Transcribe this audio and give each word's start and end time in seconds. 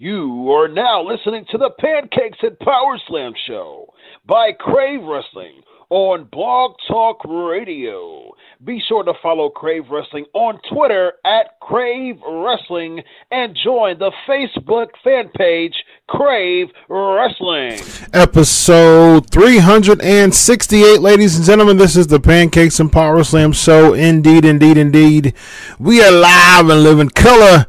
You 0.00 0.52
are 0.52 0.68
now 0.68 1.02
listening 1.02 1.44
to 1.50 1.58
the 1.58 1.70
Pancakes 1.80 2.38
and 2.42 2.56
Power 2.60 3.00
Slam 3.08 3.32
show 3.48 3.92
by 4.28 4.52
Crave 4.52 5.02
Wrestling 5.02 5.60
on 5.90 6.28
Blog 6.30 6.76
Talk 6.86 7.16
Radio. 7.24 8.30
Be 8.64 8.80
sure 8.86 9.02
to 9.02 9.12
follow 9.20 9.50
Crave 9.50 9.90
Wrestling 9.90 10.26
on 10.34 10.60
Twitter 10.72 11.14
at 11.24 11.58
Crave 11.60 12.14
Wrestling 12.24 13.02
and 13.32 13.58
join 13.64 13.98
the 13.98 14.12
Facebook 14.28 14.90
fan 15.02 15.30
page 15.36 15.74
Crave 16.06 16.68
Wrestling. 16.88 17.80
Episode 18.12 19.28
368, 19.28 21.00
ladies 21.00 21.36
and 21.36 21.44
gentlemen. 21.44 21.76
This 21.76 21.96
is 21.96 22.06
the 22.06 22.20
Pancakes 22.20 22.78
and 22.78 22.92
Power 22.92 23.24
Slam 23.24 23.50
show. 23.50 23.94
Indeed, 23.94 24.44
indeed, 24.44 24.76
indeed. 24.76 25.34
We 25.80 26.04
are 26.04 26.12
live 26.12 26.68
and 26.68 26.84
live 26.84 27.00
in 27.00 27.10
color 27.10 27.66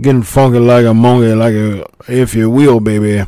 getting 0.00 0.22
funky 0.22 0.58
like 0.58 0.86
a 0.86 0.94
monkey, 0.94 1.34
like 1.34 1.54
a 1.54 1.84
if 2.08 2.34
you 2.34 2.50
will, 2.50 2.80
baby, 2.80 3.24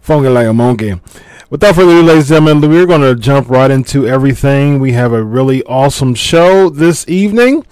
funky 0.00 0.28
like 0.28 0.46
a 0.46 0.52
monkey. 0.52 1.00
Without 1.48 1.76
further 1.76 1.92
ado, 1.92 2.02
ladies 2.02 2.28
and 2.32 2.44
gentlemen, 2.44 2.68
we're 2.68 2.86
going 2.86 3.02
to 3.02 3.14
jump 3.14 3.48
right 3.48 3.70
into 3.70 4.04
everything. 4.04 4.80
We 4.80 4.94
have 4.94 5.12
a 5.12 5.22
really 5.22 5.62
awesome 5.62 6.16
show 6.16 6.68
this 6.68 7.08
evening. 7.08 7.64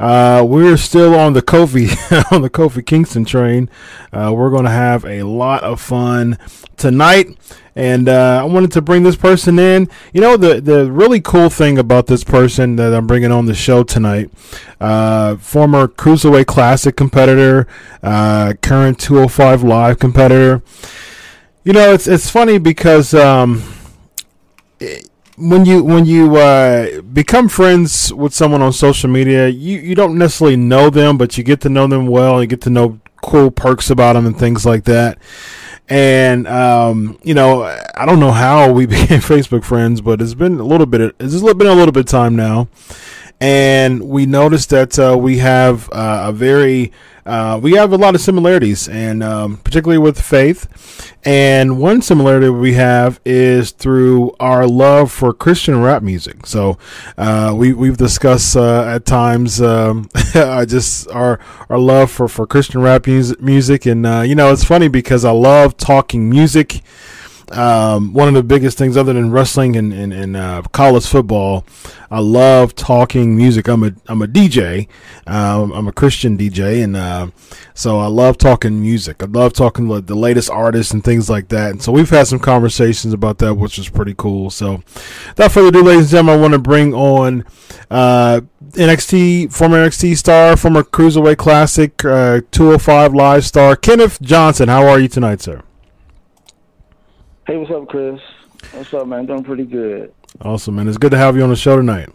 Uh, 0.00 0.42
we're 0.48 0.78
still 0.78 1.14
on 1.14 1.34
the 1.34 1.42
Kofi 1.42 1.90
on 2.32 2.40
the 2.40 2.48
Kofi 2.48 2.86
Kingston 2.86 3.26
train. 3.26 3.68
Uh, 4.14 4.32
we're 4.34 4.48
going 4.48 4.64
to 4.64 4.70
have 4.70 5.04
a 5.04 5.24
lot 5.24 5.62
of 5.62 5.78
fun 5.78 6.38
tonight, 6.78 7.36
and 7.76 8.08
uh, 8.08 8.40
I 8.40 8.44
wanted 8.44 8.72
to 8.72 8.80
bring 8.80 9.02
this 9.02 9.16
person 9.16 9.58
in. 9.58 9.90
You 10.14 10.22
know, 10.22 10.38
the 10.38 10.62
the 10.62 10.90
really 10.90 11.20
cool 11.20 11.50
thing 11.50 11.76
about 11.76 12.06
this 12.06 12.24
person 12.24 12.76
that 12.76 12.94
I'm 12.94 13.06
bringing 13.06 13.30
on 13.30 13.44
the 13.44 13.54
show 13.54 13.82
tonight, 13.82 14.30
uh, 14.80 15.36
former 15.36 15.86
Cruiserweight 15.86 16.46
Classic 16.46 16.96
competitor, 16.96 17.66
uh, 18.02 18.54
current 18.62 18.98
205 18.98 19.62
Live 19.64 19.98
competitor. 19.98 20.62
You 21.64 21.72
know, 21.72 21.92
it's 21.92 22.06
it's 22.06 22.30
funny 22.30 22.58
because. 22.58 23.14
Um, 23.14 23.62
it, 24.80 25.08
when 25.38 25.64
you 25.64 25.84
when 25.84 26.04
you 26.04 26.36
uh, 26.36 27.00
become 27.00 27.48
friends 27.48 28.12
with 28.12 28.34
someone 28.34 28.60
on 28.60 28.72
social 28.72 29.08
media, 29.08 29.48
you, 29.48 29.78
you 29.78 29.94
don't 29.94 30.18
necessarily 30.18 30.56
know 30.56 30.90
them, 30.90 31.16
but 31.16 31.38
you 31.38 31.44
get 31.44 31.60
to 31.60 31.68
know 31.68 31.86
them 31.86 32.08
well. 32.08 32.40
You 32.40 32.48
get 32.48 32.60
to 32.62 32.70
know 32.70 33.00
cool 33.22 33.50
perks 33.50 33.90
about 33.90 34.14
them 34.14 34.26
and 34.26 34.38
things 34.38 34.66
like 34.66 34.84
that. 34.84 35.18
And 35.88 36.46
um, 36.48 37.18
you 37.22 37.34
know, 37.34 37.62
I 37.62 38.04
don't 38.04 38.20
know 38.20 38.32
how 38.32 38.72
we 38.72 38.86
became 38.86 39.20
Facebook 39.20 39.64
friends, 39.64 40.00
but 40.00 40.20
it's 40.20 40.34
been 40.34 40.58
a 40.58 40.64
little 40.64 40.86
bit. 40.86 41.14
It's 41.18 41.40
been 41.40 41.66
a 41.66 41.74
little 41.74 41.92
bit 41.92 42.00
of 42.00 42.06
time 42.06 42.36
now, 42.36 42.68
and 43.40 44.08
we 44.08 44.26
noticed 44.26 44.70
that 44.70 44.98
uh, 44.98 45.16
we 45.18 45.38
have 45.38 45.88
uh, 45.92 46.26
a 46.28 46.32
very 46.32 46.92
uh, 47.28 47.60
we 47.62 47.74
have 47.74 47.92
a 47.92 47.96
lot 47.98 48.14
of 48.14 48.22
similarities, 48.22 48.88
and 48.88 49.22
um, 49.22 49.58
particularly 49.58 49.98
with 49.98 50.18
faith. 50.18 51.14
And 51.26 51.78
one 51.78 52.00
similarity 52.00 52.48
we 52.48 52.72
have 52.72 53.20
is 53.22 53.70
through 53.70 54.34
our 54.40 54.66
love 54.66 55.12
for 55.12 55.34
Christian 55.34 55.82
rap 55.82 56.02
music. 56.02 56.46
So 56.46 56.78
uh, 57.18 57.52
we 57.54 57.74
we've 57.74 57.98
discussed 57.98 58.56
uh, 58.56 58.84
at 58.84 59.04
times 59.04 59.60
um, 59.60 60.08
just 60.32 61.10
our 61.10 61.38
our 61.68 61.78
love 61.78 62.10
for, 62.10 62.28
for 62.28 62.46
Christian 62.46 62.80
rap 62.80 63.06
music, 63.06 63.42
music, 63.42 63.84
and 63.84 64.06
uh, 64.06 64.22
you 64.22 64.34
know 64.34 64.50
it's 64.50 64.64
funny 64.64 64.88
because 64.88 65.26
I 65.26 65.32
love 65.32 65.76
talking 65.76 66.30
music 66.30 66.80
um, 67.52 68.12
one 68.12 68.28
of 68.28 68.34
the 68.34 68.42
biggest 68.42 68.78
things 68.78 68.96
other 68.96 69.12
than 69.12 69.30
wrestling 69.30 69.76
and, 69.76 69.92
and, 69.92 70.12
and 70.12 70.36
uh, 70.36 70.62
college 70.72 71.06
football. 71.06 71.64
I 72.10 72.20
love 72.20 72.74
talking 72.74 73.36
music. 73.36 73.68
I'm 73.68 73.84
a 73.84 73.92
I'm 74.06 74.22
a 74.22 74.26
DJ. 74.26 74.88
Um, 75.26 75.72
I'm 75.72 75.86
a 75.88 75.92
Christian 75.92 76.38
DJ, 76.38 76.82
and 76.82 76.96
uh, 76.96 77.28
so 77.74 77.98
I 77.98 78.06
love 78.06 78.38
talking 78.38 78.80
music. 78.80 79.22
I 79.22 79.26
love 79.26 79.52
talking 79.52 79.88
the 79.88 80.14
latest 80.14 80.48
artists 80.48 80.92
and 80.92 81.04
things 81.04 81.28
like 81.28 81.48
that. 81.48 81.70
And 81.70 81.82
so 81.82 81.92
we've 81.92 82.08
had 82.08 82.26
some 82.26 82.38
conversations 82.38 83.12
about 83.12 83.38
that, 83.38 83.54
which 83.54 83.78
is 83.78 83.90
pretty 83.90 84.14
cool. 84.16 84.48
So 84.50 84.82
without 85.28 85.52
further 85.52 85.68
ado, 85.68 85.82
ladies 85.82 86.04
and 86.04 86.10
gentlemen, 86.10 86.38
I 86.38 86.40
want 86.40 86.52
to 86.54 86.58
bring 86.58 86.94
on 86.94 87.44
uh, 87.90 88.40
NXT 88.70 89.52
former 89.52 89.86
NXT 89.86 90.16
star, 90.16 90.56
former 90.56 90.82
Cruiserweight 90.82 91.36
Classic, 91.36 92.04
uh, 92.04 92.40
205 92.50 93.14
Live 93.14 93.44
star 93.44 93.76
Kenneth 93.76 94.20
Johnson. 94.22 94.68
How 94.68 94.86
are 94.86 94.98
you 94.98 95.08
tonight, 95.08 95.42
sir? 95.42 95.62
Hey, 97.48 97.56
what's 97.56 97.70
up, 97.70 97.88
Chris? 97.88 98.20
What's 98.72 98.92
up, 98.92 99.06
man? 99.06 99.24
Doing 99.24 99.42
pretty 99.42 99.64
good. 99.64 100.12
Awesome, 100.42 100.76
man. 100.76 100.86
It's 100.86 100.98
good 100.98 101.12
to 101.12 101.16
have 101.16 101.34
you 101.34 101.42
on 101.42 101.48
the 101.48 101.56
show 101.56 101.76
tonight. 101.76 102.10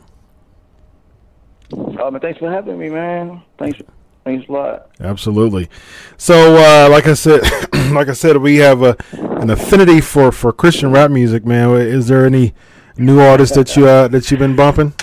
Man, 1.75 2.19
thanks 2.19 2.37
for 2.37 2.51
having 2.51 2.77
me, 2.77 2.89
man. 2.89 3.41
Thanks, 3.57 3.81
thanks 4.25 4.47
a 4.47 4.51
lot. 4.51 4.91
Absolutely. 4.99 5.69
So, 6.17 6.55
uh, 6.55 6.87
like 6.91 7.07
I 7.07 7.15
said, 7.15 7.41
like 7.93 8.09
I 8.09 8.13
said, 8.13 8.37
we 8.37 8.57
have 8.57 8.83
a, 8.83 8.95
an 9.13 9.49
affinity 9.49 10.01
for, 10.01 10.31
for 10.31 10.53
Christian 10.53 10.91
rap 10.91 11.09
music, 11.09 11.47
man. 11.47 11.71
Is 11.77 12.09
there 12.09 12.27
any 12.27 12.53
new 12.97 13.19
artists 13.19 13.55
that 13.55 13.75
you 13.75 13.87
uh, 13.87 14.07
that 14.09 14.29
you've 14.29 14.39
been 14.39 14.55
bumping? 14.55 14.93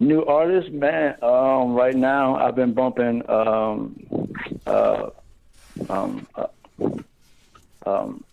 New 0.00 0.24
artists, 0.24 0.70
man. 0.72 1.16
Um, 1.22 1.74
right 1.74 1.94
now, 1.94 2.36
I've 2.36 2.56
been 2.56 2.72
bumping. 2.72 3.28
Um, 3.28 4.06
uh, 4.66 5.10
um, 5.90 6.26
uh, 6.34 6.46
um, 7.86 8.24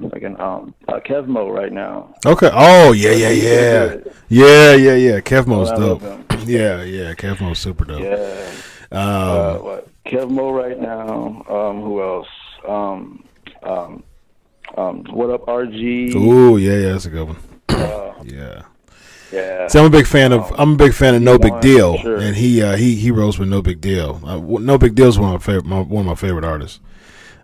like 0.00 0.22
an 0.22 0.40
um 0.40 0.74
uh, 0.86 1.00
Kevmo 1.00 1.52
right 1.52 1.72
now. 1.72 2.14
Okay. 2.24 2.50
Oh 2.52 2.92
yeah 2.92 3.12
yeah 3.12 3.30
yeah 3.30 3.96
yeah 4.28 4.74
yeah 4.74 4.94
yeah. 4.94 5.20
Kevmo's 5.20 5.70
dope. 5.70 6.02
yeah 6.46 6.82
yeah. 6.82 7.14
Kevmo's 7.14 7.58
super 7.58 7.84
dope. 7.84 8.02
Yeah. 8.02 8.50
Um, 8.90 9.00
uh, 9.00 9.54
what 9.58 10.04
Kevmo 10.04 10.56
right 10.56 10.78
now? 10.78 11.44
Um, 11.48 11.82
who 11.82 12.02
else? 12.02 12.28
Um, 12.66 13.24
um, 13.62 14.02
um, 14.76 15.04
what 15.10 15.30
up, 15.30 15.42
RG? 15.46 16.12
Oh 16.16 16.56
yeah 16.56 16.76
yeah. 16.76 16.92
That's 16.92 17.06
a 17.06 17.10
good 17.10 17.28
one. 17.28 17.36
Uh, 17.68 18.14
yeah. 18.24 18.62
Yeah. 19.32 19.68
See, 19.68 19.78
I'm 19.78 19.84
a 19.84 19.90
big 19.90 20.06
fan 20.06 20.32
of 20.32 20.50
I'm 20.58 20.72
a 20.72 20.76
big 20.76 20.94
fan 20.94 21.14
of 21.14 21.22
NoBigDyl, 21.22 22.00
sure. 22.00 22.16
and 22.16 22.34
he 22.34 22.62
uh, 22.62 22.76
he 22.76 22.94
he 22.94 23.10
rose 23.10 23.38
with 23.38 23.48
NoBigDyl. 23.48 24.24
Uh, 24.24 24.40
NoBigDyl 24.40 25.06
is 25.06 25.18
one 25.18 25.34
of 25.34 25.40
my 25.40 25.44
favorite 25.44 25.66
my, 25.66 25.80
one 25.80 26.00
of 26.00 26.06
my 26.06 26.14
favorite 26.14 26.44
artists. 26.44 26.80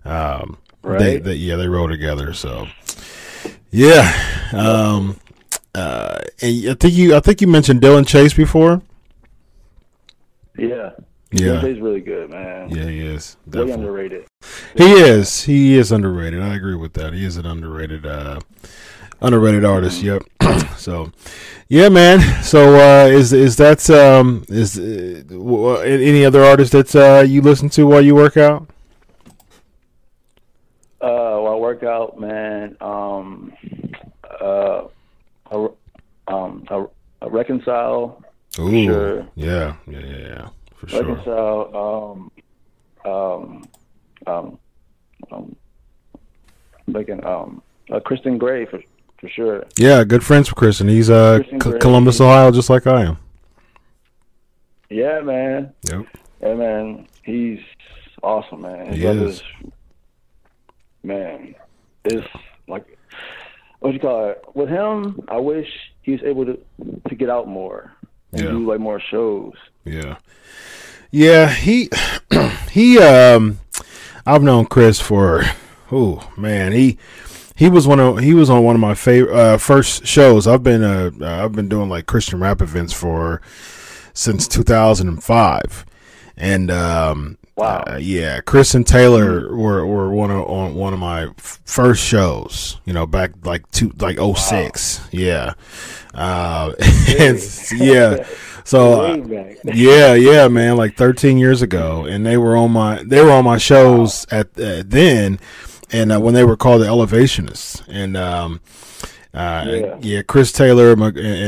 Um, 0.06 0.58
Right. 0.84 0.98
They, 0.98 1.18
they, 1.18 1.34
yeah, 1.34 1.56
they 1.56 1.66
rode 1.66 1.90
together. 1.90 2.34
So, 2.34 2.68
yeah. 3.70 4.12
Um, 4.52 5.18
uh, 5.74 6.18
I 6.42 6.76
think 6.78 6.94
you, 6.94 7.16
I 7.16 7.20
think 7.20 7.40
you 7.40 7.46
mentioned 7.46 7.80
Dylan 7.80 8.06
Chase 8.06 8.34
before. 8.34 8.82
Yeah. 10.56 10.90
Yeah, 11.32 11.60
he's 11.62 11.80
really 11.80 12.00
good, 12.00 12.30
man. 12.30 12.70
Yeah, 12.70 12.84
he 12.84 13.00
is. 13.00 13.36
Definitely. 13.48 13.72
Way 13.72 13.80
underrated. 13.80 14.26
He 14.76 14.92
is. 14.92 15.42
He 15.42 15.76
is 15.76 15.90
underrated. 15.90 16.40
I 16.40 16.54
agree 16.54 16.76
with 16.76 16.92
that. 16.92 17.12
He 17.12 17.24
is 17.24 17.36
an 17.36 17.44
underrated, 17.44 18.06
uh, 18.06 18.38
underrated 19.20 19.64
artist. 19.64 20.04
Mm-hmm. 20.04 20.54
Yep. 20.60 20.70
so, 20.78 21.10
yeah, 21.68 21.88
man. 21.88 22.20
So, 22.44 22.76
uh, 22.76 23.08
is 23.08 23.32
is 23.32 23.56
that 23.56 23.88
um 23.90 24.44
is 24.48 24.78
uh, 24.78 25.80
any 25.84 26.24
other 26.24 26.44
artist 26.44 26.70
that 26.70 26.94
uh, 26.94 27.24
you 27.26 27.42
listen 27.42 27.68
to 27.70 27.86
while 27.86 28.00
you 28.00 28.14
work 28.14 28.36
out? 28.36 28.68
Uh, 31.82 31.86
while 31.86 31.98
I 31.98 32.06
work 32.08 32.18
out, 32.18 32.20
man, 32.20 32.76
um, 32.80 33.52
uh, 34.40 34.84
a, 35.50 35.68
um, 36.28 36.64
a, 36.68 36.86
a 37.22 37.30
reconcile. 37.30 38.22
Ooh, 38.58 38.84
sure. 38.84 39.26
yeah, 39.34 39.74
yeah, 39.86 39.98
yeah, 39.98 40.16
yeah, 40.16 40.48
for 40.76 40.88
sure. 40.88 41.04
Reconcile, 41.04 42.30
um, 43.04 43.10
um, 43.10 43.68
um, 44.26 44.58
um, 45.32 45.56
making 46.86 47.24
um, 47.24 47.62
uh, 47.90 48.00
Christon 48.00 48.38
Gray 48.38 48.66
for 48.66 48.80
for 49.18 49.28
sure. 49.28 49.64
Yeah, 49.76 50.04
good 50.04 50.24
friends 50.24 50.50
with 50.50 50.56
Christon. 50.56 50.88
He's 50.88 51.10
uh 51.10 51.42
C- 51.42 51.78
Columbus, 51.80 52.20
Ohio, 52.20 52.50
just 52.50 52.70
like 52.70 52.86
I 52.86 53.02
am. 53.04 53.18
Yeah, 54.90 55.20
man. 55.20 55.72
Yep. 55.90 56.06
Yeah, 56.42 56.54
man. 56.54 57.08
He's 57.22 57.60
awesome, 58.22 58.62
man. 58.62 58.86
His 58.86 58.98
he 58.98 59.06
is 59.06 59.42
man, 61.02 61.54
it's 62.04 62.26
like 62.68 62.98
what 63.80 63.92
you 63.94 64.00
call 64.00 64.30
it. 64.30 64.42
With 64.54 64.68
him, 64.68 65.20
I 65.28 65.38
wish 65.38 65.68
he 66.02 66.12
was 66.12 66.22
able 66.22 66.44
to 66.46 66.58
to 67.08 67.14
get 67.14 67.30
out 67.30 67.48
more 67.48 67.92
and 68.32 68.42
Yeah. 68.42 68.50
do 68.50 68.66
like 68.66 68.80
more 68.80 69.00
shows. 69.00 69.52
Yeah. 69.84 70.16
Yeah, 71.10 71.48
he 71.48 71.90
he 72.70 72.98
um 72.98 73.60
I've 74.26 74.42
known 74.42 74.66
Chris 74.66 75.00
for 75.00 75.42
oh 75.92 76.30
man, 76.36 76.72
he 76.72 76.98
he 77.56 77.68
was 77.68 77.86
one 77.86 78.00
of 78.00 78.18
he 78.18 78.34
was 78.34 78.50
on 78.50 78.64
one 78.64 78.74
of 78.74 78.80
my 78.80 78.94
favorite 78.94 79.34
uh, 79.34 79.58
first 79.58 80.06
shows. 80.06 80.46
I've 80.46 80.62
been 80.64 80.82
uh, 80.82 81.10
uh, 81.20 81.44
I've 81.44 81.52
been 81.52 81.68
doing 81.68 81.88
like 81.88 82.06
Christian 82.06 82.40
rap 82.40 82.60
events 82.60 82.92
for 82.92 83.40
since 84.12 84.48
2005. 84.48 85.86
And 86.36 86.70
um 86.70 87.38
Wow. 87.56 87.84
uh, 87.86 87.98
yeah, 88.00 88.40
Chris 88.40 88.74
and 88.74 88.84
Taylor 88.84 89.54
were, 89.54 89.86
were 89.86 90.10
one 90.10 90.30
of 90.32 90.44
on 90.48 90.74
one 90.74 90.92
of 90.92 90.98
my 90.98 91.26
f- 91.26 91.60
first 91.64 92.04
shows, 92.04 92.80
you 92.84 92.92
know, 92.92 93.06
back 93.06 93.30
like 93.44 93.70
two 93.70 93.92
like 94.00 94.18
06. 94.18 95.00
Yeah. 95.12 95.54
Uh 96.12 96.72
and 97.18 97.38
yeah. 97.76 98.26
So 98.64 99.02
uh, 99.12 99.54
yeah, 99.64 100.14
yeah, 100.14 100.48
man, 100.48 100.76
like 100.76 100.96
13 100.96 101.38
years 101.38 101.62
ago, 101.62 102.04
and 102.04 102.26
they 102.26 102.36
were 102.36 102.56
on 102.56 102.72
my 102.72 103.02
they 103.04 103.22
were 103.22 103.30
on 103.30 103.44
my 103.44 103.58
shows 103.58 104.26
at 104.30 104.48
uh, 104.58 104.82
then, 104.84 105.38
and 105.92 106.10
uh, 106.12 106.18
when 106.20 106.34
they 106.34 106.44
were 106.44 106.56
called 106.56 106.80
the 106.82 106.86
Elevationists, 106.86 107.82
and 107.88 108.16
um, 108.16 108.60
uh, 109.34 109.64
yeah. 109.66 109.98
Yeah. 110.00 110.22
Chris 110.22 110.50
Taylor 110.50 110.92
and 110.92 111.02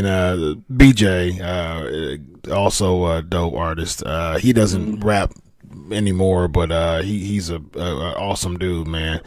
uh, 0.07 0.55
BJ, 0.71 1.41
uh, 2.49 2.53
also 2.53 3.07
a 3.07 3.23
dope 3.23 3.55
artist. 3.55 4.03
Uh, 4.05 4.39
he 4.39 4.53
doesn't 4.53 5.01
rap 5.01 5.33
anymore, 5.93 6.49
but 6.49 6.71
uh, 6.71 7.03
he 7.03 7.25
he's 7.25 7.51
a, 7.51 7.63
a, 7.75 7.81
a 7.81 8.13
awesome 8.15 8.59
dude, 8.59 8.87
man. 8.87 9.21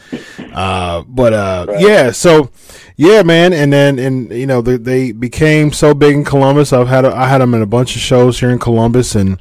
Uh, 0.54 1.04
but 1.08 1.34
uh, 1.34 1.66
yeah, 1.78 2.12
so 2.12 2.52
yeah, 2.96 3.24
man, 3.24 3.54
and 3.54 3.72
then 3.72 4.00
and 4.00 4.32
you 4.32 4.46
know 4.46 4.62
they, 4.62 4.78
they 4.78 5.12
became 5.12 5.72
so 5.72 5.94
big 5.94 6.16
in 6.16 6.24
Columbus. 6.24 6.74
I've 6.74 6.88
had 6.88 7.06
a, 7.06 7.16
I 7.16 7.28
had 7.28 7.40
them 7.40 7.54
in 7.54 7.62
a 7.62 7.68
bunch 7.68 7.96
of 7.96 8.02
shows 8.02 8.40
here 8.40 8.50
in 8.50 8.60
Columbus, 8.60 9.16
and 9.16 9.40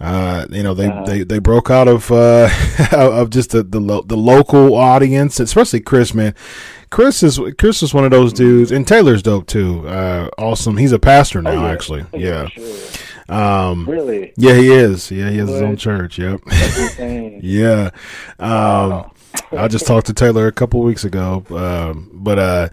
uh, 0.00 0.46
you 0.50 0.62
know 0.62 0.74
they, 0.74 0.90
they, 1.06 1.22
they 1.22 1.38
broke 1.38 1.70
out 1.70 1.88
of 1.88 2.10
uh, 2.10 2.48
of 2.92 3.30
just 3.30 3.50
the 3.50 3.62
the, 3.62 3.80
lo- 3.80 4.02
the 4.02 4.16
local 4.16 4.74
audience, 4.74 5.40
especially 5.40 5.80
Chris, 5.80 6.12
man. 6.14 6.34
Chris 6.90 7.22
is 7.22 7.40
Chris 7.58 7.82
is 7.82 7.94
one 7.94 8.04
of 8.04 8.10
those 8.10 8.34
dudes, 8.34 8.70
and 8.70 8.86
Taylor's 8.86 9.22
dope 9.22 9.46
too. 9.46 9.88
Uh, 9.88 10.28
awesome. 10.36 10.76
He's 10.76 10.92
a 10.92 10.98
pastor 10.98 11.40
now, 11.40 11.52
yeah. 11.52 11.72
actually. 11.72 12.04
Yeah. 12.12 12.48
Sure. 12.48 12.76
Um, 13.28 13.86
Really? 13.88 14.32
yeah, 14.36 14.54
he 14.54 14.70
is. 14.72 15.10
Yeah, 15.10 15.30
he 15.30 15.38
has 15.38 15.48
his 15.48 15.62
own 15.62 15.76
church. 15.76 16.18
Yep. 16.18 16.40
Yeah. 17.42 17.90
Um, 18.38 19.10
I 19.56 19.68
just 19.68 19.86
talked 19.86 20.06
to 20.06 20.14
Taylor 20.14 20.46
a 20.46 20.52
couple 20.52 20.80
weeks 20.82 21.04
ago. 21.04 21.44
Um, 21.50 22.10
but 22.12 22.38
uh, 22.38 22.68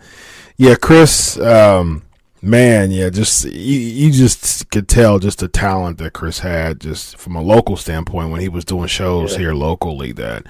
yeah, 0.58 0.76
Chris, 0.76 1.40
um, 1.40 2.04
man, 2.42 2.92
yeah, 2.92 3.10
just 3.10 3.46
you, 3.46 3.52
you 3.80 4.12
just 4.12 4.70
could 4.72 4.88
tell 4.88 5.20
just 5.20 5.40
the 5.40 5.48
talent 5.48 5.98
that 6.00 6.14
Chris 6.14 6.40
had 6.40 6.80
just 6.82 7.18
from 7.18 7.36
a 7.36 7.42
local 7.42 7.78
standpoint 7.78 8.32
when 8.32 8.42
he 8.42 8.50
was 8.50 8.66
doing 8.66 8.88
shows 8.88 9.36
here 9.38 9.54
locally 9.54 10.12
that 10.14 10.46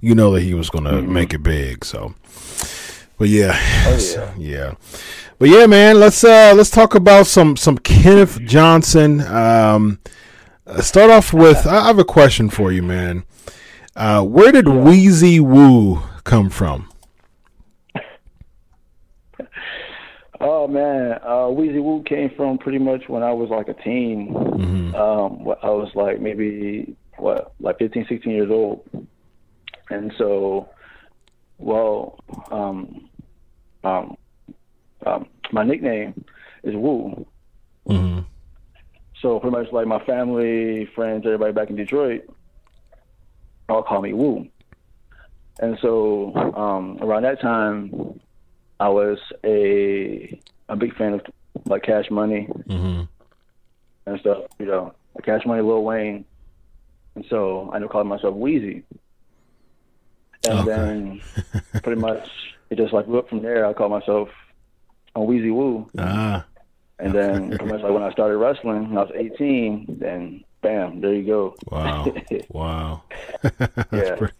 you 0.00 0.14
know 0.14 0.32
that 0.32 0.42
he 0.42 0.54
was 0.54 0.70
going 0.70 0.84
to 0.84 1.02
make 1.02 1.32
it 1.34 1.42
big. 1.42 1.84
So, 1.84 2.14
but 3.18 3.28
yeah, 3.28 3.58
Oh, 3.86 3.98
so, 3.98 4.32
yeah. 4.38 4.74
But 5.40 5.48
yeah, 5.48 5.64
man, 5.64 5.98
let's 5.98 6.22
uh 6.22 6.52
let's 6.54 6.68
talk 6.68 6.94
about 6.94 7.26
some 7.26 7.56
some 7.56 7.78
Kenneth 7.78 8.38
Johnson. 8.42 9.22
Um, 9.22 9.98
uh, 10.66 10.82
start 10.82 11.10
off 11.10 11.32
with 11.32 11.66
I 11.66 11.86
have 11.86 11.98
a 11.98 12.04
question 12.04 12.50
for 12.50 12.70
you, 12.70 12.82
man. 12.82 13.24
Uh, 13.96 14.22
where 14.22 14.52
did 14.52 14.66
Weezy 14.66 15.40
Woo 15.40 16.02
come 16.24 16.50
from? 16.50 16.90
Oh 20.42 20.68
man, 20.68 21.12
uh, 21.22 21.48
Weezy 21.48 21.82
Woo 21.82 22.02
came 22.02 22.28
from 22.36 22.58
pretty 22.58 22.78
much 22.78 23.08
when 23.08 23.22
I 23.22 23.32
was 23.32 23.48
like 23.48 23.68
a 23.68 23.82
teen. 23.82 24.36
Um, 24.94 25.48
I 25.62 25.70
was 25.70 25.90
like 25.94 26.20
maybe 26.20 26.94
what, 27.16 27.54
like 27.60 27.78
15, 27.78 28.04
16 28.10 28.30
years 28.30 28.50
old, 28.50 28.86
and 29.88 30.12
so, 30.18 30.68
well, 31.56 32.18
um, 32.50 33.08
um, 33.84 34.16
um, 35.06 35.26
my 35.52 35.64
nickname 35.64 36.24
is 36.62 36.74
Woo. 36.74 37.26
Mm-hmm. 37.88 38.20
So 39.20 39.38
pretty 39.38 39.56
much 39.56 39.72
like 39.72 39.86
my 39.86 40.02
family, 40.04 40.86
friends, 40.94 41.24
everybody 41.26 41.52
back 41.52 41.70
in 41.70 41.76
Detroit, 41.76 42.22
all 43.68 43.82
call 43.82 44.00
me 44.02 44.12
Woo. 44.12 44.48
And 45.60 45.78
so 45.82 46.34
um, 46.34 46.98
around 47.02 47.22
that 47.24 47.40
time, 47.40 48.18
I 48.78 48.88
was 48.88 49.18
a 49.44 50.40
a 50.70 50.76
big 50.76 50.94
fan 50.96 51.14
of 51.14 51.20
like 51.66 51.82
Cash 51.82 52.10
Money 52.10 52.48
Mm-hmm. 52.68 53.02
and 54.06 54.20
stuff. 54.20 54.44
You 54.58 54.66
know, 54.66 54.94
Cash 55.22 55.44
Money, 55.44 55.60
Lil 55.62 55.82
Wayne, 55.84 56.24
and 57.14 57.24
so 57.28 57.68
I 57.72 57.76
ended 57.76 57.88
up 57.88 57.92
calling 57.92 58.08
myself 58.08 58.34
Weezy. 58.34 58.84
And 60.48 60.60
Okay. 60.60 60.64
then 60.70 61.20
pretty 61.82 62.00
much 62.00 62.26
it 62.70 62.76
just 62.76 62.94
like 62.94 63.06
up 63.08 63.28
from 63.28 63.42
there. 63.42 63.66
I 63.66 63.74
called 63.74 63.90
myself 63.90 64.30
a 65.16 65.20
Weezy 65.20 65.52
Woo. 65.54 65.88
Ah, 65.98 66.44
And 66.98 67.12
then 67.14 67.48
pretty 67.50 67.64
much 67.66 67.82
like 67.82 67.92
when 67.92 68.02
I 68.02 68.10
started 68.12 68.36
wrestling 68.38 68.88
when 68.90 68.98
I 68.98 69.02
was 69.02 69.12
18, 69.14 69.96
then 70.00 70.44
bam, 70.62 71.00
there 71.00 71.14
you 71.14 71.24
go. 71.26 71.54
wow, 71.70 72.12
wow. 72.50 73.02
Yeah. 73.92 74.14
pretty- 74.16 74.34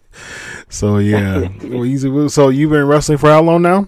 So 0.69 0.97
yeah, 0.97 1.47
Weezy 1.59 2.11
Woo. 2.11 2.29
So 2.29 2.49
you've 2.49 2.71
been 2.71 2.85
wrestling 2.87 3.17
for 3.17 3.29
how 3.29 3.41
long 3.41 3.61
now? 3.63 3.87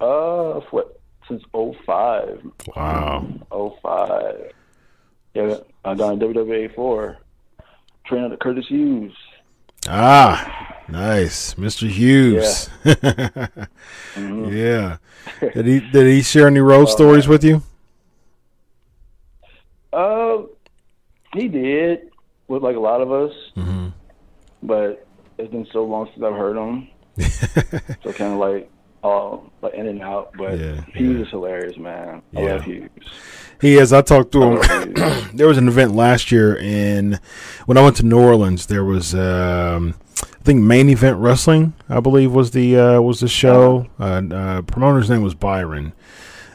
Uh, 0.00 0.60
what 0.70 1.00
since 1.28 1.42
05. 1.52 2.42
Wow. 2.76 3.26
05. 3.82 4.52
Yeah, 5.34 5.56
I 5.84 5.94
got 5.94 6.12
in 6.14 6.18
WWA 6.20 6.74
4. 6.74 7.16
Trained 8.06 8.24
under 8.24 8.36
Curtis 8.36 8.66
Hughes. 8.68 9.12
Ah, 9.88 10.82
nice, 10.88 11.54
Mr. 11.54 11.88
Hughes. 11.88 12.68
Yeah. 14.16 14.96
Did 15.40 15.66
he 15.66 15.80
did 15.80 16.06
he 16.06 16.22
share 16.22 16.46
any 16.46 16.60
road 16.60 16.86
stories 16.86 17.28
with 17.28 17.44
you? 17.44 17.62
Uh, 19.92 20.42
he 21.34 21.48
did 21.48 22.10
with 22.48 22.62
like 22.62 22.76
a 22.76 22.80
lot 22.80 23.00
of 23.00 23.12
us, 23.12 23.32
Mm-hmm. 23.56 23.88
but 24.62 25.06
it's 25.38 25.50
been 25.50 25.66
so 25.72 25.84
long 25.84 26.08
since 26.12 26.22
I've 26.24 26.34
heard 26.34 26.56
him. 26.56 26.88
so 28.02 28.12
kind 28.12 28.32
of 28.32 28.38
like 28.38 28.70
all 29.02 29.50
like 29.62 29.74
in 29.74 29.86
and 29.86 30.02
out. 30.02 30.32
But 30.36 30.58
Yeah, 30.58 30.80
Hughes 30.94 31.18
yeah. 31.18 31.24
is 31.24 31.30
hilarious, 31.30 31.76
man. 31.76 32.22
I 32.36 32.40
Yeah. 32.40 32.52
love 32.54 32.64
Hughes. 32.64 32.90
He 33.60 33.76
is. 33.78 33.92
I 33.92 34.02
talked 34.02 34.32
to 34.32 34.42
him. 34.58 34.94
there 35.34 35.48
was 35.48 35.56
an 35.58 35.68
event 35.68 35.94
last 35.94 36.30
year 36.30 36.54
in 36.56 37.18
when 37.66 37.78
I 37.78 37.82
went 37.82 37.96
to 37.96 38.02
New 38.04 38.18
Orleans. 38.20 38.66
There 38.66 38.84
was 38.84 39.14
um, 39.14 39.94
I 40.22 40.42
think 40.44 40.60
main 40.62 40.88
event 40.90 41.16
wrestling. 41.18 41.72
I 41.88 42.00
believe 42.00 42.32
was 42.32 42.50
the 42.50 42.76
uh, 42.78 43.00
was 43.00 43.20
the 43.20 43.28
show. 43.28 43.86
Uh, 43.98 44.22
uh, 44.30 44.62
promoter's 44.62 45.08
name 45.08 45.22
was 45.22 45.34
Byron, 45.34 45.92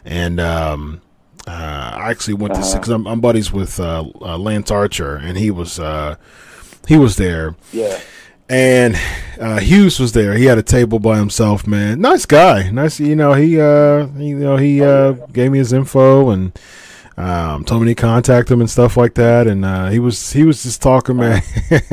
and 0.06 0.39
um, 0.39 1.01
uh, 1.48 1.51
I 1.96 2.12
actually 2.12 2.36
went 2.36 2.54
to 2.54 2.60
Uh-huh. 2.60 2.74
because 2.74 2.89
I'm, 2.89 3.08
I'm 3.08 3.20
buddies 3.20 3.51
with 3.51 3.80
uh, 3.80 4.04
uh, 4.22 4.38
Lance 4.38 4.70
Archer, 4.70 5.16
and 5.16 5.38
he 5.39 5.50
was 5.50 5.80
uh, 5.80 6.16
he 6.88 6.98
was 6.98 7.16
there. 7.18 7.56
yeah. 7.74 8.00
And 8.51 9.00
uh, 9.39 9.60
Hughes 9.60 9.98
was 9.98 10.12
there. 10.12 10.34
He 10.34 10.43
had 10.43 10.58
a 10.58 10.63
table 10.63 11.00
by 11.00 11.17
himself, 11.17 11.65
man. 11.65 12.01
Nice 12.01 12.25
guy. 12.25 12.70
Nice, 12.70 13.00
you 13.00 13.15
know. 13.15 13.31
He, 13.31 13.60
uh, 13.60 14.08
you 14.17 14.36
know, 14.36 14.58
he 14.58 14.84
uh, 14.84 15.13
gave 15.31 15.51
me 15.51 15.60
his 15.60 15.72
info 15.72 16.31
and 16.31 16.51
um, 17.15 17.63
told 17.63 17.81
me 17.81 17.93
to 17.93 17.96
contact 17.96 18.51
him 18.51 18.60
and 18.60 18.70
stuff 18.70 18.98
like 18.98 19.13
that. 19.13 19.48
And 19.48 19.63
uh, 19.63 19.89
he 19.89 20.00
was 20.00 20.34
he 20.34 20.43
was 20.43 20.63
just 20.63 20.81
talking, 20.81 21.15
man. 21.15 21.41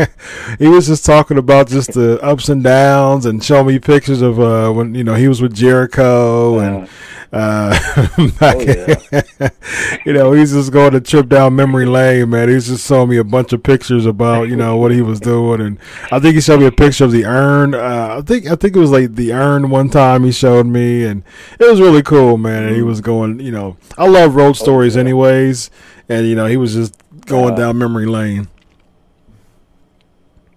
he 0.59 0.67
was 0.67 0.89
just 0.89 1.07
talking 1.07 1.39
about 1.39 1.69
just 1.69 1.93
the 1.93 2.21
ups 2.25 2.49
and 2.49 2.65
downs 2.65 3.25
and 3.25 3.43
showing 3.43 3.69
me 3.69 3.79
pictures 3.79 4.21
of 4.21 4.41
uh, 4.41 4.73
when 4.73 4.97
you 4.97 5.05
know 5.05 5.15
he 5.15 5.29
was 5.29 5.41
with 5.41 5.55
Jericho 5.55 6.59
and. 6.59 6.89
Uh, 7.33 7.79
Oh, 8.41 8.61
yeah. 8.61 9.49
you 10.07 10.13
know, 10.13 10.33
he's 10.33 10.53
just 10.53 10.73
going 10.73 10.95
a 10.95 11.01
trip 11.01 11.29
down 11.29 11.57
memory 11.57 11.85
lane, 11.87 12.31
man. 12.31 12.49
He's 12.49 12.69
just 12.69 12.87
showing 12.87 13.11
me 13.11 13.17
a 13.19 13.25
bunch 13.25 13.53
of 13.53 13.63
pictures 13.63 14.07
about, 14.07 14.49
you 14.49 14.57
know, 14.57 14.77
what 14.77 14.93
he 14.93 15.03
was 15.03 15.21
doing, 15.21 15.61
and 15.61 15.79
I 16.11 16.19
think 16.21 16.35
he 16.37 16.41
showed 16.41 16.61
me 16.61 16.67
a 16.67 16.73
picture 16.73 17.05
of 17.05 17.13
the 17.13 17.27
urn. 17.27 17.75
Uh, 17.75 18.17
I 18.19 18.23
think 18.23 18.47
I 18.47 18.55
think 18.57 18.77
it 18.77 18.79
was 18.79 18.91
like 18.91 19.15
the 19.15 19.33
urn 19.35 19.69
one 19.71 19.91
time 19.91 20.25
he 20.25 20.33
showed 20.33 20.67
me, 20.67 21.05
and 21.05 21.23
it 21.59 21.69
was 21.71 21.81
really 21.81 22.03
cool, 22.03 22.39
man. 22.39 22.65
And 22.65 22.77
he 22.77 22.83
was 22.83 23.01
going, 23.01 23.41
you 23.41 23.51
know, 23.53 23.77
I 23.99 24.07
love 24.07 24.35
road 24.35 24.55
stories, 24.57 24.95
yeah. 24.95 25.01
anyways, 25.03 25.71
and 26.09 26.27
you 26.27 26.35
know, 26.35 26.47
he 26.47 26.57
was 26.57 26.75
just 26.75 26.95
going 27.27 27.55
Uh, 27.55 27.57
down 27.57 27.79
memory 27.79 28.07
lane. 28.07 28.49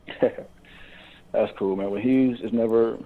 That's 1.31 1.51
cool, 1.57 1.75
man. 1.75 1.91
With 1.91 2.03
Hughes, 2.03 2.39
it's 2.43 2.53
never 2.53 2.97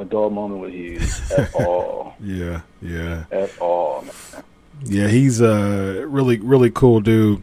a 0.00 0.04
dull 0.04 0.30
moment 0.30 0.60
with 0.60 0.72
Hughes 0.72 1.30
at 1.32 1.54
all. 1.66 2.14
Yeah, 2.20 2.62
yeah. 2.80 3.24
At 3.30 3.58
all, 3.58 4.02
man. 4.02 4.44
Yeah, 4.84 5.08
he's 5.08 5.40
a 5.40 6.06
really 6.06 6.38
really 6.38 6.70
cool 6.70 7.00
dude. 7.00 7.42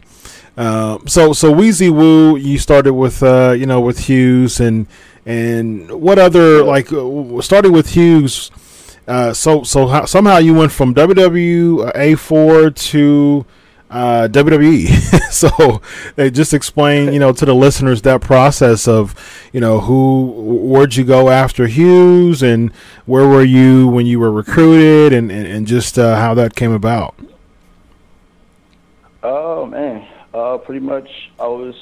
Uh, 0.57 0.97
so 1.05 1.33
so 1.33 1.53
Weezy 1.53 1.91
Woo, 1.91 2.35
you 2.35 2.57
started 2.57 2.93
with 2.93 3.21
uh, 3.21 3.53
you 3.57 3.65
know 3.67 3.79
with 3.79 3.99
Hughes 3.99 4.59
and 4.59 4.87
and 5.25 5.91
what 6.01 6.17
other 6.17 6.63
like 6.63 6.91
uh, 6.91 7.41
starting 7.41 7.71
with 7.71 7.89
Hughes. 7.91 8.49
Uh, 9.07 9.33
so 9.33 9.63
so 9.63 9.87
how, 9.87 10.05
somehow 10.05 10.37
you 10.37 10.53
went 10.53 10.71
from 10.71 10.95
WWA 10.95 12.17
four 12.17 12.71
to 12.71 13.45
uh, 13.89 14.27
WWE. 14.29 14.87
so 15.31 15.81
they 16.15 16.29
just 16.29 16.53
explain, 16.53 17.13
you 17.13 17.19
know, 17.19 17.31
to 17.31 17.45
the 17.45 17.55
listeners 17.55 18.01
that 18.03 18.21
process 18.21 18.87
of, 18.87 19.15
you 19.53 19.61
know, 19.61 19.79
who, 19.79 20.31
where'd 20.31 20.95
you 20.95 21.03
go 21.03 21.29
after 21.29 21.67
Hughes, 21.67 22.41
and 22.41 22.71
where 23.05 23.27
were 23.27 23.43
you 23.43 23.87
when 23.87 24.05
you 24.05 24.19
were 24.19 24.31
recruited, 24.31 25.13
and 25.13 25.31
and, 25.31 25.47
and 25.47 25.67
just 25.67 25.97
uh, 25.97 26.17
how 26.17 26.33
that 26.33 26.55
came 26.55 26.71
about. 26.71 27.15
Oh 29.23 29.65
man, 29.65 30.07
uh, 30.33 30.57
pretty 30.57 30.85
much 30.85 31.09
I 31.39 31.47
was 31.47 31.75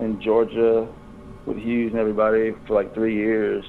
in 0.00 0.20
Georgia 0.20 0.88
with 1.46 1.56
Hughes 1.58 1.92
and 1.92 2.00
everybody 2.00 2.54
for 2.66 2.74
like 2.74 2.94
three 2.94 3.14
years, 3.14 3.64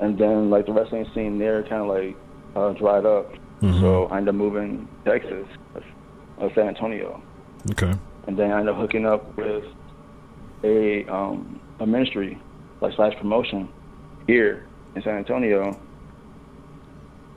and 0.00 0.18
then 0.18 0.50
like 0.50 0.66
the 0.66 0.72
wrestling 0.72 1.08
scene 1.14 1.38
there 1.38 1.62
kind 1.62 1.82
of 1.82 1.88
like 1.88 2.16
uh, 2.54 2.72
dried 2.72 3.06
up. 3.06 3.32
Mm-hmm. 3.62 3.80
So 3.80 4.06
I 4.06 4.18
ended 4.18 4.30
up 4.30 4.34
moving 4.34 4.88
to 5.04 5.10
Texas, 5.10 5.46
uh, 6.40 6.48
San 6.54 6.68
Antonio. 6.68 7.22
Okay. 7.70 7.92
And 8.26 8.38
then 8.38 8.50
I 8.52 8.60
ended 8.60 8.74
up 8.74 8.80
hooking 8.80 9.06
up 9.06 9.36
with 9.36 9.64
a 10.64 11.04
um, 11.06 11.60
a 11.80 11.86
ministry 11.86 12.40
like 12.80 12.94
slash 12.96 13.14
promotion 13.16 13.68
here 14.26 14.66
in 14.94 15.02
San 15.02 15.16
Antonio, 15.16 15.78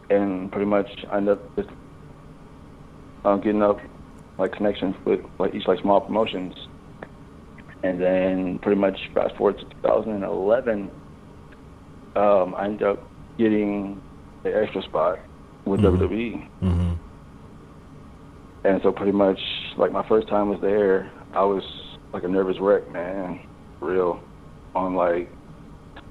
and 0.09 0.51
pretty 0.51 0.65
much 0.65 0.87
I 1.11 1.17
ended 1.17 1.37
up 1.37 1.55
just 1.55 1.69
uh, 3.25 3.37
getting 3.37 3.61
up 3.61 3.79
like 4.37 4.51
connections 4.53 4.95
with 5.05 5.19
like 5.37 5.53
each 5.53 5.67
like 5.67 5.79
small 5.81 6.01
promotions, 6.01 6.55
and 7.83 8.01
then 8.01 8.59
pretty 8.59 8.79
much 8.79 8.97
fast 9.13 9.35
forward 9.35 9.59
to 9.59 9.65
2011, 9.65 10.91
um, 12.15 12.55
I 12.55 12.65
ended 12.65 12.83
up 12.83 13.07
getting 13.37 14.01
an 14.43 14.53
extra 14.53 14.81
spot 14.83 15.19
with 15.65 15.81
mm-hmm. 15.81 16.03
WWE. 16.03 16.49
Mm-hmm. 16.61 17.08
And 18.69 18.79
so 18.83 18.91
pretty 18.91 19.11
much 19.11 19.39
like 19.77 19.91
my 19.91 20.07
first 20.07 20.27
time 20.27 20.49
was 20.49 20.61
there, 20.61 21.11
I 21.33 21.43
was 21.43 21.63
like 22.13 22.23
a 22.23 22.27
nervous 22.27 22.59
wreck, 22.59 22.87
man, 22.91 23.39
real, 23.81 24.21
on 24.75 24.93
like 24.93 25.27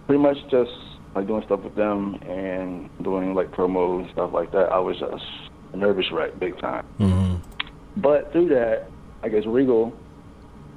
pretty 0.06 0.20
much 0.20 0.38
just 0.50 0.72
like 1.14 1.28
doing 1.28 1.44
stuff 1.46 1.60
with 1.60 1.76
them 1.76 2.16
and 2.22 2.90
doing 3.04 3.32
like 3.32 3.52
promos 3.52 4.02
and 4.02 4.10
stuff 4.10 4.32
like 4.32 4.50
that. 4.50 4.72
I 4.72 4.80
was 4.80 4.98
just 4.98 5.24
a 5.72 5.76
nervous 5.76 6.06
wreck, 6.10 6.36
big 6.40 6.58
time. 6.58 6.84
Mm-hmm. 6.98 8.00
But 8.00 8.32
through 8.32 8.48
that, 8.48 8.88
I 9.22 9.28
guess 9.28 9.46
Regal, 9.46 9.92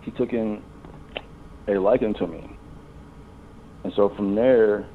he 0.03 0.11
took 0.11 0.33
in 0.33 0.61
a 1.67 1.79
liking 1.79 2.13
to 2.13 2.27
me. 2.27 2.57
And 3.83 3.91
so 3.95 4.09
from 4.09 4.35
there, 4.35 4.85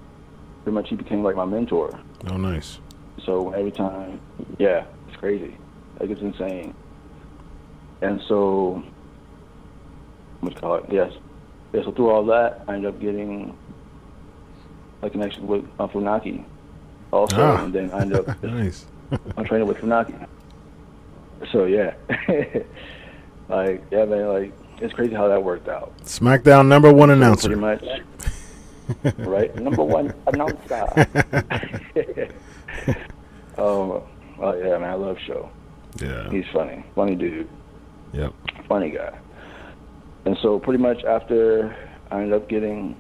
pretty 0.63 0.75
much 0.75 0.89
he 0.89 0.95
became 0.95 1.25
like 1.25 1.35
my 1.35 1.47
mentor. 1.47 1.99
Oh, 2.29 2.37
nice. 2.37 2.79
So 3.25 3.51
every 3.51 3.73
time, 3.73 4.21
yeah, 4.61 4.85
it's 5.09 5.17
crazy. 5.17 5.57
Like 5.99 6.11
it's 6.11 6.21
insane. 6.21 6.75
And 8.03 8.21
so, 8.29 8.83
what 10.41 10.55
you 10.55 10.61
call 10.61 10.75
it? 10.77 10.85
Yes. 10.91 11.13
Yeah, 11.73 11.83
so 11.85 11.93
through 11.93 12.11
all 12.11 12.25
that, 12.27 12.65
I 12.69 12.75
ended 12.75 12.95
up 12.95 13.01
getting 13.01 13.57
a 15.03 15.11
connection 15.11 15.47
with 15.47 15.65
uh, 15.79 15.87
Funaki 15.87 16.45
also. 17.13 17.37
Ah. 17.39 17.65
And 17.65 17.73
then 17.73 17.91
I 17.93 18.01
ended 18.01 18.29
up 18.29 18.43
nice. 18.43 18.87
I'm 19.37 19.45
training 19.45 19.69
with 19.69 19.79
Funaki. 19.79 20.27
So 21.53 21.65
yeah, 21.67 21.95
like 23.49 23.85
yeah, 23.91 24.05
man, 24.05 24.29
like 24.29 24.53
it's 24.79 24.93
crazy 24.95 25.15
how 25.15 25.29
that 25.29 25.43
worked 25.43 25.69
out. 25.69 25.97
SmackDown 25.99 26.67
number 26.67 26.93
one 26.93 27.11
announcer, 27.11 27.49
pretty 27.49 27.61
much. 27.61 27.85
right, 29.19 29.55
number 29.57 29.85
one 29.85 30.15
announcer. 30.27 30.85
um, 33.59 34.03
oh 34.39 34.55
yeah, 34.57 34.79
man, 34.79 34.91
I 34.91 34.95
love 34.95 35.19
Show. 35.27 35.51
Yeah, 36.01 36.31
he's 36.31 36.45
funny, 36.53 36.85
funny 36.95 37.15
dude. 37.15 37.49
Yep, 38.13 38.33
funny 38.69 38.91
guy. 38.91 39.19
And 40.25 40.37
so 40.43 40.59
pretty 40.59 40.83
much 40.83 41.05
after 41.05 41.77
I 42.11 42.23
ended 42.23 42.35
up 42.35 42.49
getting 42.49 42.97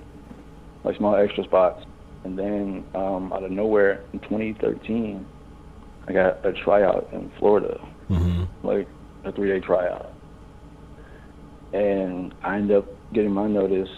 like 0.84 0.96
small 0.96 1.16
extra 1.16 1.44
spots, 1.44 1.84
and 2.24 2.38
then 2.38 2.84
um, 2.94 3.32
out 3.32 3.42
of 3.42 3.50
nowhere 3.50 4.04
in 4.12 4.20
2013, 4.20 5.26
I 6.08 6.12
got 6.12 6.46
a 6.46 6.52
tryout 6.52 7.08
in 7.12 7.30
Florida 7.38 7.80
mm-hmm. 8.10 8.66
like 8.66 8.88
a 9.24 9.32
three 9.32 9.48
day 9.48 9.64
tryout. 9.64 10.12
And 11.72 12.34
I 12.42 12.56
ended 12.56 12.78
up 12.78 12.86
getting 13.12 13.32
my 13.32 13.46
notice, 13.46 13.88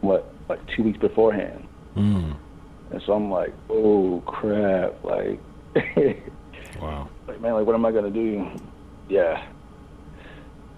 what, 0.00 0.32
like 0.48 0.60
two 0.74 0.82
weeks 0.82 0.98
beforehand. 0.98 1.66
Mm. 1.96 2.36
And 2.90 3.02
so 3.06 3.12
I'm 3.12 3.30
like, 3.30 3.52
oh 3.70 4.22
crap, 4.26 5.02
like, 5.04 5.40
wow, 6.80 7.08
like 7.32 7.40
man, 7.40 7.54
like 7.54 7.66
what 7.66 7.74
am 7.74 7.86
I 7.86 7.92
gonna 7.92 8.10
do? 8.10 8.50
Yeah. 9.08 9.46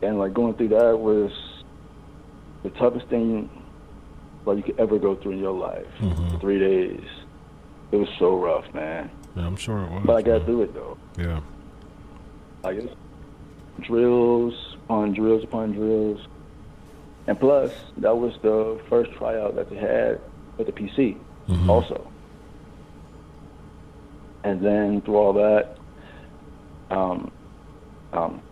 And 0.02 0.18
like 0.18 0.32
going 0.32 0.54
through 0.54 0.68
that 0.68 0.98
was 0.98 1.32
the 2.62 2.70
toughest 2.70 3.08
thing 3.08 3.50
like 4.46 4.58
you 4.58 4.62
could 4.62 4.78
ever 4.78 4.98
go 4.98 5.16
through 5.16 5.32
in 5.32 5.38
your 5.38 5.52
life. 5.52 5.86
Mm-hmm. 5.98 6.38
three 6.38 6.58
days, 6.58 7.04
it 7.90 7.96
was 7.96 8.08
so 8.18 8.38
rough, 8.38 8.72
man. 8.74 9.10
Yeah, 9.34 9.46
I'm 9.46 9.56
sure 9.56 9.82
it 9.82 9.90
was. 9.90 10.02
But 10.04 10.16
I 10.16 10.22
got 10.22 10.44
through 10.44 10.62
it 10.62 10.74
though. 10.74 10.96
Yeah. 11.18 11.40
Like 12.62 12.78
drills 13.80 14.76
upon 14.84 15.12
drills 15.12 15.42
upon 15.42 15.72
drills. 15.72 16.20
And 17.26 17.40
plus, 17.40 17.72
that 17.96 18.16
was 18.16 18.34
the 18.42 18.80
first 18.88 19.10
tryout 19.12 19.56
that 19.56 19.70
they 19.70 19.76
had 19.76 20.20
with 20.56 20.66
the 20.66 20.72
PC 20.72 21.16
mm-hmm. 21.48 21.70
also. 21.70 22.06
And 24.44 24.60
then 24.60 25.00
through 25.00 25.16
all 25.16 25.32
that, 25.32 25.78
um, 26.90 27.30
um, 28.12 28.42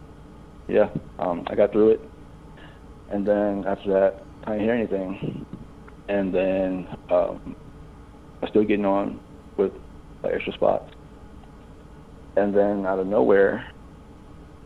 yeah, 0.68 0.88
um, 1.18 1.44
I 1.48 1.54
got 1.54 1.72
through 1.72 1.90
it. 1.90 2.10
And 3.08 3.26
then 3.26 3.64
after 3.66 3.92
that, 3.92 4.26
I 4.44 4.52
didn't 4.52 4.64
hear 4.64 4.74
anything. 4.74 5.46
And 6.08 6.34
then 6.34 6.88
um, 7.10 7.38
I'm 7.46 8.48
still 8.48 8.64
getting 8.64 8.86
on 8.86 9.20
with 9.56 9.72
the 10.22 10.34
extra 10.34 10.52
spots. 10.54 10.90
And 12.36 12.54
then 12.54 12.86
out 12.86 12.98
of 12.98 13.06
nowhere, 13.06 13.66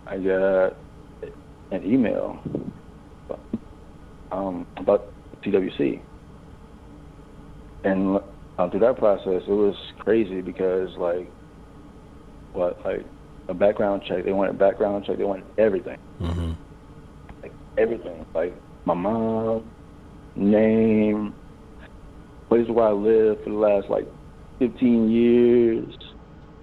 I 0.07 0.19
got 0.19 0.77
an 1.73 1.85
email 1.85 2.41
um, 4.31 4.67
about 4.77 5.07
TWC, 5.45 6.03
and 7.85 8.19
uh, 8.59 8.71
through 8.71 8.81
that 8.81 8.99
process, 8.99 9.43
it 9.47 9.51
was 9.51 9.75
crazy 10.01 10.41
because 10.41 10.91
like, 10.97 11.33
what 12.53 12.79
like 12.85 13.07
a 13.49 13.55
background 13.55 14.03
check. 14.07 14.25
They 14.25 14.33
wanted 14.33 14.59
background 14.59 15.05
check. 15.07 15.19
They 15.19 15.25
wanted 15.25 15.45
everything, 15.59 15.99
mm-hmm. 16.21 16.53
like 17.43 17.53
everything, 17.79 18.27
like 18.35 18.55
my 18.85 18.95
mom, 18.95 19.71
name, 20.35 21.35
place 22.49 22.69
where 22.69 22.87
I 22.87 22.93
lived 22.93 23.45
for 23.45 23.51
the 23.51 23.57
last 23.57 23.89
like 23.89 24.07
15 24.59 25.11
years, 25.11 25.95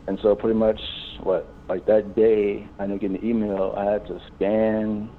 and 0.07 0.19
so 0.21 0.35
pretty 0.35 0.57
much 0.57 0.79
what 1.21 1.47
like 1.69 1.85
that 1.87 2.15
day, 2.15 2.67
I 2.79 2.83
ended 2.83 2.97
up 2.97 3.01
getting 3.01 3.17
an 3.17 3.25
email. 3.25 3.73
I 3.77 3.91
had 3.91 4.07
to 4.07 4.21
scan. 4.35 5.09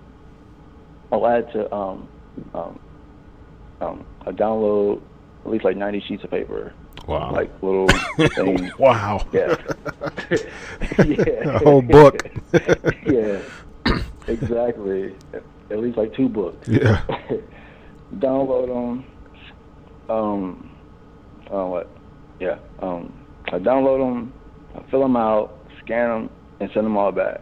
Oh, 1.13 1.25
I 1.25 1.35
had 1.37 1.53
to 1.53 1.75
um, 1.75 2.09
um, 2.55 2.79
um, 3.81 4.07
I 4.27 4.31
download 4.31 5.03
at 5.45 5.51
least 5.51 5.65
like 5.65 5.77
90 5.77 6.05
sheets 6.09 6.25
of 6.25 6.31
paper. 6.31 6.73
Wow. 7.07 7.33
Like 7.33 7.51
little 7.63 7.89
things. 8.35 8.77
wow. 8.79 9.27
Yeah. 9.33 9.57
yeah. 10.99 11.55
A 11.55 11.59
whole 11.59 11.83
book. 11.83 12.17
yeah. 13.07 13.41
Exactly. 14.27 15.15
At 15.71 15.79
least 15.79 15.97
like 15.97 16.15
two 16.15 16.29
books. 16.29 16.69
Yeah. 16.69 17.03
download 18.17 18.69
them. 18.69 19.05
Um. 20.09 20.71
Uh, 21.51 21.65
what? 21.67 21.91
Yeah. 22.41 22.59
Um. 22.81 23.13
I 23.47 23.59
download 23.59 23.99
them. 23.99 24.33
I 24.75 24.91
fill 24.91 25.01
them 25.01 25.17
out. 25.17 25.59
Scan 25.83 26.09
them 26.09 26.31
and 26.61 26.71
send 26.73 26.85
them 26.85 26.97
all 26.97 27.13
back. 27.13 27.41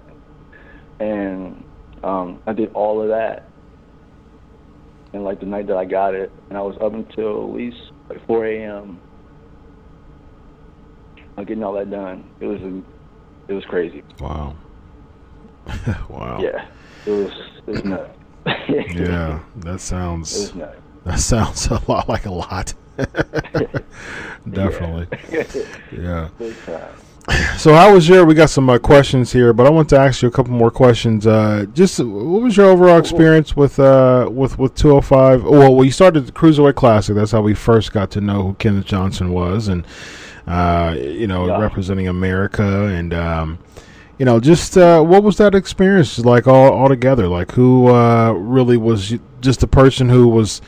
And 1.01 1.65
um, 2.03 2.41
I 2.47 2.53
did 2.53 2.73
all 2.73 3.03
of 3.03 3.09
that. 3.09 3.49
And 5.13 5.25
like 5.25 5.41
the 5.41 5.47
night 5.47 5.67
that 5.69 5.77
I 5.77 5.85
got 5.85 6.15
it, 6.15 6.31
and 6.49 6.59
I 6.59 6.63
was 6.63 6.77
up 6.81 6.93
until 6.93 7.49
at 7.49 7.55
least 7.55 7.79
like 8.09 8.25
4 8.27 8.47
a.m. 8.47 9.01
getting 11.45 11.63
all 11.63 11.75
that 11.75 11.91
done. 11.91 12.29
It 12.41 12.47
was 12.47 12.61
it 13.49 13.53
was 13.53 13.65
crazy. 13.67 14.03
Wow. 14.21 14.57
wow. 16.09 16.41
Yeah, 16.41 16.67
it 17.05 17.11
was 17.11 17.33
it 17.67 17.71
was 17.71 17.85
nuts. 17.85 18.19
yeah, 18.69 19.41
that 19.57 19.81
sounds. 19.81 20.53
That 21.05 21.21
sounds 21.21 21.67
a 21.67 21.81
lot 21.89 22.09
like 22.09 22.27
a 22.27 22.33
lot. 22.33 22.75
Definitely. 24.51 25.07
Yeah. 25.31 25.45
yeah. 26.69 26.89
So 27.59 27.75
how 27.75 27.93
was 27.93 28.09
your? 28.09 28.25
We 28.25 28.35
got 28.35 28.51
some 28.51 28.71
uh, 28.71 28.79
questions 28.79 29.33
here, 29.33 29.53
but 29.53 29.67
I 29.67 29.71
want 29.71 29.89
to 29.89 29.99
ask 29.99 30.23
you 30.23 30.29
a 30.29 30.31
couple 30.31 30.53
more 30.53 30.71
questions. 30.71 31.27
Uh, 31.27 31.67
just 31.75 31.99
what 31.99 32.07
was 32.43 32.57
your 32.57 32.67
overall 32.67 32.99
experience 32.99 33.57
with 33.57 33.81
uh, 33.81 34.29
with 34.31 34.61
with 34.61 34.77
205? 34.77 35.43
Well, 35.43 35.75
well, 35.75 35.85
you 35.85 35.91
started 35.91 36.27
the 36.27 36.31
Cruiserweight 36.31 36.77
Classic. 36.77 37.17
That's 37.17 37.33
how 37.33 37.41
we 37.41 37.53
first 37.53 37.93
got 37.93 38.13
to 38.13 38.21
know 38.21 38.45
who 38.45 38.55
Kenneth 38.55 38.85
Johnson 38.85 39.33
was, 39.33 39.67
and 39.67 39.85
you 40.47 41.27
know, 41.27 41.47
Yeah. 41.47 41.59
representing 41.61 42.09
America, 42.09 42.87
and 42.87 43.13
um, 43.13 43.59
you 44.19 44.25
know, 44.25 44.41
just 44.41 44.77
uh, 44.79 45.03
what 45.03 45.23
was 45.23 45.37
that 45.39 45.55
experience 45.55 46.19
like 46.19 46.47
all 46.47 46.73
all 46.73 46.89
together? 46.89 47.29
Like 47.29 47.53
who 47.53 47.89
uh, 47.89 48.33
really 48.33 48.77
was 48.77 49.15
just 49.41 49.61
the 49.61 49.67
person 49.67 50.09
who 50.09 50.29
was 50.29 50.61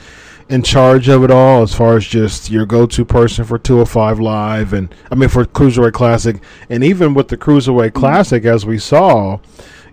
in 0.49 0.63
charge 0.63 1.09
of 1.09 1.23
it 1.25 1.31
all 1.31 1.63
as 1.63 1.75
far 1.75 1.97
as 1.97 2.07
just 2.07 2.51
your 2.51 2.65
go-to 2.65 3.05
person 3.05 3.45
for 3.45 3.59
205 3.59 4.19
live 4.19 4.73
and 4.73 4.89
I 5.13 5.15
mean 5.15 5.29
for 5.29 5.45
Cruiserweight 5.45 5.93
Classic 5.93 6.43
and 6.71 6.83
even 6.83 7.13
with 7.13 7.29
the 7.29 7.37
Cruiserweight 7.37 7.93
Classic 7.93 8.47
as 8.47 8.65
we 8.65 8.79
saw 8.79 9.41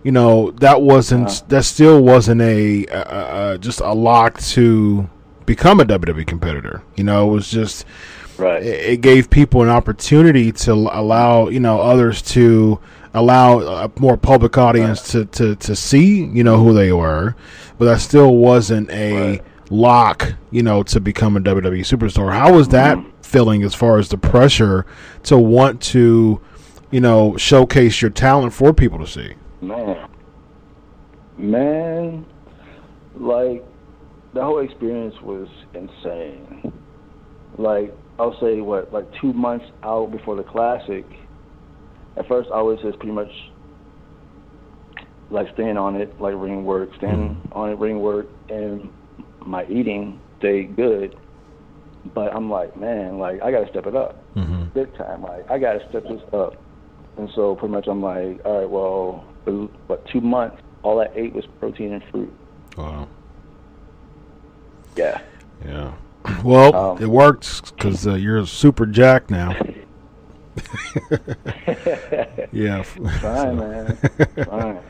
you 0.02 0.12
know 0.12 0.52
that 0.52 0.80
wasn't 0.80 1.42
that 1.50 1.64
still 1.66 2.00
wasn't 2.02 2.40
a 2.40 2.86
uh, 2.86 2.94
uh, 3.02 3.56
just 3.58 3.80
a 3.80 3.92
lock 3.92 4.40
to 4.40 5.10
become 5.44 5.78
a 5.78 5.84
WWE 5.84 6.26
competitor 6.26 6.82
you 6.96 7.04
know 7.04 7.28
it 7.28 7.32
was 7.32 7.50
just 7.50 7.84
Right. 8.38 8.62
it 8.62 8.84
it 8.92 9.00
gave 9.00 9.30
people 9.30 9.62
an 9.62 9.68
opportunity 9.68 10.52
to 10.52 10.72
allow 10.72 11.48
you 11.48 11.60
know 11.60 11.80
others 11.80 12.22
to 12.22 12.78
allow 13.14 13.60
a 13.60 13.90
more 13.98 14.18
public 14.18 14.58
audience 14.58 15.10
to, 15.12 15.24
to, 15.24 15.56
to 15.56 15.74
see 15.74 16.24
you 16.24 16.44
know 16.44 16.62
who 16.62 16.74
they 16.74 16.92
were, 16.92 17.34
but 17.78 17.86
that 17.86 18.00
still 18.00 18.36
wasn't 18.36 18.90
a 18.90 19.12
Right. 19.38 19.44
lock 19.70 20.34
you 20.50 20.62
know 20.62 20.82
to 20.84 21.00
become 21.00 21.36
a 21.36 21.40
WWE 21.40 21.80
superstar. 21.80 22.32
How 22.32 22.52
was 22.52 22.68
that 22.68 22.98
mm-hmm. 22.98 23.10
feeling 23.22 23.62
as 23.62 23.74
far 23.74 23.98
as 23.98 24.08
the 24.10 24.18
pressure 24.18 24.84
to 25.24 25.38
want 25.38 25.80
to 25.82 26.40
you 26.90 27.00
know 27.00 27.36
showcase 27.36 28.02
your 28.02 28.10
talent 28.10 28.52
for 28.52 28.72
people 28.74 28.98
to 28.98 29.06
see? 29.06 29.34
Man, 29.62 30.08
man, 31.38 32.26
like 33.14 33.64
the 34.34 34.42
whole 34.44 34.58
experience 34.58 35.14
was 35.22 35.48
insane. 35.72 36.72
Like 37.58 37.94
I'll 38.18 38.38
say, 38.40 38.60
what 38.60 38.92
like 38.92 39.06
two 39.20 39.32
months 39.32 39.66
out 39.82 40.10
before 40.10 40.36
the 40.36 40.42
classic. 40.42 41.04
At 42.16 42.26
first, 42.28 42.48
I 42.50 42.62
was 42.62 42.80
just 42.80 42.98
pretty 42.98 43.12
much 43.12 43.30
like 45.30 45.52
staying 45.54 45.76
on 45.76 45.96
it, 45.96 46.18
like 46.20 46.34
ring 46.36 46.64
work, 46.64 46.90
staying 46.96 47.36
mm-hmm. 47.36 47.52
on 47.52 47.70
it, 47.70 47.78
ring 47.78 48.00
work, 48.00 48.26
and 48.48 48.88
my 49.44 49.66
eating 49.66 50.20
stayed 50.38 50.76
good. 50.76 51.16
But 52.14 52.34
I'm 52.34 52.50
like, 52.50 52.76
man, 52.76 53.18
like 53.18 53.42
I 53.42 53.50
gotta 53.50 53.68
step 53.70 53.86
it 53.86 53.96
up, 53.96 54.22
mm-hmm. 54.34 54.66
big 54.74 54.96
time. 54.96 55.22
Like 55.22 55.50
I 55.50 55.58
gotta 55.58 55.86
step 55.88 56.04
this 56.04 56.22
up. 56.32 56.54
And 57.18 57.30
so 57.34 57.54
pretty 57.56 57.72
much 57.72 57.86
I'm 57.88 58.02
like, 58.02 58.44
all 58.44 58.60
right, 58.60 58.70
well, 58.70 59.24
for 59.44 59.52
what 59.88 60.06
two 60.06 60.20
months, 60.20 60.62
all 60.82 61.00
I 61.00 61.08
ate 61.14 61.34
was 61.34 61.44
protein 61.58 61.92
and 61.94 62.02
fruit. 62.10 62.32
Wow. 62.76 63.08
Yeah. 64.96 65.20
Yeah. 65.64 65.94
Well, 66.44 66.74
Um, 66.74 67.02
it 67.02 67.08
works 67.08 67.60
because 67.60 68.06
uh, 68.06 68.14
you're 68.14 68.38
a 68.38 68.46
super 68.46 68.86
jack 68.86 69.30
now. 69.30 69.54
yeah. 72.52 72.82
Fine, 73.20 73.58
man. 73.58 73.96
Fine. 74.44 74.78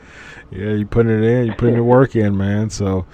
Yeah, 0.49 0.75
you 0.75 0.85
putting 0.85 1.11
it 1.11 1.23
in, 1.25 1.47
you 1.47 1.53
putting 1.55 1.75
the 1.75 1.83
work 1.83 2.15
in, 2.15 2.37
man. 2.37 2.69
So, 2.69 3.05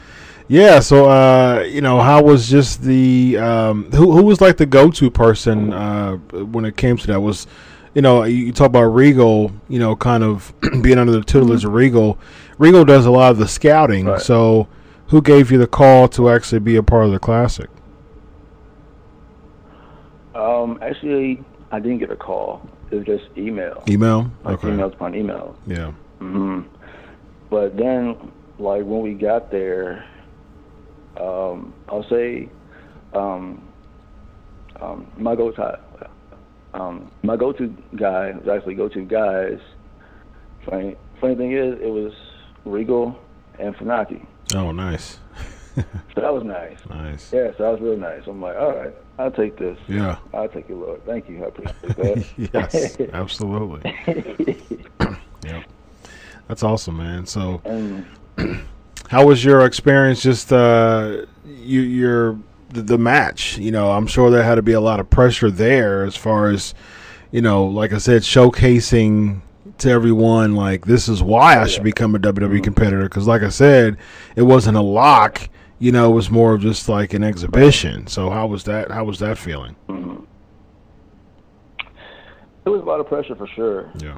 yeah. 0.48 0.80
So, 0.82 1.10
uh, 1.10 1.62
you 1.68 1.82
know, 1.82 2.00
how 2.00 2.22
was 2.22 2.48
just 2.48 2.84
the 2.84 3.40
um, 3.40 3.90
who 3.92 4.12
who 4.12 4.22
was 4.22 4.40
like 4.40 4.58
the 4.58 4.68
go 4.68 4.92
to 4.92 5.10
person 5.10 5.74
uh, 5.74 6.18
when 6.18 6.64
it 6.64 6.78
came 6.78 6.96
to 6.96 7.08
that? 7.08 7.20
Was 7.20 7.48
you 7.96 8.04
know 8.04 8.24
you, 8.24 8.54
talk 8.54 8.68
about 8.68 8.84
Regal, 8.84 9.52
you 9.68 9.80
know, 9.80 9.96
kind 9.96 10.24
of 10.24 10.54
being 10.84 11.00
under 11.00 11.12
the 11.12 11.24
tutelage 11.24 11.66
of 11.66 11.74
Regal. 11.74 12.20
Regal 12.60 12.86
does 12.86 13.08
a 13.08 13.12
lot 13.12 13.32
of 13.32 13.40
the 13.40 13.48
scouting. 13.48 14.06
Right. 14.06 14.22
So, 14.22 14.68
who 15.08 15.20
gave 15.20 15.52
you 15.52 15.58
the 15.58 15.66
call 15.66 16.08
to 16.10 16.30
actually 16.30 16.60
be 16.60 16.76
a 16.76 16.84
part 16.84 17.06
of 17.06 17.12
the 17.12 17.20
classic? 17.20 17.72
Um, 20.36 20.80
actually, 20.82 21.44
I 21.72 21.80
didn't 21.80 22.00
get 22.00 22.12
a 22.12 22.16
call. 22.16 22.68
It 22.92 22.96
was 22.96 23.06
just 23.06 23.26
email. 23.38 23.84
Email. 23.88 24.32
Like 24.44 24.60
emails 24.60 24.94
upon 24.94 25.14
emails. 25.14 25.56
Yeah. 25.66 25.92
hmm 26.20 26.62
But 27.50 27.78
then, 27.78 28.32
like 28.60 28.84
when 28.84 29.02
we 29.02 29.14
got 29.14 29.52
there, 29.52 30.06
um, 31.18 31.74
I'll 31.90 32.08
say, 32.10 32.50
um, 33.14 33.68
um, 34.82 35.12
my 35.18 35.36
go-to, 35.36 35.80
um, 36.74 37.12
my 37.22 37.36
go-to 37.36 37.76
guy 37.96 38.32
was 38.32 38.48
actually 38.48 38.76
go-to 38.76 39.04
guys. 39.06 39.60
Funny, 40.66 40.96
funny 41.22 41.36
thing 41.36 41.52
is, 41.54 41.78
it 41.82 41.90
was 41.90 42.14
Regal 42.66 43.18
and 43.60 43.76
Funaki. 43.76 44.26
Oh, 44.56 44.72
nice. 44.72 45.20
So 45.76 46.22
that 46.22 46.34
was 46.34 46.44
nice. 46.44 46.78
Nice. 46.90 47.34
Yeah, 47.34 47.52
so 47.58 47.64
that 47.64 47.72
was 47.72 47.82
real 47.82 47.98
nice. 47.98 48.22
I'm 48.28 48.42
like, 48.42 48.56
all 48.56 48.76
right, 48.76 48.94
I'll 49.18 49.32
take 49.32 49.58
this. 49.58 49.78
Yeah. 49.88 50.18
I'll 50.34 50.48
take 50.48 50.70
it, 50.70 50.76
Lord. 50.76 51.04
Thank 51.06 51.28
you. 51.30 51.44
I 51.44 51.48
appreciate 51.48 51.96
that. 51.98 52.26
yes, 52.54 53.00
absolutely. 53.14 53.96
yep. 55.44 55.66
That's 56.48 56.64
awesome, 56.64 56.98
man. 56.98 57.26
So, 57.26 57.62
and 57.66 58.06
how 59.10 59.26
was 59.26 59.44
your 59.44 59.66
experience? 59.66 60.22
Just 60.22 60.54
uh, 60.54 61.26
you, 61.46 61.82
your 61.82 62.40
the, 62.70 62.82
the 62.82 62.98
match. 62.98 63.58
You 63.58 63.72
know, 63.72 63.92
I'm 63.92 64.08
sure 64.08 64.30
there 64.30 64.44
had 64.44 64.56
to 64.56 64.62
be 64.62 64.74
a 64.74 64.82
lot 64.82 65.00
of 65.00 65.10
pressure 65.10 65.50
there, 65.50 66.04
as 66.04 66.16
far 66.16 66.50
as 66.50 66.74
you 67.32 67.42
know, 67.42 67.66
like 67.66 67.94
I 67.94 67.98
said, 67.98 68.22
showcasing 68.22 69.42
to 69.80 69.90
everyone 69.90 70.56
like 70.56 70.86
this 70.86 71.08
is 71.08 71.24
why 71.24 71.60
I 71.60 71.68
should 71.68 71.84
become 71.84 72.16
a 72.16 72.20
WWE 72.20 72.64
competitor. 72.64 73.04
Because, 73.04 73.28
like 73.28 73.42
I 73.42 73.50
said, 73.50 73.98
it 74.36 74.44
wasn't 74.44 74.78
a 74.78 74.82
lock. 74.82 75.50
You 75.84 75.92
know, 75.92 76.10
it 76.12 76.16
was 76.16 76.32
more 76.32 76.54
of 76.54 76.62
just 76.62 76.88
like 76.88 77.14
an 77.14 77.26
exhibition. 77.26 78.08
So, 78.08 78.30
how 78.30 78.48
was 78.48 78.64
that? 78.64 78.90
How 78.90 79.04
was 79.04 79.20
that 79.20 79.38
feeling? 79.38 79.76
it 82.66 82.70
was 82.70 82.80
a 82.82 82.86
lot 82.86 83.02
of 83.02 83.08
pressure 83.10 83.36
for 83.36 83.48
sure. 83.48 83.92
Yeah. 83.98 84.18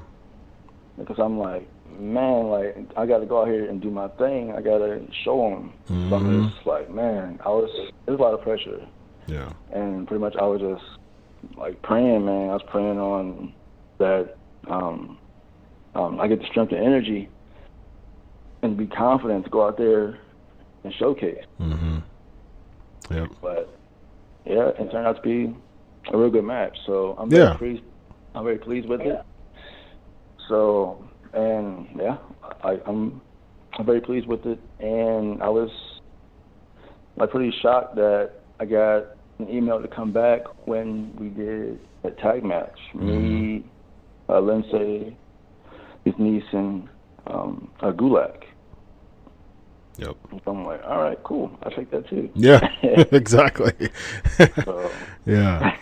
because 0.99 1.17
I'm 1.17 1.39
like, 1.39 1.67
man, 1.99 2.49
like 2.49 2.77
I 2.95 3.07
got 3.07 3.17
to 3.17 3.25
go 3.25 3.41
out 3.41 3.47
here 3.47 3.67
and 3.67 3.81
do 3.81 3.89
my 3.89 4.09
thing. 4.09 4.51
I 4.51 4.61
got 4.61 4.77
to 4.77 5.07
show 5.23 5.49
them. 5.49 5.73
Mm-hmm. 5.89 6.13
I'm 6.13 6.51
just 6.51 6.67
like, 6.67 6.91
man, 6.91 7.39
I 7.43 7.49
was. 7.49 7.71
It 8.05 8.11
was 8.11 8.19
a 8.19 8.21
lot 8.21 8.35
of 8.35 8.43
pressure, 8.43 8.85
Yeah. 9.25 9.51
and 9.73 10.07
pretty 10.07 10.21
much 10.21 10.35
I 10.39 10.45
was 10.45 10.61
just 10.61 11.57
like 11.57 11.81
praying, 11.81 12.25
man. 12.25 12.51
I 12.51 12.53
was 12.53 12.63
praying 12.67 12.99
on 12.99 13.51
that. 13.97 14.35
Um, 14.67 15.17
um, 15.95 16.19
I 16.19 16.27
get 16.27 16.41
the 16.41 16.45
strength 16.45 16.73
and 16.73 16.85
energy, 16.85 17.27
and 18.61 18.77
be 18.77 18.85
confident 18.85 19.45
to 19.45 19.49
go 19.49 19.65
out 19.65 19.77
there 19.79 20.19
and 20.85 20.93
showcase. 20.95 21.43
Mm-hmm. 21.59 21.97
Yep. 23.11 23.29
But 23.41 23.77
yeah, 24.45 24.69
it 24.69 24.91
turned 24.91 25.07
out 25.07 25.15
to 25.17 25.21
be 25.21 25.53
a 26.13 26.17
real 26.17 26.29
good 26.29 26.43
match. 26.43 26.77
So 26.85 27.15
I'm 27.19 27.31
Yeah. 27.31 27.57
very 27.57 27.57
pleased. 27.57 27.83
I'm 28.33 28.43
very 28.43 28.57
pleased 28.57 28.87
with 28.87 29.01
it. 29.01 29.21
So 30.47 31.03
and 31.33 31.87
yeah, 31.97 32.17
I, 32.63 32.77
I'm 32.85 33.21
I'm 33.77 33.85
very 33.85 34.01
pleased 34.01 34.27
with 34.27 34.45
it. 34.45 34.59
And 34.79 35.41
I 35.41 35.49
was 35.49 35.69
like 37.17 37.31
pretty 37.31 37.53
shocked 37.61 37.95
that 37.95 38.31
I 38.59 38.65
got 38.65 39.05
an 39.39 39.49
email 39.49 39.81
to 39.81 39.87
come 39.87 40.13
back 40.13 40.41
when 40.65 41.13
we 41.19 41.29
did 41.29 41.79
a 42.03 42.11
tag 42.21 42.43
match. 42.43 42.77
Me, 42.93 43.65
uh, 44.29 44.39
Lindsay, 44.39 45.17
his 46.05 46.13
niece, 46.17 46.43
and 46.53 46.87
um, 47.27 47.69
uh, 47.81 47.91
Gulak. 47.91 48.43
Yep. 49.97 50.15
So 50.43 50.51
I'm 50.51 50.65
like, 50.65 50.83
all 50.85 50.97
right, 51.01 51.21
cool. 51.23 51.51
I 51.63 51.69
take 51.69 51.89
that 51.91 52.07
too. 52.09 52.29
Yeah. 52.35 52.59
exactly. 53.11 53.89
So, 54.63 54.91
yeah. 55.25 55.77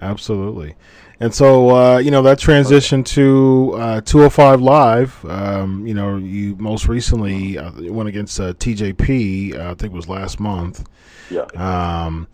Absolutely. 0.00 0.74
And 1.20 1.34
so, 1.34 1.70
uh, 1.70 1.98
you 1.98 2.10
know, 2.12 2.22
that 2.22 2.38
transition 2.38 3.02
to 3.04 3.74
uh, 3.76 4.00
205 4.02 4.60
Live, 4.60 5.24
um, 5.24 5.84
you 5.86 5.94
know, 5.94 6.16
you 6.16 6.54
most 6.56 6.86
recently 6.86 7.58
uh, 7.58 7.72
went 7.92 8.08
against 8.08 8.38
uh, 8.38 8.52
TJP, 8.52 9.58
uh, 9.58 9.70
I 9.72 9.74
think 9.74 9.92
it 9.92 9.96
was 9.96 10.08
last 10.08 10.38
month. 10.38 10.88
yeah. 11.30 11.42
Um, 11.56 12.28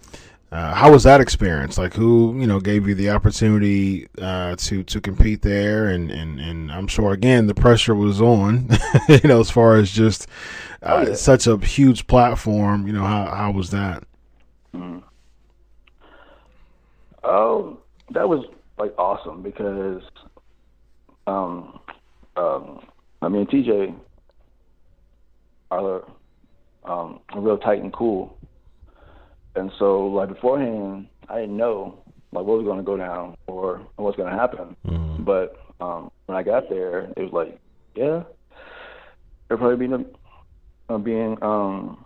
uh, 0.55 0.75
how 0.75 0.93
was 0.93 1.05
that 1.05 1.21
experience? 1.21 1.79
Like, 1.79 1.95
who 1.95 2.39
you 2.41 2.47
know 2.47 2.61
gave 2.61 2.89
you 2.89 2.95
the 2.95 3.11
opportunity 3.11 4.09
uh, 4.21 4.57
to 4.57 4.85
to 4.85 5.01
compete 5.03 5.43
there? 5.43 5.89
And, 5.89 6.11
and 6.13 6.41
and 6.41 6.73
I'm 6.73 6.89
sure 6.89 7.13
again 7.13 7.49
the 7.49 7.55
pressure 7.55 7.95
was 7.95 8.21
on, 8.23 8.71
you 9.09 9.21
know, 9.29 9.41
as 9.41 9.51
far 9.51 9.77
as 9.77 9.91
just 9.93 10.29
uh, 10.83 11.01
Oh, 11.01 11.03
yeah. 11.09 11.15
such 11.15 11.47
a 11.49 11.59
huge 11.59 12.07
platform. 12.07 12.87
You 12.87 12.95
know, 12.95 13.05
how 13.05 13.27
how 13.27 13.53
was 13.53 13.71
that? 13.71 14.05
Oh, 17.25 17.79
that 18.11 18.29
was 18.29 18.45
like 18.79 18.95
awesome 18.99 19.43
because, 19.43 20.03
um, 21.27 21.81
um, 22.37 22.81
I 23.23 23.29
mean, 23.29 23.47
TJ 23.47 23.95
are 25.71 26.05
um, 26.85 27.21
real 27.37 27.59
tight 27.59 27.83
and 27.83 27.93
cool, 27.93 28.37
and 29.55 29.71
so 29.79 30.07
like 30.07 30.29
beforehand, 30.29 31.09
I 31.29 31.41
didn't 31.41 31.57
know 31.57 31.99
like 32.33 32.45
what 32.45 32.59
was 32.59 32.65
going 32.65 32.79
to 32.79 32.83
go 32.85 32.97
down 32.97 33.37
or 33.47 33.81
what's 33.97 34.17
going 34.17 34.31
to 34.33 34.39
happen. 34.39 34.77
Mhm. 34.87 35.25
But 35.25 35.57
um, 35.81 36.11
when 36.27 36.37
I 36.37 36.43
got 36.43 36.69
there, 36.69 37.11
it 37.17 37.23
was 37.23 37.33
like, 37.33 37.59
yeah, 37.95 38.23
it'll 39.49 39.59
probably 39.59 39.87
be 39.87 40.05
uh, 40.89 40.99
being 40.99 41.43
um, 41.43 42.05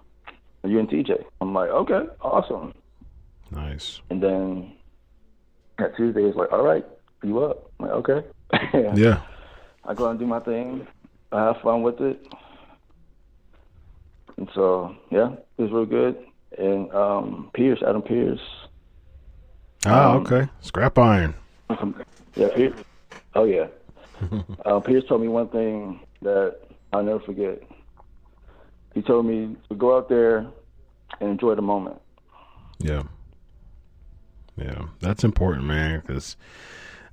a 0.65 0.69
UNTJ. 0.69 1.25
I'm 1.41 1.55
like, 1.55 1.71
okay, 1.71 2.07
awesome. 2.21 2.75
Nice. 3.51 4.01
And 4.11 4.23
then 4.23 4.73
that 5.79 5.97
Tuesday 5.97 6.25
is 6.25 6.37
like, 6.37 6.53
all 6.53 6.63
right, 6.63 6.85
you 7.23 7.43
up? 7.43 7.71
I'm 7.81 7.87
like, 7.87 7.95
okay. 7.97 8.27
Yeah. 8.95 9.23
I 9.85 9.95
go 9.95 10.07
out 10.07 10.11
and 10.11 10.19
do 10.19 10.27
my 10.27 10.41
thing. 10.41 10.87
I 11.33 11.47
have 11.47 11.61
fun 11.63 11.83
with 11.83 12.01
it. 12.01 12.27
And 14.37 14.49
so, 14.55 14.95
yeah, 15.11 15.33
it 15.57 15.63
was 15.63 15.73
real 15.73 15.87
good. 15.87 16.17
And 16.57 16.91
um, 16.93 17.51
Pearce, 17.55 17.81
Adam 17.87 18.03
Pearce, 18.03 18.41
Ah, 19.87 20.13
Um, 20.13 20.17
okay. 20.27 20.49
Scrap 20.61 20.99
iron. 20.99 21.35
yeah, 22.37 22.49
Pearce. 22.55 22.75
Oh 23.35 23.45
yeah. 23.45 23.67
uh, 24.65 24.81
Pearce 24.81 25.05
told 25.09 25.21
me 25.21 25.29
one 25.29 25.49
thing 25.49 26.01
that 26.23 26.57
I'll 26.93 27.03
never 27.05 27.21
forget. 27.21 27.63
He 28.95 29.03
told 29.03 29.27
me 29.27 29.57
to 29.69 29.75
go 29.77 29.97
out 29.97 30.09
there 30.09 30.47
and 31.21 31.31
enjoy 31.31 31.55
the 31.55 31.63
moment. 31.63 32.01
Yeah. 32.81 33.03
Yeah, 34.57 34.87
that's 35.01 35.23
important, 35.23 35.67
man, 35.67 36.01
because 36.05 36.37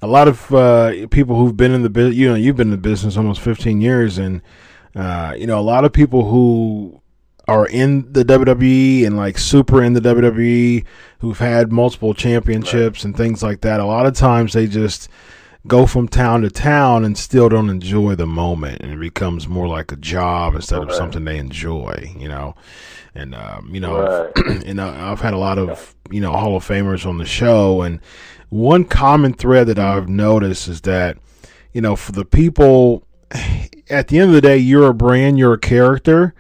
a 0.02 0.08
lot 0.08 0.28
of 0.28 0.52
uh, 0.52 1.08
people 1.12 1.36
who've 1.36 1.56
been 1.56 1.72
in 1.72 1.84
the 1.84 1.90
business, 1.92 2.16
you 2.16 2.28
know, 2.28 2.34
you've 2.36 2.56
been 2.56 2.68
in 2.68 2.72
the 2.72 2.78
business 2.78 3.18
almost 3.18 3.40
15 3.42 3.82
years, 3.82 4.18
and, 4.18 4.42
uh, 4.96 5.36
you 5.38 5.46
know, 5.46 5.60
a 5.60 5.62
lot 5.62 5.86
of 5.86 5.94
people 5.94 6.28
who 6.28 7.00
are 7.48 7.68
in 7.68 8.12
the 8.12 8.24
WWE 8.24 9.06
and 9.06 9.16
like 9.18 9.38
super 9.38 9.84
in 9.84 9.94
the 9.94 10.02
WWE 10.02 10.86
who've 11.20 11.38
had 11.40 11.72
multiple 11.72 12.14
championships 12.14 13.04
and 13.04 13.16
things 13.16 13.44
like 13.44 13.62
that, 13.62 13.80
a 13.80 13.86
lot 13.86 14.06
of 14.06 14.14
times 14.14 14.54
they 14.54 14.68
just 14.68 15.10
go 15.68 15.86
from 15.88 16.08
town 16.08 16.42
to 16.44 16.50
town 16.50 17.04
and 17.04 17.18
still 17.18 17.50
don't 17.50 17.70
enjoy 17.70 18.14
the 18.14 18.28
moment 18.28 18.82
and 18.82 18.92
it 18.92 19.00
becomes 19.00 19.48
more 19.48 19.68
like 19.68 19.92
a 19.92 19.96
job 19.96 20.54
instead 20.54 20.82
of 20.82 20.92
something 20.92 21.26
they 21.26 21.38
enjoy, 21.38 22.14
you 22.18 22.28
know. 22.28 22.56
And 23.16 23.34
um, 23.34 23.70
you 23.74 23.80
know, 23.80 24.02
Right. 24.36 24.64
and 24.66 24.80
uh, 24.80 24.90
I've 24.90 25.22
had 25.22 25.34
a 25.34 25.38
lot 25.38 25.58
of 25.58 25.96
you 26.12 26.20
know 26.20 26.32
Hall 26.32 26.56
of 26.58 26.68
Famers 26.68 27.06
on 27.06 27.18
the 27.18 27.26
show, 27.26 27.82
and 27.82 28.00
one 28.50 28.84
common 28.84 29.34
thread 29.34 29.68
that 29.68 29.80
I've 29.80 30.10
noticed 30.10 30.68
is 30.68 30.82
that 30.82 31.18
you 31.72 31.80
know 31.82 31.96
for 31.96 32.12
the 32.12 32.26
people 32.26 33.08
at 33.90 34.10
the 34.10 34.20
end 34.20 34.30
of 34.30 34.34
the 34.34 34.42
day, 34.42 34.58
you're 34.58 34.88
a 34.88 34.94
brand, 34.94 35.38
you're 35.40 35.54
a 35.54 35.58
character, 35.60 36.34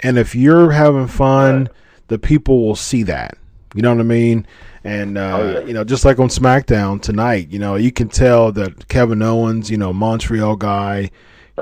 and 0.00 0.18
if 0.18 0.34
you're 0.34 0.70
having 0.70 1.06
fun, 1.08 1.58
Right. 1.64 1.68
the 2.08 2.18
people 2.18 2.66
will 2.66 2.76
see 2.76 3.02
that. 3.04 3.36
You 3.74 3.82
know 3.82 3.90
what 3.92 4.00
I 4.00 4.04
mean? 4.04 4.46
And 4.84 5.18
uh, 5.18 5.38
Oh, 5.38 5.50
yeah. 5.52 5.66
you 5.66 5.74
know, 5.74 5.84
just 5.84 6.04
like 6.04 6.18
on 6.18 6.28
SmackDown 6.28 7.00
tonight, 7.02 7.48
you 7.50 7.58
know, 7.58 7.74
you 7.74 7.92
can 7.92 8.08
tell 8.08 8.50
that 8.52 8.88
Kevin 8.88 9.20
Owens, 9.22 9.70
you 9.70 9.76
know, 9.76 9.92
Montreal 9.92 10.56
guy, 10.56 11.10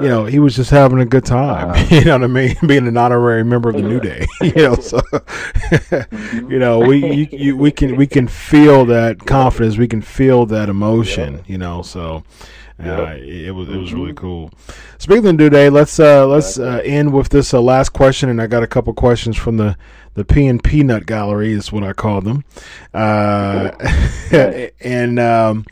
you 0.00 0.08
know, 0.08 0.26
he 0.26 0.38
was 0.38 0.54
just 0.54 0.70
having 0.70 1.00
a 1.00 1.06
good 1.06 1.24
time. 1.24 1.70
Uh-huh. 1.70 1.94
you 1.94 2.04
know 2.04 2.12
what 2.18 2.24
I 2.24 2.26
mean? 2.26 2.54
Being 2.66 2.86
an 2.86 2.96
honorary 2.98 3.42
member 3.44 3.70
of 3.70 3.76
the 3.76 3.82
New 3.82 3.98
Day. 3.98 4.26
you 4.42 4.52
know, 4.56 4.74
so 4.76 5.00
you 6.48 6.58
know, 6.58 6.78
we 6.80 6.98
you, 7.12 7.28
you, 7.32 7.56
we 7.56 7.70
can 7.70 7.96
we 7.96 8.06
can 8.06 8.28
feel 8.28 8.84
that 8.86 9.20
confidence. 9.26 9.76
We 9.78 9.88
can 9.88 10.02
feel 10.02 10.46
that 10.46 10.68
emotion. 10.68 11.42
You 11.46 11.58
know, 11.58 11.82
so. 11.82 12.24
Uh, 12.78 13.16
it 13.18 13.54
was 13.54 13.68
it 13.70 13.76
was 13.76 13.94
really 13.94 14.12
cool. 14.12 14.50
Speaking 14.98 15.26
of 15.26 15.36
New 15.36 15.48
Day, 15.48 15.70
let's 15.70 15.98
uh, 15.98 16.26
let's 16.26 16.58
uh, 16.58 16.82
end 16.84 17.12
with 17.12 17.30
this 17.30 17.54
uh, 17.54 17.60
last 17.60 17.90
question, 17.90 18.28
and 18.28 18.40
I 18.40 18.46
got 18.46 18.62
a 18.62 18.66
couple 18.66 18.92
questions 18.92 19.34
from 19.36 19.56
the 19.56 19.78
the 20.12 20.26
P 20.26 20.46
and 20.46 20.62
Peanut 20.62 21.06
Gallery 21.06 21.52
is 21.52 21.72
what 21.72 21.82
I 21.84 21.94
call 21.94 22.20
them, 22.20 22.44
uh, 22.92 23.70
and 24.80 25.18
um, 25.18 25.64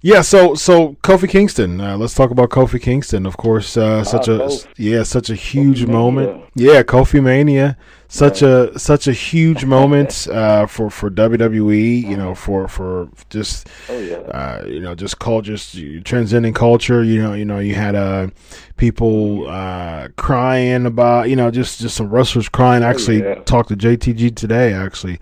yeah. 0.00 0.22
So 0.22 0.56
so 0.56 0.96
Kofi 1.04 1.28
Kingston. 1.28 1.80
Uh, 1.80 1.96
let's 1.96 2.14
talk 2.14 2.32
about 2.32 2.50
Kofi 2.50 2.82
Kingston. 2.82 3.24
Of 3.24 3.36
course, 3.36 3.76
uh, 3.76 4.02
such 4.02 4.26
a 4.26 4.38
Kofi. 4.38 4.66
yeah, 4.76 5.04
such 5.04 5.30
a 5.30 5.36
huge 5.36 5.82
Kofi 5.84 5.88
moment. 5.88 6.30
Mania. 6.30 6.74
Yeah, 6.74 6.82
Kofi 6.82 7.22
Mania. 7.22 7.76
Such 8.08 8.40
a 8.40 8.78
such 8.78 9.08
a 9.08 9.12
huge 9.12 9.64
moment 9.76 10.28
uh, 10.30 10.66
for 10.66 10.90
for 10.90 11.10
WWE. 11.10 12.02
You 12.02 12.16
know, 12.16 12.34
for 12.34 12.68
for 12.68 13.08
just 13.30 13.68
Oh 13.88 13.98
yeah. 13.98 14.16
uh, 14.16 14.64
you 14.66 14.80
know, 14.80 14.94
just 14.94 15.18
cultures 15.18 15.76
transcending 16.04 16.54
culture. 16.54 17.02
You 17.02 17.22
know, 17.22 17.34
you 17.34 17.44
know, 17.44 17.58
you 17.58 17.74
had 17.74 17.94
uh, 17.96 18.28
people 18.76 19.48
uh, 19.48 20.08
crying 20.16 20.86
about, 20.86 21.28
you 21.28 21.36
know, 21.36 21.50
just 21.50 21.80
just 21.80 21.96
some 21.96 22.08
wrestlers 22.08 22.48
crying. 22.48 22.82
I 22.84 22.90
Actually, 22.90 23.22
yeah. 23.22 23.34
talked 23.44 23.68
to 23.70 23.76
JTG 23.76 24.36
today, 24.36 24.72
actually, 24.72 25.18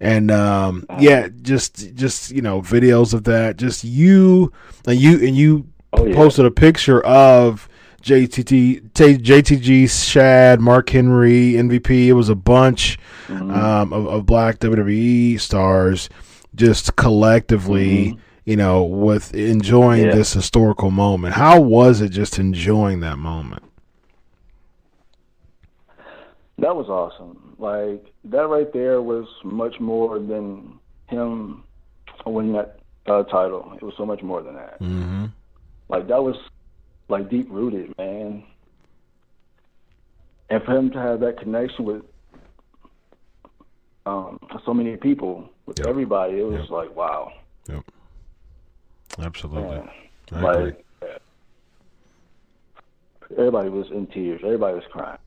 and 0.00 0.30
um, 0.30 0.86
yeah, 0.98 1.28
just 1.42 1.94
just 1.94 2.30
you 2.30 2.40
know, 2.42 2.62
videos 2.62 3.12
of 3.12 3.24
that. 3.24 3.56
Just 3.58 3.84
you 3.84 4.52
and 4.86 4.98
you 4.98 5.14
and 5.26 5.36
you 5.36 5.66
Oh, 5.94 6.06
yeah. 6.06 6.14
posted 6.14 6.46
a 6.46 6.50
picture 6.50 7.04
of. 7.04 7.68
JTT, 8.02 8.92
T- 8.94 9.18
JTG, 9.18 9.88
Shad, 10.10 10.60
Mark 10.60 10.90
Henry, 10.90 11.52
MVP. 11.52 12.06
It 12.08 12.12
was 12.14 12.28
a 12.28 12.34
bunch 12.34 12.98
Mm-hmm. 13.28 13.50
um, 13.52 13.92
of, 13.92 14.06
of 14.08 14.26
black 14.26 14.58
WWE 14.58 15.40
stars 15.40 16.10
just 16.54 16.96
collectively, 16.96 18.18
you 18.44 18.56
know, 18.56 18.82
with 18.82 19.32
enjoying 19.34 20.00
Mm-hmm. 20.00 20.08
Yeah. 20.10 20.14
this 20.16 20.32
historical 20.34 20.90
moment. 20.90 21.34
How 21.34 21.60
was 21.60 22.00
it 22.00 22.10
just 22.10 22.38
enjoying 22.38 23.00
that 23.00 23.16
moment? 23.18 23.62
That 26.58 26.76
was 26.76 26.88
awesome. 26.88 27.54
Like 27.58 28.04
that 28.24 28.48
right 28.48 28.72
there 28.72 29.00
was 29.02 29.26
much 29.44 29.78
more 29.80 30.18
than 30.18 30.78
him 31.08 31.64
winning 32.26 32.52
that 32.52 32.78
uh, 33.06 33.22
title. 33.24 33.72
It 33.76 33.82
was 33.82 33.94
so 33.96 34.04
much 34.06 34.22
more 34.22 34.42
than 34.42 34.54
that. 34.54 34.80
Mm-hmm. 34.80 35.26
Like 35.88 36.08
that 36.08 36.22
was 36.22 36.36
like 37.12 37.30
deep 37.30 37.46
rooted, 37.50 37.96
man. 37.98 38.42
And 40.50 40.62
for 40.64 40.72
him 40.76 40.90
to 40.90 40.98
have 40.98 41.20
that 41.20 41.38
connection 41.38 41.84
with 41.84 42.02
um, 44.04 44.38
so 44.66 44.74
many 44.74 44.96
people, 44.96 45.48
with 45.66 45.78
Yep. 45.78 45.86
everybody, 45.88 46.40
it 46.40 46.42
was 46.44 46.60
Yep. 46.62 46.70
like 46.70 46.96
wow. 46.96 47.30
Yep. 47.68 47.84
Absolutely. 49.20 49.76
Man. 49.78 49.90
I 50.32 50.52
agree. 50.52 50.72
Like 51.02 51.20
everybody 53.38 53.68
was 53.68 53.90
in 53.90 54.06
tears. 54.08 54.40
Everybody 54.44 54.74
was 54.74 54.84
crying. 54.90 55.18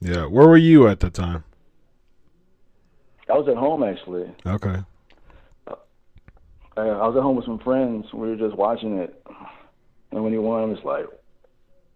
Yeah. 0.00 0.26
Where 0.26 0.46
were 0.46 0.56
you 0.58 0.86
at 0.88 1.00
the 1.00 1.10
time? 1.10 1.44
I 3.30 3.34
was 3.38 3.48
at 3.48 3.56
home 3.56 3.82
actually. 3.82 4.30
Okay. 4.46 4.82
Uh, 5.66 5.74
I 6.76 7.06
was 7.08 7.16
at 7.16 7.22
home 7.22 7.36
with 7.36 7.46
some 7.46 7.58
friends. 7.58 8.12
We 8.12 8.28
were 8.28 8.36
just 8.36 8.56
watching 8.56 8.98
it, 8.98 9.20
and 10.12 10.22
when 10.22 10.32
he 10.32 10.38
won, 10.38 10.62
it 10.64 10.66
was 10.74 10.84
like, 10.84 11.06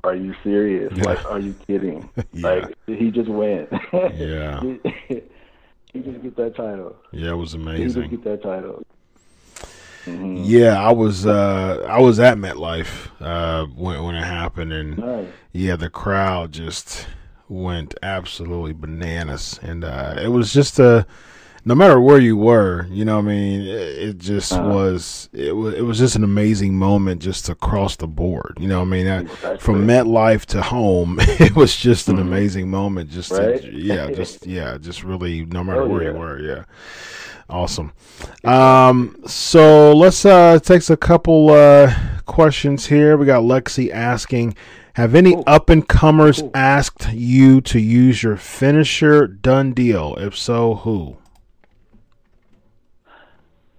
"Are 0.05 0.15
you 0.17 0.35
serious? 0.43 0.93
Yeah. 0.97 1.05
Like, 1.05 1.25
are 1.31 1.39
you 1.39 1.55
kidding? 1.67 2.09
Yeah. 2.33 2.49
Like, 2.49 2.75
he 2.87 3.11
just 3.11 3.29
win? 3.29 3.67
Yeah. 4.15 4.61
he, 4.61 5.23
he 5.93 6.01
just 6.01 6.23
get 6.23 6.37
that 6.37 6.57
title. 6.57 6.97
Yeah, 7.13 7.31
it 7.31 7.37
was 7.37 7.55
amazing. 7.55 8.03
He 8.03 8.09
just 8.09 8.11
get 8.11 8.25
that 8.25 8.43
title. 8.43 8.83
Mhm. 10.07 10.43
Yeah, 10.45 10.83
I 10.83 10.91
was 10.91 11.27
uh 11.27 11.87
I 11.89 12.01
was 12.01 12.19
at 12.19 12.37
MetLife 12.37 13.11
uh 13.21 13.67
when 13.67 14.03
when 14.03 14.15
it 14.17 14.25
happened 14.25 14.73
and 14.73 14.99
Nice. 14.99 15.29
yeah, 15.53 15.77
the 15.77 15.89
crowd 15.91 16.51
just 16.53 17.07
went 17.49 17.95
absolutely 18.03 18.73
bananas, 18.73 19.61
and 19.63 19.85
uh, 19.85 20.15
it 20.21 20.29
was 20.29 20.53
just 20.53 20.79
a. 20.81 21.07
No 21.65 21.77
matter 21.77 22.01
where 22.01 22.19
you 22.19 22.37
were, 22.37 22.87
you 22.91 23.05
know, 23.05 23.17
what 23.17 23.27
I 23.27 23.29
mean, 23.29 23.61
it, 23.63 24.19
just 24.19 24.53
Uh-huh. 24.53 24.69
was. 24.69 25.29
It 25.33 25.55
was. 25.55 25.75
It 25.75 25.83
was 25.83 25.97
just 25.99 26.17
an 26.17 26.25
amazing 26.25 26.77
moment, 26.77 27.23
just 27.23 27.49
across 27.49 27.95
the 27.95 28.09
board. 28.09 28.57
You 28.59 28.67
know, 28.67 28.81
what 28.81 28.87
I 28.87 28.91
mean, 28.91 29.07
Exactly. 29.07 29.59
from 29.59 29.87
MetLife 29.87 30.45
to 30.47 30.63
home, 30.63 31.19
it 31.21 31.55
was 31.55 31.77
just 31.77 32.09
an 32.09 32.19
amazing 32.19 32.69
moment. 32.69 33.11
Just, 33.11 33.31
to- 33.31 33.71
yeah, 33.73 34.11
just 34.15 34.45
yeah, 34.47 34.77
just 34.81 35.05
really, 35.05 35.45
no 35.45 35.63
matter 35.63 35.83
Oh, 35.83 35.89
where 35.89 36.03
you 36.03 36.13
were, 36.19 36.41
yeah. 36.41 36.65
Awesome. 37.49 37.93
Um, 38.45 39.17
so 39.27 39.93
let's 39.95 40.25
uh 40.25 40.59
take 40.61 40.89
a 40.91 40.97
couple 40.97 41.51
uh 41.51 41.95
questions 42.27 42.87
here. 42.87 43.17
We 43.17 43.27
got 43.27 43.43
Lexi 43.43 43.91
asking, 43.93 44.57
have 44.95 45.15
any 45.15 45.37
up 45.47 45.69
and 45.71 45.87
comers 45.87 46.43
asked 46.55 47.13
you 47.13 47.61
to 47.63 47.79
use 47.79 48.23
your 48.23 48.37
finisher 48.37 49.27
done 49.27 49.73
deal? 49.75 50.17
If 50.19 50.37
so, 50.37 50.77
who? 50.77 51.19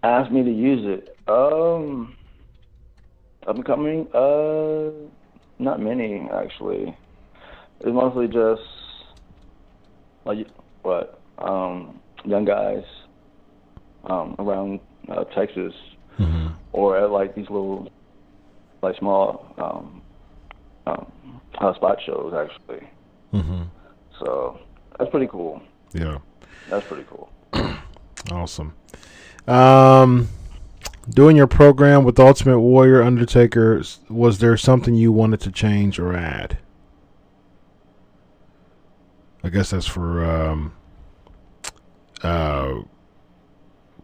Asked 0.04 0.32
me 0.32 0.44
to 0.44 0.52
use 0.52 0.82
it. 0.86 1.16
Um, 1.30 2.16
up 3.48 3.56
and 3.56 3.66
coming. 3.66 4.08
Uh, 4.14 4.92
not 5.60 5.80
many 5.82 6.28
actually. 6.34 6.96
It's 7.80 7.94
mostly 7.94 8.28
just 8.28 8.62
like 10.26 10.48
what 10.82 11.20
um 11.40 12.00
young 12.26 12.46
guys 12.46 12.84
um 14.06 14.36
around 14.40 14.80
uh, 15.10 15.24
Texas 15.26 15.74
Mm-hmm. 16.20 16.50
or 16.74 16.96
at 17.00 17.10
like 17.10 17.34
these 17.34 17.50
little 17.50 17.92
like 18.84 18.96
small 19.00 19.52
um 19.58 20.02
um 20.86 21.12
uh, 21.60 21.74
spot 21.74 21.98
shows 22.06 22.34
actually. 22.36 22.88
Mm-hmm. 23.34 23.64
So 24.20 24.60
that's 25.00 25.10
pretty 25.10 25.26
cool. 25.28 25.60
Yeah. 25.94 26.20
That's 26.70 26.86
pretty 26.88 27.06
cool. 27.10 27.30
Awesome. 28.32 28.74
Um, 29.48 30.30
Doing 31.10 31.36
your 31.36 31.48
program 31.48 32.06
with 32.06 32.18
Ultimate 32.18 32.60
Warrior 32.62 33.04
Undertaker, 33.04 33.82
was 34.10 34.40
there 34.40 34.56
something 34.56 34.96
you 34.96 35.12
wanted 35.12 35.42
to 35.42 35.52
change 35.52 36.00
or 36.00 36.16
add? 36.16 36.58
I 39.44 39.50
guess 39.50 39.72
that's 39.72 39.86
for 39.86 40.24
um, 40.24 40.72
uh, 42.22 42.76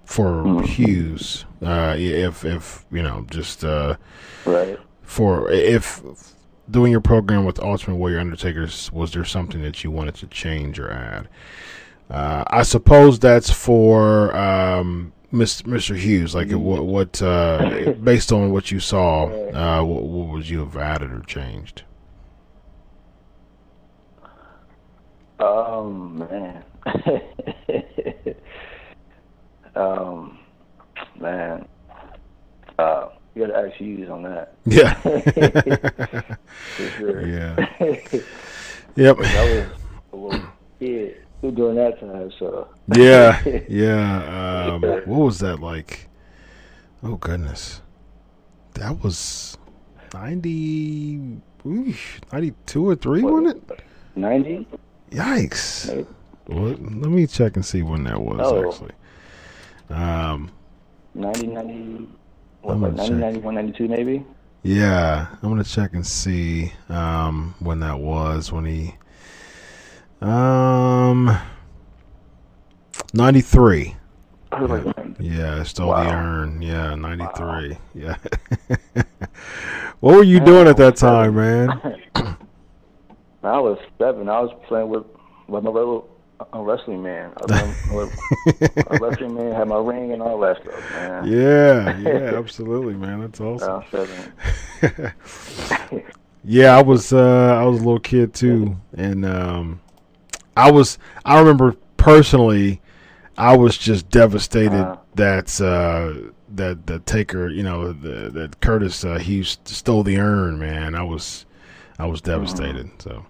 for 0.03 0.43
Mhm. 0.43 0.65
Hughes. 0.65 1.45
Uh, 1.63 1.95
if 1.97 2.43
if 2.43 2.85
you 2.91 3.01
know, 3.01 3.25
just 3.31 3.63
uh, 3.63 3.95
Right. 4.45 4.77
for 5.01 5.49
if 5.49 6.01
doing 6.69 6.91
your 6.91 6.99
program 6.99 7.45
with 7.45 7.61
Ultimate 7.61 7.95
Warrior 7.95 8.19
Undertakers, 8.19 8.91
was 8.91 9.13
there 9.13 9.23
something 9.23 9.61
that 9.61 9.85
you 9.85 9.89
wanted 9.91 10.15
to 10.15 10.27
change 10.27 10.77
or 10.79 10.91
add? 10.91 11.29
Uh, 12.11 12.43
I 12.47 12.63
suppose 12.63 13.19
that's 13.19 13.49
for 13.51 14.35
um, 14.35 15.13
Mr. 15.33 15.95
Hughes. 15.95 16.33
Like, 16.33 16.51
what, 16.51 16.85
what 16.85 17.21
uh, 17.21 17.93
based 18.03 18.31
on 18.31 18.51
what 18.51 18.71
you 18.71 18.79
saw, 18.79 19.27
uh, 19.27 19.83
what, 19.83 20.03
what 20.03 20.27
would 20.29 20.49
you 20.49 20.59
have 20.59 20.75
added 20.77 21.11
or 21.11 21.21
changed? 21.21 21.83
Um, 25.39 26.27
man. 26.29 26.63
um, 29.75 30.39
man. 31.19 31.67
Uh, 32.77 33.09
you 33.35 33.47
gotta 33.47 33.67
ask 33.67 33.75
Hughes 33.75 34.09
on 34.09 34.23
that. 34.23 34.55
Yeah. 34.65 34.93
For 36.75 36.89
sure. 36.97 37.27
yeah. 37.27 37.65
Yep. 38.95 39.17
I 39.19 39.21
was 39.21 39.65
a 40.11 40.15
little 40.15 40.41
kid 40.79 41.25
during 41.41 41.75
that 41.75 41.99
time, 41.99 42.31
so. 42.39 42.67
Yeah. 42.95 43.41
Yeah. 43.69 44.69
Um, 44.73 44.81
what 44.81 45.25
was 45.25 45.39
that 45.39 45.59
like? 45.59 46.07
Oh 47.03 47.15
goodness, 47.15 47.81
that 48.73 49.01
was 49.03 49.57
90, 50.13 51.37
oof, 51.65 52.19
92 52.33 52.89
or 52.89 52.95
three, 52.95 53.21
wasn't 53.23 53.69
it? 53.71 53.79
90? 54.15 54.67
Yikes! 55.11 55.87
Maybe. 55.87 56.05
Well, 56.47 56.63
let 56.71 57.09
me 57.11 57.25
check 57.27 57.55
and 57.55 57.65
see 57.65 57.83
when 57.83 58.03
that 58.03 58.19
was 58.21 58.39
Oh. 58.41 58.67
actually. 58.69 58.91
Um, 59.89 60.51
90, 61.15 61.47
90, 61.47 62.07
what, 62.63 62.79
like 62.79 62.95
gonna 62.95 62.97
90, 62.97 63.09
check. 63.11 63.19
91, 63.19 63.55
92 63.55 63.87
maybe? 63.87 64.25
yeah, 64.63 65.27
I'm 65.41 65.49
gonna 65.49 65.63
check 65.63 65.93
and 65.93 66.05
see 66.05 66.73
um 66.89 67.55
when 67.59 67.79
that 67.79 67.97
was 67.99 68.51
when 68.51 68.65
he 68.65 68.93
um 70.21 71.37
93. 73.13 73.95
I 74.51 74.61
was 74.61 74.71
like, 74.71 74.97
man, 74.97 75.15
Yeah, 75.19 75.63
stole 75.63 75.91
the 75.91 76.09
urn. 76.09 76.61
Yeah, 76.61 76.95
93. 76.95 77.77
Yeah. 77.93 78.15
what 79.99 80.15
were 80.15 80.23
you 80.23 80.39
doing 80.39 80.67
at 80.67 80.77
that 80.77 80.95
time, 80.95 81.35
man? 81.35 81.69
I 83.43 83.59
was 83.59 83.79
seven. 83.97 84.27
I 84.27 84.41
was 84.41 84.51
playing 84.67 84.89
with, 84.89 85.05
with 85.47 85.63
my 85.63 85.69
little 85.69 86.09
a 86.53 86.61
wrestling 86.61 87.03
man. 87.03 87.31
I 87.49 87.75
was 87.91 88.11
a 88.87 88.97
wrestling 89.01 89.35
man, 89.35 89.53
had 89.53 89.67
my 89.67 89.77
ring 89.77 90.13
and 90.13 90.21
all 90.21 90.39
that 90.39 90.61
stuff, 90.61 90.91
man. 90.91 91.27
Yeah, 91.27 91.97
yeah, 91.99 92.37
absolutely, 92.37 92.93
man. 92.93 93.19
That's 93.21 93.41
awesome. 93.41 93.83
seven. 93.91 95.13
Yeah, 96.43 96.77
I 96.77 96.81
was 96.81 97.11
uh 97.11 97.57
I 97.59 97.63
was 97.63 97.81
a 97.81 97.83
little 97.83 97.99
kid 97.99 98.33
too 98.33 98.77
and 98.95 99.25
um 99.25 99.81
I 100.59 100.71
was 100.71 100.97
I 101.25 101.39
remember 101.39 101.75
personally 101.97 102.81
I 103.37 103.55
was 103.55 103.77
just 103.77 104.09
devastated 104.09 104.73
Uh. 104.73 104.97
that 105.15 105.61
uh 105.61 106.31
that 106.55 106.87
the 106.87 106.99
taker, 106.99 107.47
you 107.47 107.63
know, 107.63 107.93
the, 107.93 108.29
that 108.31 108.59
Curtis 108.59 109.03
uh, 109.05 109.19
he 109.19 109.43
stole 109.43 110.03
the 110.03 110.17
urn, 110.17 110.57
man. 110.59 110.95
I 110.95 111.03
was 111.03 111.45
I 111.97 112.07
was 112.07 112.21
devastated. 112.21 112.89
So 113.01 113.25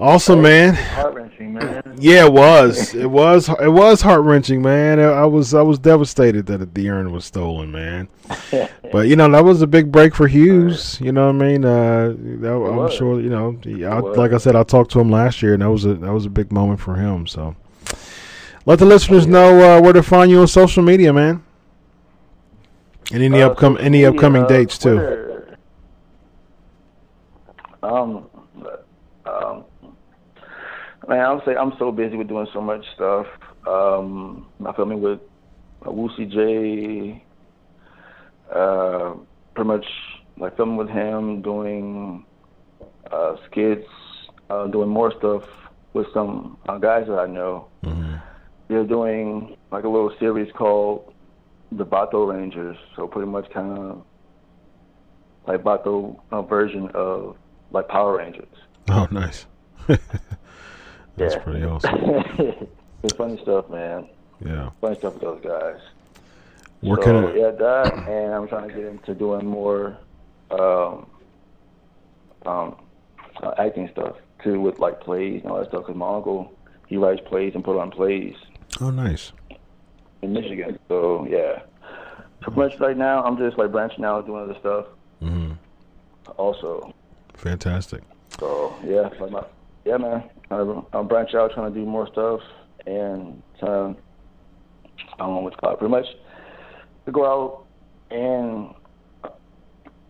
Awesome, 0.00 0.40
man. 0.40 0.72
Heart 0.74 1.14
wrenching, 1.14 1.52
man. 1.52 1.82
Yeah, 1.98 2.24
it 2.24 2.32
was. 2.32 2.94
It 2.94 3.10
was. 3.10 3.50
It 3.50 3.68
was 3.68 4.00
heart 4.00 4.22
wrenching, 4.22 4.62
man. 4.62 4.98
I 4.98 5.26
was. 5.26 5.52
I 5.52 5.60
was 5.60 5.78
devastated 5.78 6.46
that 6.46 6.74
the 6.74 6.88
urn 6.88 7.12
was 7.12 7.26
stolen, 7.26 7.70
man. 7.70 8.08
But 8.92 9.06
you 9.06 9.14
know 9.14 9.30
that 9.30 9.44
was 9.44 9.62
a 9.62 9.68
big 9.68 9.92
break 9.92 10.16
for 10.16 10.26
Hughes. 10.26 10.98
You 11.00 11.12
know 11.12 11.26
what 11.26 11.36
I 11.36 11.46
mean? 11.46 11.64
Uh, 11.64 12.14
that, 12.40 12.50
I'm 12.52 12.90
sure. 12.90 13.20
You 13.20 13.28
know, 13.28 13.56
I, 13.88 13.98
like 14.00 14.32
I 14.32 14.38
said, 14.38 14.56
I 14.56 14.64
talked 14.64 14.90
to 14.92 15.00
him 15.00 15.10
last 15.10 15.42
year, 15.42 15.52
and 15.52 15.62
that 15.62 15.70
was 15.70 15.84
a 15.84 15.94
that 15.94 16.12
was 16.12 16.26
a 16.26 16.30
big 16.30 16.50
moment 16.50 16.80
for 16.80 16.96
him. 16.96 17.26
So, 17.28 17.54
let 18.66 18.80
the 18.80 18.86
listeners 18.86 19.28
know 19.28 19.76
uh, 19.76 19.80
where 19.80 19.92
to 19.92 20.02
find 20.02 20.28
you 20.30 20.40
on 20.40 20.48
social 20.48 20.82
media, 20.82 21.12
man. 21.12 21.44
And 23.12 23.22
any 23.22 23.42
Uh, 23.42 23.50
upcoming 23.50 23.80
any 23.82 24.04
upcoming 24.04 24.42
uh, 24.44 24.48
dates 24.48 24.76
too. 24.78 24.98
Um, 27.82 28.29
man, 31.10 31.20
I 31.20 31.32
would 31.32 31.44
say 31.44 31.56
I'm 31.56 31.72
so 31.78 31.90
busy 31.92 32.16
with 32.16 32.28
doing 32.28 32.46
so 32.54 32.60
much 32.60 32.84
stuff. 32.94 33.26
Um, 33.66 34.46
I'm 34.64 34.74
filming 34.74 35.02
with 35.02 35.20
uh, 35.84 35.90
Woosie 35.90 36.30
J. 36.30 37.22
Uh, 38.54 39.14
pretty 39.54 39.68
much 39.68 39.84
like 40.38 40.56
filming 40.56 40.76
with 40.76 40.88
him, 40.88 41.42
doing 41.42 42.24
uh, 43.12 43.36
skits, 43.50 43.86
uh, 44.48 44.68
doing 44.68 44.88
more 44.88 45.12
stuff 45.18 45.42
with 45.92 46.06
some 46.14 46.56
uh, 46.68 46.78
guys 46.78 47.06
that 47.08 47.18
I 47.18 47.26
know. 47.26 47.66
Mhm. 47.82 48.22
They're 48.68 48.84
doing 48.84 49.56
like 49.72 49.82
a 49.84 49.88
little 49.88 50.12
series 50.20 50.50
called 50.52 51.12
the 51.72 51.84
Bato 51.84 52.32
Rangers. 52.32 52.76
So 52.94 53.08
pretty 53.08 53.28
much 53.28 53.50
kind 53.52 53.76
of 53.76 54.02
like 55.48 55.62
Bato 55.64 56.20
uh, 56.30 56.42
version 56.42 56.88
of 56.94 57.36
like 57.72 57.88
Power 57.88 58.18
Rangers. 58.18 58.46
Oh, 58.88 59.08
nice. 59.10 59.46
That's 61.20 61.34
Yeah. 61.36 61.42
pretty 61.42 61.64
awesome. 61.64 61.94
it's 63.02 63.16
funny 63.16 63.38
stuff, 63.42 63.68
man. 63.68 64.08
Yeah. 64.44 64.70
Funny 64.80 64.96
stuff 64.96 65.14
with 65.14 65.22
those 65.22 65.40
guys. 65.44 65.76
So, 66.82 66.96
can 66.96 67.14
I, 67.16 67.34
yeah, 67.34 67.50
that, 67.50 68.02
and 68.06 68.32
I'm 68.34 68.48
trying 68.48 68.68
to 68.70 68.74
get 68.74 68.86
into 68.86 69.14
doing 69.14 69.44
more 69.44 69.98
um, 70.50 71.06
um, 72.46 72.76
uh, 73.42 73.52
acting 73.58 73.88
stuff 73.92 74.16
too, 74.42 74.60
with 74.60 74.78
like 74.78 74.98
plays 75.00 75.42
and 75.42 75.52
all 75.52 75.58
that 75.58 75.68
stuff. 75.68 75.84
Cause 75.84 75.94
my 75.94 76.08
uncle 76.14 76.56
he 76.86 76.96
writes 76.96 77.20
plays 77.28 77.52
and 77.54 77.62
put 77.62 77.76
on 77.78 77.90
plays 77.90 78.34
Oh, 78.80 78.90
nice. 78.90 79.32
in 80.22 80.32
Michigan. 80.32 80.78
So 80.88 81.26
yeah, 81.28 81.60
so 82.42 82.50
pretty 82.50 82.70
much 82.70 82.80
right 82.80 82.96
now 82.96 83.22
I'm 83.22 83.36
just 83.36 83.58
like 83.58 83.70
branching 83.72 84.04
out, 84.04 84.26
doing 84.26 84.42
other 84.42 84.58
stuff 84.58 84.86
hmm 85.20 85.52
also. 86.38 86.94
Fantastic. 87.34 88.02
So 88.38 88.74
yeah, 88.86 89.10
like 89.20 89.30
my, 89.30 89.44
yeah, 89.84 89.96
man. 89.96 90.28
I'm, 90.50 90.84
I'm 90.92 91.08
branch 91.08 91.34
out, 91.34 91.52
trying 91.52 91.72
to 91.72 91.78
do 91.78 91.86
more 91.86 92.06
stuff, 92.12 92.40
and 92.86 93.42
trying. 93.58 93.96
I 95.14 95.18
don't 95.24 95.34
know 95.34 95.40
what 95.40 95.50
to 95.52 95.56
call 95.58 95.72
it. 95.72 95.78
Pretty 95.78 95.90
much 95.90 96.06
to 97.06 97.12
go 97.12 97.24
out 97.26 97.66
and 98.10 98.74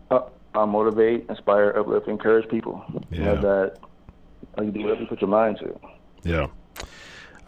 uh, 0.09 0.21
uh, 0.55 0.65
motivate, 0.65 1.25
inspire, 1.29 1.73
uplift, 1.77 2.07
encourage 2.07 2.49
people. 2.49 2.83
You 3.11 3.23
know 3.23 3.33
Yeah. 3.35 3.41
that 3.41 3.77
uh, 4.57 4.61
you 4.63 4.71
do 4.71 4.81
whatever 4.81 5.01
you 5.01 5.07
put 5.07 5.21
your 5.21 5.29
mind 5.29 5.57
to. 5.59 5.79
Yeah. 6.23 6.47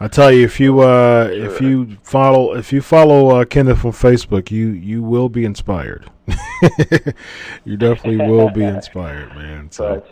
I 0.04 0.08
tell 0.08 0.30
you, 0.30 0.44
if 0.44 0.60
you 0.60 0.80
uh, 0.80 1.30
if 1.32 1.62
you 1.62 1.96
follow 2.02 2.54
if 2.54 2.74
you 2.74 2.82
follow 2.82 3.40
uh, 3.40 3.46
Kenneth 3.46 3.86
on 3.86 3.92
Facebook, 3.92 4.50
you 4.50 4.66
you 4.66 5.02
will 5.02 5.30
be 5.30 5.46
inspired. 5.46 6.10
you 7.64 7.78
definitely 7.78 8.18
will 8.18 8.50
be 8.50 8.64
inspired, 8.64 9.34
man. 9.34 9.70
So. 9.70 10.04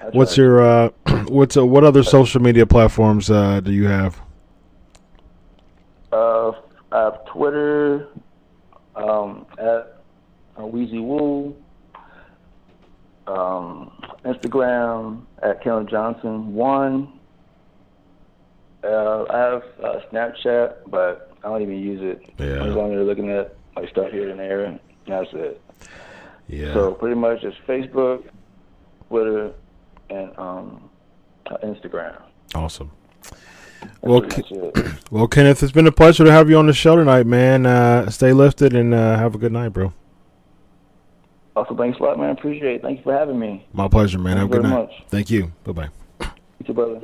I 0.00 0.06
what's 0.06 0.36
your 0.36 0.60
uh, 0.60 0.88
what's 1.28 1.56
uh, 1.56 1.64
what 1.64 1.84
other 1.84 2.02
social 2.02 2.42
media 2.42 2.66
platforms 2.66 3.30
uh, 3.30 3.60
do 3.60 3.70
you 3.70 3.86
have? 3.86 4.20
Uh, 6.10 6.50
I 6.90 7.02
have 7.04 7.24
Twitter 7.26 8.08
um, 8.96 9.46
at 9.52 10.00
uh, 10.56 10.62
Weezy 10.62 11.00
Woo. 11.00 11.54
Um, 13.28 13.92
Instagram 14.24 15.22
at 15.44 15.62
Kellen 15.62 15.86
Johnson 15.86 16.52
one. 16.54 17.17
Uh, 18.84 19.24
I 19.30 19.38
have 19.38 19.62
uh, 19.82 20.00
Snapchat, 20.12 20.74
but 20.88 21.32
I 21.44 21.48
don't 21.48 21.62
even 21.62 21.78
use 21.78 22.00
it. 22.02 22.30
Yeah. 22.38 22.60
I'm 22.60 22.66
just 22.66 22.78
on 22.78 22.90
there 22.90 23.02
looking 23.04 23.30
at 23.30 23.56
like 23.76 23.88
stuff 23.90 24.10
here 24.12 24.30
and 24.30 24.38
there, 24.38 24.64
and 24.64 24.78
that's 25.06 25.28
it. 25.32 25.60
Yeah. 26.48 26.72
So 26.74 26.92
pretty 26.94 27.16
much 27.16 27.42
just 27.42 27.58
Facebook, 27.66 28.24
Twitter, 29.08 29.52
and 30.10 30.36
um, 30.38 30.88
Instagram. 31.62 32.20
awesome. 32.54 32.90
That's 33.80 33.92
Well, 34.02 34.20
pretty 34.22 34.42
Ke- 34.42 34.50
much 34.74 34.76
it. 34.86 34.94
well, 35.10 35.28
Kenneth, 35.28 35.62
it's 35.62 35.72
been 35.72 35.86
a 35.86 35.92
pleasure 35.92 36.24
to 36.24 36.32
have 36.32 36.48
you 36.48 36.56
on 36.56 36.66
the 36.66 36.72
show 36.72 36.96
tonight, 36.96 37.26
man. 37.26 37.66
Uh, 37.66 38.08
stay 38.10 38.32
lifted 38.32 38.74
and 38.74 38.94
uh, 38.94 39.16
have 39.18 39.34
a 39.34 39.38
good 39.38 39.52
night, 39.52 39.70
bro. 39.70 39.92
Also, 41.56 41.76
thanks 41.76 41.98
a 41.98 42.02
lot, 42.02 42.18
man. 42.18 42.30
Appreciate 42.30 42.76
it. 42.76 42.82
Thank 42.82 42.98
you 42.98 43.04
for 43.04 43.12
having 43.12 43.38
me. 43.38 43.66
My 43.72 43.88
pleasure, 43.88 44.18
man. 44.18 44.36
Thank 44.36 44.50
have 44.52 44.58
a 44.58 44.62
good 44.62 44.70
night. 44.70 44.78
much. 44.82 44.92
Thank 45.08 45.30
you. 45.30 45.52
Bye 45.64 45.72
bye. 45.72 45.88
You 46.20 46.66
too, 46.66 46.72
brother. 46.72 47.00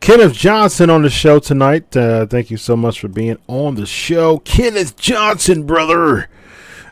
Kenneth 0.00 0.32
Johnson 0.34 0.90
on 0.90 1.02
the 1.02 1.10
show 1.10 1.38
tonight. 1.38 1.96
Uh, 1.96 2.26
thank 2.26 2.50
you 2.50 2.56
so 2.56 2.76
much 2.76 3.00
for 3.00 3.08
being 3.08 3.36
on 3.46 3.74
the 3.74 3.86
show, 3.86 4.38
Kenneth 4.38 4.96
Johnson, 4.96 5.64
brother. 5.64 6.28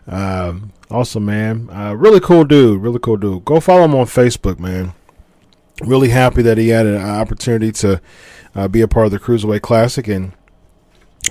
Um, 0.06 0.72
awesome, 0.90 1.24
man. 1.24 1.68
Uh, 1.70 1.94
really 1.94 2.20
cool 2.20 2.44
dude. 2.44 2.80
Really 2.80 2.98
cool 2.98 3.16
dude. 3.16 3.44
Go 3.44 3.60
follow 3.60 3.84
him 3.84 3.94
on 3.94 4.06
Facebook, 4.06 4.58
man. 4.58 4.92
Really 5.82 6.08
happy 6.08 6.42
that 6.42 6.58
he 6.58 6.68
had 6.68 6.86
an 6.86 6.96
opportunity 6.96 7.72
to 7.72 8.00
uh, 8.54 8.68
be 8.68 8.80
a 8.80 8.88
part 8.88 9.06
of 9.06 9.12
the 9.12 9.18
Cruiserweight 9.18 9.62
Classic 9.62 10.08
and 10.08 10.32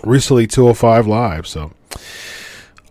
recently 0.04 0.48
205 0.48 1.08
Live. 1.08 1.48
So, 1.48 1.74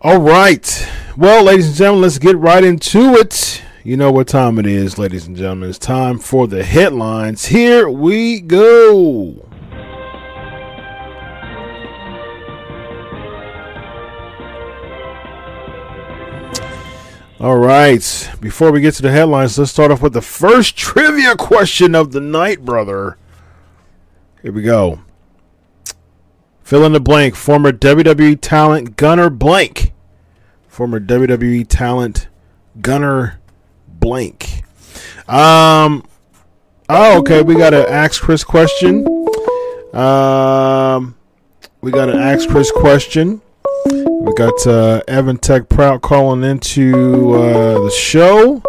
all 0.01 0.19
right. 0.19 0.87
Well, 1.17 1.43
ladies 1.43 1.67
and 1.67 1.75
gentlemen, 1.75 2.01
let's 2.03 2.19
get 2.19 2.37
right 2.37 2.63
into 2.63 3.13
it. 3.13 3.61
You 3.85 3.97
know 3.97 4.11
what 4.11 4.27
time 4.27 4.57
it 4.57 4.65
is, 4.65 4.97
ladies 4.97 5.27
and 5.27 5.37
gentlemen. 5.37 5.69
It's 5.69 5.77
time 5.77 6.17
for 6.17 6.47
the 6.47 6.63
headlines. 6.63 7.45
Here 7.45 7.87
we 7.87 8.41
go. 8.41 9.47
All 17.39 17.57
right. 17.57 18.31
Before 18.41 18.71
we 18.71 18.81
get 18.81 18.95
to 18.95 19.03
the 19.03 19.11
headlines, 19.11 19.59
let's 19.59 19.69
start 19.69 19.91
off 19.91 20.01
with 20.01 20.13
the 20.13 20.21
first 20.23 20.75
trivia 20.75 21.35
question 21.35 21.93
of 21.93 22.11
the 22.11 22.19
night, 22.19 22.65
brother. 22.65 23.19
Here 24.41 24.51
we 24.51 24.63
go. 24.63 25.01
Fill 26.63 26.85
in 26.85 26.93
the 26.93 26.99
blank. 26.99 27.35
Former 27.35 27.71
WWE 27.71 28.39
talent 28.41 28.97
Gunner 28.97 29.29
Blank. 29.29 29.93
Former 30.67 30.99
WWE 30.99 31.67
talent 31.69 32.29
Gunner 32.81 33.39
Blank. 34.05 34.61
Um. 35.27 36.03
Oh, 36.87 37.17
okay. 37.21 37.41
We 37.41 37.55
got 37.55 37.71
to 37.71 37.89
ask 37.89 38.21
Chris 38.21 38.43
question. 38.43 39.07
Um. 39.95 41.15
We 41.81 41.91
got 41.91 42.05
to 42.05 42.15
ask 42.15 42.47
Chris 42.47 42.71
question. 42.71 43.41
We 43.87 44.33
got 44.35 44.67
uh, 44.67 45.01
Evan 45.07 45.37
Tech 45.37 45.69
Prout 45.69 46.03
calling 46.03 46.43
into 46.43 47.33
uh, 47.33 47.83
the 47.83 47.89
show. 47.89 48.61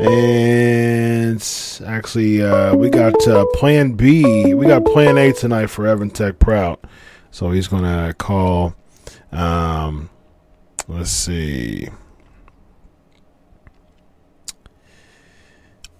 And 0.00 1.42
actually, 1.86 2.42
uh, 2.42 2.74
we 2.74 2.88
got 2.88 3.28
uh, 3.28 3.44
Plan 3.52 3.92
B. 3.92 4.54
We 4.54 4.66
got 4.66 4.86
Plan 4.86 5.18
A 5.18 5.32
tonight 5.34 5.66
for 5.66 5.86
Evan 5.86 6.08
Tech 6.08 6.38
Prout. 6.38 6.82
So 7.30 7.50
he's 7.50 7.68
going 7.68 7.82
to 7.82 8.14
call. 8.16 8.74
Um, 9.30 10.08
let's 10.88 11.10
see. 11.10 11.88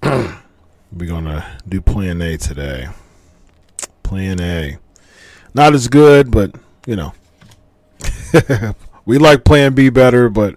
We're 0.92 1.08
going 1.08 1.24
to 1.24 1.46
do 1.66 1.80
Plan 1.80 2.20
A 2.20 2.36
today. 2.36 2.88
Plan 4.02 4.38
A. 4.38 4.76
Not 5.54 5.72
as 5.72 5.88
good, 5.88 6.30
but, 6.30 6.54
you 6.86 6.94
know. 6.94 7.14
we 9.06 9.16
like 9.16 9.44
Plan 9.44 9.72
B 9.72 9.88
better, 9.88 10.28
but 10.28 10.56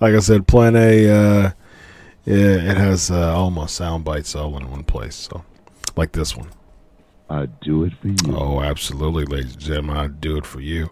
like 0.00 0.14
I 0.14 0.18
said, 0.18 0.48
Plan 0.48 0.74
A, 0.74 1.08
uh, 1.08 1.50
yeah, 2.24 2.34
it 2.34 2.76
has 2.76 3.12
uh, 3.12 3.36
all 3.36 3.50
my 3.50 3.66
sound 3.66 4.04
bites 4.04 4.34
all 4.34 4.56
in 4.56 4.68
one 4.68 4.82
place. 4.82 5.14
So, 5.14 5.44
like 5.96 6.10
this 6.10 6.36
one. 6.36 6.48
I 7.28 7.46
do 7.46 7.84
it 7.84 7.92
for 7.94 8.08
you. 8.08 8.36
Oh, 8.36 8.60
absolutely, 8.60 9.24
ladies 9.24 9.52
and 9.52 9.62
gentlemen, 9.62 9.96
I 9.96 10.08
do 10.08 10.36
it 10.36 10.46
for 10.46 10.60
you. 10.60 10.90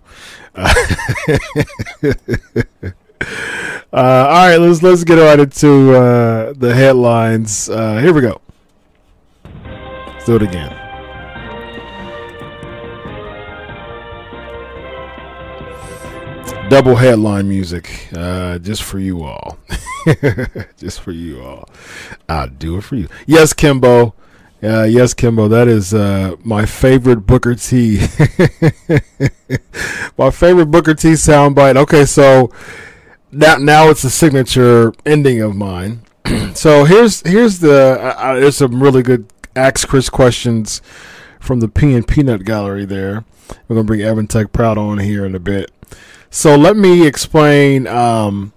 Uh, 0.54 0.72
uh, 3.20 3.26
all 3.92 4.48
right, 4.48 4.56
let's 4.56 4.82
let's 4.82 5.04
get 5.04 5.16
right 5.16 5.40
into 5.40 5.94
uh, 5.94 6.52
the 6.56 6.74
headlines. 6.74 7.68
Uh, 7.68 7.98
here 7.98 8.12
we 8.12 8.20
go. 8.20 8.40
Let's 9.44 10.26
do 10.26 10.36
it 10.36 10.42
again. 10.42 10.74
Double 16.68 16.96
headline 16.96 17.48
music, 17.48 18.08
uh, 18.12 18.58
just 18.58 18.82
for 18.82 18.98
you 18.98 19.22
all. 19.24 19.58
just 20.76 21.00
for 21.00 21.12
you 21.12 21.42
all. 21.42 21.68
I'll 22.28 22.48
do 22.48 22.76
it 22.76 22.82
for 22.82 22.96
you. 22.96 23.08
Yes, 23.26 23.54
Kimbo. 23.54 24.14
Uh, 24.62 24.82
yes, 24.82 25.14
Kimbo. 25.14 25.48
That 25.48 25.66
is 25.66 25.94
uh, 25.94 26.36
my 26.44 26.66
favorite 26.66 27.26
Booker 27.26 27.54
T. 27.54 27.98
my 30.18 30.30
favorite 30.30 30.66
Booker 30.66 30.94
T 30.94 31.12
soundbite. 31.12 31.76
Okay, 31.76 32.04
so 32.04 32.52
now 33.30 33.56
now 33.56 33.90
it's 33.90 34.04
a 34.04 34.10
signature 34.10 34.92
ending 35.04 35.40
of 35.40 35.54
mine. 35.54 36.02
so 36.54 36.84
here's 36.84 37.20
here's 37.26 37.60
the 37.60 37.98
uh, 38.00 38.34
there's 38.34 38.56
some 38.56 38.82
really 38.82 39.02
good 39.02 39.26
Ask 39.56 39.88
Chris 39.88 40.08
questions 40.08 40.80
from 41.40 41.60
the 41.60 41.68
P 41.68 41.94
and 41.94 42.06
Peanut 42.06 42.44
Gallery. 42.44 42.84
There, 42.84 43.24
we're 43.66 43.76
gonna 43.76 43.84
bring 43.84 44.02
Evan 44.02 44.26
Tech 44.26 44.52
Prout 44.52 44.78
on 44.78 44.98
here 44.98 45.24
in 45.24 45.34
a 45.34 45.40
bit. 45.40 45.70
So 46.30 46.56
let 46.56 46.76
me 46.76 47.06
explain. 47.06 47.86
Um, 47.86 48.52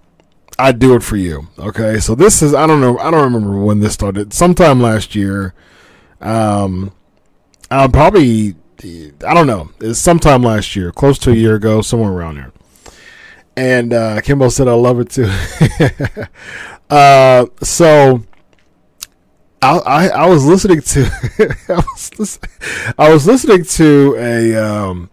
I 0.58 0.72
do 0.72 0.94
it 0.94 1.02
for 1.02 1.16
you. 1.16 1.48
Okay, 1.58 1.98
so 1.98 2.14
this 2.14 2.42
is 2.42 2.54
I 2.54 2.66
don't 2.66 2.80
know 2.80 2.98
I 2.98 3.10
don't 3.10 3.32
remember 3.32 3.58
when 3.62 3.80
this 3.80 3.94
started. 3.94 4.32
Sometime 4.32 4.80
last 4.80 5.14
year. 5.14 5.54
Um, 6.20 6.92
I'm 7.70 7.90
probably 7.90 8.54
I 9.26 9.34
don't 9.34 9.46
know. 9.46 9.70
It's 9.80 9.98
sometime 9.98 10.42
last 10.42 10.76
year, 10.76 10.92
close 10.92 11.18
to 11.20 11.30
a 11.30 11.34
year 11.34 11.54
ago, 11.54 11.82
somewhere 11.82 12.12
around 12.12 12.36
there. 12.36 12.52
And 13.56 13.92
uh, 13.92 14.20
Kimbo 14.22 14.48
said 14.48 14.68
I 14.68 14.74
love 14.74 15.00
it 15.00 15.10
too. 15.10 15.30
uh, 16.90 17.46
so. 17.62 18.22
I, 19.64 19.78
I, 19.78 20.08
I 20.08 20.26
was 20.26 20.44
listening 20.44 20.80
to 20.80 21.56
I 21.68 21.74
was 21.76 22.18
listening, 22.18 22.50
I 22.98 23.12
was 23.12 23.26
listening 23.28 23.62
to 23.64 24.16
a 24.18 24.56
um, 24.56 25.08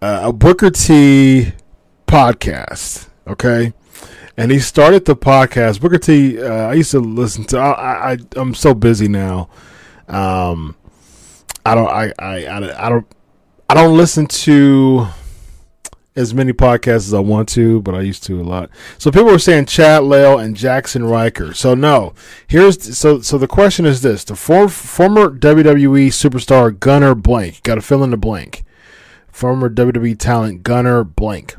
a 0.00 0.32
Booker 0.32 0.70
T 0.70 1.52
podcast. 2.06 3.08
Okay, 3.26 3.74
and 4.38 4.50
he 4.50 4.58
started 4.58 5.04
the 5.04 5.14
podcast. 5.14 5.82
Booker 5.82 5.98
T. 5.98 6.40
Uh, 6.40 6.68
I 6.68 6.74
used 6.74 6.92
to 6.92 7.00
listen 7.00 7.44
to. 7.44 7.58
I, 7.58 8.12
I 8.12 8.18
I'm 8.36 8.54
so 8.54 8.72
busy 8.72 9.06
now. 9.06 9.50
Um, 10.08 10.74
I 11.66 11.74
don't. 11.74 11.88
I, 11.88 12.12
I 12.18 12.46
I 12.46 12.86
I 12.86 12.88
don't. 12.88 13.06
I 13.68 13.74
don't 13.74 13.96
listen 13.96 14.26
to 14.26 15.06
as 16.18 16.34
many 16.34 16.52
podcasts 16.52 17.06
as 17.06 17.14
I 17.14 17.20
want 17.20 17.48
to, 17.50 17.80
but 17.80 17.94
I 17.94 18.00
used 18.00 18.24
to 18.24 18.40
a 18.40 18.42
lot. 18.42 18.70
So 18.98 19.10
people 19.12 19.26
were 19.28 19.38
saying 19.38 19.66
Chad 19.66 20.02
Lail 20.02 20.38
and 20.38 20.56
Jackson 20.56 21.04
Ryker. 21.04 21.54
So 21.54 21.74
no, 21.74 22.12
here's 22.48 22.98
so 22.98 23.20
so 23.20 23.38
the 23.38 23.46
question 23.46 23.86
is 23.86 24.02
this: 24.02 24.24
the 24.24 24.34
for, 24.34 24.68
former 24.68 25.30
WWE 25.30 26.08
superstar 26.08 26.78
Gunner 26.78 27.14
Blank 27.14 27.62
got 27.62 27.76
to 27.76 27.80
fill 27.80 28.02
in 28.02 28.10
the 28.10 28.16
blank. 28.16 28.64
Former 29.28 29.70
WWE 29.70 30.18
talent 30.18 30.64
Gunner 30.64 31.04
Blank. 31.04 31.54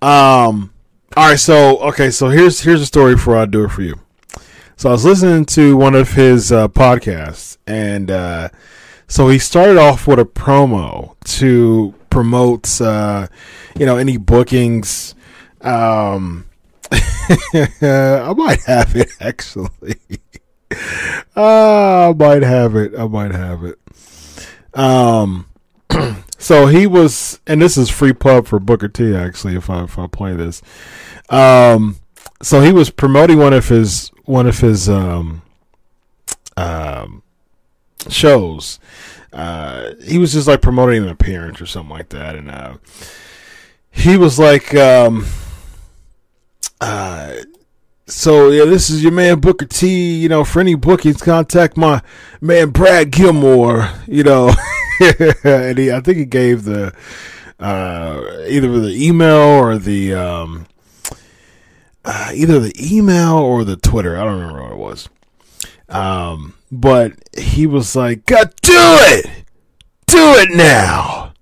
Um. 0.00 0.72
All 1.16 1.28
right. 1.28 1.38
So 1.38 1.76
okay. 1.78 2.10
So 2.10 2.30
here's 2.30 2.60
here's 2.60 2.80
a 2.80 2.86
story 2.86 3.16
for 3.18 3.36
I 3.36 3.44
do 3.44 3.64
it 3.64 3.70
for 3.70 3.82
you. 3.82 4.00
So 4.76 4.88
I 4.88 4.92
was 4.92 5.04
listening 5.04 5.44
to 5.46 5.76
one 5.76 5.94
of 5.94 6.14
his 6.14 6.50
uh, 6.50 6.68
podcasts, 6.68 7.58
and 7.66 8.10
uh, 8.10 8.48
so 9.06 9.28
he 9.28 9.38
started 9.38 9.76
off 9.76 10.06
with 10.06 10.18
a 10.18 10.24
promo 10.24 11.16
to 11.24 11.94
promote, 12.10 12.80
uh, 12.80 13.28
you 13.78 13.86
know, 13.86 13.96
any 13.96 14.16
bookings. 14.16 15.14
Um, 15.60 16.46
I 16.92 18.34
might 18.36 18.62
have 18.66 18.96
it 18.96 19.10
actually. 19.20 19.96
I 21.36 22.14
might 22.16 22.42
have 22.42 22.76
it. 22.76 22.92
I 22.98 23.06
might 23.06 23.32
have 23.32 23.64
it. 23.64 23.78
Um, 24.74 25.46
so 26.38 26.66
he 26.66 26.86
was, 26.86 27.40
and 27.46 27.60
this 27.60 27.76
is 27.76 27.90
free 27.90 28.12
pub 28.12 28.46
for 28.46 28.58
Booker 28.58 28.88
T. 28.88 29.14
Actually, 29.14 29.56
if 29.56 29.68
I 29.68 29.84
if 29.84 29.98
I 29.98 30.06
play 30.06 30.34
this, 30.34 30.62
um, 31.28 31.96
so 32.42 32.60
he 32.60 32.72
was 32.72 32.90
promoting 32.90 33.38
one 33.38 33.52
of 33.52 33.68
his 33.68 34.10
one 34.24 34.46
of 34.46 34.60
his 34.60 34.88
um, 34.88 35.42
um, 36.56 37.22
shows. 38.08 38.78
Uh, 39.32 39.94
he 40.04 40.18
was 40.18 40.32
just 40.32 40.48
like 40.48 40.60
promoting 40.60 41.02
an 41.04 41.08
appearance 41.08 41.60
or 41.60 41.66
something 41.66 41.90
like 41.90 42.08
that, 42.08 42.34
and 42.34 42.50
uh, 42.50 42.74
he 43.90 44.16
was 44.16 44.38
like, 44.38 44.74
um, 44.74 45.26
uh, 46.80 47.34
"So 48.06 48.50
yeah, 48.50 48.64
this 48.64 48.90
is 48.90 49.02
your 49.02 49.12
man 49.12 49.40
Booker 49.40 49.66
T. 49.66 50.16
You 50.16 50.28
know, 50.28 50.44
for 50.44 50.60
any 50.60 50.74
bookings, 50.74 51.22
contact 51.22 51.76
my 51.76 52.02
man 52.40 52.70
Brad 52.70 53.10
Gilmore. 53.10 53.90
You 54.06 54.24
know." 54.24 54.52
and 55.44 55.78
he, 55.78 55.90
I 55.92 56.00
think 56.00 56.18
he 56.18 56.24
gave 56.24 56.64
the 56.64 56.92
uh, 57.58 58.22
either 58.48 58.80
the 58.80 59.06
email 59.06 59.36
or 59.36 59.78
the 59.78 60.14
um, 60.14 60.66
uh, 62.04 62.32
either 62.34 62.58
the 62.58 62.74
email 62.80 63.38
or 63.38 63.64
the 63.64 63.76
Twitter. 63.76 64.18
I 64.18 64.24
don't 64.24 64.40
remember 64.40 64.62
what 64.62 64.72
it 64.72 64.78
was. 64.78 65.08
Um, 65.90 66.54
but 66.70 67.12
he 67.36 67.66
was 67.66 67.96
like, 67.96 68.26
"God, 68.26 68.54
do 68.62 68.72
it, 68.74 69.26
do 70.06 70.34
it 70.36 70.50
now." 70.50 71.32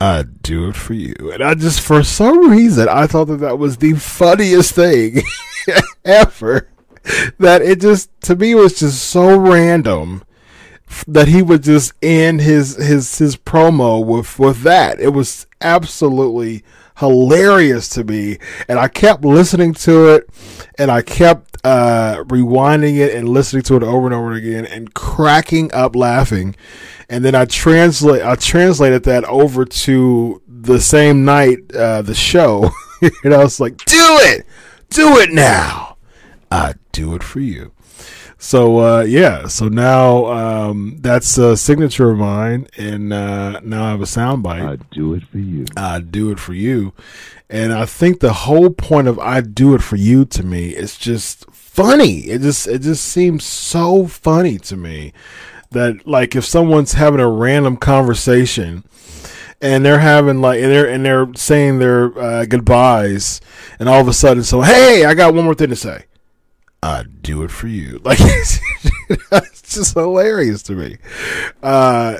I 0.00 0.24
do 0.24 0.68
it 0.68 0.76
for 0.76 0.92
you, 0.92 1.14
and 1.32 1.42
I 1.42 1.54
just, 1.54 1.80
for 1.80 2.02
some 2.02 2.50
reason, 2.50 2.86
I 2.88 3.06
thought 3.06 3.26
that 3.26 3.38
that 3.38 3.58
was 3.58 3.78
the 3.78 3.94
funniest 3.94 4.74
thing 4.74 5.22
ever. 6.04 6.68
That 7.38 7.62
it 7.62 7.80
just, 7.80 8.10
to 8.22 8.36
me, 8.36 8.54
was 8.54 8.78
just 8.78 9.04
so 9.04 9.38
random 9.38 10.22
that 11.06 11.28
he 11.28 11.42
would 11.42 11.62
just 11.62 11.92
end 12.02 12.40
his 12.40 12.76
his 12.76 13.18
his 13.18 13.36
promo 13.36 14.04
with 14.04 14.38
with 14.38 14.62
that. 14.62 15.00
It 15.00 15.10
was 15.10 15.46
absolutely 15.60 16.62
hilarious 16.98 17.88
to 17.90 18.04
me, 18.04 18.38
and 18.68 18.78
I 18.78 18.88
kept 18.88 19.24
listening 19.24 19.74
to 19.74 20.08
it, 20.14 20.28
and 20.78 20.90
I 20.90 21.02
kept 21.02 21.55
uh, 21.66 22.22
rewinding 22.24 22.96
it 22.96 23.12
and 23.12 23.28
listening 23.28 23.62
to 23.62 23.74
it 23.74 23.82
over 23.82 24.06
and 24.06 24.14
over 24.14 24.32
again, 24.32 24.64
and 24.64 24.94
cracking 24.94 25.72
up 25.74 25.96
laughing. 25.96 26.54
And 27.08 27.24
then 27.24 27.34
I 27.34 27.44
translate 27.44 28.22
I 28.22 28.36
translated 28.36 29.02
that 29.04 29.24
over 29.24 29.64
to 29.64 30.42
the 30.46 30.80
same 30.80 31.24
night 31.24 31.74
uh, 31.74 32.02
the 32.02 32.14
show, 32.14 32.70
and 33.24 33.34
I 33.34 33.38
was 33.38 33.58
like, 33.58 33.78
"Do 33.84 33.96
it, 33.98 34.46
do 34.90 35.18
it 35.18 35.32
now! 35.32 35.96
I 36.52 36.74
do 36.92 37.16
it 37.16 37.24
for 37.24 37.40
you." 37.40 37.72
So 38.38 38.78
uh, 38.78 39.00
yeah, 39.02 39.48
so 39.48 39.68
now 39.68 40.26
um, 40.26 40.98
that's 41.00 41.36
a 41.38 41.56
signature 41.56 42.10
of 42.10 42.18
mine, 42.18 42.68
and 42.76 43.12
uh, 43.12 43.60
now 43.64 43.86
I 43.86 43.90
have 43.90 44.02
a 44.02 44.04
soundbite. 44.04 44.68
I 44.68 44.76
do 44.94 45.14
it 45.14 45.24
for 45.24 45.38
you. 45.38 45.64
I 45.76 46.00
do 46.00 46.30
it 46.30 46.38
for 46.38 46.52
you, 46.52 46.92
and 47.48 47.72
I 47.72 47.86
think 47.86 48.20
the 48.20 48.32
whole 48.32 48.70
point 48.70 49.08
of 49.08 49.18
"I 49.18 49.40
do 49.40 49.74
it 49.74 49.82
for 49.82 49.96
you" 49.96 50.24
to 50.26 50.44
me 50.44 50.68
is 50.68 50.98
just 50.98 51.46
funny. 51.76 52.20
It 52.20 52.40
just 52.40 52.66
it 52.66 52.80
just 52.80 53.04
seems 53.04 53.44
so 53.44 54.06
funny 54.06 54.58
to 54.60 54.76
me 54.76 55.12
that 55.70 56.06
like 56.06 56.34
if 56.34 56.44
someone's 56.44 56.94
having 56.94 57.20
a 57.20 57.28
random 57.28 57.76
conversation 57.76 58.82
and 59.60 59.84
they're 59.84 59.98
having 59.98 60.40
like 60.40 60.60
and 60.60 60.72
they're 60.72 60.88
and 60.88 61.04
they're 61.04 61.28
saying 61.36 61.78
their 61.78 62.18
uh, 62.18 62.44
goodbyes, 62.46 63.42
and 63.78 63.88
all 63.88 64.00
of 64.00 64.08
a 64.08 64.14
sudden, 64.14 64.42
so 64.42 64.62
hey, 64.62 65.04
I 65.04 65.14
got 65.14 65.34
one 65.34 65.44
more 65.44 65.54
thing 65.54 65.68
to 65.68 65.76
say. 65.76 66.06
I 66.82 67.04
do 67.22 67.42
it 67.42 67.50
for 67.50 67.68
you. 67.68 68.00
Like 68.04 68.18
it's, 68.20 68.60
it's 69.08 69.74
just 69.74 69.94
hilarious 69.94 70.62
to 70.64 70.72
me. 70.72 70.98
Uh, 71.62 72.18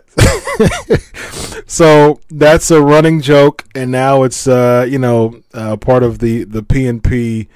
so 1.67 2.21
that's 2.29 2.71
a 2.71 2.81
running 2.83 3.21
joke, 3.21 3.65
and 3.75 3.91
now 3.91 4.23
it's 4.23 4.47
uh, 4.47 4.87
you 4.89 4.99
know 4.99 5.41
uh, 5.55 5.77
part 5.77 6.03
of 6.03 6.19
the 6.19 6.45
the 6.45 6.63
PNP 6.63 7.49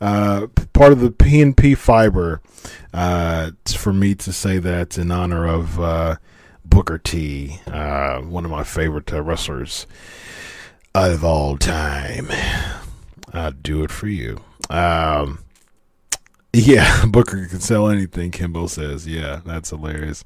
uh, 0.00 0.46
part 0.72 0.92
of 0.92 1.00
the 1.00 1.10
PNP 1.10 1.76
fiber. 1.76 2.40
Uh, 2.92 3.50
for 3.76 3.92
me 3.92 4.14
to 4.14 4.32
say 4.32 4.58
that 4.58 4.96
in 4.98 5.10
honor 5.10 5.46
of 5.46 5.78
uh, 5.78 6.16
Booker 6.64 6.98
T, 6.98 7.60
uh, 7.66 8.20
one 8.20 8.44
of 8.44 8.50
my 8.50 8.64
favorite 8.64 9.12
uh, 9.12 9.22
wrestlers 9.22 9.86
of 10.94 11.24
all 11.24 11.56
time. 11.56 12.28
I 13.32 13.50
do 13.50 13.82
it 13.84 13.90
for 13.90 14.08
you. 14.08 14.40
Um, 14.70 15.40
yeah, 16.52 17.04
Booker 17.08 17.46
can 17.46 17.60
sell 17.60 17.88
anything. 17.88 18.30
Kimbo 18.30 18.66
says, 18.66 19.06
"Yeah, 19.06 19.40
that's 19.44 19.70
hilarious." 19.70 20.24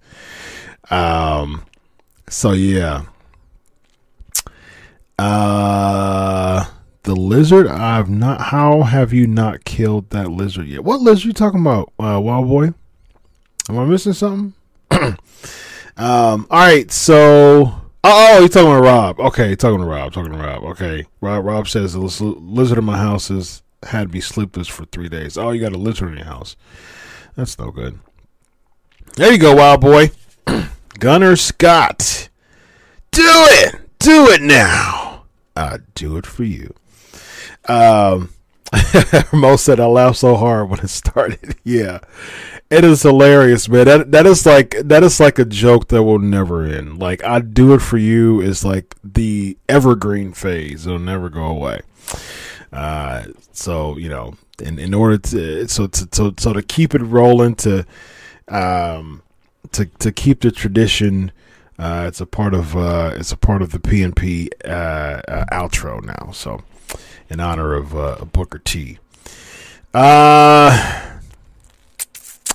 Um, 0.90 1.64
so 2.28 2.52
yeah, 2.52 3.04
uh, 5.18 6.64
the 7.02 7.14
lizard. 7.14 7.66
I've 7.66 8.08
not. 8.08 8.40
How 8.40 8.82
have 8.82 9.12
you 9.12 9.26
not 9.26 9.64
killed 9.64 10.10
that 10.10 10.30
lizard 10.30 10.66
yet? 10.66 10.84
What 10.84 11.00
lizard 11.00 11.24
you 11.24 11.32
talking 11.32 11.60
about, 11.60 11.92
uh, 11.98 12.20
Wild 12.20 12.48
Boy? 12.48 12.74
Am 13.68 13.78
I 13.78 13.84
missing 13.84 14.12
something? 14.12 14.54
um, 14.90 15.16
all 15.96 16.46
right, 16.50 16.90
so. 16.90 17.78
Oh, 18.04 18.38
you're 18.40 18.48
talking 18.48 18.72
to 18.72 18.80
Rob. 18.80 19.20
Okay, 19.20 19.54
talking 19.54 19.78
to 19.78 19.84
Rob. 19.84 20.12
Talking 20.12 20.32
to 20.32 20.38
Rob. 20.38 20.64
Okay, 20.64 21.06
Rob. 21.20 21.44
Rob 21.44 21.68
says 21.68 21.92
the 21.92 22.00
lizard 22.00 22.78
in 22.78 22.84
my 22.84 22.98
house 22.98 23.28
has 23.28 23.62
had 23.84 24.12
me 24.12 24.20
sleepless 24.20 24.66
for 24.66 24.84
three 24.86 25.08
days. 25.08 25.38
Oh, 25.38 25.50
you 25.50 25.60
got 25.60 25.72
a 25.72 25.78
lizard 25.78 26.10
in 26.10 26.18
your 26.18 26.26
house. 26.26 26.56
That's 27.36 27.58
no 27.58 27.70
good. 27.70 27.98
There 29.14 29.32
you 29.32 29.38
go, 29.38 29.54
wild 29.54 29.80
boy. 29.80 30.10
Gunner 30.98 31.36
Scott. 31.36 32.28
Do 33.12 33.22
it. 33.24 33.76
Do 33.98 34.28
it 34.30 34.42
now. 34.42 35.24
I 35.54 35.78
do 35.94 36.16
it 36.16 36.26
for 36.26 36.44
you. 36.44 36.74
Um, 37.68 38.30
Mo 39.32 39.56
said 39.56 39.80
I 39.80 39.86
laughed 39.86 40.18
so 40.18 40.36
hard 40.36 40.70
when 40.70 40.80
it 40.80 40.88
started. 40.88 41.56
yeah, 41.64 42.00
it 42.70 42.84
is 42.84 43.02
hilarious, 43.02 43.68
man. 43.68 43.86
That 43.86 44.12
that 44.12 44.26
is 44.26 44.46
like 44.46 44.76
that 44.82 45.02
is 45.02 45.20
like 45.20 45.38
a 45.38 45.44
joke 45.44 45.88
that 45.88 46.02
will 46.02 46.18
never 46.18 46.64
end. 46.64 46.98
Like 46.98 47.22
I 47.24 47.40
do 47.40 47.74
it 47.74 47.80
for 47.82 47.98
you 47.98 48.40
is 48.40 48.64
like 48.64 48.94
the 49.04 49.58
evergreen 49.68 50.32
phase. 50.32 50.86
It'll 50.86 50.98
never 50.98 51.28
go 51.28 51.44
away. 51.44 51.80
Uh, 52.72 53.24
so 53.52 53.96
you 53.98 54.08
know, 54.08 54.34
in 54.62 54.78
in 54.78 54.94
order 54.94 55.18
to 55.18 55.68
so 55.68 55.86
to 55.86 56.08
so, 56.12 56.34
so 56.38 56.52
to 56.52 56.62
keep 56.62 56.94
it 56.94 57.02
rolling 57.02 57.54
to 57.56 57.84
um 58.48 59.22
to 59.72 59.86
to 59.86 60.12
keep 60.12 60.40
the 60.40 60.50
tradition. 60.50 61.32
Uh, 61.78 62.04
it's 62.06 62.20
a 62.20 62.26
part 62.26 62.54
of 62.54 62.76
uh, 62.76 63.12
it's 63.16 63.32
a 63.32 63.36
part 63.36 63.60
of 63.60 63.72
the 63.72 63.78
PNP 63.78 64.48
uh, 64.64 64.68
uh, 65.26 65.44
outro 65.50 66.00
now. 66.04 66.30
So, 66.30 66.62
in 67.32 67.40
honor 67.40 67.72
of 67.74 67.96
uh, 67.96 68.24
Booker 68.26 68.58
T. 68.58 68.98
Uh, 69.94 71.10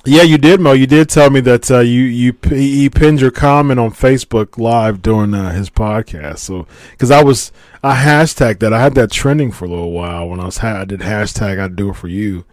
yeah, 0.05 0.21
you 0.21 0.37
did, 0.37 0.61
Mo. 0.61 0.71
You 0.71 0.87
did 0.87 1.09
tell 1.09 1.29
me 1.31 1.41
that 1.41 1.69
uh, 1.69 1.79
you 1.79 2.03
you 2.03 2.35
he 2.43 2.89
pinned 2.89 3.19
your 3.19 3.31
comment 3.31 3.79
on 3.79 3.91
Facebook 3.91 4.57
Live 4.57 5.01
during 5.01 5.33
uh, 5.33 5.51
his 5.51 5.69
podcast. 5.69 6.37
So, 6.39 6.67
because 6.91 7.11
I 7.11 7.23
was 7.23 7.51
I 7.83 7.95
hashtag 7.95 8.59
that 8.59 8.71
I 8.71 8.79
had 8.81 8.95
that 8.95 9.11
trending 9.11 9.51
for 9.51 9.65
a 9.65 9.67
little 9.69 9.91
while 9.91 10.29
when 10.29 10.39
I 10.39 10.45
was 10.45 10.59
ha- 10.59 10.81
I 10.81 10.85
did 10.85 11.01
hashtag 11.01 11.59
I 11.59 11.67
do 11.67 11.89
it 11.89 11.95
for 11.95 12.07
you, 12.07 12.45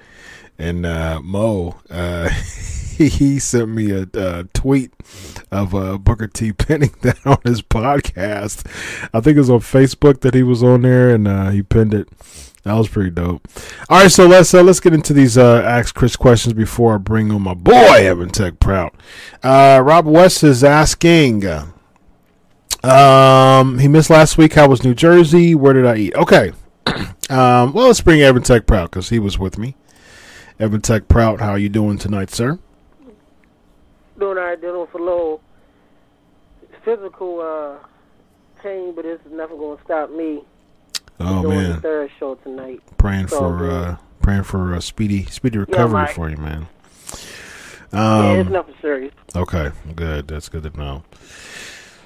and 0.59 0.85
uh, 0.85 1.21
Mo 1.23 1.77
uh, 1.91 2.31
he, 3.09 3.39
sent 3.39 3.71
me 3.71 3.91
a, 3.91 4.07
a 4.15 4.45
tweet 4.55 4.93
of 5.51 5.75
uh, 5.75 5.99
Booker 5.99 6.29
T 6.29 6.53
pinning 6.53 6.95
that 7.03 7.19
on 7.27 7.39
his 7.45 7.63
podcast. 7.63 8.67
I 9.13 9.21
think 9.21 9.37
it 9.37 9.41
was 9.41 9.51
on 9.51 9.61
Facebook 9.61 10.21
that 10.21 10.35
he 10.35 10.43
was 10.43 10.63
on 10.63 10.83
there, 10.83 11.11
and 11.11 11.27
uh, 11.27 11.51
he 11.51 11.63
pinned 11.63 11.95
it. 11.95 12.09
That 12.63 12.75
was 12.75 12.89
pretty 12.89 13.11
dope. 13.11 13.47
All 13.91 14.03
right, 14.03 14.11
so 14.11 14.27
let's 14.27 14.55
uh, 14.55 14.63
let's 14.63 14.81
get 14.81 14.95
into 14.95 15.13
these 15.13 15.37
uh, 15.37 15.63
ask 15.63 15.95
Chris 15.95 16.17
questions 16.17 16.55
before 16.55 16.95
I 16.95 16.99
bring 16.99 17.31
on 17.31 17.43
my 17.43 17.55
boy 17.55 17.75
Evan 17.75 18.31
Tech 18.31 18.59
Prout. 18.61 18.95
Uh, 19.43 19.83
Rob 19.85 20.07
West 20.07 20.43
is 20.43 20.65
asking. 20.65 21.45
Um, 22.83 23.79
he 23.79 23.89
missed 23.89 24.11
last 24.11 24.39
week. 24.39 24.55
How 24.55 24.69
was 24.69 24.85
New 24.85 24.95
Jersey? 24.95 25.55
Where 25.55 25.73
did 25.75 25.87
I 25.87 25.97
eat? 25.97 26.15
Okay. 26.15 26.53
um, 26.87 27.73
well, 27.73 27.87
let's 27.87 28.01
bring 28.01 28.23
Evan 28.23 28.43
Tech 28.43 28.67
Prout 28.67 28.91
because 28.91 29.09
he 29.09 29.19
was 29.19 29.39
with 29.39 29.59
me. 29.59 29.77
Evan 30.61 30.81
Tech 30.81 31.09
Prout, 31.09 31.41
how 31.41 31.51
are 31.51 31.59
you 31.59 31.69
doing 31.69 31.99
tonight, 31.99 32.31
sir? 32.31 32.59
Doing 34.19 34.39
all 34.39 34.45
right, 34.45 34.61
dealing 34.61 34.81
with 34.81 34.95
a 34.95 34.99
little 34.99 35.41
physical 36.85 37.41
uh, 37.41 37.87
pain, 38.63 38.95
but 38.95 39.05
it's 39.05 39.23
never 39.31 39.57
going 39.57 39.77
to 39.79 39.85
stop 39.85 40.11
me 40.11 40.45
Oh 41.21 41.43
doing 41.43 41.59
man, 41.59 41.71
the 41.77 41.81
third 41.81 42.11
show 42.19 42.35
tonight. 42.37 42.81
praying 42.99 43.29
So 43.29 43.39
for 43.39 43.71
uh, 43.71 43.97
praying 44.21 44.45
for 44.45 44.75
a 44.75 44.81
speedy 44.81 45.25
speedy 45.27 45.59
recovery 45.59 46.03
Mike. 46.03 46.15
for 46.15 46.29
you, 46.31 46.37
man. 46.37 46.67
yeah, 47.93 48.33
it's 48.35 48.47
Um, 48.47 48.53
nothing 48.53 48.75
serious. 48.81 49.13
okay, 49.35 49.71
good. 49.95 50.29
That's 50.29 50.49
good 50.49 50.63
to 50.65 50.77
know. 50.79 51.03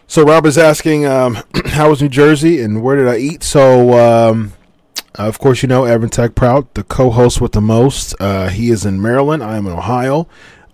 So 0.07 0.23
Rob 0.25 0.47
is 0.47 0.57
asking, 0.57 1.05
um, 1.07 1.39
how 1.67 1.91
was 1.91 2.01
New 2.01 2.09
Jersey 2.09 2.63
and 2.63 2.83
where 2.83 2.97
did 2.97 3.09
I 3.09 3.19
eat? 3.19 3.43
So, 3.43 3.99
um, 3.99 4.53
of 5.17 5.39
course, 5.39 5.63
you 5.63 5.69
know 5.69 5.85
Evan 5.85 6.09
Tech 6.09 6.35
Prout, 6.35 6.73
the 6.75 6.85
co-host 6.85 7.41
with 7.41 7.53
the 7.53 7.61
most. 7.61 8.15
Uh, 8.21 8.49
he 8.49 8.71
is 8.71 8.87
in 8.87 9.03
Maryland. 9.03 9.43
I 9.43 9.57
am 9.57 9.67
in 9.67 9.73
Ohio. 9.73 10.27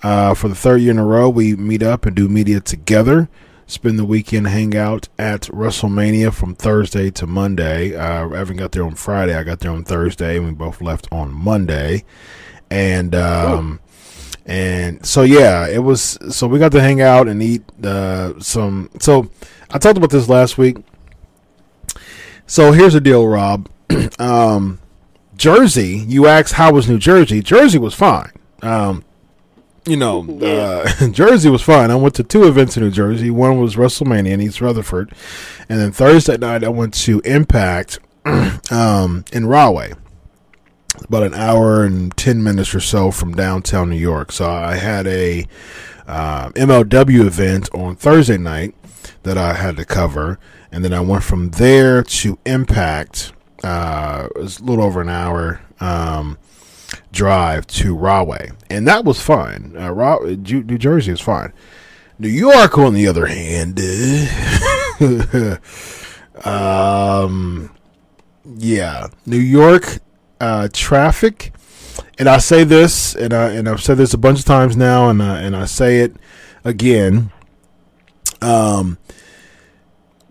Uh, 0.05 0.35
for 0.35 0.49
the 0.49 0.55
third 0.55 0.83
year 0.83 0.91
in 0.91 0.99
a 0.99 1.05
row, 1.05 1.31
we 1.31 1.57
meet 1.57 1.83
up 1.83 2.05
and 2.05 2.15
do 2.15 2.29
media 2.29 2.61
together. 2.61 3.27
Spend 3.67 3.99
the 3.99 4.05
weekend, 4.05 4.47
hang 4.49 4.77
out 4.77 5.09
at 5.19 5.45
WrestleMania 5.45 6.31
from 6.35 6.55
Thursday 6.55 7.11
to 7.13 7.27
Monday. 7.27 7.97
Uh, 7.97 8.29
Evan 8.29 8.59
got 8.59 8.73
there 8.73 8.85
on 8.85 8.97
Friday. 8.97 9.35
I 9.35 9.43
got 9.45 9.61
there 9.61 9.71
on 9.71 9.83
Thursday, 9.83 10.37
and 10.37 10.45
we 10.45 10.53
both 10.53 10.83
left 10.83 11.09
on 11.11 11.33
Monday. 11.33 12.05
And 12.71 13.15
um, 13.15 13.81
and 14.45 15.05
so 15.07 15.23
yeah, 15.23 15.67
it 15.67 15.79
was. 15.79 16.19
So 16.29 16.49
we 16.49 16.59
got 16.59 16.73
to 16.73 16.83
hang 16.83 17.01
out 17.01 17.27
and 17.27 17.43
eat 17.43 17.63
uh, 17.83 18.39
some. 18.41 18.91
So 19.01 19.31
I 19.71 19.79
talked 19.79 19.97
about 19.97 20.11
this 20.11 20.29
last 20.29 20.59
week. 20.59 20.77
So 22.47 22.73
here's 22.73 22.93
the 22.93 23.01
deal, 23.01 23.27
Rob. 23.27 23.71
um, 24.19 24.81
Jersey. 25.35 26.05
You 26.07 26.27
asked 26.27 26.53
how 26.53 26.75
was 26.75 26.91
New 26.91 26.99
Jersey? 26.99 27.41
Jersey 27.41 27.79
was 27.79 27.95
fine. 27.95 28.33
Um, 28.61 29.03
you 29.87 29.97
know, 29.97 30.27
uh, 30.43 31.09
Jersey 31.11 31.51
was 31.51 31.63
fine. 31.63 31.91
I 31.91 31.97
went 31.97 32.15
to 32.17 32.25
two 32.25 32.45
events 32.45 32.77
in 32.77 32.83
New 32.83 32.91
Jersey. 32.91 33.31
One 33.31 33.61
was 33.61 33.77
WrestleMania 33.77 34.33
in 34.33 34.41
East 34.41 34.61
Rutherford, 34.61 35.13
and 35.69 35.81
then 35.81 35.93
Thursday 35.93 36.37
night 36.37 36.65
I 36.65 36.69
went 36.69 36.95
to 36.95 37.21
Impact 37.21 37.99
um, 38.71 39.25
in 39.33 39.47
Rahway 39.47 39.93
about 41.03 41.25
an 41.25 41.35
hour 41.35 41.85
and 41.85 42.17
10 42.17 42.43
minutes 42.43 42.75
or 42.75 42.81
so 42.81 43.11
from 43.11 43.35
downtown 43.35 43.91
New 43.91 43.97
York. 43.97 44.33
So 44.33 44.49
I 44.49 44.77
had 44.77 45.07
a 45.07 45.47
uh, 46.07 46.51
MLW 46.51 47.27
event 47.27 47.69
on 47.75 47.97
Thursday 47.97 48.39
night 48.39 48.75
that 49.25 49.37
I 49.37 49.55
had 49.55 49.77
to 49.77 49.85
cover. 49.85 50.39
And 50.71 50.85
then 50.85 50.93
I 50.93 51.01
went 51.01 51.25
from 51.25 51.51
there 51.51 52.03
to 52.03 52.39
Impact. 52.47 53.33
Uh, 53.63 54.29
it 54.35 54.39
was 54.39 54.61
a 54.61 54.65
little 54.65 54.85
over 54.85 55.01
an 55.01 55.09
hour 55.09 55.61
um, 55.81 56.39
drive 57.13 57.67
to 57.69 57.97
Rahway. 57.97 58.51
And 58.71 58.89
that 58.89 59.05
was 59.05 59.21
fine. 59.21 59.77
Uh, 59.77 60.19
New 60.21 60.79
Jersey 60.79 61.13
is 61.13 61.21
fine. 61.21 61.53
New 62.19 62.29
York, 62.29 62.79
on 62.79 62.95
the 62.95 63.09
other 63.09 63.27
hand, 63.27 63.81
um, 66.45 67.71
yeah, 68.57 69.09
New 69.27 69.39
York 69.39 69.99
uh, 70.41 70.69
traffic, 70.73 71.53
and 72.19 72.29
I 72.29 72.39
say 72.39 72.65
this, 72.65 73.15
and 73.17 73.35
I 73.35 73.51
and 73.51 73.69
I've 73.69 73.83
said 73.83 73.97
this 73.97 74.15
a 74.15 74.19
bunch 74.19 74.39
of 74.39 74.45
times 74.45 74.77
now, 74.77 75.11
and 75.11 75.23
I, 75.23 75.41
and 75.41 75.57
I 75.57 75.65
say 75.65 76.01
it 76.01 76.15
again. 76.63 77.33
Um, 78.41 78.99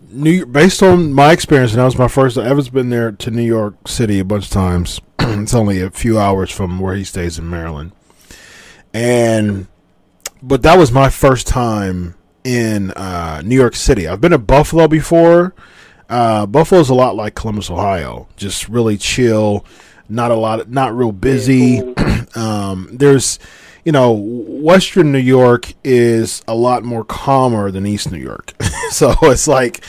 New 0.09 0.45
based 0.45 0.83
on 0.83 1.11
my 1.11 1.31
experience, 1.31 1.71
and 1.71 1.79
that 1.79 1.85
was 1.85 1.97
my 1.97 2.07
first. 2.07 2.37
Evan's 2.37 2.69
been 2.69 2.89
there 2.89 3.11
to 3.11 3.31
New 3.31 3.43
York 3.43 3.87
City 3.87 4.19
a 4.19 4.25
bunch 4.25 4.45
of 4.45 4.51
times. 4.51 5.01
it's 5.41 5.53
only 5.53 5.81
a 5.81 5.89
few 5.89 6.19
hours 6.19 6.51
from 6.51 6.79
where 6.79 6.95
he 6.95 7.03
stays 7.03 7.37
in 7.39 7.49
Maryland, 7.49 7.91
and 8.93 9.67
but 10.41 10.61
that 10.63 10.77
was 10.77 10.91
my 10.91 11.09
first 11.09 11.47
time 11.47 12.15
in 12.43 12.91
uh, 12.91 13.41
New 13.43 13.55
York 13.55 13.75
City. 13.75 14.07
I've 14.07 14.21
been 14.21 14.31
to 14.31 14.37
Buffalo 14.37 14.87
before. 14.87 15.55
Uh, 16.09 16.45
Buffalo's 16.45 16.89
a 16.89 16.93
lot 16.93 17.15
like 17.15 17.35
Columbus, 17.35 17.69
Ohio. 17.69 18.27
Just 18.35 18.67
really 18.67 18.97
chill, 18.97 19.65
not 20.09 20.31
a 20.31 20.35
lot, 20.35 20.69
not 20.69 20.95
real 20.95 21.11
busy. 21.11 21.79
um, 22.35 22.89
there's, 22.91 23.39
you 23.83 23.91
know, 23.91 24.11
Western 24.13 25.11
New 25.11 25.19
York 25.19 25.73
is 25.83 26.41
a 26.47 26.55
lot 26.55 26.83
more 26.83 27.03
calmer 27.03 27.69
than 27.69 27.85
East 27.85 28.11
New 28.11 28.19
York. 28.19 28.53
so 28.91 29.13
it's 29.23 29.47
like 29.47 29.83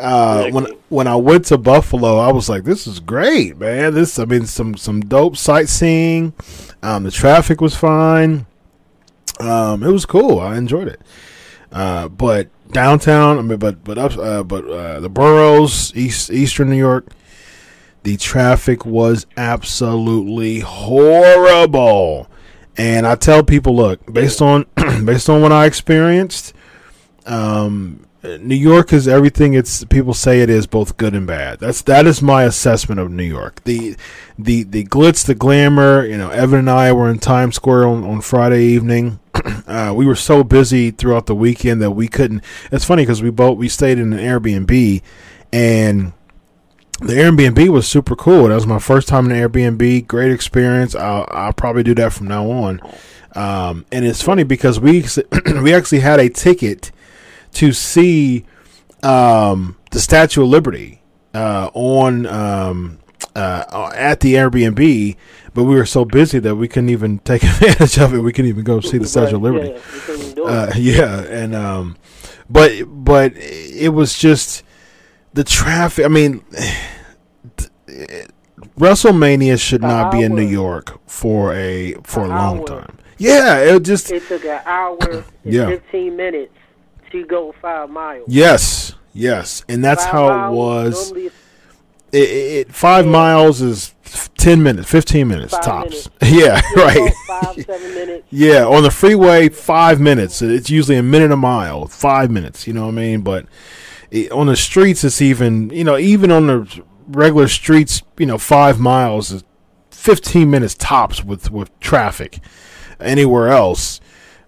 uh, 0.00 0.50
when 0.50 0.66
when 0.88 1.06
I 1.06 1.16
went 1.16 1.46
to 1.46 1.58
Buffalo, 1.58 2.18
I 2.18 2.32
was 2.32 2.48
like, 2.48 2.64
"This 2.64 2.86
is 2.86 3.00
great, 3.00 3.58
man! 3.58 3.94
This, 3.94 4.18
I 4.18 4.24
mean, 4.24 4.46
some 4.46 4.76
some 4.76 5.00
dope 5.00 5.36
sightseeing. 5.36 6.32
Um, 6.82 7.04
the 7.04 7.10
traffic 7.10 7.60
was 7.60 7.76
fine. 7.76 8.46
Um, 9.40 9.82
it 9.82 9.90
was 9.90 10.06
cool. 10.06 10.40
I 10.40 10.56
enjoyed 10.56 10.88
it. 10.88 11.00
Uh, 11.72 12.08
but 12.08 12.48
downtown, 12.70 13.38
I 13.38 13.42
mean, 13.42 13.58
but 13.58 13.84
but 13.84 13.98
up, 13.98 14.16
uh, 14.16 14.42
but 14.42 14.64
uh, 14.68 15.00
the 15.00 15.08
boroughs, 15.08 15.94
east 15.94 16.30
eastern 16.30 16.70
New 16.70 16.78
York, 16.78 17.06
the 18.04 18.16
traffic 18.16 18.86
was 18.86 19.26
absolutely 19.36 20.60
horrible. 20.60 22.28
And 22.76 23.06
I 23.06 23.14
tell 23.14 23.42
people, 23.44 23.76
look, 23.76 24.12
based 24.12 24.42
on 24.42 24.66
based 25.04 25.28
on 25.28 25.42
what 25.42 25.52
I 25.52 25.66
experienced, 25.66 26.52
um, 27.26 28.06
New 28.24 28.54
York 28.54 28.92
is 28.92 29.06
everything 29.06 29.52
it's 29.52 29.84
people 29.84 30.14
say 30.14 30.40
it 30.40 30.48
is, 30.48 30.66
both 30.66 30.96
good 30.96 31.14
and 31.14 31.26
bad. 31.26 31.60
That's 31.60 31.82
that 31.82 32.06
is 32.06 32.22
my 32.22 32.44
assessment 32.44 33.00
of 33.00 33.10
New 33.10 33.24
York. 33.24 33.62
The 33.64 33.96
the 34.38 34.62
the 34.62 34.84
glitz, 34.84 35.26
the 35.26 35.34
glamour. 35.34 36.06
You 36.06 36.16
know, 36.16 36.30
Evan 36.30 36.60
and 36.60 36.70
I 36.70 36.92
were 36.92 37.10
in 37.10 37.18
Times 37.18 37.56
Square 37.56 37.86
on, 37.86 38.02
on 38.02 38.20
Friday 38.20 38.64
evening. 38.64 39.20
Uh, 39.66 39.92
we 39.96 40.04
were 40.04 40.14
so 40.14 40.44
busy 40.44 40.90
throughout 40.90 41.24
the 41.24 41.34
weekend 41.34 41.80
that 41.80 41.92
we 41.92 42.06
couldn't. 42.06 42.44
It's 42.70 42.84
funny 42.84 43.02
because 43.02 43.22
we 43.22 43.30
both 43.30 43.56
we 43.56 43.68
stayed 43.68 43.98
in 43.98 44.12
an 44.12 44.18
Airbnb, 44.18 45.02
and 45.52 46.12
the 47.00 47.14
Airbnb 47.14 47.68
was 47.68 47.88
super 47.88 48.14
cool. 48.14 48.48
That 48.48 48.54
was 48.54 48.66
my 48.66 48.78
first 48.78 49.08
time 49.08 49.26
in 49.26 49.32
an 49.32 49.48
Airbnb. 49.48 50.06
Great 50.06 50.30
experience. 50.30 50.94
I'll, 50.94 51.26
I'll 51.30 51.52
probably 51.52 51.82
do 51.82 51.94
that 51.96 52.12
from 52.12 52.28
now 52.28 52.50
on. 52.50 52.80
Um, 53.34 53.84
and 53.90 54.04
it's 54.04 54.22
funny 54.22 54.44
because 54.44 54.78
we 54.78 55.04
we 55.60 55.74
actually 55.74 56.00
had 56.00 56.20
a 56.20 56.28
ticket 56.28 56.92
to 57.54 57.72
see 57.72 58.44
um, 59.02 59.76
the 59.90 60.00
Statue 60.00 60.42
of 60.42 60.48
Liberty 60.48 61.02
uh, 61.34 61.70
on 61.74 62.26
um, 62.26 62.98
uh, 63.34 63.90
at 63.94 64.20
the 64.20 64.34
Airbnb, 64.34 65.16
but 65.52 65.64
we 65.64 65.74
were 65.74 65.86
so 65.86 66.04
busy 66.04 66.38
that 66.38 66.54
we 66.54 66.68
couldn't 66.68 66.90
even 66.90 67.18
take 67.20 67.42
advantage 67.44 67.98
of 67.98 68.14
it. 68.14 68.20
We 68.20 68.32
couldn't 68.32 68.50
even 68.50 68.64
go 68.64 68.80
see 68.80 68.98
the 68.98 69.08
Statue 69.08 69.36
of 69.36 69.42
Liberty. 69.42 69.68
Yeah, 69.68 69.74
we 69.74 70.00
couldn't 70.00 70.34
do 70.36 70.46
it. 70.46 70.50
Uh, 70.50 70.72
yeah, 70.76 71.20
and 71.22 71.54
um, 71.56 71.96
but 72.48 72.84
but 72.86 73.32
it 73.36 73.92
was 73.92 74.16
just 74.16 74.62
the 75.34 75.44
traffic. 75.44 76.04
I 76.04 76.08
mean, 76.08 76.42
WrestleMania 78.78 79.60
should 79.60 79.82
not 79.82 80.10
be 80.12 80.22
in 80.22 80.34
New. 80.34 80.42
York 80.44 81.00
for 81.06 81.52
a 81.54 81.94
for 82.04 82.24
a 82.24 82.28
long 82.28 82.58
hour. 82.60 82.66
time. 82.66 82.98
Yeah, 83.18 83.58
it 83.58 83.82
just 83.82 84.10
it 84.10 84.26
took 84.28 84.44
an 84.44 84.60
hour 84.66 84.98
and 85.10 85.24
Yeah. 85.44 85.66
15 85.66 86.16
minutes 86.16 86.52
to 87.12 87.24
go 87.26 87.54
five 87.62 87.88
miles. 87.90 88.24
yes, 88.28 88.94
yes, 89.12 89.64
and 89.68 89.84
that's 89.84 90.02
Five 90.04 90.12
how 90.12 90.48
it 90.52 90.54
was. 90.54 91.12
It, 91.12 91.32
it, 92.12 92.18
it- 92.18 92.72
five 92.74 93.04
Yeah. 93.06 93.12
miles 93.12 93.60
is 93.62 93.94
ten 94.36 94.62
minutes, 94.62 94.88
fifteen 94.90 95.26
minutes 95.28 95.52
Five 95.54 95.64
tops. 95.64 95.90
minutes. 95.90 96.08
Yeah, 96.22 96.60
right. 96.76 97.12
Five, 97.26 97.64
seven 97.64 97.94
minutes. 97.94 98.26
Yeah, 98.30 98.66
on 98.66 98.82
the 98.82 98.90
freeway, 98.90 99.48
five 99.48 100.00
minutes. 100.00 100.42
It's 100.42 100.68
usually 100.70 100.96
a 100.96 101.02
minute 101.02 101.30
a 101.32 101.36
mile, 101.36 101.86
five 101.86 102.30
minutes. 102.30 102.66
You 102.66 102.72
know 102.74 102.82
what 102.86 102.92
I 102.92 102.96
mean? 102.96 103.20
But 103.22 103.46
it, 104.14 104.30
on 104.30 104.46
the 104.46 104.56
streets, 104.56 105.02
it's 105.02 105.20
even 105.20 105.70
you 105.70 105.84
know 105.84 105.98
even 105.98 106.30
on 106.30 106.46
the 106.46 106.84
regular 107.08 107.48
streets, 107.48 108.02
you 108.16 108.26
know, 108.26 108.38
five 108.38 108.78
miles 108.78 109.32
is 109.32 109.44
fifteen 109.90 110.50
minutes 110.50 110.74
tops 110.74 111.24
with 111.24 111.50
with 111.50 111.78
traffic. 111.80 112.38
Anywhere 113.00 113.48
else, 113.48 114.00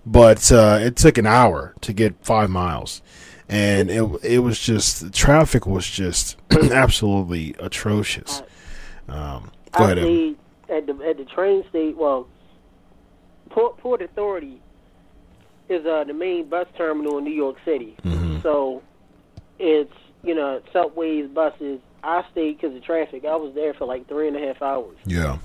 but 0.06 0.52
uh, 0.52 0.78
it 0.80 0.94
took 0.94 1.18
an 1.18 1.26
hour 1.26 1.74
to 1.80 1.92
get 1.92 2.14
five 2.24 2.48
miles, 2.48 3.02
and 3.48 3.90
it 3.90 4.04
it 4.22 4.38
was 4.38 4.60
just 4.60 5.00
the 5.00 5.10
traffic 5.10 5.66
was 5.66 5.84
just 5.84 6.36
absolutely 6.70 7.56
atrocious. 7.58 8.42
Um, 9.08 9.50
go 9.72 9.84
ahead. 9.84 9.98
Stayed 9.98 10.36
at 10.70 10.86
the 10.86 10.92
at 11.04 11.16
the 11.18 11.24
train 11.24 11.64
station. 11.68 11.96
Well, 11.98 12.28
Port 13.50 13.78
Port 13.78 14.00
Authority 14.00 14.62
is 15.68 15.84
uh, 15.84 16.04
the 16.04 16.14
main 16.14 16.48
bus 16.48 16.68
terminal 16.78 17.18
in 17.18 17.24
New 17.24 17.34
York 17.34 17.56
City. 17.64 17.96
Mm-hmm. 18.04 18.40
So 18.42 18.82
it's 19.58 19.92
you 20.22 20.34
know 20.34 20.60
subways, 20.72 21.28
buses. 21.28 21.80
I 22.02 22.24
stayed 22.30 22.60
because 22.60 22.76
of 22.76 22.84
traffic. 22.84 23.24
I 23.24 23.36
was 23.36 23.54
there 23.54 23.74
for 23.74 23.84
like 23.84 24.06
three 24.08 24.28
and 24.28 24.36
a 24.36 24.40
half 24.40 24.62
hours 24.62 24.96
Yeah. 25.06 25.38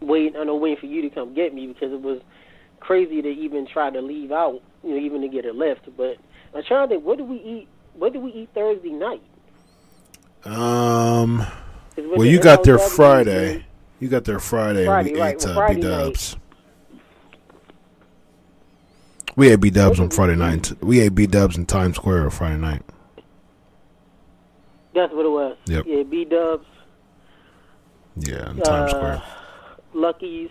waiting. 0.00 0.36
I 0.36 0.44
know 0.44 0.56
waiting 0.56 0.78
for 0.78 0.86
you 0.86 1.00
to 1.02 1.10
come 1.10 1.34
get 1.34 1.54
me 1.54 1.66
because 1.66 1.92
it 1.92 2.00
was 2.02 2.20
crazy 2.80 3.22
to 3.22 3.28
even 3.28 3.66
try 3.66 3.90
to 3.90 4.00
leave 4.00 4.30
out. 4.30 4.60
You 4.82 4.90
know, 4.90 4.96
even 4.96 5.22
to 5.22 5.28
get 5.28 5.46
a 5.46 5.52
lift. 5.52 5.88
But 5.96 6.18
I'm 6.54 6.62
trying 6.64 6.88
to 6.88 6.94
think. 6.94 7.04
What 7.04 7.18
did 7.18 7.28
we 7.28 7.36
eat? 7.36 7.68
What 7.94 8.12
did 8.12 8.22
we 8.22 8.32
eat 8.32 8.50
Thursday 8.54 8.90
night? 8.90 9.22
Um. 10.44 11.46
Well, 11.96 12.26
you 12.26 12.40
got 12.40 12.64
there 12.64 12.76
MLW, 12.76 12.90
Friday. 12.96 13.66
You 14.00 14.08
got 14.08 14.24
there 14.24 14.40
Friday. 14.40 14.84
Friday, 14.84 15.10
and 15.10 15.16
we 15.16 15.22
right, 15.22 15.36
ate 15.36 15.46
well, 15.46 15.58
uh, 15.60 15.74
B 15.74 15.80
Dubs. 15.80 16.36
We 19.36 19.50
ate 19.50 19.60
B 19.60 19.70
Dubs 19.70 19.98
on 19.98 20.10
Friday 20.10 20.36
night. 20.36 20.72
We 20.82 21.00
ate 21.00 21.14
B 21.14 21.26
Dubs 21.26 21.56
in 21.56 21.66
Times 21.66 21.96
Square 21.96 22.24
on 22.24 22.30
Friday 22.30 22.56
night. 22.56 22.82
That's 24.94 25.12
what 25.12 25.26
it 25.26 25.28
was. 25.30 25.56
Yep. 25.66 25.84
Yeah, 25.86 26.02
B 26.04 26.24
Dubs. 26.24 26.66
Yeah, 28.16 28.50
in 28.50 28.56
Times 28.60 28.68
Uh, 28.68 28.88
Square. 28.88 29.22
Lucky's. 29.92 30.50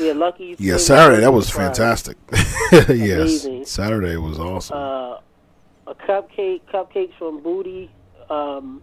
Yeah, 0.00 0.12
Lucky's. 0.12 0.60
Yeah, 0.60 0.76
Saturday 0.76 1.16
that 1.16 1.22
Friday. 1.22 1.34
was 1.36 1.50
fantastic. 1.50 2.16
yes. 2.88 3.46
Saturday 3.70 4.16
was 4.16 4.38
awesome. 4.38 4.76
Uh, 4.76 5.18
a 5.86 5.94
cupcake, 5.94 6.62
cupcakes 6.72 7.12
from 7.18 7.42
Booty. 7.42 7.90
Um, 8.30 8.82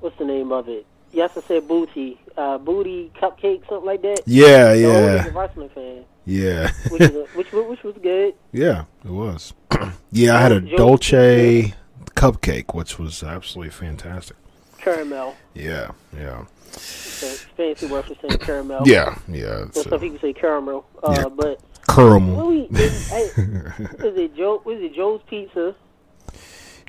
what's 0.00 0.16
the 0.18 0.24
name 0.24 0.52
of 0.52 0.68
it? 0.68 0.86
Yes, 1.12 1.36
I 1.36 1.40
said 1.42 1.68
Booty. 1.68 2.18
Uh, 2.36 2.58
Booty 2.58 3.12
cupcake, 3.20 3.66
something 3.68 3.86
like 3.86 4.02
that. 4.02 4.22
yeah, 4.26 4.72
yeah, 4.74 5.28
wrestling 5.32 5.68
fan, 5.70 6.04
yeah, 6.26 6.70
which 6.90 7.02
is 7.02 7.14
a, 7.14 7.24
which 7.36 7.52
which 7.52 7.82
was 7.84 7.94
good. 8.02 8.34
yeah. 8.52 8.84
It 9.04 9.10
was. 9.10 9.54
yeah, 10.10 10.36
I 10.36 10.40
had 10.40 10.52
a 10.52 10.60
Dolce 10.76 11.72
cupcake, 12.14 12.74
which 12.74 12.98
was 12.98 13.22
absolutely 13.22 13.70
fantastic. 13.70 14.36
Caramel. 14.78 15.34
Yeah, 15.54 15.92
yeah, 16.16 16.44
it's 16.72 17.44
fancy 17.56 17.86
word 17.86 18.04
for 18.04 18.14
saying 18.20 18.38
caramel. 18.40 18.82
yeah, 18.86 19.16
yeah. 19.28 19.64
So 19.72 19.80
It's, 19.80 19.88
some 19.88 20.00
people 20.00 20.18
say 20.18 20.32
caramel. 20.32 20.84
Uh, 21.02 21.14
Yeah. 21.16 21.28
But 21.28 21.60
caramel. 21.88 22.48
we 22.48 22.60
is, 22.72 23.12
it 23.12 24.34
Joe? 24.36 24.60
Was 24.64 24.80
it 24.80 24.94
Joe's 24.94 25.22
Pizza? 25.28 25.74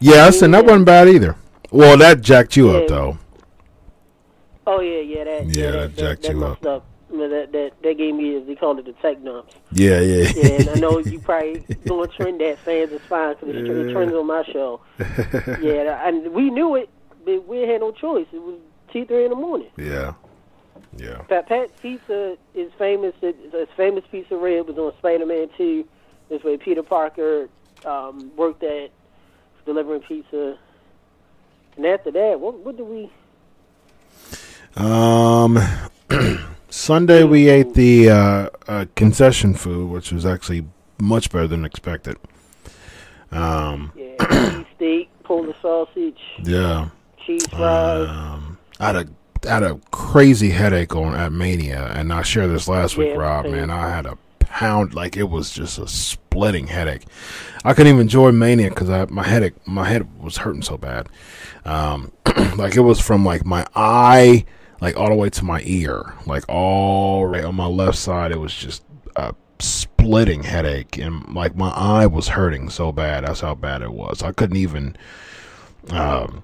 Yeah, 0.01 0.25
listen, 0.25 0.51
that 0.51 0.65
wasn't 0.65 0.85
bad 0.85 1.07
either. 1.07 1.35
Well, 1.71 1.97
that 1.97 2.21
jacked 2.21 2.57
you 2.57 2.71
up 2.71 2.87
though. 2.87 3.17
Oh 4.67 4.79
yeah, 4.81 4.99
yeah, 4.99 5.23
that 5.23 5.45
Yeah, 5.55 5.63
yeah, 5.63 5.71
that 5.71 5.95
that, 5.95 6.01
jacked 6.01 6.21
that, 6.23 6.31
you 6.33 6.37
messed 6.39 6.65
up. 6.65 6.85
That 7.19 7.51
that 7.51 7.71
that 7.81 7.97
gave 7.97 8.15
me 8.15 8.35
is 8.35 8.47
they 8.47 8.55
call 8.55 8.77
it 8.79 8.85
the 8.85 8.93
tech 8.93 9.23
dumps. 9.23 9.55
Yeah, 9.71 9.99
yeah, 10.01 10.31
Yeah, 10.35 10.47
and 10.59 10.69
I 10.69 10.73
know 10.75 10.99
you 10.99 11.19
probably 11.19 11.59
doing 11.85 12.09
trend 12.09 12.41
that 12.41 12.59
fans 12.59 12.91
is 12.91 13.01
fine 13.09 13.35
because 13.35 13.49
it, 13.55 13.67
it 13.67 13.91
trends 13.91 14.13
on 14.13 14.27
my 14.27 14.43
show. 14.43 14.81
Yeah, 15.61 16.07
and 16.07 16.31
we 16.33 16.49
knew 16.49 16.75
it, 16.75 16.89
but 17.25 17.47
we 17.47 17.61
had 17.61 17.81
no 17.81 17.91
choice. 17.91 18.27
It 18.31 18.41
was 18.41 18.59
two 18.91 19.05
three 19.05 19.23
in 19.25 19.29
the 19.31 19.35
morning. 19.35 19.69
yeah, 19.77 20.13
yeah. 20.97 21.17
Pat 21.29 21.47
Pat's 21.47 21.71
Pizza 21.81 22.37
is 22.53 22.71
famous. 22.77 23.13
It's 23.21 23.71
famous 23.75 24.03
pizza 24.11 24.37
red 24.37 24.67
was 24.67 24.77
on 24.77 24.93
Spider 24.97 25.25
Man 25.25 25.49
Two. 25.57 25.85
This 26.29 26.43
way, 26.43 26.57
Peter 26.57 26.83
Parker 26.83 27.49
um, 27.85 28.31
worked 28.35 28.63
at 28.63 28.91
delivering 29.65 30.01
pizza. 30.01 30.57
And 31.77 31.85
after 31.85 32.11
that, 32.11 32.39
what 32.39 32.55
what 32.59 32.77
did 32.77 32.87
we? 32.87 33.11
Um, 34.77 35.57
Sunday 36.75 37.23
we 37.23 37.47
ate 37.47 37.73
the 37.73 38.09
uh, 38.09 38.49
uh, 38.67 38.85
concession 38.97 39.53
food, 39.53 39.89
which 39.89 40.11
was 40.11 40.25
actually 40.25 40.65
much 40.99 41.31
better 41.31 41.47
than 41.47 41.63
expected. 41.63 42.17
Um, 43.31 43.93
Yeah, 43.95 44.51
cheese 44.51 44.65
steak, 44.75 45.09
Polish 45.23 45.55
sausage, 45.61 46.19
yeah. 46.43 46.89
cheese 47.25 47.47
fries. 47.47 48.09
Um, 48.09 48.57
I 48.77 48.87
had 48.87 48.95
a 48.97 49.07
I 49.47 49.53
had 49.53 49.63
a 49.63 49.79
crazy 49.91 50.49
headache 50.49 50.93
on 50.93 51.15
at 51.15 51.31
Mania, 51.31 51.93
and 51.95 52.11
I 52.11 52.23
shared 52.23 52.49
this 52.49 52.67
last 52.67 52.97
week, 52.97 53.11
Yeah, 53.11 53.19
Rob. 53.19 53.45
Man, 53.45 53.69
I 53.69 53.89
had 53.89 54.05
a 54.05 54.17
pound 54.39 54.93
like 54.93 55.15
it 55.15 55.29
was 55.29 55.51
just 55.51 55.79
a 55.79 55.87
splitting 55.87 56.67
headache. 56.67 57.05
I 57.63 57.73
couldn't 57.73 57.87
even 57.93 58.01
enjoy 58.01 58.33
Mania 58.33 58.67
because 58.67 58.89
I 58.89 59.05
my 59.05 59.23
headache 59.23 59.53
my 59.65 59.87
head 59.87 60.21
was 60.21 60.35
hurting 60.35 60.61
so 60.61 60.77
bad. 60.77 61.07
Um, 61.63 62.11
like 62.57 62.75
it 62.75 62.81
was 62.81 62.99
from 62.99 63.23
like 63.23 63.45
my 63.45 63.65
eye, 63.75 64.43
like 64.81 64.97
all 64.97 65.09
the 65.09 65.15
way 65.15 65.29
to 65.29 65.45
my 65.45 65.61
ear, 65.65 66.13
like 66.25 66.43
all 66.47 67.25
right 67.27 67.43
on 67.43 67.55
my 67.55 67.67
left 67.67 67.97
side. 67.97 68.31
It 68.31 68.39
was 68.39 68.53
just 68.53 68.83
a 69.15 69.33
splitting 69.59 70.43
headache, 70.43 70.97
and 70.97 71.33
like 71.33 71.55
my 71.55 71.69
eye 71.69 72.07
was 72.07 72.29
hurting 72.29 72.69
so 72.69 72.91
bad. 72.91 73.25
That's 73.25 73.41
how 73.41 73.55
bad 73.55 73.81
it 73.81 73.91
was. 73.91 74.23
I 74.23 74.31
couldn't 74.31 74.57
even. 74.57 74.95
Um, 75.91 76.43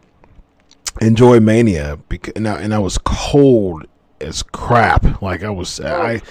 enjoy 0.99 1.39
Mania 1.39 1.97
because 2.09 2.33
and 2.35 2.47
I, 2.47 2.61
and 2.61 2.73
I 2.73 2.79
was 2.79 2.97
cold 2.97 3.85
as 4.19 4.43
crap. 4.43 5.21
Like 5.21 5.43
I 5.43 5.49
was, 5.49 5.79
Oh, 5.79 5.87
I 5.87 6.21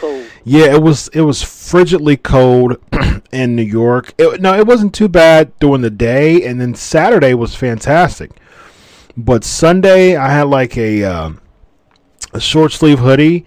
yeah, 0.45 0.75
it 0.75 0.83
was 0.83 1.09
it 1.09 1.23
was 1.23 1.43
frigidly 1.43 2.17
cold 2.17 2.77
in 3.33 3.57
New 3.57 3.63
York. 3.63 4.13
It, 4.19 4.41
no, 4.41 4.57
it 4.57 4.67
wasn't 4.67 4.95
too 4.95 5.09
bad 5.09 5.59
during 5.59 5.83
the 5.83 5.91
day, 5.91 6.45
and 6.45 6.61
then 6.61 6.75
Saturday 6.75 7.35
was 7.35 7.55
fantastic. 7.55 8.33
But 9.17 9.45
Sunday, 9.45 10.17
I 10.17 10.31
had 10.31 10.45
like 10.45 10.77
a 10.77 11.05
um, 11.05 11.39
a 12.33 12.41
short 12.41 12.72
sleeve 12.72 12.99
hoodie, 12.99 13.47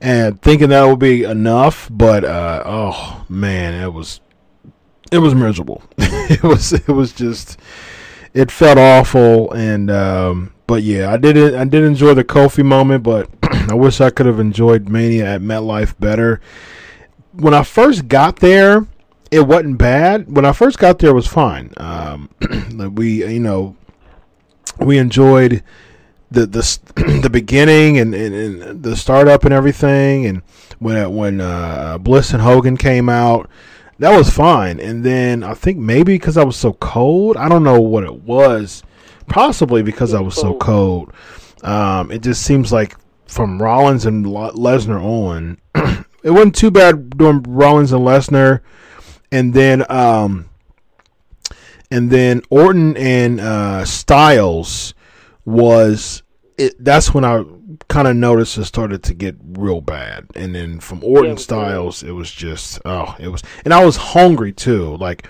and 0.00 0.40
thinking 0.42 0.70
that 0.70 0.84
would 0.84 0.98
be 0.98 1.24
enough. 1.24 1.88
But 1.90 2.24
uh, 2.24 2.62
oh 2.64 3.24
man, 3.28 3.74
it 3.74 3.92
was 3.92 4.20
it 5.10 5.18
was 5.18 5.34
miserable. 5.34 5.82
it 5.98 6.42
was 6.42 6.72
it 6.72 6.88
was 6.88 7.12
just 7.12 7.58
it 8.34 8.50
felt 8.50 8.78
awful 8.78 9.52
and 9.52 9.90
um 9.90 10.54
but 10.66 10.82
yeah 10.82 11.12
i 11.12 11.16
did 11.16 11.54
i 11.54 11.64
did 11.64 11.84
enjoy 11.84 12.14
the 12.14 12.24
kofi 12.24 12.64
moment 12.64 13.02
but 13.02 13.28
i 13.70 13.74
wish 13.74 14.00
i 14.00 14.10
could 14.10 14.26
have 14.26 14.40
enjoyed 14.40 14.88
mania 14.88 15.34
at 15.34 15.40
metlife 15.40 15.98
better 15.98 16.40
when 17.32 17.54
i 17.54 17.62
first 17.62 18.08
got 18.08 18.36
there 18.36 18.86
it 19.30 19.46
wasn't 19.46 19.76
bad 19.76 20.34
when 20.34 20.44
i 20.44 20.52
first 20.52 20.78
got 20.78 20.98
there 20.98 21.10
it 21.10 21.14
was 21.14 21.26
fine 21.26 21.72
um 21.76 22.30
we 22.94 23.24
you 23.26 23.40
know 23.40 23.76
we 24.78 24.98
enjoyed 24.98 25.62
the 26.32 26.46
the 26.46 26.78
the 27.22 27.30
beginning 27.30 27.98
and, 27.98 28.14
and, 28.14 28.34
and 28.34 28.82
the 28.82 28.96
startup 28.96 29.44
and 29.44 29.52
everything 29.52 30.26
and 30.26 30.42
when 30.78 31.14
when 31.14 31.40
uh, 31.40 31.98
Bliss 31.98 32.32
and 32.32 32.42
Hogan 32.42 32.76
came 32.76 33.08
out 33.08 33.48
that 33.98 34.16
was 34.16 34.30
fine. 34.30 34.80
And 34.80 35.04
then 35.04 35.44
I 35.44 35.54
think 35.54 35.78
maybe 35.78 36.14
because 36.14 36.36
I 36.36 36.44
was 36.44 36.56
so 36.56 36.72
cold 36.74 37.36
I 37.36 37.48
don't 37.48 37.64
know 37.64 37.80
what 37.80 38.04
it 38.04 38.22
was 38.22 38.82
possibly 39.28 39.82
because 39.82 40.12
I 40.14 40.20
was 40.20 40.34
so 40.34 40.54
cold. 40.54 41.12
Um, 41.62 42.10
it 42.10 42.22
just 42.22 42.42
seems 42.42 42.72
like 42.72 42.96
from 43.26 43.62
Rollins 43.62 44.04
and 44.04 44.26
Le- 44.26 44.52
Lesnar 44.52 45.00
on 45.00 45.58
it 46.22 46.30
wasn't 46.30 46.56
too 46.56 46.70
bad 46.70 47.16
doing 47.16 47.42
Rollins 47.44 47.92
and 47.92 48.02
Lesnar. 48.02 48.60
And 49.30 49.54
then 49.54 49.84
um 49.90 50.48
and 51.92 52.10
then 52.10 52.40
Orton 52.48 52.96
and 52.96 53.38
uh, 53.38 53.84
Styles 53.84 54.94
was 55.44 56.22
it. 56.58 56.74
That's 56.82 57.12
when 57.14 57.24
I 57.24 57.44
kind 57.88 58.06
of 58.06 58.16
noticed 58.16 58.58
it 58.58 58.64
started 58.64 59.02
to 59.04 59.14
get 59.14 59.36
real 59.42 59.80
bad, 59.80 60.26
and 60.34 60.54
then 60.54 60.80
from 60.80 61.02
Orton 61.02 61.32
Yeah, 61.32 61.36
Styles, 61.36 62.02
it 62.02 62.12
was 62.12 62.30
just 62.30 62.80
oh, 62.84 63.16
it 63.18 63.28
was, 63.28 63.42
and 63.64 63.72
I 63.72 63.84
was 63.84 63.96
hungry 63.96 64.52
too. 64.52 64.96
Like, 64.96 65.26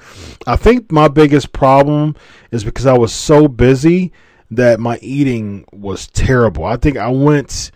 I 0.47 0.57
think 0.57 0.91
my 0.91 1.09
biggest 1.09 1.53
problem 1.53 2.17
is 2.51 2.65
because 2.65 2.87
I 2.87 2.97
was 2.97 3.13
so 3.13 3.49
busy 3.49 4.13
that 4.51 4.81
my 4.81 4.99
eating 5.01 5.65
was 5.73 6.09
terrible. 6.09 6.65
I 6.65 6.77
think 6.77 6.97
I 6.99 7.09
went, 7.09 7.71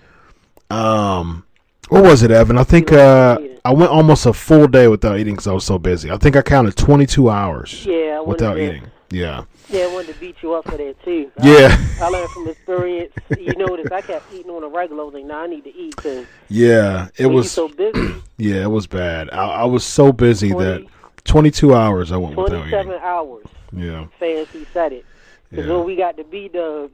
um, 0.71 1.47
what 1.89 2.03
was 2.03 2.23
it, 2.23 2.31
Evan? 2.31 2.59
I 2.59 2.65
think 2.65 2.93
uh, 2.93 3.39
I 3.65 3.73
went 3.73 3.91
almost 3.91 4.27
a 4.27 4.33
full 4.33 4.67
day 4.67 4.89
without 4.89 5.19
eating 5.19 5.35
because 5.35 5.47
I 5.47 5.53
was 5.53 5.65
so 5.65 5.79
busy. 5.79 6.11
I 6.11 6.17
think 6.19 6.37
I 6.37 6.43
counted 6.43 6.77
twenty 6.77 7.07
two 7.07 7.31
hours 7.31 7.87
Yeah, 7.87 8.21
without 8.21 8.59
eating. 8.59 8.91
Yeah. 9.11 9.45
Yeah, 9.69 9.85
I 9.85 9.87
wanted 9.95 10.15
to 10.15 10.21
beat 10.21 10.37
you 10.43 10.55
up 10.55 10.65
for 10.65 10.77
that 10.77 10.97
too. 11.05 11.31
Yeah. 11.43 11.77
I, 12.01 12.05
I 12.05 12.09
learned 12.09 12.31
from 12.31 12.49
experience. 12.49 13.13
You 13.39 13.53
notice 13.57 13.91
I 13.93 14.01
kept 14.01 14.33
eating 14.33 14.51
on 14.51 14.65
a 14.65 14.69
regular. 14.69 15.03
I 15.03 15.05
was 15.07 15.15
like, 15.15 15.25
nah, 15.25 15.43
I 15.43 15.47
need 15.47 15.65
to 15.65 15.75
eat 15.77 15.95
because 15.97 16.27
Yeah, 16.49 17.09
it 17.17 17.27
was. 17.27 17.51
so 17.51 17.69
busy. 17.69 18.15
yeah, 18.37 18.63
it 18.63 18.71
was 18.71 18.87
bad. 18.87 19.31
I, 19.31 19.47
I 19.47 19.65
was 19.65 19.85
so 19.85 20.13
busy 20.13 20.51
20 20.51 20.65
that 20.65 20.87
22 21.25 21.75
hours 21.75 22.13
I 22.13 22.17
went 22.17 22.37
without 22.37 22.57
Twenty-seven 22.59 22.89
eating. 22.93 23.03
hours. 23.03 23.47
Yeah, 23.73 24.07
Fancy 24.19 24.67
said 24.73 24.93
it. 24.93 25.05
Because 25.51 25.67
yeah. 25.67 25.73
when 25.77 25.85
we 25.85 25.97
got 25.97 26.17
the 26.17 26.25
B 26.25 26.49
Dubs, 26.49 26.93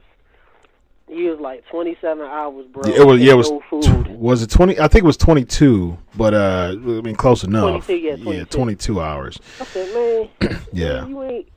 he 1.07 1.27
was 1.29 1.39
like 1.39 1.63
twenty-seven 1.67 2.25
hours, 2.25 2.65
bro. 2.67 2.81
It 2.83 3.05
was. 3.05 3.19
Yeah, 3.21 3.33
it 3.33 3.35
was. 3.35 3.51
no 3.51 3.59
tw- 3.81 4.09
Was 4.17 4.41
it 4.41 4.49
20? 4.49 4.79
I 4.79 4.87
think 4.87 5.03
it 5.03 5.05
was 5.05 5.17
22, 5.17 5.97
but 6.15 6.33
uh, 6.33 6.69
I 6.71 6.75
mean 7.01 7.15
close 7.15 7.43
enough. 7.43 7.85
22, 7.85 7.95
yeah, 7.95 8.15
yeah, 8.15 8.45
22. 8.45 8.45
22 8.45 9.01
hours. 9.01 9.39
I 9.59 9.65
said, 9.65 10.29
man, 10.41 10.59
Yeah. 10.73 11.05
you 11.05 11.21
ain't 11.23 11.47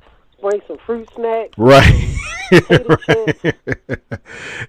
bring 0.40 0.60
some 0.66 0.78
fruit 0.86 1.08
snacks. 1.14 1.52
Right. 1.58 2.14
Chips. 2.50 3.56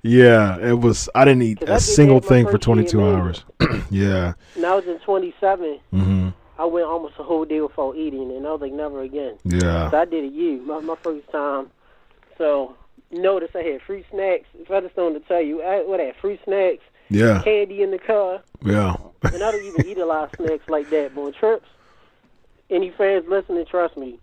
yeah, 0.04 0.58
it 0.60 0.80
was. 0.80 1.10
I 1.14 1.26
didn't 1.26 1.44
eat 1.44 1.62
a 1.64 1.80
single 1.80 2.20
thing 2.20 2.48
for 2.48 2.58
22 2.58 3.04
hours. 3.04 3.44
yeah. 3.92 4.34
And 4.56 4.66
I 4.66 4.74
was 4.76 4.86
in 4.88 4.98
twenty-seven. 5.00 5.80
hmm 5.92 6.30
I 6.60 6.66
went 6.66 6.88
almost 6.88 7.14
a 7.20 7.24
whole 7.24 7.46
day 7.46 7.62
without 7.62 7.96
eating, 7.96 8.32
and 8.32 8.48
I 8.48 8.52
was 8.52 8.62
like, 8.62 8.72
never 8.74 9.02
again. 9.04 9.38
Yeah. 9.44 9.92
So 9.92 9.98
I 10.00 10.06
did 10.06 10.24
it 10.24 10.34
you, 10.34 10.60
my, 10.66 10.80
my 10.80 10.96
first 11.04 11.30
time. 11.32 11.70
So 12.40 12.76
notice 13.12 13.52
I 13.54 13.62
had 13.62 13.82
fruit 13.84 14.06
snacks. 14.10 14.46
If 14.60 14.72
I 14.72 14.82
just 14.82 14.96
don't 14.96 15.14
to 15.14 15.20
tell 15.20 15.42
you, 15.42 15.62
I 15.62 15.84
what 15.86 16.00
I 16.02 16.06
had 16.06 16.16
fruit 16.16 16.40
snacks, 16.46 16.82
Yeah. 17.10 17.44
candy 17.44 17.84
in 17.84 17.92
the 17.92 18.00
car, 18.00 18.42
Yeah. 18.66 18.96
and 19.22 19.44
I 19.44 19.52
don't 19.52 19.64
even 19.66 19.86
eat 19.86 20.00
a 20.00 20.06
lot 20.06 20.34
of 20.34 20.36
snacks 20.48 20.68
like 20.68 20.90
that. 20.90 21.14
But 21.14 21.22
on 21.22 21.34
trips, 21.34 21.68
any 22.72 22.90
fans 22.90 23.26
listening, 23.30 23.66
trust 23.68 23.96
me. 23.96 24.20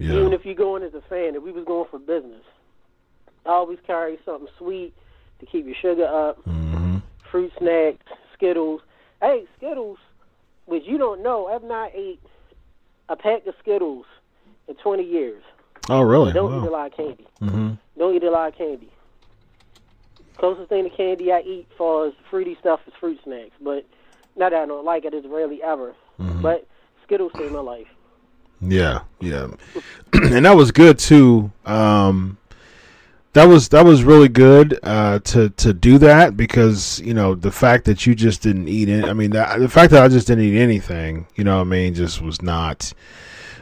Even 0.00 0.32
if 0.32 0.44
you're 0.44 0.54
going 0.54 0.82
as 0.82 0.94
a 0.94 1.02
fan, 1.02 1.34
if 1.34 1.42
we 1.42 1.52
was 1.52 1.64
going 1.64 1.88
for 1.90 1.98
business, 1.98 2.42
I 3.44 3.50
always 3.50 3.78
carry 3.86 4.18
something 4.24 4.48
sweet 4.58 4.94
to 5.40 5.46
keep 5.46 5.66
your 5.66 5.74
sugar 5.80 6.06
up. 6.06 6.38
hmm 6.44 6.98
Fruit 7.30 7.52
snacks, 7.58 8.06
Skittles. 8.34 8.80
Ate 9.22 9.48
Skittles, 9.56 9.98
which 10.66 10.82
you 10.86 10.98
don't 10.98 11.22
know. 11.22 11.46
I've 11.46 11.62
not 11.62 11.90
ate 11.94 12.20
a 13.08 13.16
pack 13.16 13.46
of 13.46 13.54
Skittles 13.60 14.06
in 14.66 14.74
20 14.76 15.04
years. 15.04 15.42
Oh, 15.88 16.02
really? 16.02 16.32
Don't 16.32 16.62
eat 16.62 16.66
a 16.66 16.70
lot 16.70 16.86
of 16.86 16.96
candy. 16.96 17.26
Mm-hmm. 17.40 17.74
Don't 17.98 18.16
eat 18.16 18.24
a 18.24 18.30
lot 18.30 18.48
of 18.48 18.58
candy. 18.58 18.90
Closest 20.38 20.68
thing 20.70 20.88
to 20.88 20.96
candy 20.96 21.30
I 21.30 21.40
eat 21.40 21.68
for 21.76 22.06
as 22.06 22.12
fruity 22.30 22.56
stuff 22.58 22.80
is 22.86 22.94
fruit 22.98 23.20
snacks. 23.24 23.52
But 23.60 23.86
not 24.36 24.50
that 24.50 24.62
I 24.62 24.66
don't 24.66 24.84
like 24.84 25.04
it, 25.04 25.12
it's 25.12 25.26
rarely 25.26 25.62
ever. 25.62 25.94
Mm-hmm. 26.18 26.42
But 26.42 26.66
Skittles 27.04 27.32
saved 27.36 27.52
my 27.52 27.60
life. 27.60 27.86
Yeah, 28.60 29.00
yeah, 29.20 29.48
and 30.12 30.44
that 30.44 30.56
was 30.56 30.70
good 30.70 30.98
too. 30.98 31.50
Um, 31.64 32.36
that 33.32 33.44
was 33.44 33.68
that 33.68 33.84
was 33.84 34.02
really 34.02 34.28
good 34.28 34.78
uh, 34.82 35.20
to 35.20 35.50
to 35.50 35.72
do 35.72 35.98
that 35.98 36.36
because 36.36 37.00
you 37.00 37.14
know 37.14 37.34
the 37.34 37.52
fact 37.52 37.84
that 37.84 38.06
you 38.06 38.14
just 38.14 38.42
didn't 38.42 38.68
eat 38.68 38.88
it. 38.88 39.04
I 39.04 39.12
mean, 39.12 39.30
the, 39.30 39.56
the 39.58 39.68
fact 39.68 39.92
that 39.92 40.02
I 40.02 40.08
just 40.08 40.26
didn't 40.26 40.44
eat 40.44 40.58
anything, 40.58 41.26
you 41.36 41.44
know, 41.44 41.56
what 41.56 41.62
I 41.62 41.70
mean, 41.70 41.94
just 41.94 42.20
was 42.20 42.42
not 42.42 42.92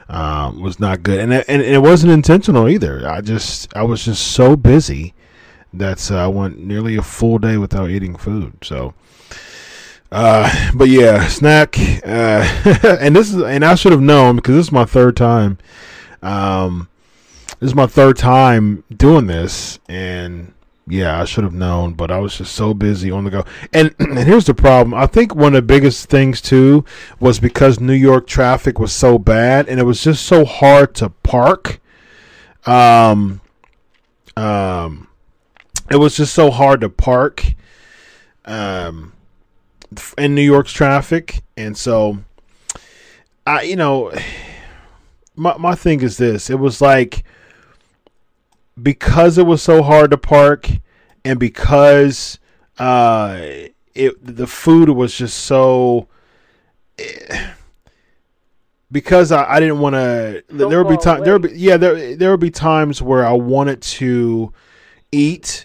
um, 0.09 0.61
was 0.61 0.81
not 0.81 1.03
good, 1.03 1.21
and 1.21 1.33
it, 1.33 1.45
and 1.49 1.63
it 1.63 1.83
wasn't 1.83 2.13
intentional 2.13 2.69
either. 2.69 3.07
I 3.07 3.21
just 3.21 3.75
I 3.77 3.83
was 3.83 4.05
just 4.05 4.33
so 4.33 4.57
busy 4.57 5.15
that 5.75 6.11
uh, 6.11 6.25
I 6.25 6.27
went 6.29 6.59
nearly 6.59 6.97
a 6.97 7.03
full 7.03 7.39
day 7.39 7.57
without 7.57 7.91
eating 7.91 8.17
food. 8.17 8.55
So. 8.63 8.95
Uh, 10.11 10.71
but 10.75 10.89
yeah, 10.89 11.27
snack. 11.29 11.79
Uh, 11.79 12.49
and 13.01 13.15
this 13.15 13.33
is, 13.33 13.43
and 13.43 13.65
I 13.65 13.75
should 13.75 13.93
have 13.93 14.01
known 14.01 14.37
because 14.37 14.55
this 14.55 14.67
is 14.67 14.73
my 14.73 14.85
third 14.85 15.17
time. 15.17 15.59
Um, 16.23 16.89
this 17.61 17.69
is 17.69 17.75
my 17.75 17.87
third 17.87 18.17
time 18.17 18.85
doing 18.95 19.27
this, 19.27 19.79
and 19.89 20.55
yeah, 20.87 21.21
I 21.21 21.25
should 21.27 21.45
have 21.45 21.55
known, 21.55 21.93
but 21.93 22.11
I 22.11 22.19
was 22.19 22.39
just 22.39 22.55
so 22.55 22.73
busy 22.73 23.11
on 23.11 23.25
the 23.25 23.31
go. 23.31 23.45
And 23.73 23.95
and 23.99 24.19
here's 24.19 24.47
the 24.47 24.55
problem. 24.55 24.95
I 24.95 25.07
think 25.07 25.35
one 25.35 25.55
of 25.55 25.63
the 25.63 25.63
biggest 25.63 26.09
things 26.09 26.41
too 26.41 26.85
was 27.21 27.39
because 27.39 27.79
New 27.79 27.93
York 27.93 28.27
traffic 28.27 28.79
was 28.79 28.93
so 28.93 29.19
bad, 29.19 29.69
and 29.69 29.79
it 29.79 29.85
was 29.85 30.03
just 30.03 30.25
so 30.25 30.45
hard 30.45 30.95
to 30.97 31.11
park. 31.11 31.81
Um, 32.65 33.41
um, 34.37 35.09
it 35.91 35.97
was 35.97 36.17
just 36.17 36.35
so 36.35 36.51
hard 36.51 36.81
to 36.81 36.89
park. 36.89 37.55
Um 38.47 39.13
in 40.17 40.35
New 40.35 40.43
York's 40.43 40.73
traffic, 40.73 41.43
and 41.57 41.77
so 41.77 42.19
I, 43.47 43.63
you 43.63 43.77
know, 43.77 44.13
my 45.37 45.57
my 45.57 45.75
thing 45.75 46.03
is 46.03 46.19
this: 46.19 46.51
it 46.51 46.59
was 46.59 46.81
like 46.81 47.25
because 48.81 49.39
it 49.39 49.47
was 49.47 49.63
so 49.63 49.83
hard 49.83 50.11
to 50.11 50.19
park, 50.19 50.69
and 51.25 51.39
because 51.39 52.39
uh, 52.79 53.41
it 53.95 54.15
the 54.25 54.47
food 54.47 54.91
was 54.91 55.15
just 55.15 55.39
so. 55.39 56.09
because 58.91 59.33
I, 59.33 59.55
I 59.55 59.61
didn't 59.61 59.79
want 59.79 59.95
to. 59.95 60.45
There 60.49 60.85
would 60.85 60.91
be 60.91 61.03
time. 61.03 61.23
There 61.25 61.33
would 61.33 61.51
be 61.51 61.59
yeah. 61.59 61.79
There 61.79 62.17
there 62.17 62.31
would 62.31 62.41
be 62.41 62.51
times 62.51 63.01
where 63.01 63.27
I 63.27 63.33
wanted 63.33 63.81
to 63.83 64.53
eat, 65.11 65.65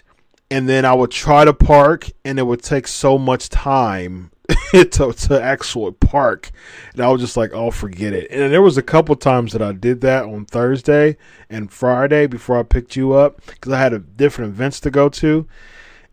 and 0.54 0.68
then 0.68 0.84
I 0.84 0.94
would 0.94 1.10
try 1.10 1.44
to 1.44 1.52
park, 1.52 2.12
and 2.24 2.38
it 2.38 2.44
would 2.44 2.62
take 2.62 2.86
so 2.86 3.18
much 3.18 3.48
time 3.48 4.30
to 4.70 5.12
to 5.12 5.42
actually 5.42 5.90
park, 5.94 6.52
and 6.92 7.02
I 7.02 7.08
was 7.08 7.20
just 7.20 7.36
like, 7.36 7.52
oh, 7.52 7.72
forget 7.72 8.12
it. 8.12 8.30
And 8.30 8.52
there 8.52 8.62
was 8.62 8.78
a 8.78 8.82
couple 8.82 9.16
times 9.16 9.52
that 9.52 9.62
I 9.62 9.72
did 9.72 10.00
that 10.02 10.26
on 10.26 10.44
Thursday 10.44 11.16
and 11.50 11.72
Friday 11.72 12.28
before 12.28 12.56
I 12.56 12.62
picked 12.62 12.94
you 12.94 13.14
up 13.14 13.44
because 13.44 13.72
I 13.72 13.80
had 13.80 13.92
a 13.92 13.98
different 13.98 14.52
events 14.52 14.78
to 14.80 14.92
go 14.92 15.08
to, 15.08 15.48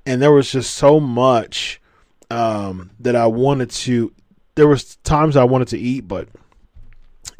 and 0.07 0.19
there 0.19 0.31
was 0.31 0.51
just 0.51 0.73
so 0.73 0.99
much 0.99 1.79
um, 2.31 2.89
that 2.99 3.15
I 3.15 3.27
wanted 3.27 3.69
to. 3.69 4.11
There 4.55 4.67
was 4.67 4.95
times 5.03 5.37
I 5.37 5.43
wanted 5.43 5.67
to 5.67 5.77
eat, 5.77 6.07
but 6.07 6.27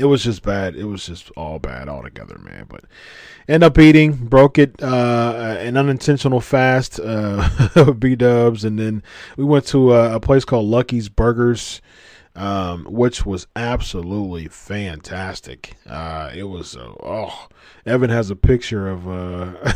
it 0.02 0.06
was 0.06 0.24
just 0.24 0.42
bad. 0.42 0.76
It 0.76 0.86
was 0.86 1.06
just 1.06 1.30
all 1.38 1.60
bad 1.60 1.88
altogether, 1.88 2.40
man. 2.40 2.66
But 2.68 2.86
end 3.48 3.64
up 3.64 3.78
eating, 3.78 4.14
broke 4.14 4.58
it, 4.58 4.82
uh, 4.82 5.58
an 5.60 5.78
unintentional 5.78 6.42
fast, 6.42 7.00
uh, 7.00 7.94
B 8.00 8.16
Dubs, 8.16 8.66
and 8.66 8.80
then 8.80 9.04
we 9.38 9.44
went 9.44 9.68
to 9.68 9.94
a, 9.94 10.16
a 10.16 10.20
place 10.20 10.44
called 10.44 10.66
Lucky's 10.66 11.08
Burgers, 11.08 11.82
um, 12.36 12.86
which 12.86 13.28
was 13.28 13.46
absolutely 13.56 14.48
fantastic. 14.48 15.76
Uh, 15.88 16.32
it 16.34 16.44
was 16.44 16.76
uh, 16.76 16.94
oh, 17.04 17.48
Evan 17.86 18.10
has 18.10 18.32
a 18.32 18.36
picture 18.36 18.90
of 18.90 19.08
uh, 19.08 19.74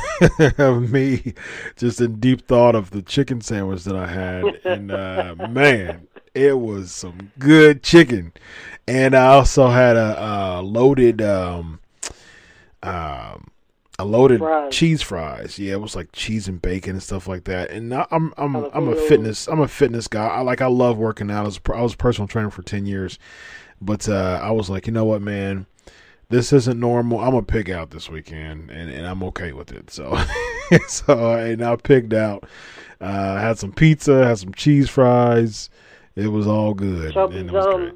of 0.57 0.91
me 0.91 1.35
just 1.75 2.01
in 2.01 2.19
deep 2.19 2.47
thought 2.47 2.73
of 2.73 2.89
the 2.89 3.03
chicken 3.03 3.41
sandwich 3.41 3.83
that 3.83 3.95
I 3.95 4.07
had, 4.07 4.45
and 4.65 4.91
uh, 4.91 5.35
man, 5.49 6.07
it 6.33 6.59
was 6.59 6.91
some 6.91 7.31
good 7.37 7.83
chicken. 7.83 8.33
And 8.87 9.15
I 9.15 9.27
also 9.27 9.67
had 9.69 9.95
a, 9.95 10.21
uh 10.21 10.61
loaded, 10.61 11.21
um, 11.21 11.79
um, 12.83 13.51
a 13.97 14.05
loaded 14.05 14.39
Fries. 14.39 14.75
cheese 14.75 15.01
fries. 15.01 15.57
Yeah, 15.57 15.73
it 15.73 15.81
was 15.81 15.95
like 15.95 16.11
cheese 16.11 16.47
and 16.47 16.61
bacon 16.61 16.91
and 16.91 17.03
stuff 17.03 17.27
like 17.27 17.45
that. 17.45 17.71
And 17.71 17.93
I, 17.93 18.05
I'm 18.11 18.33
I'm 18.37 18.55
I'm 18.55 18.89
a 18.89 18.95
fitness 18.95 19.47
I'm 19.47 19.61
a 19.61 19.67
fitness 19.67 20.07
guy. 20.07 20.27
I 20.27 20.41
like 20.41 20.61
I 20.61 20.67
love 20.67 20.97
working 20.97 21.31
out. 21.31 21.43
I 21.43 21.45
was, 21.45 21.59
I 21.73 21.81
was 21.81 21.95
personal 21.95 22.27
trainer 22.27 22.49
for 22.49 22.61
ten 22.61 22.85
years, 22.85 23.17
but 23.81 24.07
uh, 24.09 24.39
I 24.43 24.51
was 24.51 24.69
like, 24.69 24.85
you 24.87 24.93
know 24.93 25.05
what, 25.05 25.21
man, 25.21 25.65
this 26.29 26.51
isn't 26.51 26.79
normal. 26.79 27.19
I'm 27.19 27.31
gonna 27.31 27.43
pig 27.43 27.69
out 27.69 27.91
this 27.91 28.09
weekend, 28.09 28.69
and, 28.69 28.91
and 28.91 29.05
I'm 29.05 29.23
okay 29.23 29.53
with 29.53 29.71
it. 29.71 29.89
So, 29.91 30.17
so 30.87 31.33
and 31.33 31.63
I 31.63 31.75
picked 31.77 32.13
out. 32.13 32.47
Uh, 32.99 33.37
had 33.37 33.57
some 33.57 33.71
pizza, 33.71 34.25
had 34.25 34.39
some 34.39 34.53
cheese 34.53 34.89
fries. 34.89 35.69
It 36.15 36.27
was 36.27 36.47
all 36.47 36.73
good. 36.73 37.15
And 37.15 37.49
it 37.49 37.51
was 37.51 37.65
great. 37.75 37.93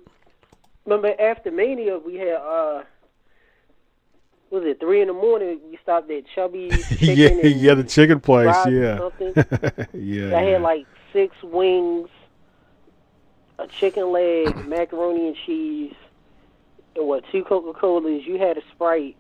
Remember 0.90 1.14
after 1.22 1.52
Mania, 1.52 2.00
we 2.00 2.16
had 2.16 2.34
uh, 2.38 2.82
was 4.50 4.64
it 4.66 4.80
three 4.80 5.02
in 5.02 5.08
the 5.08 5.14
morning? 5.14 5.60
We 5.70 5.78
stopped 5.84 6.10
at 6.10 6.24
Chubby's. 6.34 6.88
Chicken 6.98 7.40
yeah, 7.44 7.46
yeah, 7.46 7.74
the 7.76 7.84
chicken 7.84 8.20
place. 8.20 8.56
Yeah, 8.68 8.98
something. 8.98 9.34
yeah. 9.94 10.36
I 10.36 10.42
had 10.42 10.64
like 10.64 10.88
six 11.14 11.36
wings, 11.44 12.10
a 13.60 13.68
chicken 13.68 14.12
leg, 14.12 14.66
macaroni 14.68 15.28
and 15.28 15.38
cheese, 15.46 15.94
and 16.96 17.08
what 17.08 17.24
two 17.32 17.44
Coca 17.44 17.80
Colas. 17.80 18.26
You 18.26 18.40
had 18.40 18.58
a 18.58 18.62
Sprite. 18.72 19.16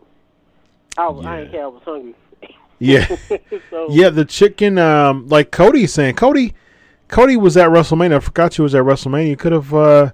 I, 0.97 1.07
was, 1.09 1.23
I 1.23 1.41
ain't 1.41 1.45
Yeah. 1.49 1.51
care. 1.51 1.63
I 1.65 1.67
was 1.67 1.83
hungry. 1.85 2.15
yeah, 2.79 3.15
so 3.69 3.89
yeah. 3.91 4.09
The 4.09 4.25
chicken, 4.25 4.79
um, 4.79 5.27
like 5.27 5.51
Cody's 5.51 5.93
saying, 5.93 6.15
Cody, 6.15 6.55
Cody 7.09 7.37
was 7.37 7.57
at 7.57 7.69
WrestleMania. 7.69 8.15
I 8.15 8.19
forgot 8.21 8.57
you 8.57 8.63
was 8.63 8.73
at 8.73 8.81
WrestleMania. 8.83 9.27
You 9.27 9.37
could 9.37 9.51
have, 9.51 9.71
uh, 9.71 10.11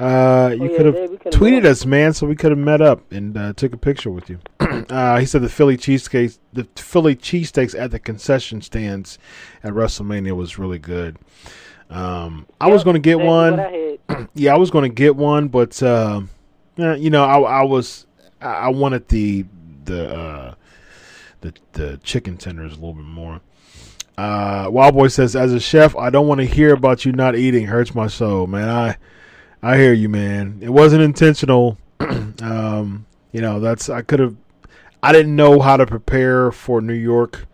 uh, 0.00 0.48
you 0.54 0.62
Oh, 0.62 0.64
yeah, 0.64 0.76
could 0.76 0.86
have 0.86 0.94
Dave, 0.94 1.10
we 1.10 1.16
could've 1.18 1.40
tweeted 1.40 1.64
us, 1.66 1.84
man, 1.84 2.12
so 2.14 2.26
we 2.26 2.34
could 2.34 2.50
have 2.50 2.58
met 2.58 2.80
up 2.80 3.12
and 3.12 3.36
uh, 3.36 3.52
took 3.52 3.74
a 3.74 3.76
picture 3.76 4.10
with 4.10 4.30
you. 4.30 4.38
uh, 4.60 5.18
he 5.18 5.26
said 5.26 5.42
the 5.42 5.48
Philly 5.48 5.76
cheesesteaks, 5.76 6.38
the 6.52 6.64
Philly 6.76 7.14
cheesesteaks 7.14 7.78
at 7.78 7.90
the 7.90 7.98
concession 7.98 8.62
stands 8.62 9.18
at 9.62 9.72
WrestleMania 9.74 10.34
was 10.34 10.58
really 10.58 10.78
good. 10.78 11.18
Um, 11.90 12.46
I 12.60 12.68
was 12.68 12.82
going 12.82 12.94
to 12.94 13.00
get 13.00 13.20
one. 13.20 13.60
I 13.60 13.98
yeah, 14.34 14.54
I 14.54 14.58
was 14.58 14.70
going 14.70 14.88
to 14.88 14.94
get 14.94 15.16
one, 15.16 15.48
but 15.48 15.82
uh, 15.82 16.22
you 16.76 17.10
know, 17.10 17.24
I, 17.24 17.60
I 17.60 17.62
was 17.64 18.06
I 18.40 18.46
I 18.46 18.68
wanted 18.68 19.08
the 19.08 19.44
the 19.84 20.14
uh, 20.16 20.54
the 21.42 21.54
the 21.72 21.96
chicken 21.98 22.36
tenders 22.38 22.72
a 22.72 22.76
little 22.76 22.94
bit 22.94 23.04
more. 23.04 23.40
Uh, 24.16 24.68
Wild 24.70 24.94
Boy 24.94 25.08
says, 25.08 25.34
as 25.34 25.52
a 25.52 25.60
chef, 25.60 25.96
I 25.96 26.10
don't 26.10 26.26
want 26.26 26.40
to 26.40 26.46
hear 26.46 26.74
about 26.74 27.04
you 27.04 27.12
not 27.12 27.36
eating. 27.36 27.66
Hurts 27.66 27.94
my 27.94 28.06
soul, 28.06 28.46
man. 28.46 28.68
I 28.68 28.96
I 29.62 29.76
hear 29.76 29.92
you, 29.92 30.08
man. 30.08 30.58
It 30.62 30.70
wasn't 30.70 31.02
intentional. 31.02 31.76
um, 32.00 33.06
you 33.32 33.40
know, 33.40 33.60
that's 33.60 33.88
I 33.88 34.02
could 34.02 34.20
have. 34.20 34.36
I 35.02 35.12
didn't 35.12 35.36
know 35.36 35.60
how 35.60 35.76
to 35.76 35.86
prepare 35.86 36.50
for 36.50 36.80
New 36.80 36.94
York. 36.94 37.46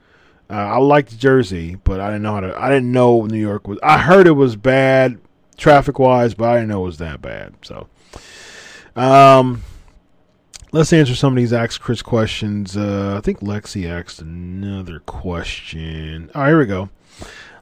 Uh, 0.48 0.54
I 0.54 0.78
liked 0.78 1.18
Jersey, 1.18 1.74
but 1.74 2.00
I 2.00 2.06
didn't 2.06 2.22
know 2.22 2.34
how 2.34 2.40
to. 2.40 2.60
I 2.60 2.68
didn't 2.68 2.92
know 2.92 3.26
New 3.26 3.40
York 3.40 3.66
was. 3.66 3.78
I 3.82 3.98
heard 3.98 4.26
it 4.26 4.32
was 4.32 4.56
bad 4.56 5.18
traffic 5.56 5.98
wise, 5.98 6.34
but 6.34 6.48
I 6.48 6.54
didn't 6.54 6.68
know 6.68 6.82
it 6.82 6.86
was 6.86 6.98
that 6.98 7.20
bad. 7.20 7.54
So, 7.62 7.88
um, 8.94 9.62
let's 10.70 10.92
answer 10.92 11.16
some 11.16 11.32
of 11.32 11.36
these 11.36 11.52
Ask 11.52 11.80
Chris 11.80 12.02
questions. 12.02 12.76
Uh, 12.76 13.16
I 13.16 13.20
think 13.20 13.40
Lexi 13.40 13.88
asked 13.88 14.20
another 14.20 15.00
question. 15.00 16.30
Oh, 16.34 16.46
here 16.46 16.58
we 16.58 16.66
go. 16.66 16.90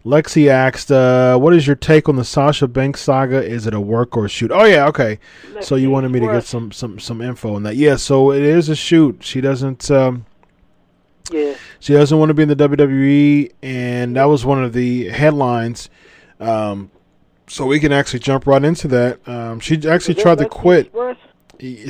Lexi 0.05 0.48
asked, 0.48 0.92
uh, 0.92 1.38
"What 1.38 1.55
is 1.55 1.66
your 1.66 1.76
take 1.76 2.09
on 2.09 2.16
the 2.16 2.24
Sasha 2.24 2.68
Banks 2.68 3.00
saga? 3.00 3.42
Is 3.42 3.66
it 3.66 3.72
a 3.72 3.80
work 3.80 4.16
or 4.16 4.26
a 4.26 4.28
shoot?" 4.28 4.50
Oh 4.52 4.64
yeah, 4.64 4.86
okay. 4.88 5.18
So 5.62 5.76
you 5.76 5.90
wanted 5.90 6.11
me 6.11 6.20
to 6.20 6.26
get 6.26 6.44
some 6.44 6.72
some 6.72 6.98
some 6.98 7.22
info 7.22 7.55
on 7.55 7.62
that? 7.62 7.76
Yeah. 7.76 7.96
So 7.96 8.30
it 8.30 8.42
is 8.42 8.68
a 8.68 8.76
shoot. 8.76 9.18
She 9.20 9.40
doesn't. 9.40 9.90
Um, 9.90 10.26
Yeah. 11.32 11.55
she 11.80 11.94
doesn't 11.94 12.18
want 12.18 12.28
to 12.28 12.34
be 12.34 12.42
in 12.42 12.50
the 12.50 12.57
WWE, 12.57 13.50
and 13.62 14.16
that 14.16 14.24
was 14.24 14.44
one 14.44 14.62
of 14.62 14.74
the 14.74 15.09
headlines. 15.09 15.88
Um, 16.38 16.90
so 17.46 17.64
we 17.64 17.80
can 17.80 17.92
actually 17.92 18.20
jump 18.20 18.46
right 18.46 18.62
into 18.62 18.88
that. 18.88 19.26
Um, 19.26 19.59
she 19.61 19.80
actually 19.88 20.16
tried 20.16 20.38
to 20.38 20.48
quit. 20.48 20.86
Express? 20.86 21.16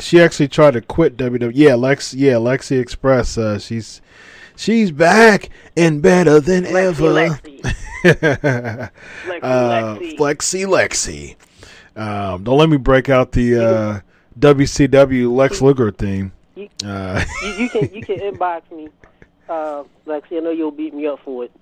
She 0.04 0.20
actually 0.20 0.46
tried 0.48 0.74
to 0.74 0.80
quit 0.82 1.16
WWE. 1.16 1.50
Yeah, 1.54 1.74
Lex. 1.74 2.14
Yeah, 2.14 2.34
Lexi 2.34 2.78
Express. 2.78 3.36
Uh, 3.36 3.58
she's 3.58 4.00
she's 4.56 4.90
back 4.90 5.50
and 5.76 6.00
better 6.02 6.40
than 6.40 6.64
Lexi, 6.64 6.84
ever. 6.84 7.04
Lexi. 7.04 7.74
Lexi, 8.04 9.38
uh, 9.42 9.96
Lexi. 9.96 10.16
Flexi 10.16 10.66
Lexi. 10.66 11.36
Um, 12.00 12.44
don't 12.44 12.58
let 12.58 12.68
me 12.68 12.76
break 12.76 13.08
out 13.08 13.32
the 13.32 13.56
uh, 13.56 14.00
WCW 14.38 15.32
Lex 15.34 15.62
Luger 15.62 15.90
theme. 15.90 16.32
You- 16.54 16.68
Uh, 16.84 17.24
you, 17.42 17.48
you 17.64 17.68
can 17.68 17.94
you 17.94 18.02
can 18.02 18.18
inbox 18.20 18.62
me, 18.70 18.88
uh, 19.48 19.82
Lexi. 20.06 20.36
I 20.36 20.40
know 20.40 20.50
you'll 20.50 20.70
beat 20.70 20.94
me 20.94 21.06
up 21.06 21.20
for 21.24 21.44
it. 21.44 21.52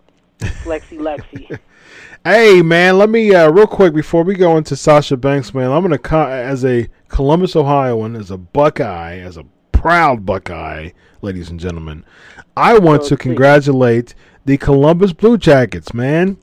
Lexi, 0.64 0.98
Lexi. 0.98 1.58
Hey 2.24 2.62
man, 2.62 2.98
let 2.98 3.10
me 3.10 3.34
uh, 3.34 3.50
real 3.50 3.66
quick 3.66 3.92
before 3.92 4.22
we 4.22 4.36
go 4.36 4.56
into 4.56 4.76
Sasha 4.76 5.16
Banks, 5.16 5.52
man. 5.52 5.72
I'm 5.72 5.82
gonna 5.82 5.98
as 6.28 6.64
a 6.64 6.88
Columbus, 7.08 7.56
Ohioan, 7.56 8.14
as 8.14 8.30
a 8.30 8.38
Buckeye, 8.38 9.16
as 9.18 9.36
a 9.36 9.44
proud 9.82 10.24
Buckeye, 10.24 10.90
ladies 11.22 11.50
and 11.50 11.58
gentlemen. 11.58 12.04
I 12.56 12.78
want 12.78 13.02
Oh, 13.02 13.08
to 13.08 13.16
congratulate 13.16 14.14
the 14.44 14.56
Columbus 14.56 15.12
Blue 15.12 15.36
Jackets, 15.36 15.92
man, 15.92 16.36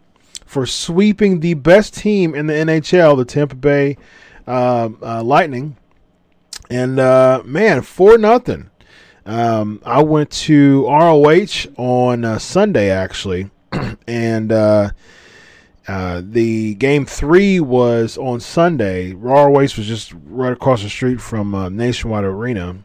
for 0.45 0.65
sweeping 0.65 1.39
the 1.39 1.53
best 1.53 1.95
team 1.95 2.35
in 2.35 2.47
the 2.47 2.53
NHL, 2.53 3.15
the 3.15 3.23
Tampa 3.23 3.55
Bay 3.55 3.95
uh, 4.45 4.89
uh, 5.01 5.23
Lightning, 5.23 5.77
and 6.69 6.99
uh, 6.99 7.41
man, 7.45 7.81
for 7.81 8.17
nothing. 8.17 8.69
Um, 9.25 9.81
I 9.85 10.03
went 10.03 10.31
to 10.31 10.85
ROH 10.87 11.69
on 11.77 12.25
uh, 12.25 12.39
Sunday 12.39 12.89
actually, 12.89 13.49
and. 14.07 14.51
Uh, 14.51 14.89
uh, 15.87 16.21
the 16.23 16.75
game 16.75 17.03
three 17.03 17.59
was 17.59 18.15
on 18.15 18.39
Sunday. 18.39 19.11
Waste 19.11 19.75
was 19.75 19.87
just 19.87 20.13
right 20.27 20.53
across 20.53 20.83
the 20.83 20.89
street 20.89 21.19
from 21.19 21.55
uh, 21.55 21.67
Nationwide 21.67 22.25
Arena. 22.25 22.75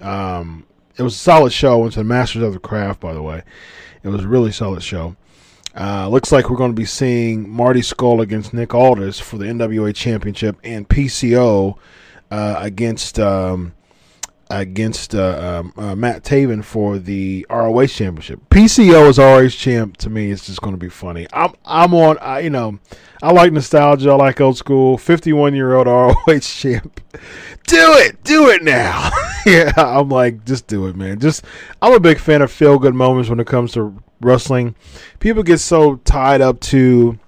Um, 0.00 0.66
it 0.96 1.02
was 1.02 1.14
a 1.14 1.18
solid 1.18 1.52
show. 1.52 1.78
Went 1.78 1.92
to 1.94 2.00
the 2.00 2.04
Masters 2.04 2.42
of 2.42 2.52
the 2.52 2.58
Craft, 2.58 3.00
by 3.00 3.12
the 3.12 3.22
way. 3.22 3.42
It 4.02 4.08
was 4.08 4.24
a 4.24 4.28
really 4.28 4.52
solid 4.52 4.82
show. 4.82 5.16
Uh, 5.78 6.08
looks 6.08 6.32
like 6.32 6.48
we're 6.48 6.56
going 6.56 6.70
to 6.70 6.76
be 6.76 6.86
seeing 6.86 7.48
Marty 7.48 7.80
Scurll 7.80 8.22
against 8.22 8.54
Nick 8.54 8.74
Aldis 8.74 9.20
for 9.20 9.36
the 9.36 9.44
NWA 9.44 9.94
Championship 9.94 10.56
and 10.64 10.88
PCO 10.88 11.76
uh, 12.30 12.56
against 12.58 13.18
um, 13.18 13.74
against 14.50 15.14
uh, 15.14 15.60
um, 15.60 15.72
uh, 15.76 15.96
Matt 15.96 16.22
Taven 16.22 16.62
for 16.64 16.98
the 16.98 17.46
ROH 17.50 17.86
Championship. 17.86 18.40
PCO 18.50 19.08
is 19.08 19.18
ROH 19.18 19.48
champ 19.48 19.96
to 19.98 20.10
me. 20.10 20.30
It's 20.30 20.46
just 20.46 20.62
going 20.62 20.74
to 20.74 20.78
be 20.78 20.88
funny. 20.88 21.26
I'm 21.32 21.54
I'm 21.64 21.94
on. 21.94 22.18
I, 22.18 22.40
you 22.40 22.50
know, 22.50 22.78
I 23.22 23.32
like 23.32 23.52
nostalgia. 23.52 24.10
I 24.10 24.14
like 24.14 24.40
old 24.40 24.56
school. 24.56 24.98
51 24.98 25.54
year 25.54 25.74
old 25.74 25.86
ROH 26.26 26.38
champ. 26.40 27.00
Do 27.66 27.94
it, 27.94 28.22
do 28.22 28.50
it 28.50 28.62
now. 28.62 29.10
yeah, 29.46 29.72
I'm 29.76 30.08
like, 30.08 30.44
just 30.44 30.66
do 30.66 30.86
it, 30.86 30.96
man. 30.96 31.18
Just 31.18 31.44
I'm 31.82 31.92
a 31.92 32.00
big 32.00 32.18
fan 32.18 32.42
of 32.42 32.52
feel 32.52 32.78
good 32.78 32.94
moments 32.94 33.28
when 33.28 33.40
it 33.40 33.46
comes 33.46 33.72
to 33.72 34.00
wrestling. 34.20 34.76
People 35.18 35.42
get 35.42 35.58
so 35.58 35.96
tied 35.96 36.40
up 36.40 36.60
to 36.60 37.18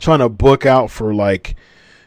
trying 0.00 0.18
to 0.18 0.28
book 0.28 0.66
out 0.66 0.90
for 0.90 1.14
like 1.14 1.54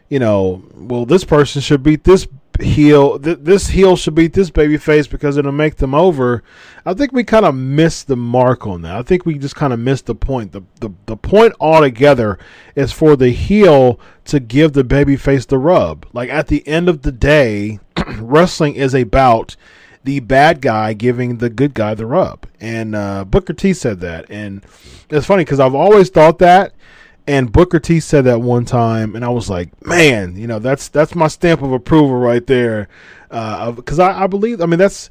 you 0.10 0.20
know, 0.20 0.64
well, 0.76 1.06
this 1.06 1.24
person 1.24 1.62
should 1.62 1.82
beat 1.82 2.04
this 2.04 2.28
heel 2.62 3.20
th- 3.20 3.40
this 3.42 3.70
heel 3.70 3.96
should 3.96 4.16
beat 4.16 4.34
this 4.34 4.50
baby 4.50 4.78
face 4.78 5.08
because 5.08 5.38
it'll 5.38 5.52
make 5.52 5.78
them 5.78 5.94
over. 5.94 6.44
I 6.86 6.94
think 6.94 7.12
we 7.12 7.24
kind 7.24 7.46
of 7.46 7.56
missed 7.56 8.08
the 8.08 8.16
mark 8.16 8.66
on 8.68 8.82
that. 8.84 8.96
I 8.96 9.02
think 9.02 9.26
we 9.26 9.38
just 9.38 9.56
kind 9.56 9.74
of 9.74 9.80
missed 9.80 10.06
the 10.06 10.16
point. 10.16 10.52
The, 10.52 10.62
the 10.80 10.92
the 11.06 11.18
point 11.18 11.54
altogether 11.60 12.38
is 12.76 12.92
for 12.92 13.16
the 13.16 13.30
heel 13.30 14.00
to 14.26 14.40
give 14.40 14.74
the 14.74 14.84
baby 14.84 15.16
face 15.16 15.46
the 15.46 15.58
rub. 15.58 16.06
Like 16.14 16.30
at 16.30 16.48
the 16.48 16.68
end 16.68 16.90
of 16.90 17.02
the 17.02 17.12
day, 17.12 17.80
wrestling 18.20 18.76
is 18.76 18.94
about 18.94 19.56
the 20.06 20.20
bad 20.20 20.62
guy 20.62 20.94
giving 20.94 21.38
the 21.38 21.50
good 21.50 21.74
guy 21.74 21.96
the 21.96 22.06
rub. 22.06 22.46
And 22.62 22.96
uh, 22.96 23.26
Booker 23.26 23.54
T 23.54 23.74
said 23.74 24.00
that. 24.02 24.26
And 24.30 24.64
it's 25.10 25.26
funny 25.26 25.44
because 25.44 25.60
I've 25.60 25.76
always 25.76 26.10
thought 26.10 26.38
that. 26.40 26.74
And 27.28 27.52
Booker 27.52 27.80
T 27.80 28.00
said 28.00 28.26
that 28.26 28.42
one 28.42 28.66
time, 28.66 29.16
and 29.16 29.26
I 29.26 29.30
was 29.30 29.50
like, 29.50 29.70
"Man, 29.86 30.36
you 30.36 30.46
know, 30.46 30.60
that's 30.60 30.90
that's 30.90 31.16
my 31.16 31.28
stamp 31.28 31.62
of 31.62 31.72
approval 31.72 32.16
right 32.16 32.46
there." 32.46 32.88
Because 33.30 34.00
uh, 34.00 34.06
I, 34.06 34.24
I 34.24 34.28
believe, 34.28 34.62
I 34.62 34.68
mean, 34.68 34.78
that's 34.80 35.10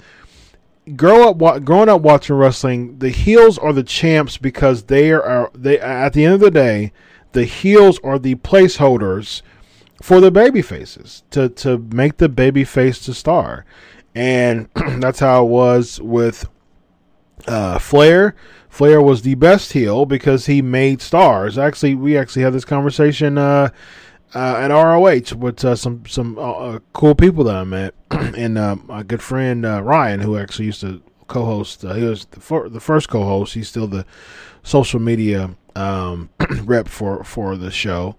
grow 0.96 1.30
up 1.30 1.64
growing 1.64 1.88
up 1.88 2.02
watching 2.02 2.36
wrestling. 2.36 2.98
The 2.98 3.10
heels 3.10 3.58
are 3.58 3.72
the 3.72 3.82
champs 3.82 4.36
because 4.36 4.84
they 4.84 5.10
are 5.10 5.50
they 5.54 5.80
at 5.80 6.12
the 6.12 6.24
end 6.24 6.34
of 6.34 6.40
the 6.40 6.50
day, 6.52 6.92
the 7.32 7.44
heels 7.44 7.98
are 8.04 8.18
the 8.18 8.36
placeholders 8.36 9.42
for 10.00 10.20
the 10.20 10.30
baby 10.30 10.62
faces 10.62 11.24
to 11.30 11.48
to 11.48 11.78
make 11.78 12.18
the 12.18 12.28
baby 12.28 12.62
face 12.62 13.00
to 13.06 13.14
star 13.14 13.64
and 14.14 14.68
that's 14.74 15.18
how 15.18 15.44
it 15.44 15.48
was 15.48 16.00
with 16.00 16.48
uh, 17.46 17.78
Flair. 17.78 18.34
Flair 18.74 19.00
was 19.00 19.22
the 19.22 19.36
best 19.36 19.72
heel 19.72 20.04
because 20.04 20.46
he 20.46 20.60
made 20.60 21.00
stars. 21.00 21.56
Actually, 21.56 21.94
we 21.94 22.18
actually 22.18 22.42
had 22.42 22.52
this 22.52 22.64
conversation 22.64 23.38
uh, 23.38 23.68
uh, 24.34 24.56
at 24.56 24.72
ROH 24.72 25.36
with 25.36 25.64
uh, 25.64 25.76
some 25.76 26.04
some 26.06 26.36
uh, 26.36 26.52
uh, 26.52 26.78
cool 26.92 27.14
people 27.14 27.44
that 27.44 27.54
I 27.54 27.62
met, 27.62 27.94
and 28.10 28.54
my 28.88 29.04
good 29.04 29.22
friend 29.22 29.62
Ryan, 29.62 30.18
who 30.18 30.36
actually 30.36 30.64
used 30.64 30.80
to 30.80 31.00
co-host. 31.28 31.82
he 31.82 32.02
was 32.02 32.24
the, 32.24 32.40
fir- 32.40 32.68
the 32.68 32.80
first 32.80 33.08
co-host. 33.08 33.54
He's 33.54 33.68
still 33.68 33.86
the 33.86 34.04
social 34.64 34.98
media 34.98 35.54
um, 35.76 36.30
rep 36.64 36.88
for 36.88 37.22
for 37.22 37.56
the 37.56 37.70
show, 37.70 38.16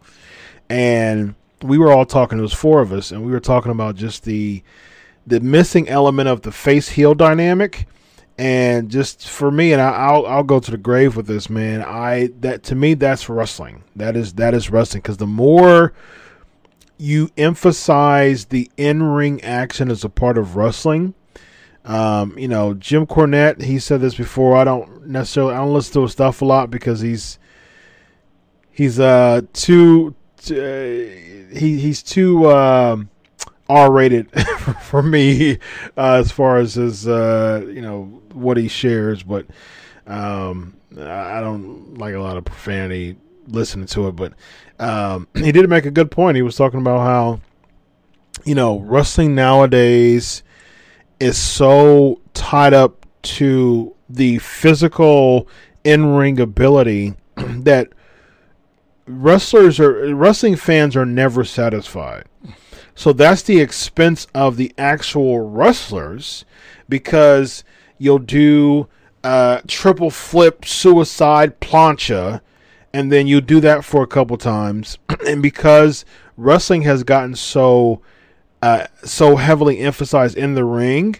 and 0.70 1.36
we 1.64 1.78
were 1.78 1.92
all 1.92 2.06
talking. 2.06 2.40
It 2.40 2.44
was 2.44 2.54
four 2.54 2.80
of 2.80 2.94
us, 2.94 3.12
and 3.12 3.26
we 3.26 3.32
were 3.34 3.42
talking 3.42 3.74
about 3.74 3.98
just 3.98 4.24
the 4.24 4.64
the 5.28 5.42
missing 5.42 5.90
element 5.90 6.30
of 6.30 6.44
the 6.44 6.54
face 6.54 6.88
heel 6.88 7.14
dynamic. 7.14 7.90
And 8.38 8.90
just 8.92 9.30
for 9.30 9.50
me, 9.50 9.72
and 9.72 9.82
I, 9.82 10.12
will 10.12 10.28
I'll 10.28 10.44
go 10.44 10.60
to 10.60 10.72
the 10.72 10.78
grave 10.78 11.16
with 11.16 11.26
this 11.26 11.50
man. 11.50 11.82
I 11.82 12.32
that 12.42 12.64
to 12.64 12.76
me 12.76 12.94
that's 12.94 13.30
wrestling. 13.30 13.84
That 13.96 14.18
is 14.18 14.34
that 14.34 14.54
is 14.54 14.70
wrestling 14.70 15.02
because 15.02 15.18
the 15.18 15.28
more 15.28 15.94
you 16.98 17.30
emphasize 17.38 18.46
the 18.46 18.70
in 18.76 19.04
ring 19.04 19.42
action 19.42 19.90
as 19.90 20.04
a 20.04 20.10
part 20.10 20.38
of 20.38 20.58
wrestling, 20.58 21.14
um, 21.86 22.38
you 22.38 22.48
know, 22.48 22.74
Jim 22.74 23.06
Cornette, 23.06 23.62
he 23.62 23.80
said 23.80 24.02
this 24.02 24.16
before. 24.16 24.58
I 24.58 24.64
don't 24.64 25.08
necessarily 25.08 25.54
I 25.54 25.58
don't 25.58 25.74
listen 25.74 25.94
to 25.94 26.02
his 26.02 26.12
stuff 26.12 26.42
a 26.42 26.46
lot 26.46 26.70
because 26.70 27.00
he's 27.00 27.40
he's 28.72 29.00
uh 29.00 29.42
too 29.54 30.16
uh, 30.52 30.56
he 30.56 31.80
he's 31.80 32.04
too 32.04 32.50
um, 32.52 33.10
R 33.68 33.92
rated 33.92 34.30
for 34.82 35.02
me 35.02 35.54
uh, 35.98 36.14
as 36.14 36.32
far 36.32 36.58
as 36.58 36.76
his 36.76 37.08
uh, 37.08 37.66
you 37.68 37.82
know 37.82 38.22
what 38.34 38.58
he 38.58 38.68
shares, 38.68 39.24
but 39.24 39.48
um, 40.06 40.78
I 40.92 41.42
don't 41.42 41.98
like 41.98 42.16
a 42.16 42.20
lot 42.20 42.38
of 42.38 42.46
profanity 42.46 43.18
listening 43.48 43.88
to 43.88 44.08
it. 44.08 44.16
But 44.16 44.34
um, 44.80 45.28
he 45.36 45.52
did 45.52 45.70
make 45.70 45.86
a 45.86 45.92
good 45.92 46.12
point. 46.12 46.36
He 46.36 46.44
was 46.44 46.56
talking 46.56 46.80
about 46.80 47.00
how 47.00 47.40
you 48.44 48.56
know 48.56 48.80
wrestling 48.80 49.34
nowadays 49.36 50.44
is 51.20 51.38
so 51.38 52.22
tied 52.34 52.74
up 52.74 53.06
to 53.24 53.96
the 54.10 54.38
physical 54.40 55.48
in 55.84 56.14
ring 56.14 56.40
ability 56.40 57.16
that 57.36 57.90
wrestlers 59.08 59.80
are 59.80 60.14
wrestling 60.14 60.56
fans 60.56 60.96
are 60.96 61.06
never 61.06 61.44
satisfied 61.44 62.26
so 62.96 63.14
that's 63.14 63.42
the 63.44 63.60
expense 63.60 64.26
of 64.34 64.58
the 64.58 64.74
actual 64.78 65.42
wrestlers 65.42 66.46
because 66.90 67.64
you'll 67.98 68.20
do 68.20 68.88
uh, 69.24 69.62
triple 69.68 70.10
flip 70.10 70.66
suicide 70.66 71.60
plancha 71.60 72.42
and 72.94 73.12
then 73.12 73.28
you 73.28 73.42
do 73.42 73.60
that 73.60 73.84
for 73.84 74.02
a 74.02 74.08
couple 74.08 74.38
times. 74.38 74.98
And 75.28 75.42
because 75.42 76.06
wrestling 76.38 76.84
has 76.84 77.04
gotten 77.04 77.36
so 77.36 78.02
uh, 78.62 78.88
so 79.04 79.36
heavily 79.36 79.80
emphasized 79.80 80.38
in 80.38 80.56
the 80.56 80.64
ring 80.64 81.18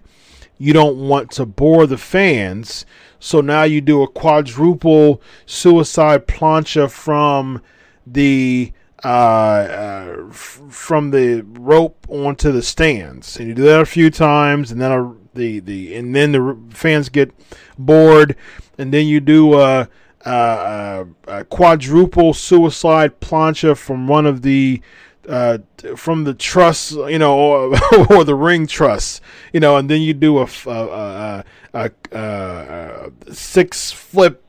you 0.58 0.74
don't 0.74 0.98
want 0.98 1.32
to 1.32 1.46
bore 1.46 1.86
the 1.86 1.98
fans. 1.98 2.86
So 3.20 3.42
now 3.42 3.64
you 3.64 3.82
do 3.82 4.04
a 4.04 4.08
quadruple 4.08 5.22
suicide 5.46 6.28
plancha 6.28 6.90
from 6.90 7.62
the 8.06 8.72
uh, 9.06 9.08
uh, 9.08 10.28
f- 10.30 10.60
from 10.70 11.12
the 11.12 11.46
rope 11.60 12.08
onto 12.10 12.52
the 12.52 12.64
stands, 12.64 13.38
and 13.38 13.48
you 13.48 13.54
do 13.54 13.62
that 13.62 13.80
a 13.80 13.86
few 13.86 14.10
times, 14.10 14.72
and 14.72 14.82
then 14.82 14.92
a, 14.92 15.14
the 15.36 15.60
the 15.60 15.94
and 15.94 16.16
then 16.16 16.32
the 16.32 16.58
fans 16.72 17.10
get 17.10 17.32
bored, 17.78 18.36
and 18.80 18.92
then 18.92 19.06
you 19.06 19.20
do 19.20 19.60
a, 19.60 19.88
a, 20.22 21.06
a 21.28 21.46
quadruple 21.46 22.34
suicide 22.34 23.20
plancha 23.20 23.78
from 23.78 24.08
one 24.08 24.26
of 24.26 24.42
the 24.42 24.82
uh, 25.30 25.60
from 25.96 26.24
the 26.24 26.34
truss, 26.34 26.92
you 26.92 27.20
know, 27.20 27.38
or, 27.38 27.78
or, 28.10 28.24
the 28.24 28.34
ring 28.34 28.66
truss, 28.66 29.22
you 29.54 29.60
know, 29.60 29.78
and 29.78 29.88
then 29.88 30.02
you 30.02 30.16
do 30.16 30.40
a, 30.40 30.48
a, 30.66 31.44
a, 31.74 31.92
a 32.12 33.12
six 33.32 33.92
flip 33.92 34.45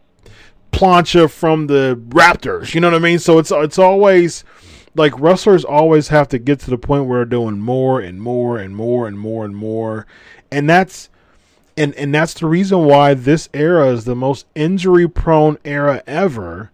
plancha 0.77 1.31
from 1.31 1.69
the 1.69 2.01
Raptors. 2.09 2.75
You 2.75 2.81
know 2.81 2.91
what 2.91 2.97
I 2.97 2.99
mean? 2.99 3.19
So 3.19 3.39
it's 3.39 3.51
it's 3.51 3.79
always 3.79 4.45
like 4.95 5.19
wrestlers 5.19 5.65
always 5.65 6.09
have 6.09 6.29
to 6.29 6.39
get 6.39 6.61
to 6.61 6.71
the 6.71 6.79
point 6.79 7.07
where 7.07 7.21
they're 7.21 7.25
doing 7.25 7.59
more 7.59 8.01
and 8.01 8.21
more 8.21 8.59
and 8.59 8.77
more 8.77 9.09
and 9.09 9.19
more 9.19 9.45
and 9.45 9.57
more, 9.57 10.07
and 10.51 10.69
that's 10.69 11.09
and 11.77 11.95
and 11.95 12.15
that's 12.15 12.35
the 12.35 12.47
reason 12.47 12.85
why 12.85 13.15
this 13.15 13.49
era 13.55 13.89
is 13.89 14.05
the 14.05 14.15
most 14.15 14.47
injury 14.55 15.09
prone 15.09 15.59
era 15.65 16.03
ever 16.07 16.71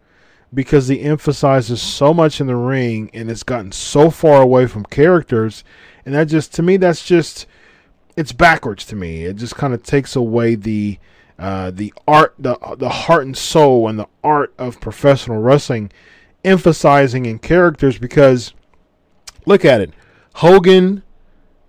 because 0.55 0.89
he 0.89 1.01
emphasizes 1.01 1.81
so 1.81 2.13
much 2.13 2.41
in 2.41 2.47
the 2.47 2.57
ring 2.57 3.11
and 3.15 3.31
it's 3.31 3.43
gotten 3.43 3.73
so 3.73 4.11
far 4.11 4.43
away 4.43 4.67
from 4.67 4.85
characters 4.85 5.65
and 6.05 6.15
that 6.15 6.25
just 6.25 6.53
to 6.55 6.63
me 6.63 6.77
that's 6.77 7.07
just 7.07 7.47
it's 8.17 8.33
backwards 8.33 8.85
to 8.85 8.95
me 8.95 9.25
it 9.25 9.37
just 9.37 9.57
kind 9.57 9.73
of 9.73 9.83
takes 9.83 10.15
away 10.15 10.55
the 10.55 10.99
uh, 11.39 11.71
the 11.71 11.93
art, 12.07 12.35
the 12.39 12.57
the 12.79 12.89
heart 12.89 13.25
and 13.25 13.37
soul, 13.37 13.89
and 13.89 13.99
the 13.99 14.09
art 14.23 14.53
of 14.59 14.81
professional 14.81 15.41
wrestling, 15.41 15.91
emphasizing 16.45 17.27
in 17.27 17.39
characters 17.39 17.99
because 17.99 18.53
look 19.47 19.65
at 19.65 19.81
it, 19.81 19.93
Hogan. 20.35 21.03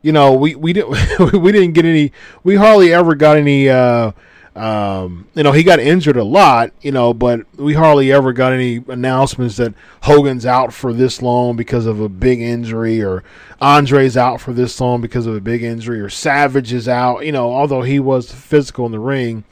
You 0.01 0.11
know, 0.11 0.34
we 0.34 0.55
we 0.55 0.74
didn't 0.74 1.34
we 1.34 1.51
didn't 1.51 1.74
get 1.74 1.86
any. 1.86 2.11
We 2.43 2.55
hardly 2.55 2.93
ever 2.93 3.16
got 3.16 3.38
any. 3.38 3.70
Uh, 3.70 4.11
um, 4.56 5.28
you 5.34 5.41
know, 5.41 5.51
he 5.51 5.64
got 5.64 5.80
injured 5.80 6.16
a 6.16 6.24
lot, 6.24 6.72
you 6.82 6.91
know, 6.91 7.14
but 7.14 7.41
we 7.58 7.74
hardly 7.74 8.12
ever 8.12 8.34
got 8.34 8.54
any 8.54 8.84
announcements 8.88 9.58
that 9.58 9.74
Hogan's 10.01 10.45
out 10.45 10.74
for 10.74 10.93
this 10.93 11.24
long 11.24 11.56
because 11.56 11.88
of 11.88 11.99
a 11.99 12.08
big 12.10 12.39
injury, 12.39 13.01
or 13.01 13.24
Andre's 13.60 14.16
out 14.16 14.39
for 14.41 14.54
this 14.54 14.80
long 14.80 15.01
because 15.01 15.26
of 15.26 15.36
a 15.36 15.41
big 15.41 15.64
injury, 15.64 15.99
or 15.99 16.10
Savage 16.10 16.72
is 16.72 16.88
out. 16.88 17.26
You 17.26 17.32
know, 17.32 17.51
although 17.51 17.82
he 17.82 17.99
was 17.99 18.32
physical 18.32 18.86
in 18.86 18.91
the 18.91 18.99
ring, 18.99 19.43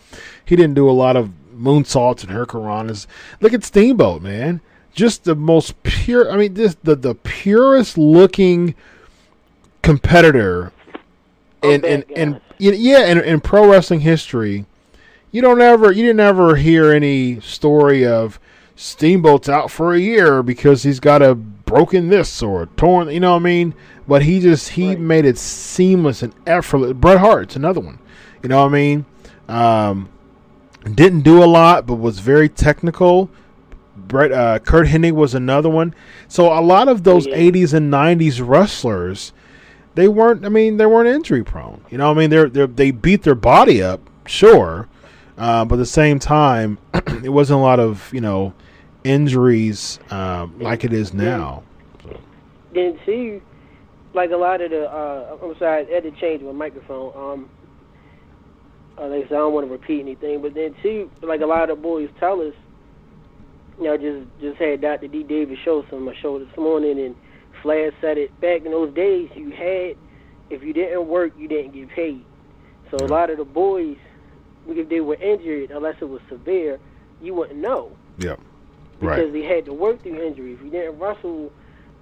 he 0.45 0.55
didn't 0.55 0.75
do 0.75 0.87
a 0.87 0.91
lot 0.91 1.15
of 1.15 1.31
moonsaults 1.55 2.23
and 2.23 2.31
hurricanranas. 2.31 3.07
Look 3.39 3.53
at 3.53 3.63
Steamboat, 3.63 4.21
man. 4.21 4.61
Just 4.93 5.23
the 5.23 5.35
most 5.35 5.81
pure. 5.81 6.31
I 6.31 6.37
mean, 6.37 6.53
just 6.53 6.83
the 6.83 6.95
the 6.95 7.15
purest 7.15 7.97
looking 7.97 8.75
competitor 9.81 10.71
in 11.63 11.83
in, 11.83 12.03
in, 12.03 12.41
in 12.59 12.75
yeah 12.77 13.07
in, 13.07 13.19
in 13.19 13.39
pro 13.41 13.67
wrestling 13.67 14.01
history 14.01 14.65
you 15.31 15.41
don't 15.41 15.61
ever 15.61 15.91
you 15.91 16.03
didn't 16.03 16.19
ever 16.19 16.55
hear 16.55 16.91
any 16.91 17.39
story 17.39 18.05
of 18.05 18.39
Steamboat's 18.75 19.49
out 19.49 19.71
for 19.71 19.93
a 19.93 19.99
year 19.99 20.43
because 20.43 20.83
he's 20.83 20.99
got 20.99 21.21
a 21.21 21.35
broken 21.35 22.09
this 22.09 22.41
or 22.41 22.65
torn 22.77 23.09
you 23.09 23.19
know 23.19 23.31
what 23.31 23.41
I 23.41 23.43
mean? 23.43 23.73
But 24.07 24.23
he 24.23 24.39
just 24.39 24.69
he 24.69 24.89
right. 24.89 24.99
made 24.99 25.25
it 25.25 25.37
seamless 25.37 26.21
and 26.21 26.33
effortless. 26.45 26.93
Bret 26.93 27.19
Hart's 27.19 27.55
another 27.55 27.79
one. 27.79 27.99
You 28.43 28.49
know 28.49 28.61
what 28.61 28.69
I 28.69 28.73
mean? 28.73 29.05
Um, 29.47 30.09
didn't 30.83 31.21
do 31.21 31.43
a 31.43 31.45
lot, 31.45 31.85
but 31.85 31.95
was 31.95 32.19
very 32.19 32.49
technical. 32.49 33.29
Bret 33.95 34.31
uh, 34.31 34.59
Curt 34.59 34.87
Hennig 34.87 35.13
was 35.13 35.35
another 35.35 35.69
one. 35.69 35.93
So 36.27 36.51
a 36.51 36.59
lot 36.59 36.87
of 36.87 37.03
those 37.03 37.27
yeah. 37.27 37.37
80s 37.37 37.73
and 37.73 37.93
90s 37.93 38.45
wrestlers, 38.45 39.31
they 39.95 40.07
weren't. 40.07 40.45
I 40.45 40.49
mean, 40.49 40.77
they 40.77 40.85
weren't 40.85 41.07
injury 41.07 41.43
prone. 41.43 41.85
You 41.89 41.97
know, 41.97 42.07
what 42.07 42.17
I 42.17 42.19
mean, 42.21 42.29
they're, 42.29 42.49
they're 42.49 42.67
they 42.67 42.91
beat 42.91 43.23
their 43.23 43.35
body 43.35 43.81
up, 43.81 44.01
sure, 44.25 44.87
uh, 45.37 45.65
but 45.65 45.75
at 45.75 45.79
the 45.79 45.85
same 45.85 46.19
time, 46.19 46.77
it 47.23 47.29
wasn't 47.29 47.59
a 47.59 47.63
lot 47.63 47.79
of 47.79 48.11
you 48.13 48.21
know 48.21 48.53
injuries 49.03 49.99
uh, 50.09 50.47
like 50.59 50.83
it 50.83 50.93
is 50.93 51.13
now. 51.13 51.63
Then 52.73 52.99
too, 53.05 53.41
like 54.13 54.31
a 54.31 54.37
lot 54.37 54.61
of 54.61 54.71
the. 54.71 54.89
Uh, 54.89 55.37
I'm 55.41 55.57
sorry, 55.57 55.87
I 55.87 55.93
had 55.93 56.03
to 56.03 56.11
change 56.11 56.41
my 56.41 56.51
microphone. 56.51 57.13
Um, 57.15 57.49
uh, 58.97 59.07
like 59.07 59.25
I 59.25 59.29
said, 59.29 59.33
I 59.33 59.39
don't 59.39 59.53
want 59.53 59.67
to 59.67 59.71
repeat 59.71 60.01
anything, 60.01 60.41
but 60.41 60.53
then 60.53 60.75
too, 60.81 61.09
like 61.21 61.41
a 61.41 61.45
lot 61.45 61.69
of 61.69 61.77
the 61.77 61.81
boys 61.81 62.09
tell 62.19 62.41
us, 62.41 62.53
you 63.77 63.85
know, 63.85 63.97
just 63.97 64.27
just 64.39 64.57
had 64.57 64.81
Dr. 64.81 65.07
D. 65.07 65.23
Davis 65.23 65.57
show 65.63 65.83
some 65.89 65.99
on 65.99 66.05
my 66.05 66.15
show 66.21 66.39
this 66.39 66.55
morning, 66.57 66.99
and 66.99 67.15
Flash 67.61 67.93
said 68.01 68.17
it. 68.17 68.39
Back 68.41 68.65
in 68.65 68.71
those 68.71 68.93
days, 68.93 69.29
you 69.35 69.51
had 69.51 69.97
if 70.51 70.61
you 70.63 70.73
didn't 70.73 71.07
work, 71.07 71.33
you 71.37 71.47
didn't 71.47 71.73
get 71.73 71.89
paid. 71.89 72.23
So 72.91 72.97
a 73.05 73.07
lot 73.07 73.29
of 73.29 73.37
the 73.37 73.45
boys, 73.45 73.97
if 74.67 74.89
they 74.89 75.01
were 75.01 75.15
injured, 75.15 75.71
unless 75.71 75.95
it 76.01 76.05
was 76.09 76.21
severe, 76.29 76.79
you 77.21 77.33
wouldn't 77.33 77.59
know 77.59 77.91
Yep. 78.19 78.39
because 78.99 79.17
Right. 79.19 79.33
they 79.33 79.43
had 79.43 79.65
to 79.65 79.73
work 79.73 80.01
through 80.01 80.21
injury. 80.21 80.53
If 80.53 80.61
you 80.63 80.69
didn't 80.69 80.99
wrestle 80.99 81.51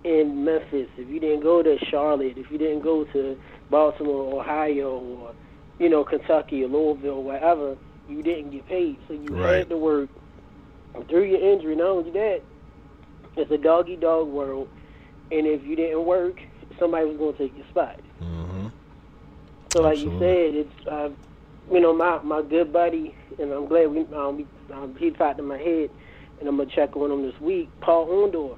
in 0.04 0.44
Memphis, 0.46 0.88
if 0.98 1.10
you 1.10 1.20
didn't 1.20 1.42
go 1.42 1.62
to 1.62 1.78
Charlotte, 1.86 2.38
if 2.38 2.50
you 2.52 2.58
didn't 2.58 2.82
go 2.82 3.04
to 3.06 3.38
Baltimore, 3.70 4.40
Ohio, 4.40 4.98
or 5.00 5.32
you 5.80 5.90
know 5.90 6.04
Kentucky 6.04 6.64
or 6.64 6.68
Louisville, 6.68 7.24
wherever, 7.24 7.76
you 8.08 8.22
didn't 8.24 8.52
get 8.52 8.68
paid. 8.68 8.98
So 9.08 9.14
you 9.14 9.28
Right. 9.36 9.58
had 9.60 9.70
to 9.70 9.78
work 9.78 10.10
through 11.08 11.24
your 11.24 11.40
injury. 11.40 11.76
Not 11.76 11.88
only 11.88 12.12
that, 12.12 12.42
it's 13.36 13.52
a 13.52 13.58
doggy 13.58 13.96
dog 13.96 14.28
world, 14.28 14.68
and 15.32 15.46
if 15.46 15.64
you 15.66 15.76
didn't 15.76 16.06
work, 16.06 16.42
somebody 16.80 17.06
was 17.06 17.18
going 17.18 17.34
to 17.34 17.38
take 17.38 17.58
your 17.58 17.68
spot. 17.68 18.00
Mm-hmm. 18.22 18.68
So 19.72 19.82
like 19.84 19.98
Absolutely. 19.98 20.28
you 20.28 20.54
said, 20.54 20.56
it's 20.56 20.88
uh, 20.88 21.10
you 21.72 21.80
know 21.80 21.94
my 21.94 22.22
my 22.24 22.42
good 22.42 22.72
buddy, 22.74 23.16
and 23.40 23.52
I'm 23.52 23.68
glad 23.68 23.88
we 23.88 24.00
um, 24.16 24.38
we, 24.38 24.48
um 24.74 24.96
he 25.00 25.12
popped 25.12 25.40
in 25.40 25.46
my 25.46 25.58
head, 25.58 25.90
and 26.40 26.48
I'm 26.50 26.58
gonna 26.58 26.70
check 26.76 26.96
on 26.96 27.12
him 27.12 27.24
this 27.24 27.40
week. 27.42 27.70
Paul 27.82 28.08
Orndorff, 28.08 28.58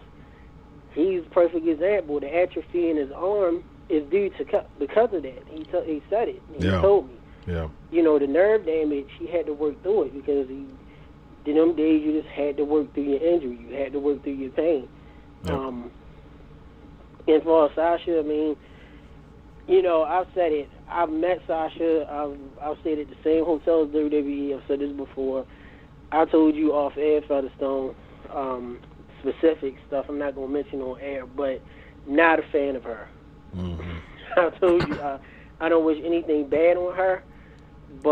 he's 0.93 1.21
perfect 1.31 1.67
example. 1.67 2.19
The 2.19 2.27
atrophy 2.27 2.89
in 2.89 2.97
his 2.97 3.09
arm 3.15 3.63
is 3.89 4.09
due 4.09 4.29
to 4.37 4.45
because 4.79 5.09
of 5.13 5.23
that. 5.23 5.43
He 5.49 5.63
t- 5.65 5.83
he 5.85 6.01
said 6.09 6.27
it. 6.29 6.41
He 6.57 6.65
Yeah. 6.67 6.81
told 6.81 7.07
me. 7.07 7.15
Yeah. 7.47 7.67
You 7.91 8.03
know 8.03 8.17
the 8.19 8.27
nerve 8.27 8.65
damage. 8.65 9.07
He 9.19 9.27
had 9.27 9.45
to 9.47 9.53
work 9.53 9.81
through 9.83 10.03
it 10.03 10.13
because 10.13 10.47
he. 10.47 10.65
In 11.43 11.55
them 11.55 11.75
days, 11.75 12.03
you 12.03 12.21
just 12.21 12.31
had 12.31 12.55
to 12.57 12.63
work 12.63 12.93
through 12.93 13.03
your 13.03 13.19
injury. 13.19 13.57
You 13.67 13.75
had 13.75 13.93
to 13.93 13.99
work 13.99 14.21
through 14.21 14.33
your 14.33 14.51
pain. 14.51 14.87
Yep. 15.45 15.53
Um, 15.55 15.89
and 17.27 17.41
for 17.41 17.67
Sasha, 17.73 18.19
I 18.19 18.21
mean, 18.21 18.55
you 19.67 19.81
know, 19.81 20.03
I've 20.03 20.27
said 20.33 20.51
it. 20.51 20.69
I've 20.89 21.09
met 21.09 21.39
Sasha. 21.47 22.05
I've 22.09 22.37
I've 22.61 22.77
stayed 22.81 22.99
at 22.99 23.09
the 23.09 23.15
same 23.23 23.45
hotel 23.45 23.83
as 23.83 23.89
WWE. 23.89 24.55
I've 24.57 24.63
said 24.67 24.79
this 24.79 24.91
before. 24.91 25.45
I 26.11 26.25
told 26.25 26.55
you 26.55 26.73
off 26.73 26.93
air, 26.97 27.21
Featherstone, 27.27 27.95
um, 28.33 28.79
specific 29.21 29.75
stuff. 29.87 30.05
I'm 30.09 30.19
not 30.19 30.35
gonna 30.35 30.47
mention 30.49 30.81
on 30.81 30.99
air, 30.99 31.25
but 31.25 31.61
not 32.05 32.39
a 32.39 32.43
fan 32.51 32.75
of 32.75 32.83
her. 32.83 33.07
Mm-hmm. 33.55 33.97
I 34.37 34.49
told 34.59 34.87
you 34.87 34.95
uh, 34.95 35.19
I 35.59 35.69
don't 35.69 35.85
wish 35.85 35.99
anything 36.03 36.49
bad 36.49 36.75
on 36.77 36.95
her, 36.95 37.23
but 38.03 38.11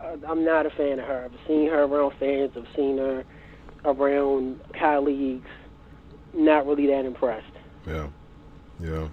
I- 0.00 0.16
I'm 0.28 0.44
not 0.44 0.66
a 0.66 0.70
fan 0.70 0.98
of 0.98 1.06
her. 1.06 1.24
I've 1.24 1.46
seen 1.48 1.68
her 1.70 1.84
around 1.84 2.12
fans. 2.20 2.52
I've 2.56 2.66
seen 2.76 2.98
her 2.98 3.24
around 3.84 4.60
colleagues. 4.78 5.48
Not 6.34 6.66
really 6.66 6.86
that 6.88 7.04
impressed. 7.04 7.46
Yeah. 7.86 8.08
Yeah. 8.80 9.08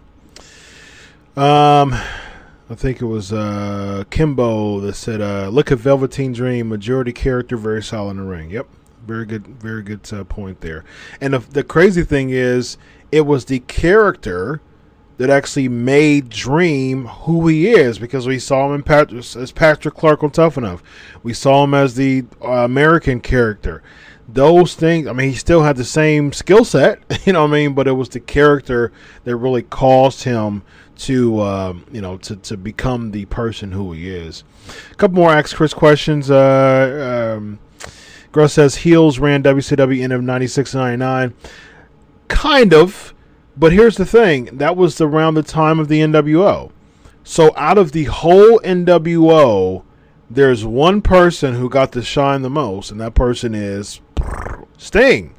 Um, 1.38 1.94
I 2.70 2.76
think 2.76 3.02
it 3.02 3.06
was 3.06 3.32
uh 3.32 4.04
Kimbo 4.10 4.80
that 4.82 4.96
said, 4.96 5.22
uh, 5.22 5.50
"Look 5.50 5.72
at 5.72 5.80
Velveteen 5.80 6.34
Dream, 6.34 6.70
majority 6.70 7.14
character, 7.14 7.58
very 7.58 7.82
solid 7.84 8.12
in 8.12 8.18
the 8.18 8.24
ring." 8.24 8.50
Yep, 8.50 8.68
very 9.08 9.26
good, 9.26 9.48
very 9.48 9.82
good 9.82 10.02
uh, 10.12 10.24
point 10.24 10.62
there. 10.62 10.84
And 11.22 11.34
the, 11.34 11.40
the 11.40 11.64
crazy 11.64 12.04
thing 12.04 12.30
is, 12.30 12.78
it 13.12 13.22
was 13.22 13.46
the 13.46 13.60
character 13.60 14.62
that 15.18 15.30
actually 15.30 15.68
made 15.68 16.30
Dream 16.30 17.06
who 17.06 17.48
he 17.48 17.70
is 17.70 18.00
because 18.00 18.26
we 18.26 18.40
saw 18.40 18.68
him 18.68 18.76
in 18.76 18.84
Pat- 18.84 19.12
as 19.12 19.52
Patrick 19.52 19.96
Clark 19.96 20.24
on 20.24 20.32
Tough 20.32 20.58
Enough. 20.58 20.82
We 21.24 21.34
saw 21.34 21.66
him 21.66 21.74
as 21.74 21.96
the 21.96 22.26
uh, 22.42 22.64
American 22.64 23.20
character. 23.20 23.84
Those 24.30 24.76
things, 24.76 25.08
I 25.08 25.14
mean, 25.14 25.32
he 25.32 25.36
still 25.36 25.64
had 25.64 25.76
the 25.76 25.84
same 25.84 26.32
skill 26.32 26.64
set, 26.64 27.00
you 27.26 27.34
know 27.34 27.42
what 27.42 27.50
I 27.50 27.54
mean? 27.54 27.74
But 27.74 27.88
it 27.88 27.94
was 27.94 28.10
the 28.10 28.22
character 28.22 28.94
that 29.26 29.36
really 29.36 29.64
caused 29.64 30.24
him 30.24 30.62
to, 31.00 31.42
um, 31.42 31.86
you 31.92 32.02
know, 32.02 32.18
to, 32.18 32.36
to 32.36 32.58
become 32.58 33.12
the 33.12 33.26
person 33.26 33.72
who 33.72 33.94
he 33.94 34.10
is. 34.10 34.44
A 34.92 34.96
couple 34.96 35.16
more 35.16 35.32
Ask 35.32 35.56
Chris 35.56 35.74
questions. 35.74 36.30
Uh, 36.30 37.36
um, 37.38 37.60
Girl 38.32 38.48
says 38.48 38.76
Heels 38.76 39.18
ran 39.18 39.42
WCW 39.42 40.04
end 40.04 40.14
of 40.14 40.22
96 40.22 40.74
and 40.74 41.00
99. 41.00 41.34
Kind 42.28 42.74
of. 42.74 43.14
But 43.58 43.74
here's 43.74 43.98
the 43.98 44.06
thing 44.06 44.46
that 44.58 44.78
was 44.78 45.02
around 45.02 45.34
the 45.34 45.44
time 45.44 45.80
of 45.80 45.88
the 45.88 46.02
NWO. 46.02 46.72
So 47.24 47.54
out 47.58 47.78
of 47.78 47.92
the 47.92 48.06
whole 48.06 48.60
NWO, 48.60 49.84
there's 50.30 50.66
one 50.66 51.02
person 51.02 51.56
who 51.56 51.70
got 51.70 51.92
to 51.94 52.04
shine 52.04 52.42
the 52.42 52.50
most, 52.50 52.92
and 52.92 53.00
that 53.02 53.16
person 53.16 53.56
is 53.56 54.00
Sting. 54.78 55.34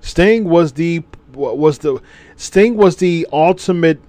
Sting 0.00 0.44
was 0.44 0.72
the 0.72 1.04
was 1.32 1.78
the 1.78 2.00
Sting 2.36 2.76
was 2.76 2.96
the 2.96 3.26
ultimate 3.32 4.00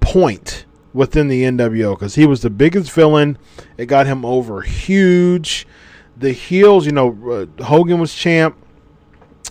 point 0.00 0.64
within 0.92 1.28
the 1.28 1.42
NWO 1.44 1.96
because 1.98 2.14
he 2.14 2.26
was 2.26 2.42
the 2.42 2.50
biggest 2.50 2.90
villain. 2.90 3.38
It 3.76 3.86
got 3.86 4.06
him 4.06 4.24
over 4.24 4.62
huge. 4.62 5.66
The 6.16 6.32
heels, 6.32 6.86
you 6.86 6.92
know, 6.92 7.48
uh, 7.58 7.64
Hogan 7.64 8.00
was 8.00 8.14
champ, 8.14 8.56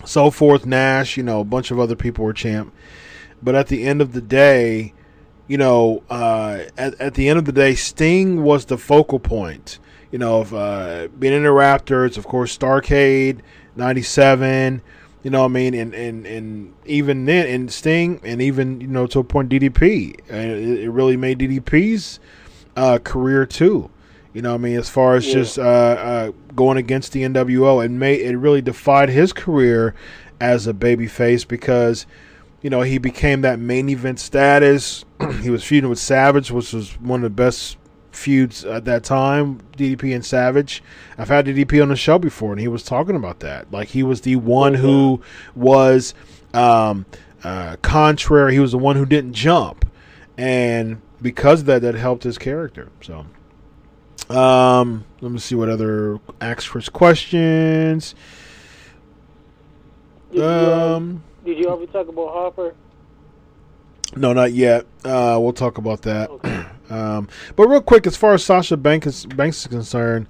so 0.06 0.30
forth. 0.30 0.66
Nash, 0.66 1.18
you 1.18 1.24
know, 1.24 1.40
a 1.40 1.46
bunch 1.46 1.72
of 1.72 1.80
other 1.80 1.96
people 1.96 2.26
were 2.26 2.34
champ. 2.34 2.74
But 3.42 3.56
at 3.56 3.68
the 3.68 3.86
end 3.86 4.02
of 4.02 4.14
the 4.14 4.22
day, 4.22 4.94
you 5.48 5.58
know, 5.58 6.04
uh, 6.10 6.66
at, 6.78 7.00
at 7.00 7.14
the 7.16 7.30
end 7.30 7.40
of 7.40 7.46
the 7.46 7.52
day, 7.52 7.74
Sting 7.74 8.44
was 8.44 8.66
the 8.66 8.78
focal 8.78 9.20
point. 9.20 9.80
You 10.12 10.20
know, 10.20 10.42
of 10.42 10.54
uh, 10.54 11.08
being 11.20 11.34
in 11.34 11.44
the 11.44 11.50
Raptors, 11.50 12.18
of 12.18 12.26
course, 12.26 12.58
Starcade, 12.58 13.40
97, 13.76 14.82
you 15.24 15.30
know 15.30 15.40
what 15.42 15.46
I 15.46 15.50
mean? 15.50 15.74
And, 15.74 15.94
and, 15.94 16.26
and 16.26 16.74
even 16.86 17.26
then, 17.26 17.48
and 17.48 17.72
Sting, 17.72 18.22
and 18.24 18.42
even, 18.42 18.82
you 18.82 18.88
know, 18.88 19.08
to 19.08 19.20
a 19.20 19.24
point, 19.24 19.50
DDP. 19.50 20.20
And 20.30 20.52
it, 20.52 20.80
it 20.82 20.90
really 20.90 21.18
made 21.18 21.40
DDP's 21.40 22.20
uh, 22.76 23.00
career 23.04 23.46
too. 23.46 23.90
You 24.34 24.42
know 24.42 24.52
what 24.52 24.62
I 24.62 24.64
mean? 24.64 24.78
As 24.78 24.90
far 24.90 25.16
as 25.16 25.28
Yeah. 25.28 25.34
just 25.34 25.60
uh, 25.60 25.62
uh, 25.62 26.32
going 26.56 26.78
against 26.78 27.12
the 27.12 27.24
NWO, 27.24 27.84
it, 27.84 27.90
made, 27.90 28.22
it 28.22 28.38
really 28.38 28.62
defied 28.62 29.10
his 29.10 29.34
career 29.34 29.96
as 30.40 30.68
a 30.68 30.74
babyface 30.74 31.48
because 31.48 32.06
you 32.62 32.70
know, 32.70 32.82
he 32.82 32.98
became 32.98 33.42
that 33.42 33.58
main 33.58 33.88
event 33.90 34.20
status. 34.20 35.06
he 35.42 35.50
was 35.50 35.64
feuding 35.64 35.90
with 35.90 36.00
Savage, 36.00 36.52
which 36.52 36.74
was 36.74 37.00
one 37.00 37.20
of 37.20 37.24
the 37.24 37.30
best 37.44 37.78
feuds 38.20 38.66
at 38.66 38.86
that 38.86 39.04
time, 39.04 39.62
DDP 39.78 40.14
and 40.14 40.26
Savage. 40.26 40.84
I've 41.18 41.30
had 41.30 41.46
DDP 41.46 41.82
on 41.82 41.90
the 41.90 41.96
show 41.96 42.20
before, 42.20 42.52
and 42.52 42.60
he 42.60 42.68
was 42.68 42.84
talking 42.84 43.16
about 43.16 43.40
that. 43.40 43.72
Like, 43.72 43.90
he 43.90 44.04
was 44.04 44.22
the 44.22 44.36
one 44.36 44.76
who 44.76 45.22
was 45.56 46.14
um, 46.54 47.06
uh, 47.44 47.78
contrary. 47.82 48.54
He 48.54 48.60
was 48.60 48.74
the 48.74 48.78
one 48.78 48.96
who 48.96 49.06
didn't 49.06 49.34
jump. 49.34 49.90
And 50.38 51.02
because 51.22 51.62
of 51.62 51.66
that, 51.68 51.82
that 51.82 51.96
helped 51.96 52.24
his 52.24 52.38
character. 52.38 52.90
So, 53.02 53.26
um, 54.34 55.06
let 55.22 55.32
me 55.32 55.40
see 55.40 55.56
what 55.56 55.70
other 55.70 56.20
Ask 56.40 56.70
Chris 56.70 56.90
questions. 56.90 58.16
Did, 60.32 60.38
you, 60.38 60.44
uh, 60.44 60.96
Um, 60.96 61.24
did 61.46 61.58
you 61.58 61.70
ever 61.70 61.86
talk 61.88 62.08
about 62.08 62.30
Harper? 62.34 62.76
No, 64.16 64.34
not 64.34 64.54
yet. 64.54 64.86
Uh, 65.04 65.38
we'll 65.42 65.54
talk 65.54 65.78
about 65.78 66.04
that. 66.04 66.30
Okay. 66.30 66.66
Um, 66.90 67.28
but 67.56 67.68
real 67.68 67.82
quick, 67.82 68.08
as 68.08 68.16
far 68.18 68.34
as 68.34 68.44
Sasha 68.44 68.78
Banks 68.78 69.08
is, 69.08 69.26
Banks 69.26 69.62
is 69.62 69.68
concerned, 69.68 70.28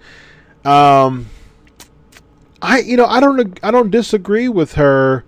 um, 0.66 1.28
I 2.62 2.80
you 2.80 2.98
know 2.98 3.06
I 3.06 3.20
don't 3.20 3.60
I 3.64 3.72
don't 3.72 3.90
disagree 3.92 4.50
with 4.50 4.74
her 4.74 5.24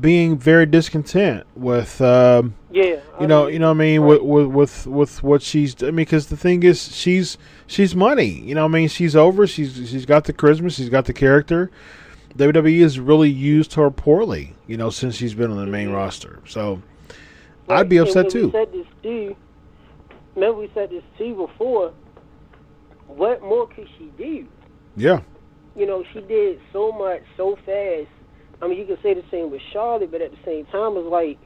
being 0.00 0.38
very 0.38 0.66
discontent 0.66 1.44
with 1.56 2.00
um, 2.00 2.54
Yeah. 2.70 3.00
You 3.20 3.26
know 3.26 3.46
mean, 3.46 3.54
you 3.54 3.58
know 3.58 3.66
what 3.66 3.70
I 3.72 3.74
mean 3.74 4.00
right. 4.02 4.24
with, 4.24 4.46
with 4.46 4.86
with 4.86 5.22
what 5.22 5.42
she's 5.42 5.82
I 5.82 5.86
mean 5.86 5.96
because 5.96 6.28
the 6.28 6.36
thing 6.36 6.62
is 6.62 6.94
she's 6.96 7.36
she's 7.66 7.94
money 7.96 8.26
you 8.30 8.54
know 8.54 8.62
what 8.62 8.70
I 8.70 8.78
mean 8.78 8.88
she's 8.88 9.16
over 9.16 9.46
she's 9.48 9.74
she's 9.90 10.06
got 10.06 10.24
the 10.24 10.32
charisma 10.32 10.72
she's 10.74 10.88
got 10.88 11.06
the 11.06 11.12
character 11.12 11.70
WWE 12.36 12.80
has 12.82 13.00
really 13.00 13.30
used 13.30 13.74
her 13.74 13.90
poorly 13.90 14.54
you 14.68 14.76
know 14.76 14.90
since 14.90 15.16
she's 15.16 15.34
been 15.34 15.50
on 15.50 15.56
the 15.56 15.66
main 15.66 15.88
Mhm. 15.88 15.94
roster 15.94 16.38
so 16.46 16.80
I'd 17.68 17.88
be 17.88 17.96
upset 17.98 18.30
too 18.30 18.46
We 18.46 18.52
said 18.52 18.72
this 18.72 18.86
too. 19.02 19.36
Remember, 20.38 20.60
we 20.60 20.70
said 20.72 20.90
this 20.90 21.02
too 21.18 21.34
before. 21.34 21.92
What 23.08 23.42
more 23.42 23.66
could 23.66 23.88
she 23.98 24.12
do? 24.16 24.46
yeah 24.96 25.20
You 25.74 25.86
know, 25.86 26.04
she 26.12 26.20
did 26.20 26.58
so 26.72 26.92
much 26.92 27.22
so 27.36 27.56
fast. 27.66 28.08
I 28.62 28.68
mean, 28.68 28.78
you 28.78 28.86
can 28.86 28.98
say 29.02 29.14
the 29.14 29.24
same 29.30 29.50
with 29.50 29.62
Charlotte, 29.72 30.10
but 30.12 30.20
at 30.20 30.30
the 30.30 30.38
same 30.44 30.64
time, 30.66 30.96
it's 30.96 31.08
like, 31.10 31.38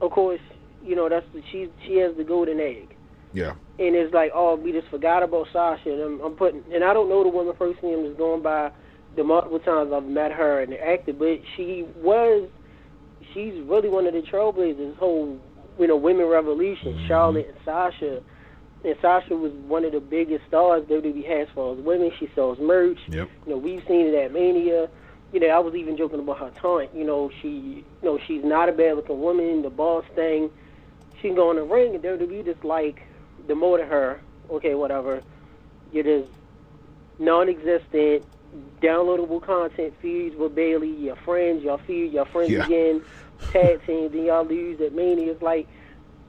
of 0.00 0.10
course, 0.10 0.40
you 0.82 0.96
know, 0.96 1.08
that's 1.08 1.26
the, 1.32 1.42
she 1.52 1.68
she 1.86 1.98
has 1.98 2.16
the 2.16 2.24
golden 2.24 2.58
egg, 2.58 2.96
yeah 3.32 3.54
and 3.78 3.96
it's 3.96 4.12
like, 4.12 4.30
oh, 4.34 4.56
we 4.56 4.70
just 4.72 4.88
forgot 4.88 5.22
about 5.22 5.46
Sasha. 5.52 5.90
And 5.90 6.00
I'm, 6.02 6.20
I'm 6.20 6.32
putting, 6.32 6.62
and 6.72 6.84
I 6.84 6.92
don't 6.92 7.08
know 7.08 7.22
the 7.22 7.30
woman 7.30 7.54
personally. 7.58 7.94
I'm 7.94 8.04
just 8.06 8.18
going 8.18 8.42
by 8.42 8.70
the 9.16 9.24
multiple 9.24 9.58
times 9.60 9.92
I've 9.94 10.04
met 10.04 10.30
her 10.30 10.60
and 10.62 10.74
acted, 10.74 11.18
but 11.18 11.38
she 11.56 11.84
was, 11.96 12.48
she's 13.32 13.54
really 13.64 13.88
one 13.88 14.06
of 14.06 14.12
the 14.12 14.22
trailblazers. 14.22 14.76
This 14.76 14.98
whole 14.98 15.38
you 15.78 15.86
know, 15.88 15.96
women 15.96 16.26
revolution, 16.26 16.92
Mm-hmm. 16.92 17.08
Charlotte 17.08 17.46
and 17.48 17.58
Sasha. 17.64 18.20
And 18.84 18.96
Sasha 19.00 19.36
was 19.36 19.52
one 19.52 19.84
of 19.84 19.92
the 19.92 20.00
biggest 20.00 20.44
stars 20.48 20.82
WWE 20.84 21.24
has 21.26 21.48
for 21.54 21.72
us 21.74 21.78
women. 21.78 22.10
She 22.18 22.28
sells 22.34 22.58
merch. 22.58 22.98
Yep. 23.08 23.28
You 23.46 23.52
know, 23.52 23.58
we've 23.58 23.82
seen 23.86 24.06
it 24.06 24.14
at 24.14 24.32
Mania. 24.32 24.88
You 25.32 25.40
know, 25.40 25.46
I 25.48 25.58
was 25.60 25.74
even 25.74 25.96
joking 25.96 26.18
about 26.18 26.38
her 26.38 26.50
taunt. 26.60 26.90
You 26.94 27.04
know, 27.04 27.30
she, 27.40 27.48
you 27.48 27.84
know, 28.02 28.18
she's 28.26 28.44
not 28.44 28.68
a 28.68 28.72
bad 28.72 28.96
looking 28.96 29.20
woman. 29.20 29.62
The 29.62 29.70
boss 29.70 30.04
thing, 30.14 30.50
she 31.16 31.28
can 31.28 31.36
go 31.36 31.50
in 31.50 31.56
the 31.56 31.62
ring, 31.62 31.94
and 31.94 32.02
WWE 32.02 32.44
just 32.44 32.64
like 32.64 33.02
demoted 33.46 33.86
her. 33.86 34.20
Okay, 34.50 34.74
whatever. 34.74 35.22
You're 35.92 36.04
just 36.04 36.28
non-existent, 37.18 38.24
downloadable 38.80 39.40
content 39.42 39.94
feeds 40.02 40.36
with 40.36 40.54
Bayley. 40.54 40.90
Your 40.90 41.16
friends, 41.16 41.62
your 41.62 41.78
feed, 41.78 42.12
your 42.12 42.26
friends 42.26 42.50
Yeah. 42.50 42.66
again. 42.66 43.02
Tag 43.52 43.84
team, 43.86 44.10
then 44.12 44.24
y'all 44.26 44.44
lose 44.44 44.80
at 44.80 44.92
Mania. 44.92 45.32
It's 45.32 45.42
like 45.42 45.66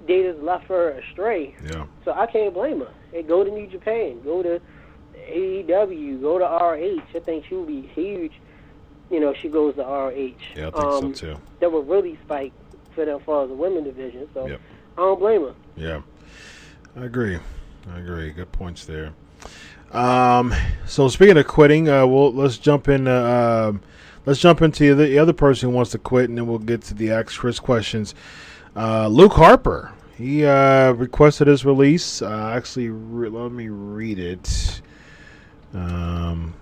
just 0.08 0.40
left 0.40 0.66
her 0.68 0.90
astray. 0.90 1.56
Yeah. 1.66 1.86
So 2.06 2.14
I 2.14 2.26
can't 2.26 2.54
blame 2.54 2.80
her. 2.80 2.92
Hey, 3.12 3.24
go 3.24 3.44
to 3.44 3.50
New 3.50 3.68
Japan, 3.68 4.22
go 4.24 4.44
to 4.44 4.60
AEW, 5.16 6.22
go 6.22 6.38
to 6.40 6.46
ROH. 6.46 7.04
I 7.16 7.20
think 7.20 7.46
she'll 7.46 7.66
be 7.66 7.82
huge. 7.82 8.34
You 9.10 9.20
know, 9.20 9.34
she 9.34 9.50
goes 9.50 9.76
to 9.76 9.82
ROH. 9.82 10.12
Yeah, 10.56 10.68
I 10.68 10.72
think 10.72 10.76
um, 10.76 11.16
so 11.16 11.34
too. 11.34 11.38
That 11.60 11.72
would 11.72 11.88
really 11.88 12.18
spike 12.26 12.54
for 12.96 13.06
them 13.06 13.20
for 13.26 13.48
the 13.48 13.54
women 13.54 13.84
division. 13.84 14.28
So 14.34 14.48
Yep. 14.48 14.62
I 14.98 15.02
don't 15.02 15.20
blame 15.20 15.42
her. 15.44 15.56
Yeah, 15.76 16.02
I 16.96 17.06
agree. 17.06 17.40
I 17.92 18.00
agree. 18.00 18.32
Good 18.32 18.52
points 18.52 18.86
there. 18.86 19.14
Um, 19.92 20.54
so 20.86 21.08
speaking 21.08 21.38
of 21.38 21.48
quitting, 21.48 21.90
uh, 21.90 22.06
we'll 22.08 22.34
let's 22.34 22.58
jump 22.58 22.88
in. 22.88 23.08
Uh, 23.08 23.70
um, 23.70 23.82
let's 24.26 24.40
jump 24.40 24.62
into 24.62 24.96
the, 24.96 25.06
the 25.06 25.20
other 25.20 25.34
person 25.34 25.70
who 25.70 25.76
wants 25.76 25.92
to 25.92 25.98
quit, 26.00 26.30
and 26.30 26.38
then 26.38 26.48
we'll 26.48 26.60
get 26.60 26.82
to 26.84 26.94
the 26.94 27.12
Ask 27.12 27.38
Chris 27.40 27.60
questions. 27.60 28.16
Uh, 28.76 29.08
Luke 29.08 29.34
Harper. 29.34 29.94
He 30.18 30.46
uh, 30.46 30.92
requested 30.94 31.48
his 31.48 31.66
release. 31.66 32.22
Uh, 32.22 32.54
actually, 32.56 32.90
re- 32.90 33.30
let 33.30 33.52
me 33.52 33.70
read 33.70 34.20
it. 34.20 34.82
Um, 35.74 36.54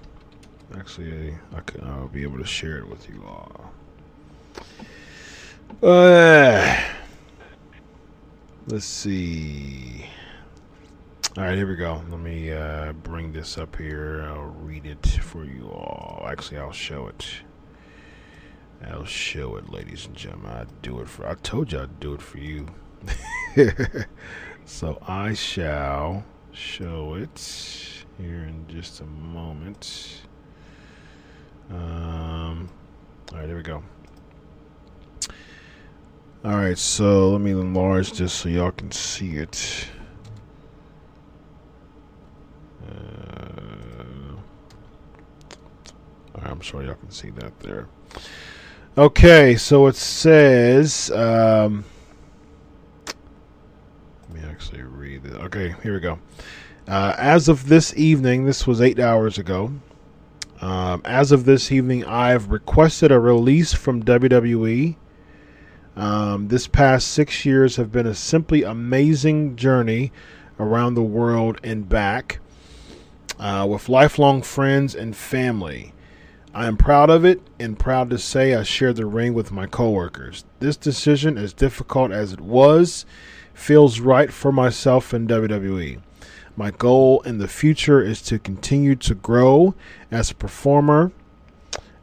actually, 0.78 1.36
I 1.55 1.59
can, 1.62 1.84
I'll 1.84 2.07
be 2.07 2.24
able 2.24 2.38
to 2.39 2.45
share 2.45 2.78
it 2.78 2.88
with 2.88 3.09
you 3.09 3.24
all. 3.28 3.72
Uh, 5.84 6.80
let's 8.68 8.86
see. 8.86 10.05
All 11.38 11.43
right, 11.43 11.55
here 11.55 11.68
we 11.68 11.76
go. 11.76 12.01
Let 12.09 12.20
me 12.20 12.51
uh, 12.51 12.93
bring 12.93 13.32
this 13.32 13.57
up 13.57 13.76
here. 13.76 14.24
I'll 14.24 14.55
read 14.62 14.86
it 14.86 15.05
for 15.07 15.45
you 15.45 15.70
all. 15.70 16.26
Actually, 16.30 16.57
I'll 16.59 16.72
show 16.72 17.07
it. 17.07 17.26
I'll 18.88 19.06
show 19.06 19.56
it, 19.58 19.70
ladies 19.70 20.06
and 20.08 20.16
gentlemen. 20.16 20.52
I 20.52 20.66
do 20.82 21.02
it 21.02 21.10
for. 21.10 21.28
I 21.28 21.36
told 21.36 21.72
you 21.72 21.80
I'd 21.82 22.00
do 22.00 22.14
it 22.14 22.22
for 22.22 22.40
you. 22.40 22.68
so 24.66 24.98
I 25.08 25.34
shall 25.34 26.24
show 26.52 27.16
it 27.16 28.04
here 28.18 28.44
in 28.44 28.66
just 28.68 29.02
a 29.02 29.06
moment. 29.06 30.22
Um. 31.70 32.70
All 33.32 33.38
right, 33.38 33.48
there 33.48 33.56
we 33.56 33.62
go. 33.62 33.84
All 36.44 36.56
right, 36.56 36.78
so 36.78 37.30
let 37.30 37.42
me 37.42 37.52
enlarge 37.52 38.14
this 38.14 38.34
so 38.34 38.50
y'all 38.50 38.72
can 38.72 38.92
see 38.92 39.38
it. 39.38 39.88
Uh, 42.84 42.94
I'm 46.42 46.60
sure 46.60 46.82
y'all 46.82 46.96
can 46.96 47.12
see 47.12 47.30
that 47.30 47.60
there. 47.60 47.88
Okay, 48.98 49.56
so 49.56 49.88
it 49.88 49.96
says. 49.96 51.10
Um, 51.12 51.86
let 53.08 53.16
me 54.34 54.42
actually 54.50 54.82
read 54.82 55.26
it. 55.26 55.34
Okay, 55.34 55.74
here 55.82 55.94
we 55.94 56.02
go. 56.02 56.20
Uh, 56.89 57.16
as 57.18 57.48
of 57.48 57.70
this 57.70 57.96
evening, 57.96 58.44
this 58.44 58.68
was 58.68 58.82
eight 58.82 59.00
hours 59.00 59.38
ago. 59.38 59.72
Um, 60.60 61.02
as 61.06 61.32
of 61.32 61.46
this 61.46 61.72
evening, 61.72 62.04
I've 62.04 62.52
requested 62.52 63.14
a 63.14 63.20
release 63.20 63.72
from 63.72 64.04
WWE. 64.04 64.98
Um, 65.96 66.50
this 66.50 66.68
past 66.68 67.08
six 67.08 67.46
years 67.46 67.78
have 67.78 67.94
been 67.94 68.08
a 68.08 68.14
simply 68.14 68.64
amazing 68.64 69.56
journey 69.56 70.12
around 70.60 70.96
the 70.96 71.02
world 71.02 71.62
and 71.64 71.88
back 71.88 72.39
uh, 73.39 73.66
with 73.70 73.88
lifelong 73.88 74.42
friends 74.42 74.94
and 74.96 75.16
family. 75.16 75.94
I 76.54 76.68
am 76.68 76.76
proud 76.76 77.10
of 77.10 77.24
it 77.24 77.41
and 77.60 77.80
proud 77.80 78.10
to 78.10 78.18
say 78.18 78.54
I 78.54 78.64
share 78.64 78.91
the 78.91 79.06
ring 79.06 79.34
with 79.34 79.54
my 79.54 79.68
coworkers. 79.68 80.43
This 80.60 80.76
decision, 80.76 81.38
as 81.38 81.54
difficult 81.54 82.12
as 82.12 82.34
it 82.34 82.41
was, 82.41 83.06
feels 83.54 84.02
right 84.02 84.32
for 84.34 84.52
myself 84.52 85.14
and 85.14 85.30
WWE. 85.30 86.02
My 86.58 86.72
goal 86.72 87.22
in 87.22 87.38
the 87.38 87.47
future 87.47 88.02
is 88.02 88.22
to 88.24 88.38
continue 88.38 88.97
to 88.97 89.16
grow 89.16 89.76
as 90.12 90.32
a 90.32 90.36
performer 90.36 91.14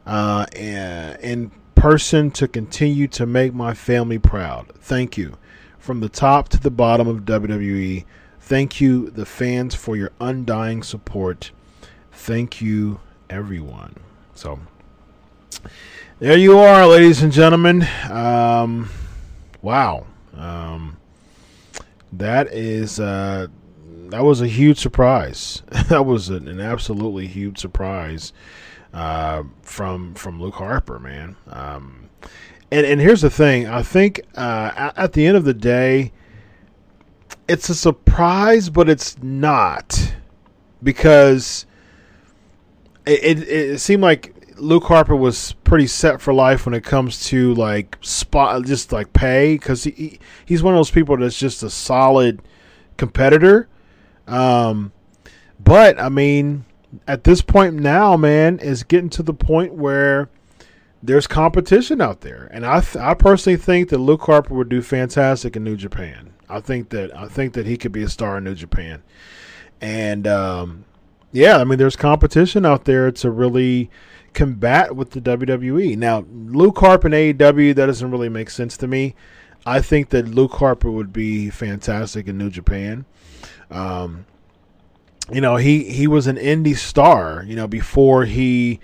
uh, 0.07 0.47
and 0.55 1.19
in 1.21 1.51
person 1.75 2.31
to 2.31 2.47
continue 2.47 3.07
to 3.07 3.27
make 3.27 3.53
my 3.53 3.75
family 3.75 4.17
proud. 4.17 4.67
Thank 4.79 5.15
you. 5.15 5.37
From 5.77 5.99
the 5.99 6.09
top 6.09 6.49
to 6.49 6.59
the 6.59 6.71
bottom 6.71 7.07
of 7.07 7.19
WWE, 7.19 8.03
thank 8.39 8.81
you, 8.81 9.11
the 9.11 9.25
fans, 9.25 9.75
for 9.75 9.95
your 9.95 10.11
undying 10.19 10.81
support. 10.81 11.51
Thank 12.11 12.61
you, 12.61 12.99
everyone. 13.29 13.95
So, 14.39 14.57
there 16.19 16.37
you 16.37 16.59
are, 16.59 16.87
ladies 16.87 17.21
and 17.21 17.29
gentlemen. 17.29 17.85
Um, 18.09 18.89
wow. 19.61 20.07
Um, 20.33 20.95
that 22.13 22.47
is 22.53 23.01
uh, 23.01 23.47
that 24.07 24.23
was 24.23 24.39
a 24.39 24.47
huge 24.47 24.77
surprise. 24.77 25.61
that 25.89 26.05
was 26.05 26.29
an, 26.29 26.47
an 26.47 26.61
absolutely 26.61 27.27
huge 27.27 27.57
surprise 27.57 28.31
uh, 28.93 29.43
from 29.61 30.13
from 30.13 30.41
Luke 30.41 30.55
Harper, 30.55 30.99
man. 30.99 31.35
Um, 31.49 32.09
and 32.71 32.85
and 32.85 33.01
here's 33.01 33.19
the 33.19 33.29
thing: 33.29 33.67
I 33.67 33.83
think 33.83 34.21
uh, 34.37 34.71
at, 34.73 34.97
at 34.97 35.11
the 35.11 35.27
end 35.27 35.35
of 35.35 35.43
the 35.43 35.53
day, 35.53 36.13
it's 37.49 37.67
a 37.67 37.75
surprise, 37.75 38.69
but 38.69 38.87
it's 38.87 39.21
not 39.21 40.13
because 40.81 41.65
it, 43.09 43.39
it, 43.39 43.49
it 43.49 43.79
seemed 43.79 44.03
like 44.03 44.35
Luke 44.57 44.83
Harper 44.83 45.15
was 45.15 45.53
pretty 45.63 45.87
set 45.87 46.21
for 46.21 46.33
life 46.33 46.65
when 46.65 46.75
it 46.75 46.83
comes 46.83 47.25
to 47.27 47.53
like 47.55 47.97
spot, 48.01 48.65
just 48.65 48.91
like 48.91 49.13
pay, 49.13 49.55
because 49.55 49.83
he, 49.83 49.91
he 49.91 50.19
he's 50.45 50.61
one 50.61 50.73
of 50.73 50.77
those 50.77 50.91
people 50.91 51.17
that's 51.17 51.39
just 51.39 51.63
a 51.63 51.69
solid 51.69 52.41
competitor. 52.97 53.67
Um, 54.27 54.91
but 55.59 55.99
I 55.99 56.09
mean, 56.09 56.65
at 57.07 57.23
this 57.23 57.41
point 57.41 57.75
now, 57.75 58.15
man, 58.15 58.59
is 58.59 58.83
getting 58.83 59.09
to 59.11 59.23
the 59.23 59.33
point 59.33 59.73
where 59.73 60.29
there's 61.01 61.27
competition 61.27 62.01
out 62.01 62.21
there, 62.21 62.49
and 62.51 62.65
I 62.65 62.81
th- 62.81 62.97
I 62.97 63.13
personally 63.13 63.57
think 63.57 63.89
that 63.89 63.97
Luke 63.97 64.23
Harper 64.23 64.53
would 64.53 64.69
do 64.69 64.81
fantastic 64.81 65.55
in 65.55 65.63
New 65.63 65.77
Japan. 65.77 66.33
I 66.49 66.59
think 66.59 66.89
that 66.89 67.15
I 67.15 67.27
think 67.27 67.53
that 67.53 67.65
he 67.65 67.77
could 67.77 67.91
be 67.91 68.03
a 68.03 68.09
star 68.09 68.37
in 68.37 68.43
New 68.43 68.55
Japan, 68.55 69.01
and 69.81 70.27
um, 70.27 70.85
yeah, 71.31 71.57
I 71.57 71.63
mean, 71.63 71.77
there's 71.77 71.95
competition 71.95 72.65
out 72.65 72.85
there 72.85 73.11
to 73.11 73.29
really 73.29 73.89
combat 74.33 74.95
with 74.95 75.11
the 75.11 75.21
WWE. 75.21 75.97
Now, 75.97 76.25
Luke 76.31 76.77
Harper 76.79 77.07
and 77.07 77.13
AEW 77.13 77.75
that 77.75 77.85
doesn't 77.85 78.11
really 78.11 78.29
make 78.29 78.49
sense 78.49 78.77
to 78.77 78.87
me. 78.87 79.15
I 79.65 79.81
think 79.81 80.09
that 80.09 80.27
Luke 80.27 80.53
Harper 80.53 80.89
would 80.89 81.13
be 81.13 81.49
fantastic 81.49 82.27
in 82.27 82.37
New 82.37 82.49
Japan. 82.49 83.05
Um, 83.69 84.25
you 85.31 85.41
know, 85.41 85.57
he 85.57 85.83
he 85.83 86.07
was 86.07 86.27
an 86.27 86.37
indie 86.37 86.77
star. 86.77 87.43
You 87.45 87.55
know, 87.55 87.67
before 87.67 88.25
he 88.25 88.79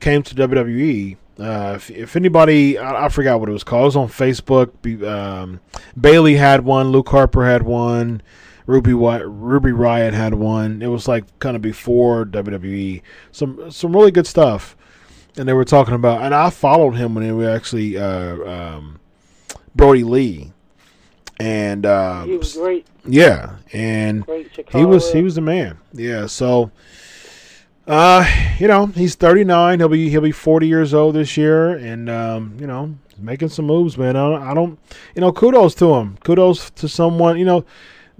came 0.00 0.22
to 0.22 0.34
WWE. 0.34 1.16
Uh, 1.38 1.72
if, 1.76 1.90
if 1.90 2.16
anybody, 2.16 2.76
I, 2.76 3.06
I 3.06 3.08
forgot 3.08 3.40
what 3.40 3.48
it 3.48 3.52
was 3.52 3.64
called. 3.64 3.82
It 3.82 3.86
was 3.86 3.96
on 3.96 4.08
Facebook. 4.08 5.06
Um, 5.06 5.60
Bayley 5.98 6.34
had 6.34 6.64
one. 6.64 6.90
Luke 6.90 7.08
Harper 7.08 7.46
had 7.46 7.62
one. 7.62 8.22
Ruby 8.70 8.94
Ruby 8.94 9.72
Riot 9.72 10.14
had 10.14 10.34
one. 10.34 10.80
It 10.80 10.86
was 10.86 11.08
like 11.08 11.24
kind 11.40 11.56
of 11.56 11.62
before 11.62 12.24
WWE. 12.24 13.02
Some 13.32 13.70
some 13.70 13.94
really 13.94 14.12
good 14.12 14.26
stuff. 14.26 14.76
And 15.36 15.48
they 15.48 15.52
were 15.52 15.64
talking 15.64 15.94
about, 15.94 16.22
and 16.22 16.34
I 16.34 16.50
followed 16.50 16.92
him 16.92 17.14
when 17.14 17.24
they 17.24 17.32
were 17.32 17.48
actually 17.48 17.96
uh, 17.96 18.36
um, 18.50 18.98
Brodie 19.74 20.02
Lee, 20.02 20.52
and 21.38 21.86
uh, 21.86 22.24
He 22.24 22.36
was 22.36 22.54
great, 22.54 22.86
yeah, 23.04 23.56
and 23.72 24.26
great 24.26 24.50
he 24.72 24.84
was 24.84 25.12
he 25.12 25.22
was 25.22 25.36
the 25.36 25.40
man. 25.40 25.78
Yeah, 25.92 26.26
so 26.26 26.72
uh, 27.86 28.24
you 28.58 28.68
know, 28.68 28.86
he's 28.86 29.14
39. 29.14 29.78
He'll 29.80 29.88
be 29.88 30.08
he'll 30.10 30.20
be 30.20 30.32
40 30.32 30.66
years 30.66 30.94
old 30.94 31.14
this 31.14 31.36
year, 31.36 31.70
and 31.70 32.10
um, 32.10 32.56
you 32.60 32.66
know, 32.66 32.96
making 33.18 33.48
some 33.48 33.66
moves, 33.66 33.96
man. 33.96 34.16
I 34.16 34.30
don't, 34.30 34.42
I 34.42 34.54
don't, 34.54 34.78
you 35.14 35.20
know, 35.20 35.32
kudos 35.32 35.74
to 35.76 35.94
him. 35.94 36.18
Kudos 36.24 36.70
to 36.70 36.88
someone, 36.88 37.38
you 37.38 37.44
know, 37.44 37.64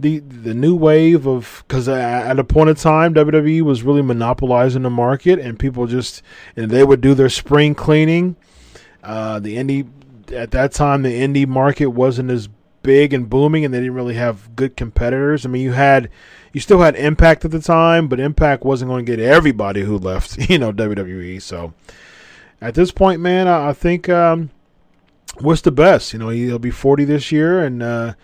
the 0.00 0.18
the 0.20 0.54
new 0.54 0.74
wave 0.74 1.26
of 1.26 1.64
because 1.66 1.88
at 1.88 2.38
a 2.38 2.44
point 2.44 2.70
in 2.70 2.76
time, 2.76 3.14
WWE 3.14 3.62
was 3.62 3.82
really 3.82 4.02
monopolizing 4.02 4.82
the 4.82 4.90
market, 4.90 5.38
and 5.38 5.58
people 5.58 5.86
just 5.86 6.22
and 6.56 6.70
they 6.70 6.84
would 6.84 7.00
do 7.00 7.14
their 7.14 7.28
spring 7.28 7.74
cleaning. 7.74 8.36
Uh, 9.02 9.38
the 9.38 9.56
indie 9.56 9.88
at 10.32 10.50
that 10.52 10.72
time, 10.72 11.02
the 11.02 11.20
indie 11.20 11.46
market 11.46 11.86
wasn't 11.86 12.30
as 12.30 12.48
big 12.82 13.12
and 13.12 13.28
booming, 13.28 13.64
and 13.64 13.72
they 13.72 13.78
didn't 13.78 13.94
really 13.94 14.14
have 14.14 14.54
good 14.56 14.76
competitors. 14.76 15.44
I 15.44 15.48
mean, 15.48 15.62
you 15.62 15.72
had 15.72 16.10
you 16.52 16.60
still 16.60 16.80
had 16.80 16.96
Impact 16.96 17.44
at 17.44 17.50
the 17.50 17.60
time, 17.60 18.08
but 18.08 18.20
Impact 18.20 18.64
wasn't 18.64 18.90
going 18.90 19.04
to 19.04 19.16
get 19.16 19.20
everybody 19.20 19.82
who 19.82 19.98
left, 19.98 20.38
you 20.50 20.58
know, 20.58 20.72
WWE. 20.72 21.40
So 21.40 21.72
at 22.60 22.74
this 22.74 22.90
point, 22.90 23.20
man, 23.20 23.48
I, 23.48 23.70
I 23.70 23.72
think 23.72 24.08
um, 24.08 24.50
what's 25.38 25.62
the 25.62 25.72
best? 25.72 26.12
You 26.12 26.18
know, 26.18 26.28
he'll 26.30 26.58
be 26.58 26.70
40 26.70 27.04
this 27.04 27.30
year, 27.30 27.64
and 27.64 27.82
uh, 27.82 28.14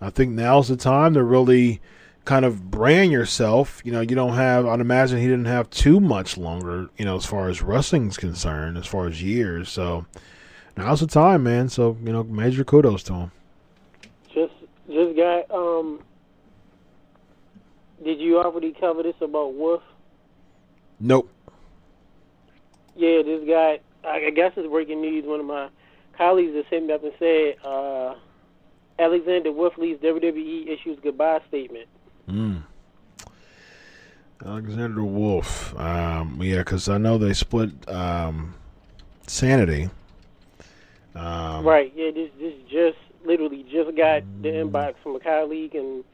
I 0.00 0.10
think 0.10 0.32
now's 0.32 0.68
the 0.68 0.76
time 0.76 1.14
to 1.14 1.22
really 1.22 1.80
kind 2.24 2.44
of 2.44 2.70
brand 2.70 3.10
yourself. 3.10 3.80
You 3.84 3.92
know, 3.92 4.00
you 4.00 4.14
don't 4.14 4.34
have. 4.34 4.66
I'd 4.66 4.80
imagine 4.80 5.18
he 5.18 5.26
didn't 5.26 5.46
have 5.46 5.70
too 5.70 6.00
much 6.00 6.36
longer. 6.36 6.88
You 6.98 7.06
know, 7.06 7.16
as 7.16 7.24
far 7.24 7.48
as 7.48 7.62
wrestling's 7.62 8.18
concerned, 8.18 8.76
as 8.76 8.86
far 8.86 9.06
as 9.06 9.22
years. 9.22 9.70
So 9.70 10.04
now's 10.76 11.00
the 11.00 11.06
time, 11.06 11.42
man. 11.44 11.70
So 11.70 11.96
you 12.04 12.12
know, 12.12 12.22
major 12.24 12.64
kudos 12.64 13.02
to 13.04 13.14
him. 13.14 13.30
Just 14.34 14.52
just 14.90 15.16
got 15.16 15.50
um. 15.50 16.00
Did 18.04 18.20
you 18.20 18.38
already 18.38 18.72
cover 18.72 19.02
this 19.02 19.16
about 19.22 19.54
Wolf? 19.54 19.82
Nope. 21.00 21.30
Yeah, 22.94 23.22
this 23.22 23.46
guy. 23.48 23.80
I 24.04 24.30
guess 24.30 24.52
it's 24.56 24.68
breaking 24.68 25.00
news. 25.00 25.24
One 25.24 25.40
of 25.40 25.46
my 25.46 25.68
colleagues 26.16 26.54
has 26.54 26.64
hit 26.70 26.84
me 26.84 26.92
up 26.92 27.02
and 27.02 27.12
said 27.18 27.56
uh, 27.64 28.14
Alexander 28.98 29.52
Wolf 29.52 29.76
leaves 29.76 30.02
WWE 30.02 30.68
issues 30.68 30.98
goodbye 31.02 31.40
statement. 31.48 31.88
Mm. 32.28 32.62
Alexander 34.44 35.04
Wolf. 35.04 35.78
Um, 35.78 36.38
yeah, 36.42 36.58
because 36.58 36.88
I 36.88 36.98
know 36.98 37.18
they 37.18 37.32
split 37.32 37.70
um, 37.88 38.54
Sanity. 39.26 39.90
Um, 41.14 41.64
Right. 41.64 41.92
Yeah. 41.96 42.10
This 42.10 42.30
this 42.38 42.54
just 42.70 42.98
literally 43.24 43.64
just 43.70 43.96
got 43.96 44.22
the 44.42 44.48
inbox 44.48 44.94
from 45.02 45.16
a 45.16 45.20
colleague 45.20 45.74
and 45.74 46.04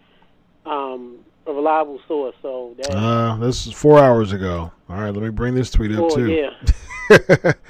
um, 0.65 1.19
a 1.47 1.53
reliable 1.53 2.01
source. 2.07 2.35
So 2.43 2.75
that. 2.79 2.95
Uh, 2.95 3.37
this 3.37 3.67
is 3.67 3.73
four 3.73 3.99
hours 3.99 4.33
ago. 4.33 4.73
All 4.89 4.97
right, 4.97 5.11
let 5.11 5.23
me 5.23 5.31
bring 5.31 5.55
this 5.55 5.71
tweet 5.71 5.93
up 5.93 5.99
oh 6.01 6.17
too. 6.17 6.31
yeah. 6.31 7.53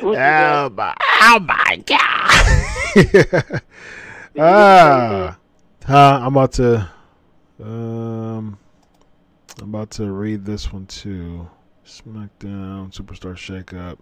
What 0.00 0.10
you 0.10 0.16
got? 0.16 0.64
oh 0.64 0.70
my! 0.70 0.94
Oh 1.22 1.40
my 1.40 1.82
God! 1.84 3.60
ah, 4.38 5.38
I'm 5.88 6.36
about 6.36 6.52
to. 6.52 6.90
Um, 7.62 8.58
I'm 9.60 9.68
about 9.68 9.90
to 9.92 10.10
read 10.10 10.44
this 10.44 10.72
one 10.72 10.86
too. 10.86 11.48
SmackDown 11.84 12.92
Superstar 12.92 13.34
Shakeup. 13.34 13.98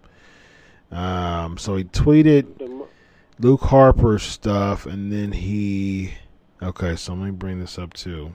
Um, 0.97 1.59
so 1.59 1.77
he 1.77 1.85
tweeted 1.85 2.47
Luke 3.39 3.63
Harper 3.63 4.19
stuff, 4.19 4.87
and 4.87 5.13
then 5.13 5.33
he. 5.33 6.15
Okay, 6.63 6.97
so 6.97 7.15
let 7.15 7.25
me 7.25 7.31
bring 7.31 7.61
this 7.61 7.79
up 7.79 7.95
too. 7.95 8.35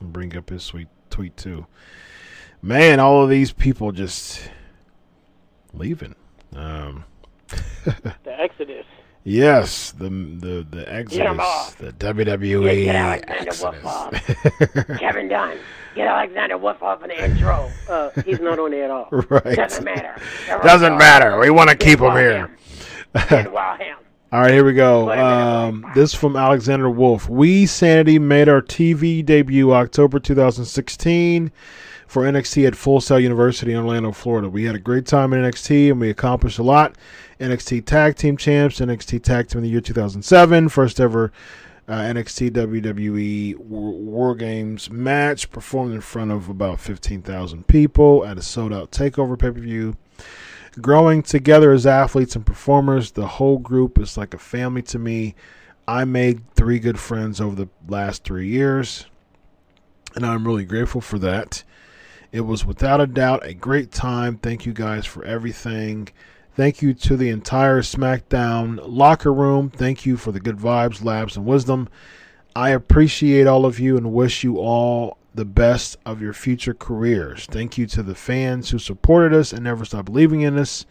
Bring 0.00 0.36
up 0.36 0.50
his 0.50 0.62
sweet 0.62 0.88
tweet 1.10 1.36
too. 1.36 1.66
Man, 2.62 3.00
all 3.00 3.22
of 3.22 3.30
these 3.30 3.52
people 3.52 3.92
just 3.92 4.48
leaving. 5.74 6.14
Um, 6.54 7.04
the 7.84 8.14
Exodus. 8.40 8.86
Yes, 9.24 9.92
the 9.92 10.08
the 10.08 10.66
the 10.70 10.92
Exodus, 10.92 11.74
the 11.74 11.92
WWE 11.92 12.84
Get 12.84 12.94
Alexander 12.94 13.52
Wolf 13.62 14.14
Exodus. 14.14 14.98
Kevin 14.98 15.28
Dunn. 15.28 15.58
Get 15.94 16.06
Alexander 16.06 16.58
Wolf 16.58 16.82
off 16.82 17.02
in 17.02 17.08
the 17.08 17.24
intro. 17.24 17.70
Uh, 17.88 18.10
he's 18.24 18.40
not 18.40 18.58
on 18.58 18.70
there 18.70 18.84
at 18.84 18.90
all. 18.90 19.08
right. 19.12 19.56
Doesn't 19.56 19.84
matter. 19.84 20.16
Doesn't 20.62 20.96
matter. 20.96 21.38
We 21.38 21.50
want 21.50 21.70
to 21.70 21.76
keep 21.76 22.00
him 22.00 22.12
here. 22.12 22.56
Him. 23.28 23.98
All 24.32 24.40
right, 24.40 24.50
here 24.50 24.64
we 24.64 24.72
go. 24.72 25.12
Um, 25.12 25.84
this 25.94 26.14
from 26.14 26.34
Alexander 26.34 26.88
Wolf. 26.88 27.28
We 27.28 27.66
Sanity 27.66 28.18
made 28.18 28.48
our 28.48 28.62
TV 28.62 29.22
debut 29.22 29.74
October 29.74 30.18
2016 30.18 31.52
for 32.06 32.22
NXT 32.22 32.66
at 32.66 32.74
Full 32.74 33.02
Sail 33.02 33.20
University 33.20 33.72
in 33.72 33.78
Orlando, 33.78 34.12
Florida. 34.12 34.48
We 34.48 34.64
had 34.64 34.74
a 34.74 34.78
great 34.78 35.04
time 35.04 35.34
in 35.34 35.42
NXT 35.42 35.90
and 35.90 36.00
we 36.00 36.08
accomplished 36.08 36.58
a 36.58 36.62
lot. 36.62 36.96
NXT 37.42 37.84
Tag 37.86 38.14
Team 38.14 38.36
Champs, 38.36 38.78
NXT 38.78 39.22
Tag 39.22 39.48
Team 39.48 39.58
in 39.58 39.64
the 39.64 39.70
year 39.70 39.80
2007, 39.80 40.68
first 40.68 41.00
ever 41.00 41.32
uh, 41.88 41.98
NXT 41.98 42.50
WWE 42.52 43.58
War, 43.58 44.36
Games 44.36 44.88
match, 44.90 45.50
performed 45.50 45.92
in 45.92 46.00
front 46.00 46.30
of 46.30 46.48
about 46.48 46.78
15,000 46.78 47.66
people 47.66 48.24
at 48.24 48.38
a 48.38 48.42
sold 48.42 48.72
out 48.72 48.92
takeover 48.92 49.36
pay 49.36 49.50
per 49.50 49.58
view 49.58 49.96
growing 50.80 51.22
together 51.22 51.72
as 51.72 51.84
athletes 51.84 52.36
and 52.36 52.46
performers. 52.46 53.10
The 53.10 53.26
whole 53.26 53.58
group 53.58 53.98
is 53.98 54.16
like 54.16 54.34
a 54.34 54.38
family 54.38 54.82
to 54.82 54.98
me. 54.98 55.34
I 55.88 56.04
made 56.04 56.48
three 56.54 56.78
good 56.78 56.98
friends 56.98 57.40
over 57.40 57.56
the 57.56 57.68
last 57.88 58.22
three 58.22 58.46
years, 58.46 59.06
and 60.14 60.24
I'm 60.24 60.46
really 60.46 60.64
grateful 60.64 61.00
for 61.00 61.18
that. 61.18 61.64
It 62.30 62.42
was 62.42 62.64
without 62.64 63.00
a 63.00 63.06
doubt 63.06 63.44
a 63.44 63.52
great 63.52 63.90
time. 63.90 64.38
Thank 64.38 64.64
you 64.64 64.72
guys 64.72 65.04
for 65.04 65.24
everything. 65.24 66.08
Thank 66.54 66.82
you 66.82 66.92
to 66.94 67.16
the 67.16 67.30
entire 67.30 67.80
SmackDown 67.80 68.78
locker 68.86 69.32
room. 69.32 69.70
Thank 69.70 70.04
you 70.04 70.18
for 70.18 70.32
the 70.32 70.40
good 70.40 70.58
vibes, 70.58 71.02
labs, 71.02 71.36
and 71.36 71.46
wisdom. 71.46 71.88
I 72.54 72.70
appreciate 72.70 73.46
all 73.46 73.64
of 73.64 73.80
you 73.80 73.96
and 73.96 74.12
wish 74.12 74.44
you 74.44 74.58
all 74.58 75.16
the 75.34 75.46
best 75.46 75.96
of 76.04 76.20
your 76.20 76.34
future 76.34 76.74
careers. 76.74 77.46
Thank 77.46 77.78
you 77.78 77.86
to 77.86 78.02
the 78.02 78.14
fans 78.14 78.68
who 78.68 78.78
supported 78.78 79.32
us 79.32 79.54
and 79.54 79.64
never 79.64 79.86
stopped 79.86 80.06
believing 80.06 80.42
in 80.42 80.58
us. 80.58 80.84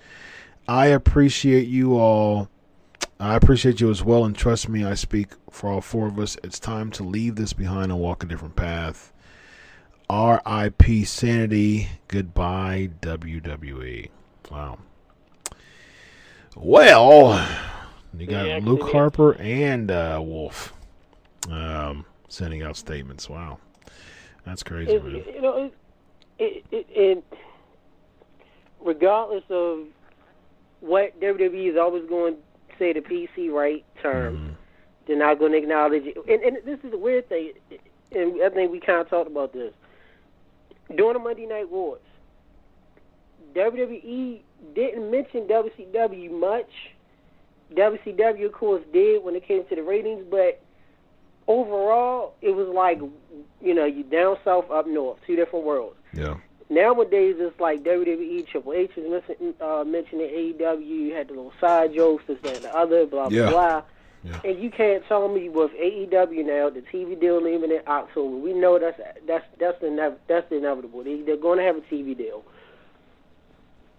I 0.67 0.87
appreciate 0.87 1.67
you 1.67 1.95
all. 1.95 2.49
I 3.19 3.35
appreciate 3.35 3.79
you 3.79 3.91
as 3.91 4.03
well, 4.03 4.25
and 4.25 4.35
trust 4.35 4.67
me, 4.67 4.83
I 4.83 4.95
speak 4.95 5.33
for 5.51 5.69
all 5.69 5.81
four 5.81 6.07
of 6.07 6.17
us. 6.17 6.37
It's 6.43 6.59
time 6.59 6.89
to 6.91 7.03
leave 7.03 7.35
this 7.35 7.53
behind 7.53 7.91
and 7.91 7.99
walk 7.99 8.23
a 8.23 8.25
different 8.25 8.55
path. 8.55 9.13
R.I.P. 10.09 11.05
Sanity. 11.05 11.89
Goodbye, 12.07 12.89
WWE. 13.01 14.09
Wow. 14.49 14.79
Well, 16.55 17.47
you 18.17 18.27
got 18.27 18.45
Yeah, 18.45 18.59
Luke 18.61 18.89
Harper 18.91 19.33
and 19.35 19.89
uh, 19.89 20.19
Wolf 20.23 20.73
um, 21.49 22.05
sending 22.27 22.61
out 22.61 22.75
statements. 22.77 23.29
Wow. 23.29 23.59
That's 24.45 24.63
crazy, 24.63 24.93
It, 24.93 25.03
man. 25.05 25.23
you 25.33 25.41
know, 25.41 25.71
it, 26.39 26.65
it, 26.71 26.87
it, 26.89 27.23
regardless 28.83 29.43
of 29.49 29.85
what 30.81 31.19
WWE 31.21 31.71
is 31.71 31.77
always 31.77 32.07
going 32.09 32.35
to 32.35 32.39
say 32.79 32.93
the 32.93 33.01
PC 33.01 33.51
right 33.51 33.85
term, 34.01 34.37
Mhm. 34.37 34.55
they're 35.07 35.17
not 35.17 35.39
going 35.39 35.51
to 35.51 35.57
acknowledge 35.59 36.03
it. 36.05 36.17
And, 36.27 36.41
and 36.41 36.57
this 36.65 36.79
is 36.83 36.91
the 36.91 36.97
weird 36.97 37.29
thing, 37.29 37.53
and 38.11 38.41
I 38.43 38.49
think 38.49 38.71
we 38.71 38.79
kind 38.79 38.99
of 38.99 39.09
talked 39.09 39.29
about 39.29 39.53
this. 39.53 39.73
During 40.95 41.13
the 41.13 41.19
Monday 41.19 41.45
Night 41.45 41.69
Wars, 41.69 42.01
WWE 43.55 44.39
didn't 44.75 45.11
mention 45.11 45.47
WCW 45.47 46.31
much. 46.31 46.69
WCW, 47.73 48.45
of 48.45 48.51
course, 48.51 48.83
did 48.91 49.23
when 49.23 49.35
it 49.35 49.45
came 49.47 49.63
to 49.65 49.75
the 49.75 49.83
ratings, 49.83 50.25
but 50.29 50.61
overall, 51.47 52.33
it 52.41 52.51
was 52.51 52.67
like, 52.67 52.99
you 53.61 53.73
know, 53.73 53.85
you 53.85 54.03
down 54.03 54.37
south, 54.43 54.69
up 54.69 54.87
north, 54.87 55.19
two 55.25 55.35
different 55.35 55.65
worlds. 55.65 55.95
Yeah. 56.13 56.35
Nowadays, 56.69 57.35
it's 57.39 57.59
like 57.59 57.83
WWE, 57.83 58.47
Triple 58.47 58.73
H 58.73 58.91
is 58.95 59.09
missing, 59.09 59.53
uh, 59.59 59.83
mentioning 59.85 60.27
AEW. 60.27 60.85
You 60.85 61.13
had 61.13 61.27
the 61.27 61.33
little 61.33 61.53
side 61.59 61.93
jokes, 61.93 62.23
this, 62.27 62.37
that, 62.43 62.55
and 62.57 62.65
the 62.65 62.75
other, 62.75 63.05
blah, 63.05 63.29
blah, 63.29 63.37
Yeah. 63.37 63.49
blah. 63.49 63.83
Yeah. 64.23 64.39
And 64.45 64.61
you 64.61 64.69
can't 64.69 65.03
tell 65.07 65.27
me 65.27 65.49
with 65.49 65.71
AEW 65.71 66.45
now, 66.45 66.69
the 66.69 66.81
TV 66.81 67.19
deal 67.19 67.41
leaving 67.41 67.71
in 67.71 67.81
October. 67.87 68.35
We 68.37 68.53
know 68.53 68.77
that's 68.77 68.99
that's 69.25 69.43
that's 69.59 69.79
the 69.81 69.87
inev- 69.87 70.17
that's 70.27 70.47
the 70.49 70.57
inevitable. 70.57 71.03
They, 71.03 71.21
they're 71.21 71.37
going 71.37 71.57
to 71.57 71.63
have 71.63 71.75
a 71.75 71.81
TV 71.81 72.15
deal. 72.15 72.43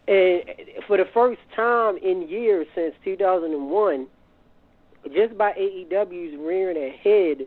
And 0.08 0.42
for 0.86 0.96
the 0.96 1.06
first 1.14 1.40
time 1.54 1.96
in 1.98 2.28
years 2.28 2.66
since 2.74 2.94
2001, 3.04 4.06
just 5.14 5.36
by 5.38 5.52
AEW's 5.52 6.36
rearing 6.38 6.74
their 6.74 6.92
head, 6.92 7.46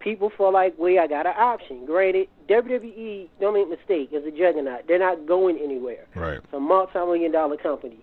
people 0.00 0.30
feel 0.36 0.52
like, 0.52 0.74
wait, 0.78 0.98
I 0.98 1.06
got 1.06 1.26
an 1.26 1.34
option. 1.36 1.84
Granted, 1.86 2.28
WWE, 2.48 3.28
don't 3.40 3.54
make 3.54 3.66
a 3.66 3.70
mistake, 3.70 4.10
is 4.12 4.24
a 4.24 4.30
juggernaut. 4.30 4.86
They're 4.86 4.98
not 4.98 5.26
going 5.26 5.58
anywhere. 5.58 6.06
Right. 6.14 6.38
It's 6.38 6.52
a 6.52 6.60
multi-million 6.60 7.32
dollar 7.32 7.56
company. 7.56 7.98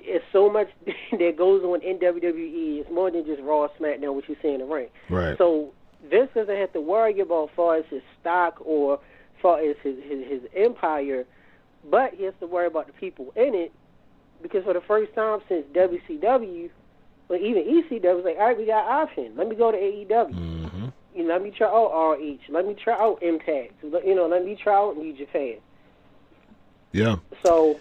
It's 0.00 0.24
so 0.32 0.50
much 0.50 0.68
that 1.12 1.34
goes 1.36 1.62
on 1.62 1.82
in 1.82 1.98
WWE. 1.98 2.80
It's 2.80 2.90
more 2.90 3.10
than 3.10 3.24
just 3.24 3.42
Raw, 3.42 3.68
SmackDown, 3.78 4.14
what 4.14 4.28
you 4.28 4.36
see 4.42 4.48
in 4.48 4.60
the 4.60 4.66
ring. 4.66 4.88
Right. 5.10 5.36
So 5.38 5.72
Vince 6.08 6.30
doesn't 6.34 6.56
have 6.56 6.72
to 6.72 6.80
worry 6.80 7.18
about 7.20 7.50
far 7.56 7.76
as 7.76 7.84
his 7.90 8.02
stock 8.20 8.58
or 8.64 9.00
far 9.42 9.60
as 9.60 9.76
his, 9.82 9.96
his 10.04 10.26
his 10.28 10.40
empire, 10.56 11.24
but 11.90 12.14
he 12.14 12.24
has 12.24 12.34
to 12.40 12.46
worry 12.46 12.66
about 12.66 12.86
the 12.86 12.92
people 12.92 13.32
in 13.36 13.54
it 13.54 13.72
because 14.42 14.64
for 14.64 14.74
the 14.74 14.80
first 14.80 15.14
time 15.14 15.40
since 15.48 15.66
WCW, 15.74 16.70
or 17.28 17.36
even 17.36 17.62
ECW, 17.62 18.16
was 18.16 18.24
like, 18.24 18.36
all 18.38 18.48
right, 18.48 18.58
we 18.58 18.66
got 18.66 18.86
option. 18.86 19.32
Let 19.36 19.48
me 19.48 19.56
go 19.56 19.70
to 19.70 19.76
AEW. 19.76 20.32
hmm 20.34 20.86
You 21.14 21.24
know, 21.24 21.34
let 21.34 21.42
me 21.42 21.50
try 21.50 21.66
out 21.66 21.90
ROH. 21.92 22.38
Let 22.48 22.66
me 22.66 22.74
try 22.74 22.94
out 22.94 23.22
Impact. 23.22 23.72
You 23.82 24.14
know, 24.14 24.26
let 24.26 24.44
me 24.44 24.56
try 24.60 24.74
out 24.74 24.96
New 24.96 25.16
Japan. 25.16 25.56
Yeah. 26.92 27.16
So 27.42 27.80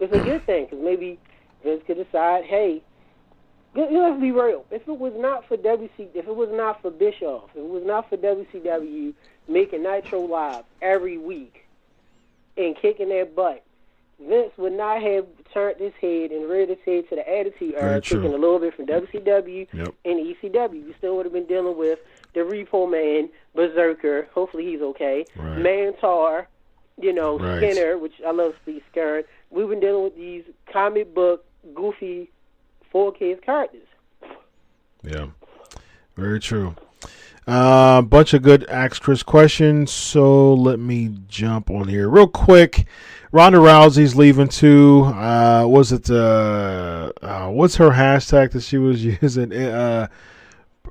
it's 0.00 0.12
a 0.12 0.18
good 0.18 0.44
thing 0.46 0.66
because 0.66 0.84
maybe 0.84 1.18
Vince 1.64 1.82
could 1.86 1.96
decide, 1.96 2.44
hey, 2.44 2.82
you 3.74 4.02
let's 4.02 4.20
be 4.20 4.32
real. 4.32 4.66
If 4.70 4.82
it 4.86 4.98
was 4.98 5.14
not 5.16 5.48
for 5.48 5.56
WC, 5.56 6.08
if 6.14 6.26
it 6.26 6.36
was 6.36 6.50
not 6.52 6.82
for 6.82 6.90
Bischoff, 6.90 7.50
if 7.54 7.56
it 7.56 7.68
was 7.68 7.84
not 7.86 8.08
for 8.10 8.18
WCW 8.18 9.14
making 9.48 9.82
Nitro 9.82 10.20
Live 10.20 10.64
every 10.82 11.16
week 11.16 11.61
and 12.56 12.76
kicking 12.76 13.08
their 13.08 13.26
butt, 13.26 13.64
Vince 14.20 14.52
would 14.56 14.72
not 14.74 15.02
have 15.02 15.26
turned 15.52 15.80
his 15.80 15.92
head 16.00 16.30
and 16.30 16.48
reared 16.48 16.68
his 16.68 16.78
head 16.84 17.08
to 17.08 17.16
the 17.16 17.28
Attitude 17.28 17.74
Era, 17.76 18.00
taking 18.00 18.26
a 18.26 18.36
little 18.36 18.58
bit 18.58 18.74
from 18.74 18.86
WCW 18.86 19.66
Yep. 19.72 19.94
and 20.04 20.20
ECW. 20.36 20.74
You 20.86 20.94
still 20.98 21.16
would 21.16 21.26
have 21.26 21.32
been 21.32 21.46
dealing 21.46 21.76
with 21.76 21.98
the 22.34 22.40
Repo 22.40 22.88
Man, 22.90 23.28
Berserker. 23.54 24.28
Hopefully 24.32 24.64
he's 24.66 24.80
okay. 24.80 25.24
Right. 25.36 25.58
Mantaur, 25.58 26.46
you 27.00 27.12
know, 27.12 27.38
Right. 27.38 27.58
Skinner, 27.58 27.98
which 27.98 28.14
I 28.26 28.30
love 28.30 28.54
Steve 28.62 28.82
Skern. 28.94 29.24
We've 29.50 29.68
been 29.68 29.80
dealing 29.80 30.04
with 30.04 30.16
these 30.16 30.44
comic 30.72 31.12
book, 31.14 31.44
goofy, 31.74 32.30
four 32.90 33.12
kids 33.12 33.40
characters. 33.44 33.86
Yeah, 35.02 35.26
very 36.16 36.38
true. 36.38 36.76
A 37.52 37.54
uh, 37.54 38.00
bunch 38.02 38.32
of 38.32 38.40
good 38.40 38.66
Ask 38.70 39.02
Chris 39.02 39.22
questions. 39.22 39.92
So 39.92 40.54
let 40.54 40.78
me 40.78 41.10
jump 41.28 41.68
on 41.68 41.86
here 41.86 42.08
real 42.08 42.26
quick. 42.26 42.86
Ronda 43.30 43.58
Rousey's 43.58 44.16
leaving 44.16 44.48
too. 44.48 45.02
Uh, 45.04 45.66
was 45.66 45.92
it 45.92 46.10
uh, 46.10 47.12
uh, 47.20 47.48
what's 47.48 47.76
her 47.76 47.90
hashtag 47.90 48.52
that 48.52 48.62
she 48.62 48.78
was 48.78 49.04
using? 49.22 49.52
Uh, 49.52 50.08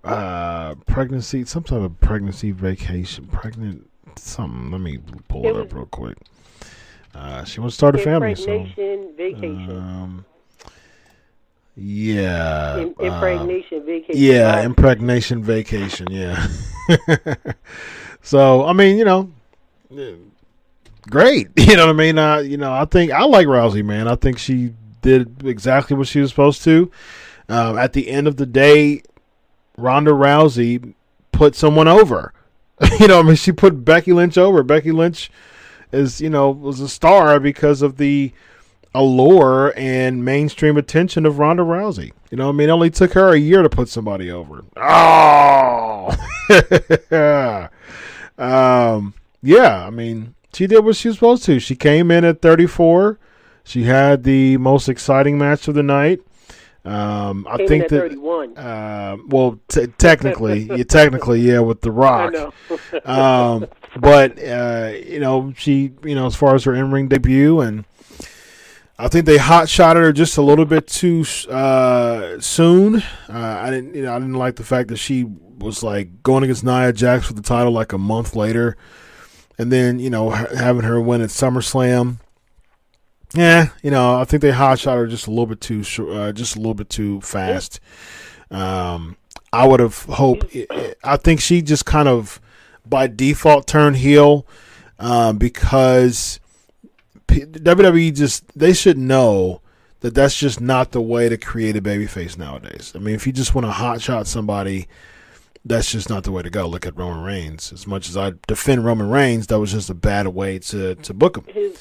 uh, 0.03 0.75
pregnancy, 0.85 1.45
some 1.45 1.63
type 1.63 1.81
of 1.81 1.99
pregnancy 1.99 2.51
vacation, 2.51 3.25
pregnant 3.25 3.89
something. 4.17 4.69
Let 4.69 4.81
me 4.81 4.99
pull 5.29 5.43
it, 5.43 5.49
It 5.49 5.55
up 5.55 5.73
real 5.73 5.87
quick. 5.87 6.15
Uh, 7.15 7.43
she 7.43 7.59
wants 7.59 7.75
to 7.75 7.77
start 7.79 7.95
a 7.95 7.97
family, 7.97 8.35
so 8.35 8.67
vacation. 9.17 9.71
um, 9.71 10.25
yeah, 11.75 12.77
Im- 12.77 12.95
impregnation 12.99 13.85
vacation. 13.85 14.15
yeah, 14.21 14.57
Uh, 14.57 14.63
impregnation 14.63 15.43
vacation. 15.43 16.07
Yeah. 16.11 16.47
so 18.21 18.65
I 18.65 18.73
mean, 18.73 18.97
you 18.97 19.05
know, 19.05 19.31
great. 21.09 21.49
You 21.57 21.75
know 21.77 21.87
what 21.87 21.93
I 21.95 21.97
mean? 21.97 22.17
Uh, 22.17 22.37
you 22.39 22.57
know, 22.57 22.73
I 22.73 22.85
think 22.85 23.11
I 23.11 23.23
like 23.25 23.47
Rousey, 23.47 23.83
man. 23.83 24.07
I 24.07 24.15
think 24.15 24.37
she 24.37 24.73
did 25.01 25.43
exactly 25.45 25.95
what 25.95 26.07
she 26.07 26.19
was 26.19 26.29
supposed 26.29 26.63
to. 26.65 26.91
Um, 27.49 27.77
at 27.77 27.93
the 27.93 28.09
end 28.09 28.27
of 28.27 28.37
the 28.37 28.45
day, 28.45 29.01
Ronda 29.77 30.11
Rousey 30.11 30.93
put 31.31 31.55
someone 31.55 31.87
over. 31.87 32.33
you 32.99 33.07
know, 33.07 33.19
I 33.19 33.23
mean, 33.23 33.35
she 33.35 33.51
put 33.51 33.83
Becky 33.85 34.13
Lynch 34.13 34.37
over. 34.37 34.63
Becky 34.63 34.91
Lynch 34.91 35.31
is, 35.91 36.21
you 36.21 36.29
know, 36.29 36.49
was 36.49 36.79
a 36.79 36.87
star 36.89 37.39
because 37.39 37.81
of 37.81 37.97
the 37.97 38.31
allure 38.93 39.73
and 39.77 40.23
mainstream 40.25 40.77
attention 40.77 41.25
of 41.25 41.39
Ronda 41.39 41.63
Rousey. 41.63 42.11
You 42.29 42.37
know, 42.37 42.49
I 42.49 42.51
mean, 42.51 42.69
it 42.69 42.71
only 42.71 42.89
took 42.89 43.13
her 43.13 43.29
a 43.29 43.37
year 43.37 43.61
to 43.61 43.69
put 43.69 43.89
somebody 43.89 44.31
over. 44.31 44.63
Oh, 44.77 46.09
um, 48.37 49.13
yeah. 49.41 49.85
I 49.85 49.89
mean, 49.89 50.35
she 50.53 50.67
did 50.67 50.83
what 50.83 50.95
she 50.95 51.09
was 51.09 51.17
supposed 51.17 51.43
to. 51.43 51.59
She 51.59 51.75
came 51.75 52.11
in 52.11 52.25
at 52.25 52.41
34. 52.41 53.19
She 53.63 53.83
had 53.83 54.23
the 54.23 54.57
most 54.57 54.89
exciting 54.89 55.37
match 55.37 55.67
of 55.67 55.75
the 55.75 55.83
night. 55.83 56.21
Um, 56.83 57.45
I 57.47 57.57
think 57.67 57.83
at 57.83 57.89
that. 57.89 58.57
Uh, 58.57 59.17
well, 59.27 59.59
t- 59.67 59.85
technically, 59.99 60.63
yeah, 60.75 60.83
technically, 60.83 61.41
yeah, 61.41 61.59
with 61.59 61.81
the 61.81 61.91
Rock. 61.91 62.33
Um, 63.05 63.67
but 63.99 64.43
uh, 64.43 64.93
you 65.05 65.19
know, 65.19 65.53
she, 65.55 65.91
you 66.03 66.15
know, 66.15 66.25
as 66.25 66.35
far 66.35 66.55
as 66.55 66.63
her 66.63 66.73
in-ring 66.73 67.07
debut, 67.07 67.59
and 67.59 67.85
I 68.97 69.07
think 69.07 69.25
they 69.25 69.37
hot 69.37 69.67
shotted 69.67 70.01
her 70.01 70.13
just 70.13 70.37
a 70.37 70.41
little 70.41 70.65
bit 70.65 70.87
too 70.87 71.25
uh, 71.49 72.39
soon. 72.39 72.97
Uh, 73.27 73.59
I 73.63 73.69
didn't, 73.71 73.95
you 73.95 74.03
know, 74.03 74.13
I 74.13 74.19
didn't 74.19 74.35
like 74.35 74.57
the 74.57 74.63
fact 74.63 74.89
that 74.89 74.97
she 74.97 75.25
was 75.57 75.83
like 75.83 76.23
going 76.23 76.43
against 76.43 76.63
Nia 76.63 76.93
Jax 76.93 77.27
for 77.27 77.33
the 77.33 77.41
title 77.41 77.71
like 77.71 77.93
a 77.93 77.97
month 77.97 78.35
later, 78.35 78.77
and 79.57 79.71
then 79.71 79.99
you 79.99 80.09
know 80.09 80.31
ha- 80.31 80.47
having 80.55 80.83
her 80.83 80.99
win 80.99 81.21
at 81.21 81.29
SummerSlam. 81.29 82.17
Yeah, 83.33 83.69
you 83.81 83.91
know, 83.91 84.19
I 84.19 84.25
think 84.25 84.41
they 84.41 84.51
hot 84.51 84.79
shot 84.79 84.97
her 84.97 85.07
just 85.07 85.27
a 85.27 85.29
little 85.29 85.45
bit 85.45 85.61
too, 85.61 85.83
short, 85.83 86.09
uh, 86.09 86.31
just 86.33 86.55
a 86.55 86.59
little 86.59 86.73
bit 86.73 86.89
too 86.89 87.21
fast. 87.21 87.79
Um, 88.49 89.15
I 89.53 89.65
would 89.65 89.79
have 89.79 90.03
hoped. 90.03 90.55
I 91.03 91.17
think 91.17 91.39
she 91.39 91.61
just 91.61 91.85
kind 91.85 92.09
of 92.09 92.41
by 92.85 93.07
default 93.07 93.67
turned 93.67 93.97
heel 93.97 94.45
um, 94.99 95.37
because 95.37 96.40
WWE 97.39 98.15
just 98.15 98.45
they 98.57 98.73
should 98.73 98.97
know 98.97 99.61
that 100.01 100.13
that's 100.15 100.37
just 100.37 100.59
not 100.61 100.91
the 100.91 101.01
way 101.01 101.29
to 101.29 101.37
create 101.37 101.75
a 101.75 101.81
babyface 101.81 102.37
nowadays. 102.37 102.91
I 102.95 102.99
mean, 102.99 103.15
if 103.15 103.25
you 103.27 103.33
just 103.33 103.53
want 103.55 103.65
to 103.67 103.71
hotshot 103.71 104.25
somebody, 104.27 104.87
that's 105.63 105.91
just 105.91 106.09
not 106.09 106.23
the 106.23 106.31
way 106.31 106.41
to 106.41 106.49
go. 106.49 106.65
Look 106.67 106.85
at 106.87 106.97
Roman 106.97 107.23
Reigns. 107.23 107.71
As 107.71 107.85
much 107.85 108.09
as 108.09 108.17
I 108.17 108.33
defend 108.47 108.83
Roman 108.83 109.09
Reigns, 109.09 109.47
that 109.47 109.59
was 109.59 109.71
just 109.71 109.89
a 109.89 109.93
bad 109.93 110.27
way 110.29 110.59
to 110.59 110.95
to 110.95 111.13
book 111.13 111.37
him. 111.37 111.45
His, 111.53 111.77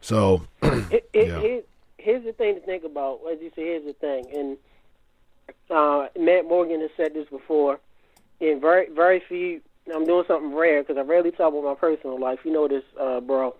So 0.00 0.42
it, 0.62 1.08
it, 1.12 1.26
Yeah. 1.28 1.40
here- 1.40 1.62
here's 1.98 2.24
the 2.24 2.32
thing 2.32 2.54
to 2.54 2.60
think 2.60 2.84
about. 2.84 3.20
As 3.32 3.40
you 3.40 3.50
say, 3.56 3.62
here's 3.64 3.84
the 3.84 3.92
thing, 3.94 4.26
and 4.32 4.56
uh, 5.70 6.06
Matt 6.18 6.46
Morgan 6.46 6.80
has 6.80 6.90
said 6.96 7.14
this 7.14 7.28
before. 7.28 7.80
In 8.38 8.60
very 8.60 8.88
very 8.90 9.20
few, 9.28 9.60
I'm 9.92 10.04
doing 10.04 10.24
something 10.28 10.54
rare 10.54 10.82
because 10.82 10.96
I 10.98 11.00
rarely 11.00 11.32
talk 11.32 11.52
about 11.52 11.64
my 11.64 11.74
personal 11.74 12.20
life. 12.20 12.40
You 12.44 12.52
know 12.52 12.68
this, 12.68 12.84
uh, 13.00 13.18
bro. 13.20 13.56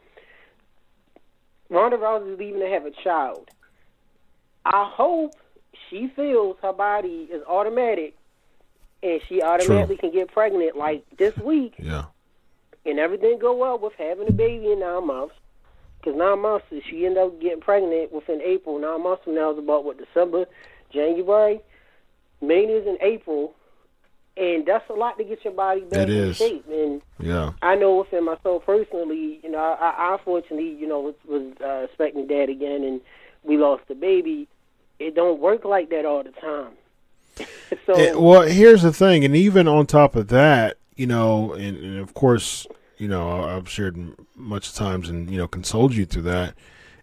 Ronda 1.69 1.97
Rousey 1.97 2.33
is 2.33 2.39
leaving 2.39 2.61
to 2.61 2.69
have 2.69 2.87
a 2.87 2.91
child. 2.91 3.51
I 4.65 4.91
hope 4.93 5.35
she 5.91 6.09
feels 6.15 6.57
her 6.63 6.73
body 6.73 7.29
is 7.31 7.43
automatic, 7.47 8.17
and 9.03 9.21
she 9.29 9.43
automatically 9.43 9.97
can 9.97 10.13
get 10.13 10.33
pregnant 10.33 10.77
like 10.77 11.05
this 11.17 11.37
week. 11.37 11.75
Yeah, 11.79 12.07
and 12.85 12.99
everything 12.99 13.39
go 13.39 13.55
well 13.55 13.79
with 13.79 13.93
having 13.99 14.29
a 14.29 14.33
baby 14.33 14.73
in 14.73 14.81
nine 14.81 15.07
months, 15.07 15.35
because 15.99 16.17
nine 16.17 16.41
months, 16.41 16.67
if 16.71 16.85
she 16.89 17.07
end 17.07 17.19
up 17.19 17.41
getting 17.41 17.61
pregnant 17.61 18.13
within 18.13 18.41
April, 18.43 18.79
nine 18.79 19.03
months 19.03 19.25
from 19.25 19.35
now 19.35 19.53
is 19.53 19.59
about 19.59 19.85
what 19.85 19.99
December, 19.99 20.47
January, 20.93 21.61
May 22.41 22.65
is 22.65 22.87
in 22.87 22.99
April, 23.01 23.55
and 24.37 24.67
that's 24.67 24.89
a 24.91 24.93
lot 24.93 25.17
to 25.19 25.25
get 25.25 25.45
your 25.45 25.55
body 25.55 25.81
back 25.83 26.01
It 26.01 26.11
in 26.11 26.17
is. 26.17 26.37
shape. 26.37 26.67
And 26.71 27.01
yeah, 27.19 27.53
I 27.63 27.75
know 27.75 27.97
within 27.97 28.25
myself 28.25 28.65
personally, 28.67 29.41
you 29.43 29.51
know, 29.51 29.59
I, 29.59 29.95
I 29.97 30.13
unfortunately, 30.15 30.71
you 30.75 30.87
know, 30.87 31.01
was, 31.01 31.15
was 31.27 31.53
uh, 31.63 31.85
expecting 31.85 32.27
dad 32.27 32.49
again, 32.49 32.85
and 32.85 33.01
we 33.43 33.57
lost 33.57 33.83
the 33.89 33.95
baby. 33.95 34.49
It 34.99 35.15
don't 35.15 35.41
work 35.41 35.65
like 35.65 35.91
that 35.91 36.05
all 36.05 36.23
the 36.23 36.33
time. 36.33 36.73
so 37.87 37.95
Eh, 37.95 38.15
well, 38.15 38.43
here's 38.43 38.83
the 38.83 38.93
thing, 38.93 39.25
and 39.25 39.35
even 39.37 39.69
on 39.69 39.87
top 39.87 40.17
of 40.17 40.29
that, 40.29 40.77
you 40.97 41.07
know, 41.07 41.53
and, 41.53 41.77
and 41.77 41.99
of 41.99 42.15
course, 42.15 42.67
you 42.99 43.09
know, 43.09 43.45
I've 43.45 43.69
shared 43.69 43.97
much 44.35 44.75
times 44.75 45.09
and 45.09 45.31
you 45.31 45.39
know 45.39 45.47
consoled 45.49 45.95
you 45.95 46.07
through 46.07 46.23
that. 46.23 46.55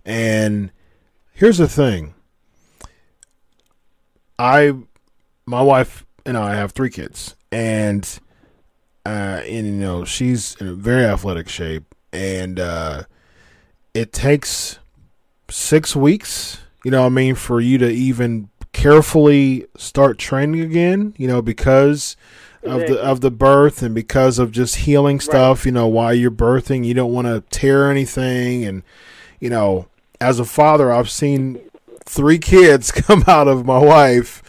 And 0.06 0.72
here's 1.34 1.58
the 1.60 1.68
thing: 1.68 2.14
I, 4.40 4.74
my 5.46 5.62
wife 5.62 6.06
and 6.26 6.38
I 6.38 6.56
have 6.56 6.72
three 6.72 6.90
kids, 6.90 7.36
and 7.52 8.20
uh, 9.06 9.42
and 9.46 9.66
you 9.68 9.74
know 9.74 10.06
she's 10.06 10.56
in 10.56 10.68
a 10.68 10.74
very 10.74 11.06
athletic 11.06 11.50
shape, 11.50 11.96
and 12.12 12.60
uh, 12.60 13.04
it 13.94 14.14
takes 14.14 14.80
six 15.50 15.96
weeks. 15.96 16.60
You 16.84 16.92
know, 16.92 17.02
what 17.02 17.08
I 17.08 17.10
mean, 17.10 17.36
for 17.36 17.62
you 17.62 17.78
to 17.78 17.90
even 17.90 18.50
carefully 18.74 19.68
start 19.78 20.18
training 20.18 20.62
again. 20.62 21.14
You 21.18 21.28
know, 21.28 21.42
because 21.42 22.16
of 22.64 22.82
the 22.82 23.00
of 23.02 23.22
the 23.22 23.32
birth 23.32 23.82
and 23.82 23.94
because 23.94 24.40
of 24.40 24.52
just 24.52 24.78
healing 24.78 25.20
stuff. 25.20 25.66
You 25.66 25.72
know, 25.72 25.88
while 25.88 26.14
you're 26.14 26.32
birthing, 26.32 26.86
you 26.86 26.94
don't 26.94 27.14
want 27.14 27.28
to 27.28 27.44
tear 27.58 27.90
anything, 27.90 28.66
and 28.66 28.84
you 29.40 29.50
know, 29.50 29.88
as 30.22 30.40
a 30.40 30.46
father, 30.46 30.92
I've 30.92 31.10
seen 31.10 31.60
three 32.06 32.40
kids 32.40 32.92
come 32.92 33.24
out 33.28 33.48
of 33.48 33.66
my 33.66 33.80
wife 33.80 34.43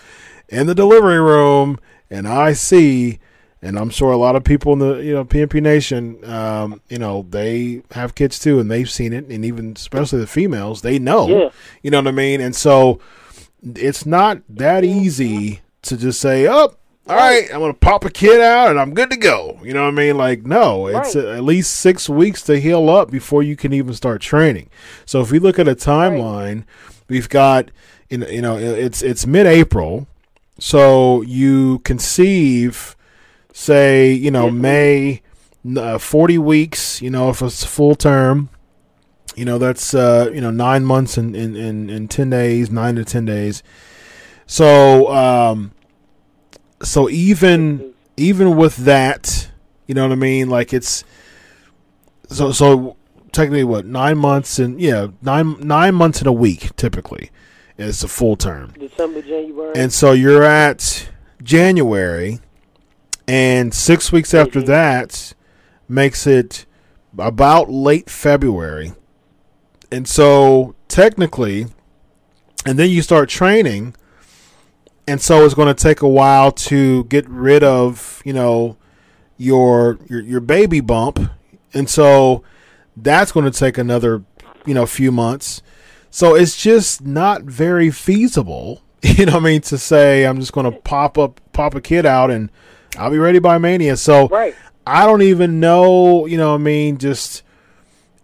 in 0.55 0.66
the 0.66 0.74
delivery 0.74 1.20
room, 1.20 1.78
and 2.10 2.26
I 2.28 2.52
see, 2.52 3.18
and 3.62 3.78
I'm 3.78 3.90
sure 3.90 4.12
a 4.12 4.16
lot 4.16 4.36
of 4.36 4.44
people 4.44 4.72
in 4.74 4.78
the 4.78 4.94
you 4.97 5.12
know 5.14 5.24
PNP 5.24 5.60
Nation, 5.62 6.24
um, 6.24 6.81
you 6.89 6.98
know, 6.98 7.26
they 7.31 7.82
have 7.93 8.14
kids 8.14 8.39
too, 8.39 8.60
and 8.60 8.70
they've 8.70 8.90
seen 8.90 9.12
it, 9.12 9.26
and 9.28 9.44
even 9.44 9.72
especially 9.76 10.20
the 10.20 10.26
females, 10.26 10.82
they 10.82 10.98
know, 10.98 11.28
Yeah. 11.28 11.48
you 11.82 11.90
know 11.90 11.98
what 11.98 12.09
I 12.09 12.12
mean, 12.12 12.40
and 12.40 12.55
so 12.55 13.01
it's 13.74 14.05
not 14.06 14.43
that 14.48 14.85
easy 14.85 15.60
to 15.82 15.97
just 15.97 16.20
say, 16.20 16.47
oh. 16.48 16.74
All 17.06 17.16
right, 17.16 17.44
I'm 17.52 17.60
gonna 17.60 17.74
pop 17.74 18.06
a 18.06 18.10
kid 18.10 18.40
out 18.40 18.70
and 18.70 18.81
I'm 18.81 18.94
good 18.94 19.10
to 19.10 19.18
go. 19.18 19.59
You 19.62 19.74
know 19.74 19.82
what 19.82 19.89
I 19.89 19.90
mean? 19.90 20.16
Like, 20.16 20.47
no, 20.47 20.86
it's 20.86 21.14
Right. 21.14 21.24
at 21.36 21.44
least 21.44 21.74
six 21.76 22.09
weeks 22.09 22.40
to 22.44 22.59
heal 22.59 22.89
up 22.89 23.10
before 23.10 23.43
you 23.43 23.56
can 23.56 23.74
even 23.74 23.93
start 23.93 24.22
training. 24.22 24.70
So 25.05 25.20
if 25.20 25.31
we 25.31 25.39
look 25.39 25.59
at 25.59 25.68
a 25.68 25.74
timeline, 25.74 26.64
we've 27.10 27.28
got 27.28 27.70
you 28.09 28.16
know, 28.16 28.26
you 28.28 28.40
know 28.40 28.56
it's 28.56 29.02
it's 29.02 29.26
mid-April, 29.26 30.06
so 30.59 31.22
you 31.22 31.81
conceive, 31.81 32.97
say, 33.52 34.12
you 34.12 34.31
know, 34.31 34.51
May, 34.51 35.22
uh, 35.76 35.98
40 35.98 36.39
weeks. 36.39 37.02
You 37.02 37.10
know, 37.10 37.31
if 37.31 37.43
it's 37.43 37.64
full 37.64 37.94
term, 37.94 38.51
you 39.36 39.44
know 39.44 39.59
that's 39.59 39.94
uh, 39.94 40.31
you 40.32 40.40
know 40.40 40.51
nine 40.51 40.85
months 40.85 41.16
and 41.16 41.35
in, 41.35 41.56
in, 41.56 41.90
in 41.90 42.09
ten 42.09 42.31
days, 42.31 42.70
nine 42.70 42.94
to 42.97 43.05
ten 43.05 43.24
days. 43.24 43.62
So, 44.47 45.12
um, 45.12 45.72
so 46.82 47.09
even 47.10 47.94
even 48.16 48.56
with 48.56 48.76
that, 48.76 49.51
you 49.86 49.94
know 49.94 50.02
what 50.05 50.12
I 50.12 50.16
mean? 50.16 50.48
Like 50.48 50.72
it's 50.72 51.05
so 52.28 52.52
so 52.52 52.97
technically 53.32 53.64
what 53.64 53.85
nine 53.85 54.16
months 54.16 54.59
and 54.59 54.81
yeah 54.81 55.09
nine 55.20 55.56
nine 55.60 55.94
months 55.94 56.20
in 56.20 56.26
a 56.26 56.32
week 56.32 56.74
typically 56.76 57.31
is 57.76 58.02
a 58.02 58.09
full 58.09 58.36
term. 58.36 58.72
December, 58.78 59.22
January. 59.22 59.72
And 59.76 59.92
so 59.92 60.12
you're 60.12 60.44
at 60.44 61.09
January, 61.42 62.40
and 63.26 63.72
six 63.74 64.12
weeks 64.12 64.34
after 64.34 64.60
Mhm. 64.60 64.66
that 64.66 65.34
makes 65.88 66.26
it 66.26 66.66
about 67.18 67.70
late 67.70 68.09
February. 68.10 68.92
And 69.90 70.09
so 70.09 70.74
technically, 70.88 71.66
and 72.66 72.78
then 72.78 72.90
you 72.90 73.02
start 73.02 73.28
training, 73.28 73.94
and 75.06 75.20
so 75.20 75.44
it's 75.44 75.55
going 75.55 75.72
to 75.72 75.80
take 75.80 76.01
a 76.01 76.09
while 76.09 76.51
to 76.52 77.05
get 77.05 77.28
rid 77.28 77.62
of, 77.62 78.22
you 78.24 78.32
know, 78.32 78.76
your 79.36 79.98
your 80.09 80.20
your 80.20 80.40
baby 80.40 80.80
bump, 80.80 81.18
and 81.72 81.88
so 81.90 82.42
that's 82.96 83.32
going 83.32 83.51
to 83.51 83.56
take 83.56 83.76
another, 83.76 84.22
you 84.64 84.74
know, 84.74 84.86
few 84.86 85.10
months. 85.12 85.60
So 86.14 86.36
it's 86.36 86.56
just 86.56 87.04
not 87.04 87.42
very 87.42 87.90
feasible, 87.90 88.82
you 89.02 89.26
know 89.26 89.32
what 89.32 89.42
I 89.42 89.46
mean, 89.46 89.60
to 89.62 89.76
say 89.76 90.22
I'm 90.22 90.38
just 90.38 90.52
going 90.52 90.70
to 90.70 90.78
pop 90.78 91.18
up 91.18 91.40
pop 91.52 91.74
a 91.74 91.80
kid 91.80 92.06
out 92.06 92.30
and 92.30 92.50
I'll 92.96 93.10
be 93.10 93.18
ready 93.18 93.40
by 93.40 93.58
mania. 93.58 93.96
So 93.96 94.28
right. 94.28 94.54
I 94.86 95.06
don't 95.06 95.22
even 95.22 95.58
know, 95.58 96.26
you 96.26 96.38
know 96.38 96.50
what 96.50 96.60
I 96.60 96.62
mean, 96.62 96.98
just 96.98 97.42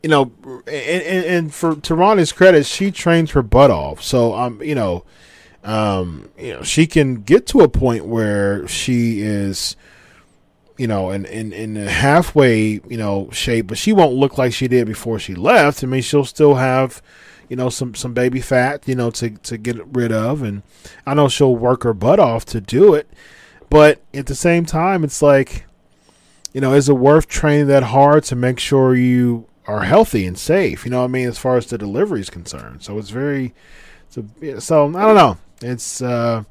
you 0.05 0.09
know, 0.09 0.31
and, 0.69 1.03
and, 1.03 1.25
and 1.25 1.53
for 1.53 1.75
to 1.75 1.97
Ronnie's 1.97 2.31
credit, 2.31 2.65
she 2.65 2.93
trains 2.93 3.33
her 3.33 3.43
butt 3.43 3.73
off. 3.73 4.05
So 4.05 4.35
um, 4.35 4.63
you 4.63 4.77
know, 4.77 5.05
um, 5.65 6.29
you 6.39 6.53
know, 6.53 6.63
she 6.63 6.87
can 6.87 7.17
get 7.23 7.49
to 7.49 7.63
a 7.63 7.69
point 7.69 8.07
where 8.07 8.69
she 8.69 9.21
is, 9.21 9.75
you 10.79 10.87
know, 10.87 11.11
in 11.11 11.27
in 11.27 11.53
in 11.53 11.77
a 11.77 11.91
halfway, 11.91 12.81
you 12.89 12.97
know, 12.97 13.31
shape, 13.33 13.67
but 13.67 13.79
she 13.79 13.93
won't 13.93 14.15
look 14.15 14.39
like 14.39 14.53
she 14.53 14.69
did 14.69 14.87
before 14.87 15.19
she 15.19 15.35
left. 15.35 15.83
I 15.83 15.89
mean, 15.89 16.03
she'll 16.03 16.25
still 16.25 16.55
have, 16.55 17.03
you 17.51 17.57
know, 17.57 17.69
some 17.69 17.95
some 17.97 18.15
baby 18.15 18.41
fat, 18.41 18.87
you 18.87 18.95
know, 18.95 19.11
to 19.11 19.31
to 19.31 19.59
get 19.59 19.85
rid 19.93 20.13
of, 20.13 20.41
and 20.41 20.63
I 21.05 21.15
know 21.15 21.29
she'll 21.29 21.57
work 21.57 21.83
her 21.83 21.93
butt 21.93 22.21
off 22.21 22.47
to 22.47 22.61
do 22.61 22.95
it. 22.95 23.11
But 23.69 24.01
at 24.15 24.27
the 24.27 24.35
same 24.35 24.65
time, 24.65 25.05
it's 25.05 25.21
like, 25.21 25.67
you 26.55 26.61
know, 26.61 26.73
is 26.75 26.89
it 26.89 26.95
worth 26.95 27.27
training 27.27 27.67
that 27.67 27.83
hard 27.83 28.25
to 28.25 28.37
make 28.37 28.59
sure 28.61 28.95
you 28.95 29.47
are 29.67 29.83
healthy 29.83 30.27
and 30.27 30.39
safe? 30.39 30.85
You 30.85 30.93
know 30.93 31.01
what 31.01 31.07
I 31.07 31.09
mean, 31.09 31.29
as 31.29 31.39
far 31.39 31.57
as 31.57 31.67
the 31.67 31.77
delivery 31.77 32.21
is 32.21 32.31
concerned. 32.31 32.83
So 32.83 32.99
it's 32.99 33.11
very, 33.11 33.53
it's 34.07 34.17
a, 34.17 34.61
so 34.61 34.87
I 34.87 35.03
don't 35.03 35.17
know. 35.17 35.37
It's 35.61 36.01
uh, 36.01 36.45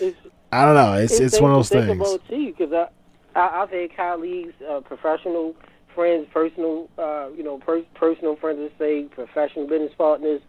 It's, 0.00 0.16
I 0.52 0.64
don't 0.64 0.74
know. 0.74 0.94
It's 0.94 1.20
it's 1.20 1.34
things 1.34 1.42
one 1.42 1.50
of 1.50 1.56
those 1.58 1.68
things. 1.70 2.00
about 2.00 2.28
too, 2.28 2.54
because 2.56 2.72
I, 2.72 3.38
I 3.38 3.62
I've 3.62 3.70
had 3.70 3.96
colleagues, 3.96 4.54
uh, 4.62 4.80
professional 4.80 5.54
friends, 5.96 6.28
personal, 6.32 6.88
uh, 6.98 7.30
you 7.36 7.42
know, 7.42 7.58
per- 7.58 7.82
personal 7.96 8.36
friends, 8.36 8.60
let's 8.62 8.78
say, 8.78 9.04
professional 9.04 9.66
business 9.66 9.92
partners 9.98 10.40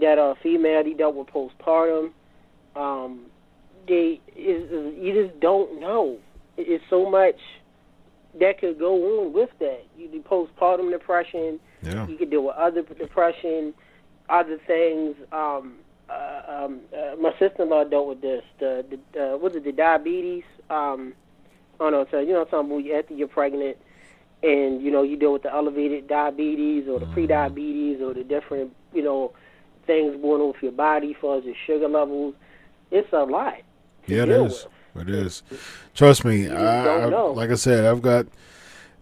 that 0.00 0.18
are 0.18 0.34
female. 0.42 0.82
They 0.82 0.94
dealt 0.94 1.16
with 1.16 1.26
postpartum. 1.26 2.12
Um, 2.74 3.26
they 3.86 4.20
is 4.34 4.70
you 4.98 5.26
just 5.26 5.38
don't 5.40 5.78
know. 5.80 6.18
It's 6.56 6.84
so 6.88 7.10
much 7.10 7.36
that 8.40 8.60
could 8.60 8.78
go 8.78 9.20
on 9.20 9.32
with 9.32 9.50
that. 9.58 9.84
You 9.98 10.08
do 10.08 10.22
postpartum 10.22 10.90
depression. 10.90 11.60
Yeah. 11.82 12.06
You 12.06 12.16
could 12.16 12.30
deal 12.30 12.44
with 12.44 12.56
other 12.56 12.82
depression, 12.82 13.74
other 14.28 14.58
things. 14.66 15.16
Um, 15.32 15.76
uh, 16.08 16.42
um, 16.48 16.80
uh, 16.96 17.16
my 17.16 17.32
sister-in-law 17.38 17.84
dealt 17.84 18.08
with 18.08 18.20
this. 18.20 18.42
The, 18.60 18.84
the 19.14 19.34
uh, 19.34 19.36
what 19.36 19.52
is 19.52 19.58
it? 19.58 19.64
The 19.64 19.72
diabetes. 19.72 20.44
Um, 20.70 21.14
I 21.80 21.84
don't 21.84 21.92
know. 21.92 22.06
So 22.10 22.20
you 22.20 22.32
know, 22.32 22.40
what 22.40 22.54
I'm 22.54 22.68
talking 22.68 22.88
about 22.88 22.98
after 22.98 23.14
you're 23.14 23.28
pregnant, 23.28 23.76
and 24.42 24.82
you 24.82 24.90
know 24.90 25.02
you 25.02 25.16
deal 25.16 25.32
with 25.32 25.42
the 25.42 25.52
elevated 25.52 26.06
diabetes 26.08 26.88
or 26.88 27.00
the 27.00 27.06
pre-diabetes 27.06 28.00
or 28.00 28.14
the 28.14 28.22
different 28.24 28.74
you 28.92 29.02
know 29.02 29.32
things 29.86 30.16
going 30.20 30.40
on 30.40 30.48
with 30.48 30.62
your 30.62 30.72
body 30.72 31.10
as 31.10 31.16
far 31.20 31.38
as 31.38 31.44
your 31.44 31.54
sugar 31.66 31.88
levels. 31.88 32.34
It's 32.90 33.12
a 33.12 33.24
lot. 33.24 33.54
Yeah, 34.06 34.22
it 34.22 34.28
is. 34.30 34.66
with. 34.94 35.08
It 35.08 35.14
is. 35.14 35.42
Trust 35.94 36.24
me. 36.24 36.46
I, 36.48 36.84
don't 36.84 37.04
I- 37.04 37.08
know. 37.08 37.32
like 37.32 37.50
I 37.50 37.54
said, 37.54 37.84
I've 37.84 38.02
got 38.02 38.26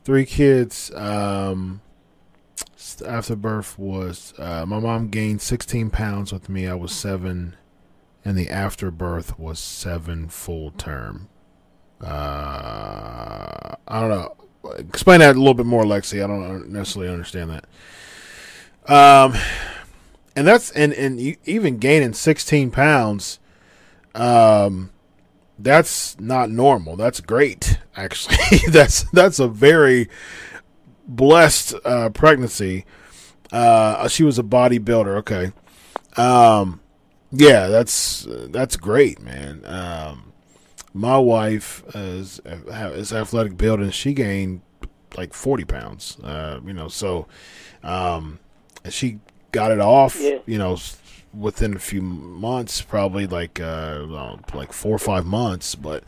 three 0.05 0.24
kids. 0.27 0.90
Um, 0.94 1.81
after 3.06 3.35
birth 3.35 3.78
was 3.78 4.35
uh, 4.39 4.65
my 4.66 4.78
mom 4.78 5.09
gained 5.09 5.40
16 5.43 5.90
pounds 5.90 6.32
with 6.32 6.48
me. 6.48 6.66
I 6.66 6.74
was 6.74 6.93
seven, 6.93 7.56
and 8.24 8.36
the 8.36 8.48
afterbirth 8.51 9.39
was 9.39 9.59
seven 9.59 10.28
full 10.28 10.70
term. 10.73 11.28
Uh, 12.01 13.74
I 13.89 14.01
don't 14.01 14.11
know. 14.11 14.36
Explain 14.78 15.20
that 15.20 15.36
a 15.36 15.39
little 15.39 15.55
bit 15.55 15.66
more, 15.66 15.85
Lexi. 15.85 16.23
I 16.23 16.27
don't 16.27 16.70
necessarily 16.70 17.12
understand 17.12 17.51
that. 17.51 17.65
Um, 18.86 19.35
and 20.36 20.47
that's 20.47 20.70
and 20.73 20.93
and 20.93 21.36
even 21.45 21.78
gaining 21.78 22.12
16 22.12 22.70
pounds. 22.70 23.39
Um, 24.15 24.91
that's 25.59 26.19
not 26.20 26.51
normal. 26.51 26.97
That's 26.97 27.20
great, 27.20 27.78
actually. 27.97 28.36
that's 28.70 29.05
that's 29.12 29.39
a 29.39 29.49
very 29.49 30.09
blessed 31.07 31.74
uh, 31.85 32.11
pregnancy. 32.11 32.85
Uh, 33.53 34.09
she 34.09 34.24
was 34.24 34.39
a 34.39 34.43
bodybuilder. 34.43 35.16
Okay. 35.19 35.53
Um, 36.16 36.81
yeah, 37.31 37.69
that's 37.69 38.27
that's 38.28 38.77
great, 38.77 39.20
man. 39.20 39.65
Um, 39.65 40.32
my 40.95 41.19
wife 41.19 41.83
is 41.95 42.41
is 42.47 43.12
athletic 43.12 43.57
build, 43.59 43.81
and 43.81 43.93
she 43.93 44.15
gained 44.15 44.62
like 45.16 45.35
forty 45.35 45.65
pounds. 45.65 46.19
Uh, 46.23 46.61
you 46.65 46.73
know, 46.73 46.89
so 46.89 47.27
um, 47.83 48.39
and 48.85 48.93
she 48.93 49.19
got 49.53 49.71
it 49.73 49.81
off. 49.81 50.19
Yeah. 50.21 50.39
You 50.47 50.59
know, 50.59 50.79
within 51.37 51.75
a 51.75 51.81
few 51.81 52.01
months, 52.01 52.81
probably 52.81 53.27
like 53.27 53.61
uh, 53.61 54.07
uh, 54.09 54.37
like 54.55 54.73
four 54.73 54.95
or 54.95 54.99
five 55.01 55.27
months. 55.27 55.75
But 55.75 56.05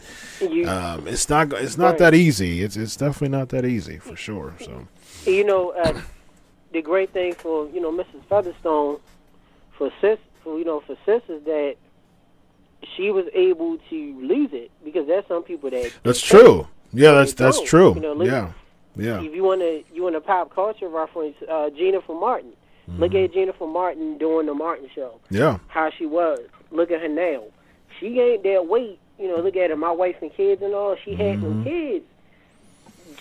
um, 0.66 1.06
it's 1.08 1.28
not 1.28 1.52
it's 1.52 1.76
not 1.76 1.90
Right. 1.90 1.98
that 1.98 2.14
easy. 2.14 2.62
It's 2.62 2.76
it's 2.76 2.96
definitely 2.96 3.36
not 3.36 3.48
that 3.50 3.64
easy 3.64 3.98
for 3.98 4.14
sure. 4.16 4.54
So 4.60 4.86
you 5.26 5.42
know, 5.44 5.70
uh, 5.70 6.00
the 6.72 6.80
great 6.80 7.12
thing 7.12 7.34
for 7.34 7.68
you 7.70 7.80
know 7.80 7.90
Mrs. 7.90 8.24
Featherstone, 8.28 8.98
for 9.76 9.90
sis, 10.00 10.18
for 10.44 10.58
you 10.58 10.64
know 10.64 10.80
for 10.80 10.96
sis 11.04 11.22
is 11.28 11.42
that 11.44 11.74
she 12.96 13.10
was 13.10 13.26
able 13.34 13.78
to 13.90 14.20
lose 14.20 14.50
it 14.52 14.70
because 14.84 15.06
there's 15.06 15.26
some 15.26 15.42
people 15.42 15.70
that 15.70 15.92
that's 16.02 16.20
true. 16.20 16.68
Yeah, 16.92 17.12
that's 17.12 17.34
that's 17.34 17.60
true. 17.62 17.94
you 17.94 18.00
know, 18.00 18.12
look- 18.12 18.28
Yeah, 18.28 18.52
yeah. 18.96 19.20
If 19.20 19.34
you 19.34 19.42
want 19.44 19.60
to, 19.60 19.82
you 19.92 20.02
want 20.02 20.14
to 20.14 20.20
pop 20.20 20.54
culture 20.54 20.88
reference, 20.88 21.36
uh, 21.48 21.70
Jennifer 21.70 22.14
Martin. 22.14 22.52
Look 22.88 23.10
Mm-hmm. 23.12 23.24
at 23.24 23.32
Jennifer 23.34 23.66
Martin 23.66 24.16
doing 24.16 24.46
the 24.46 24.54
Martin 24.54 24.88
show. 24.94 25.18
Yeah, 25.28 25.58
How 25.66 25.90
she 25.90 26.06
was. 26.06 26.38
Look 26.70 26.92
at 26.92 27.00
her 27.00 27.08
now. 27.08 27.42
She 27.98 28.20
ain't 28.20 28.44
that 28.44 28.66
weight. 28.68 29.00
You 29.18 29.26
know, 29.28 29.38
look 29.42 29.56
at 29.56 29.70
her. 29.70 29.76
My 29.76 29.90
wife 29.90 30.16
and 30.22 30.32
kids 30.32 30.62
and 30.62 30.72
all. 30.72 30.94
She 31.04 31.14
had 31.14 31.40
them 31.42 31.64
kids. 31.64 32.04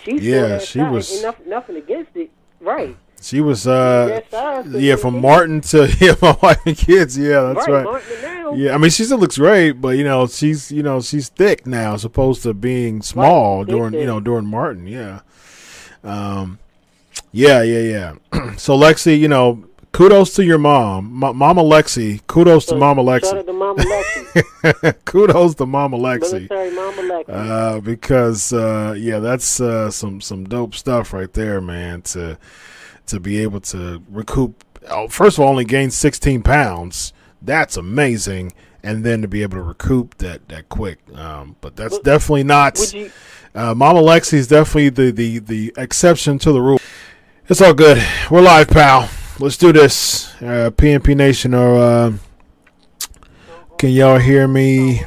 She's 0.04 0.22
Mm-hmm. 0.22 0.24
Yeah, 0.24 0.60
she 0.60 0.80
was- 0.82 1.22
nothing, 1.24 1.50
nothing 1.50 1.76
against 1.78 2.16
it. 2.16 2.30
Right. 2.62 2.96
She 3.26 3.42
was. 3.42 3.66
uh 3.66 4.22
so 4.30 4.64
Yeah, 4.78 4.96
from 4.98 5.20
Martin 5.22 5.62
to 5.62 5.88
yeah, 6.00 6.16
my 6.22 6.38
wife 6.42 6.62
and 6.66 6.78
kids. 6.78 7.18
Yeah, 7.18 7.54
that's 7.54 7.68
right. 7.68 8.04
Yeah, 8.56 8.76
I 8.76 8.78
mean, 8.78 8.92
she 8.92 9.04
still 9.04 9.18
looks 9.18 9.38
great, 9.38 9.82
but 9.82 9.98
you 9.98 10.04
know, 10.04 10.28
she's 10.28 10.72
you 10.72 10.84
know 10.84 11.02
she's 11.02 11.30
thick 11.30 11.66
now, 11.66 11.94
as 11.96 12.06
opposed 12.06 12.44
to 12.44 12.54
being 12.54 13.02
small 13.02 13.66
during 13.66 13.94
you 13.96 14.06
know 14.06 14.20
during 14.20 14.46
Martin. 14.46 14.86
Yeah, 14.88 15.22
um, 16.04 16.60
yeah, 17.32 17.62
yeah, 17.64 18.14
yeah. 18.32 18.54
so 18.58 18.78
Lexi, 18.78 19.20
you 19.20 19.28
know, 19.28 19.66
kudos 19.92 20.36
to 20.36 20.46
your 20.46 20.60
mom, 20.60 21.24
M- 21.24 21.36
Mama 21.36 21.64
Lexi. 21.64 22.22
Kudos 22.28 22.66
to 22.66 22.70
So, 22.72 22.78
Mama 22.78 23.04
Lexi. 23.04 23.46
to 23.46 23.54
Mama 23.54 23.84
Lexi. 23.84 24.96
kudos 25.06 25.56
to 25.56 25.66
Mama 25.66 25.98
Lexi. 25.98 26.34
Military 26.50 26.72
Mama 26.72 27.02
Lexi. 27.02 27.30
Uh, 27.30 27.80
because 27.82 28.54
uh, 28.54 28.94
yeah, 28.98 29.20
that's 29.20 29.60
uh, 29.60 29.90
some 29.90 30.22
some 30.22 30.46
dope 30.46 30.76
stuff 30.76 31.14
right 31.14 31.34
there, 31.34 31.60
man. 31.60 32.04
To 32.14 32.38
to 33.08 33.20
be 33.20 33.40
able 33.42 33.60
to 33.62 34.02
recoup. 34.10 34.64
Oh, 34.90 35.08
first 35.08 35.38
of 35.38 35.44
all, 35.44 35.50
only 35.50 35.66
gain 35.66 35.90
16 35.92 36.44
pounds. 36.44 37.14
That's 37.42 37.78
amazing, 37.78 38.54
and 38.84 39.04
then 39.04 39.22
to 39.22 39.28
be 39.28 39.42
able 39.44 39.58
to 39.58 39.64
recoup 39.64 40.18
that 40.20 40.48
that 40.50 40.70
quick. 40.70 41.00
Um, 41.14 41.56
but 41.62 41.76
that's 41.76 41.94
Would- 41.94 42.04
definitely 42.04 42.44
not. 42.44 42.94
You? 42.94 43.12
Uh, 43.54 43.74
Mama 43.74 44.02
definitely 44.48 44.90
the, 44.90 45.12
the 45.12 45.40
the 45.40 45.74
exception 45.78 46.38
to 46.40 46.52
the 46.52 46.62
rule. 46.62 46.80
It's 47.48 47.62
all 47.62 47.74
good. 47.74 48.04
We're 48.32 48.42
live, 48.42 48.68
pal. 48.70 49.10
Let's 49.40 49.58
do 49.58 49.72
this. 49.72 50.34
Uh, 50.42 50.72
PNP 50.76 51.16
Nation, 51.16 51.54
or 51.54 51.78
uh, 51.78 52.14
can 53.78 53.90
y'all 53.92 54.18
hear 54.18 54.48
me? 54.48 55.04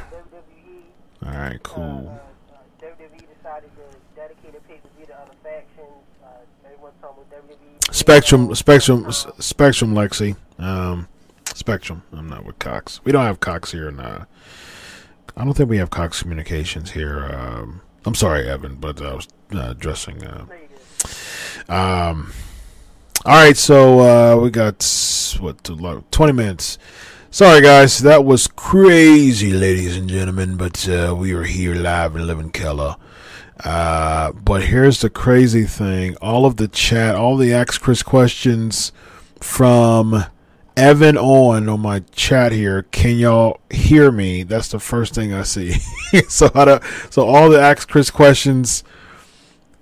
All 1.25 1.31
right, 1.33 1.61
cool. 1.63 2.19
WWE 2.81 3.23
decided 3.35 3.69
to 3.75 4.15
dedicate 4.15 4.55
a 4.55 4.61
pay-per-view 4.67 5.05
to 5.07 5.13
other 5.15 5.31
factions. 5.43 5.89
Uh, 6.23 6.27
everyone's 6.65 6.93
talking 7.01 7.23
about 7.29 7.49
WWE. 7.49 7.88
Spectrum, 7.99 8.55
Spectrum, 8.55 9.11
Spectrum, 9.11 9.93
Lexi. 9.93 10.37
Um, 10.57 11.09
Spectrum. 11.53 12.03
I'm 12.13 12.29
not 12.29 12.45
with 12.45 12.57
Cox. 12.57 13.01
We 13.03 13.11
don't 13.11 13.25
have 13.25 13.41
Cox 13.41 13.73
here, 13.73 13.89
and 13.89 13.99
uh, 13.99 14.25
I 15.35 15.43
don't 15.43 15.53
think 15.53 15.69
we 15.69 15.77
have 15.77 15.89
Cox 15.89 16.21
Communications 16.21 16.91
here. 16.91 17.25
Um, 17.25 17.81
I'm 18.05 18.15
sorry, 18.15 18.47
Evan, 18.47 18.75
but 18.75 19.01
I 19.01 19.15
was 19.15 19.27
uh, 19.53 19.71
addressing. 19.71 20.23
Uh, 20.23 20.45
um, 21.67 22.31
all 23.25 23.35
right, 23.35 23.57
so 23.57 23.99
uh, 23.99 24.41
we 24.41 24.49
got 24.49 24.81
what 25.41 25.63
twenty 26.11 26.33
minutes. 26.33 26.77
Sorry, 27.31 27.61
guys, 27.61 27.99
that 27.99 28.23
was 28.23 28.47
crazy, 28.47 29.51
ladies 29.51 29.97
and 29.97 30.09
gentlemen, 30.09 30.55
but 30.55 30.87
uh, 30.87 31.13
we 31.17 31.33
are 31.33 31.43
here 31.43 31.75
live 31.75 32.15
in 32.15 32.25
Living 32.25 32.49
Color. 32.49 32.95
Uh, 33.63 34.31
but 34.31 34.63
here's 34.63 35.01
the 35.01 35.09
crazy 35.09 35.65
thing: 35.65 36.15
all 36.21 36.45
of 36.45 36.57
the 36.57 36.67
chat, 36.67 37.15
all 37.15 37.37
the 37.37 37.53
Ask 37.53 37.81
Chris 37.81 38.03
questions 38.03 38.91
from 39.39 40.25
Evan 40.77 41.17
on 41.17 41.67
on 41.67 41.81
my 41.81 41.99
chat 42.11 42.51
here. 42.51 42.83
Can 42.83 43.17
y'all 43.17 43.59
hear 43.69 44.11
me? 44.11 44.43
That's 44.43 44.69
the 44.69 44.79
first 44.79 45.13
thing 45.13 45.33
I 45.33 45.43
see. 45.43 45.73
so 46.29 46.79
so 47.09 47.25
all 47.25 47.49
the 47.49 47.59
Ask 47.59 47.89
Chris 47.89 48.09
questions 48.09 48.83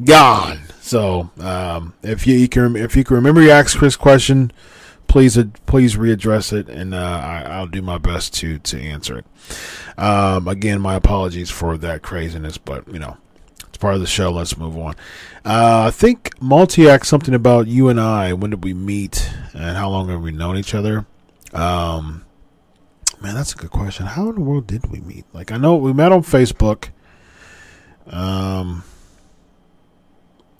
gone. 0.03 0.59
So 0.81 1.29
um, 1.39 1.93
if 2.01 2.25
you, 2.25 2.35
you, 2.35 2.47
can 2.47 2.75
if 2.75 2.95
you 2.95 3.03
can 3.03 3.17
remember 3.17 3.41
your 3.41 3.51
Ask 3.51 3.77
Chris 3.77 3.95
question, 3.95 4.51
please 5.07 5.37
uh, 5.37 5.45
please 5.67 5.95
readdress 5.95 6.51
it, 6.51 6.67
and 6.67 6.95
uh, 6.95 6.97
I, 6.97 7.59
will 7.59 7.67
do 7.67 7.81
my 7.81 7.97
best 7.99 8.33
to 8.35 8.57
to 8.59 8.81
answer 8.81 9.19
it. 9.19 9.25
Um, 9.99 10.47
again, 10.47 10.81
my 10.81 10.95
apologies 10.95 11.51
for 11.51 11.77
that 11.77 12.01
craziness, 12.01 12.57
but 12.57 12.87
you 12.87 12.99
know 12.99 13.17
it's 13.77 13.81
part 13.83 13.93
of 13.93 14.01
the 14.01 14.07
show. 14.07 14.31
Let's 14.31 14.57
move 14.57 14.75
on. 14.75 14.95
Uh, 15.45 15.85
I 15.87 15.91
think 15.91 16.41
Multi 16.41 16.89
asked 16.89 17.05
something 17.05 17.35
about 17.35 17.67
you 17.67 17.89
and 17.89 18.01
I. 18.01 18.33
When 18.33 18.49
did 18.49 18.63
we 18.63 18.73
meet, 18.73 19.29
and 19.53 19.77
how 19.77 19.87
long 19.89 20.09
have 20.09 20.19
we 20.19 20.31
known 20.31 20.57
each 20.57 20.73
other? 20.73 21.05
Um, 21.53 22.25
man, 23.21 23.35
that's 23.35 23.53
a 23.53 23.55
good 23.55 23.69
question. 23.69 24.07
How 24.07 24.29
in 24.29 24.35
the 24.35 24.41
world 24.41 24.65
did 24.65 24.89
we 24.89 24.99
meet? 25.01 25.25
Like, 25.31 25.51
I 25.51 25.57
know 25.57 25.75
we 25.75 25.93
met 25.93 26.11
on 26.11 26.23
Facebook. 26.23 26.89
Um, 28.07 28.83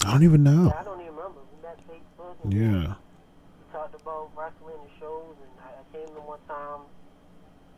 I 0.05 0.11
don't 0.11 0.23
even 0.23 0.43
know. 0.43 0.71
I 0.79 0.83
don't 0.83 1.01
even 1.01 1.15
remember. 1.15 1.39
We 1.51 1.67
met 1.67 1.79
Facebook. 1.89 2.35
yeah. 2.53 2.93
We 2.93 3.73
talked 3.73 3.99
about 3.99 4.29
wrestling 4.37 4.75
and 4.79 4.91
shows, 4.99 5.35
and 5.41 5.49
I, 5.59 5.69
I 5.71 6.05
came 6.05 6.15
in 6.15 6.23
one 6.23 6.39
time 6.47 6.81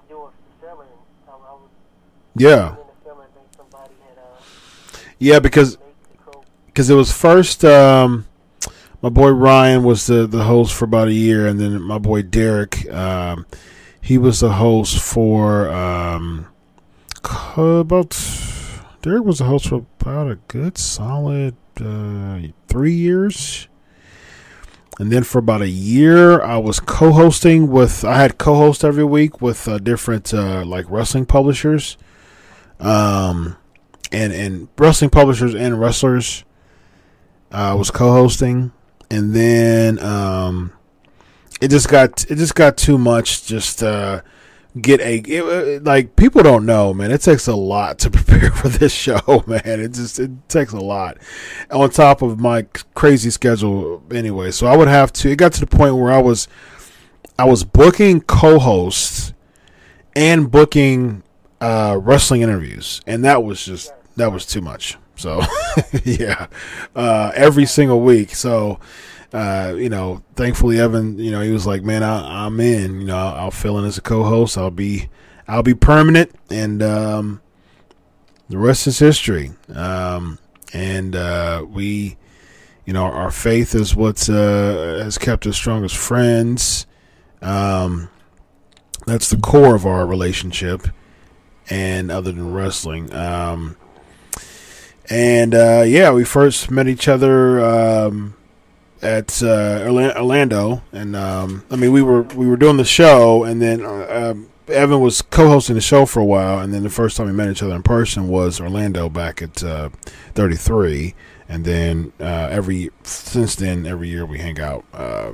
doing 0.10 0.34
selling. 0.60 0.90
I, 1.30 1.32
I 1.32 1.36
was 1.54 1.70
yeah. 2.36 2.76
Yeah, 5.20 5.40
because 5.40 5.78
because 6.68 6.90
it 6.90 6.96
was 6.96 7.12
first 7.12 7.66
um, 7.66 8.26
my 9.02 9.10
boy 9.10 9.32
Ryan 9.32 9.84
was 9.84 10.08
the 10.08 10.26
the 10.26 10.46
host 10.46 10.74
for 10.74 10.86
about 10.86 11.10
a 11.10 11.14
year, 11.14 11.46
and 11.46 11.60
then 11.60 11.82
my 11.82 11.98
boy 11.98 12.22
Derek 12.22 12.90
um, 12.92 13.46
he 14.02 14.18
was 14.18 14.40
the 14.40 14.54
host 14.54 15.00
for 15.02 15.70
um, 15.70 16.48
about 17.58 18.18
Derek 19.02 19.24
was 19.26 19.40
the 19.40 19.46
host 19.46 19.68
for 19.68 19.86
about 20.00 20.32
a 20.32 20.36
good 20.48 20.78
solid 20.78 21.56
uh, 21.82 22.40
three 22.68 22.94
years. 22.94 23.68
And 25.00 25.12
then 25.12 25.24
for 25.24 25.40
about 25.40 25.62
a 25.62 25.70
year, 25.70 26.42
I 26.42 26.58
was 26.58 26.82
co-hosting 26.82 27.72
with. 27.72 28.04
I 28.04 28.18
had 28.18 28.38
co-host 28.38 28.84
every 28.84 29.06
week 29.06 29.42
with 29.42 29.66
uh, 29.66 29.78
different 29.78 30.34
uh, 30.34 30.66
like 30.66 30.90
wrestling 30.90 31.26
publishers. 31.26 31.98
Um, 32.82 33.56
and 34.12 34.34
and 34.34 34.68
wrestling 34.78 35.10
publishers 35.10 35.54
and 35.54 35.80
wrestlers. 35.80 36.44
Uh, 37.52 37.76
was 37.76 37.90
co-hosting, 37.90 38.72
and 39.10 39.34
then 39.34 39.98
um, 40.04 40.72
it 41.60 41.70
just 41.70 41.90
got 41.90 42.30
it 42.30 42.36
just 42.36 42.54
got 42.54 42.78
too 42.78 42.98
much. 42.98 43.46
Just 43.46 43.82
uh, 43.82 44.22
get 44.80 45.02
a 45.02 45.18
it, 45.18 45.84
like 45.84 46.16
people 46.16 46.44
don't 46.44 46.66
know, 46.66 46.94
man. 46.94 47.12
It 47.12 47.22
takes 47.22 47.48
a 47.48 47.56
lot 47.56 48.00
to 48.00 48.10
prepare 48.12 48.52
for 48.52 48.70
this 48.70 48.94
show, 48.94 49.44
man. 49.48 49.62
It 49.66 49.94
just 49.94 50.20
it 50.20 50.32
takes 50.48 50.74
a 50.74 50.80
lot 50.80 51.18
on 51.72 51.90
top 51.90 52.22
of 52.22 52.40
my 52.40 52.68
crazy 52.94 53.30
schedule 53.30 54.04
anyway. 54.12 54.52
So 54.52 54.68
I 54.68 54.78
would 54.78 54.88
have 54.88 55.12
to. 55.14 55.30
It 55.32 55.38
got 55.38 55.54
to 55.54 55.62
the 55.62 55.68
point 55.68 55.96
where 55.96 56.12
I 56.12 56.22
was 56.22 56.48
I 57.38 57.46
was 57.46 57.64
booking 57.64 58.22
co-hosts 58.22 59.34
and 60.16 60.52
booking 60.52 61.24
uh, 61.62 61.98
wrestling 62.02 62.42
interviews, 62.42 63.02
and 63.08 63.24
that 63.26 63.44
was 63.44 63.64
just 63.66 63.94
that 64.20 64.32
was 64.32 64.46
too 64.46 64.62
much. 64.62 64.98
So 65.16 65.42
yeah, 66.06 66.48
uh, 66.96 67.32
every 67.36 67.66
single 67.66 68.02
week. 68.02 68.36
So 68.36 68.80
uh, 69.34 69.76
you 69.78 69.90
know, 69.90 70.24
thankfully 70.36 70.80
Evan, 70.80 71.20
you 71.20 71.32
know, 71.32 71.42
he 71.42 71.52
was 71.52 71.68
like, 71.68 71.84
man, 71.84 72.02
I, 72.04 72.46
am 72.46 72.60
in. 72.60 73.02
You 73.02 73.08
know, 73.08 73.18
I'll, 73.18 73.36
I'll, 73.36 73.52
fill 73.52 73.78
in 73.78 73.86
as 73.86 73.98
a 73.98 74.02
co-host. 74.02 74.58
I'll 74.58 74.72
be, 74.72 75.10
I'll 75.48 75.64
be 75.64 75.76
permanent, 75.76 76.32
and 76.50 76.82
um, 76.82 77.42
the 78.50 78.58
rest 78.58 78.88
is 78.88 78.98
history. 78.98 79.52
Um, 79.74 80.40
and 80.74 81.16
uh, 81.16 81.64
we, 81.68 82.18
you 82.86 82.94
know, 82.94 83.04
our 83.04 83.32
faith 83.32 83.76
is 83.76 83.96
what 83.96 84.28
uh, 84.30 85.04
has 85.04 85.18
kept 85.20 85.46
us 85.46 85.56
strong 85.56 85.86
as 85.86 85.94
friends. 85.94 86.88
Um, 87.42 88.10
that's 89.06 89.30
the 89.30 89.38
core 89.38 89.76
of 89.76 89.86
our 89.86 90.08
relationship. 90.08 90.88
And 91.70 92.10
other 92.10 92.32
than 92.32 92.52
wrestling, 92.52 93.14
um, 93.14 93.78
and 95.10 95.56
uh, 95.56 95.84
yeah, 95.86 96.12
we 96.12 96.24
first 96.24 96.70
met 96.70 96.88
each 96.88 97.08
other 97.08 97.64
um, 97.64 98.36
at 99.02 99.42
uh, 99.42 99.84
Orlando, 99.86 100.84
and 100.92 101.16
um, 101.16 101.66
I 101.72 101.76
mean 101.76 101.92
we 101.92 102.02
were 102.02 102.24
we 102.24 102.48
were 102.48 102.58
doing 102.58 102.78
the 102.78 102.86
show, 102.86 103.44
and 103.44 103.62
then 103.62 103.84
uh, 103.84 104.32
um, 104.32 104.50
Evan 104.68 105.02
was 105.02 105.22
co-hosting 105.22 105.76
the 105.76 105.82
show 105.82 106.06
for 106.06 106.20
a 106.20 106.26
while, 106.26 106.60
and 106.60 106.74
then 106.74 106.84
the 106.84 106.90
first 106.90 107.18
time 107.18 107.26
we 107.26 107.34
met 107.34 107.50
each 107.50 107.64
other 107.64 107.76
in 107.76 107.84
person 107.84 108.28
was 108.28 108.62
Orlando 108.62 109.10
back 109.10 109.42
at 109.42 109.64
uh, 109.64 109.90
33, 110.36 111.16
and 111.48 111.66
then 111.66 112.14
uh, 112.20 112.48
every 112.52 112.92
since 113.04 113.56
then 113.56 113.88
every 113.88 114.10
year 114.10 114.26
we 114.26 114.38
hang 114.38 114.60
out 114.60 114.86
uh, 114.94 115.32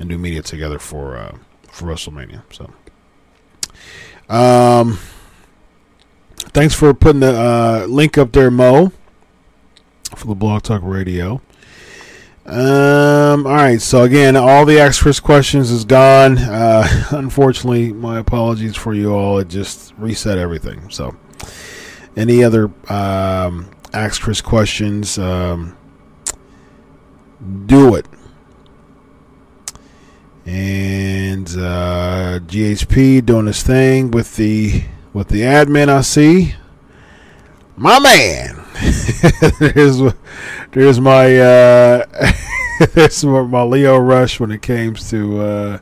and 0.00 0.08
do 0.08 0.18
media 0.18 0.42
together 0.42 0.80
for 0.80 1.38
for 1.68 1.86
WrestleMania. 1.86 2.42
So. 2.50 2.72
Um, 4.28 4.98
Thanks 6.52 6.74
for 6.74 6.92
putting 6.92 7.20
the 7.20 7.32
uh, 7.32 7.86
link 7.86 8.18
up 8.18 8.32
there, 8.32 8.50
Mo, 8.50 8.90
for 10.16 10.26
the 10.26 10.34
Blog 10.34 10.64
Talk 10.64 10.82
Radio. 10.82 11.40
Um, 12.44 13.46
all 13.46 13.54
right, 13.54 13.80
so 13.80 14.02
again, 14.02 14.34
all 14.34 14.64
the 14.64 14.80
Ask 14.80 15.02
Chris 15.02 15.20
questions 15.20 15.70
is 15.70 15.84
gone. 15.84 16.38
Uh, 16.38 17.04
unfortunately, 17.10 17.92
my 17.92 18.18
apologies 18.18 18.74
for 18.74 18.92
you 18.92 19.14
all. 19.14 19.38
It 19.38 19.46
just 19.46 19.94
reset 19.96 20.38
everything. 20.38 20.90
So, 20.90 21.14
any 22.16 22.42
other 22.42 22.64
um, 22.88 23.70
Ask 23.92 24.20
Chris 24.20 24.40
questions, 24.40 25.18
um, 25.18 25.76
do 27.66 27.94
it. 27.94 28.06
And 30.46 31.46
uh, 31.50 32.40
GHP 32.40 33.24
doing 33.24 33.46
his 33.46 33.62
thing 33.62 34.10
with 34.10 34.34
the 34.34 34.82
with 35.12 35.28
the 35.28 35.40
admin 35.40 35.88
I 35.88 36.00
see. 36.02 36.54
My 37.76 37.98
man. 37.98 38.56
there's 39.58 40.00
there's 40.72 41.00
my 41.00 41.36
uh 41.36 42.06
there's 42.94 43.24
my 43.24 43.62
Lio 43.62 43.98
Rush 43.98 44.40
when 44.40 44.50
it 44.50 44.62
comes 44.62 45.10
to 45.10 45.40
uh 45.40 45.78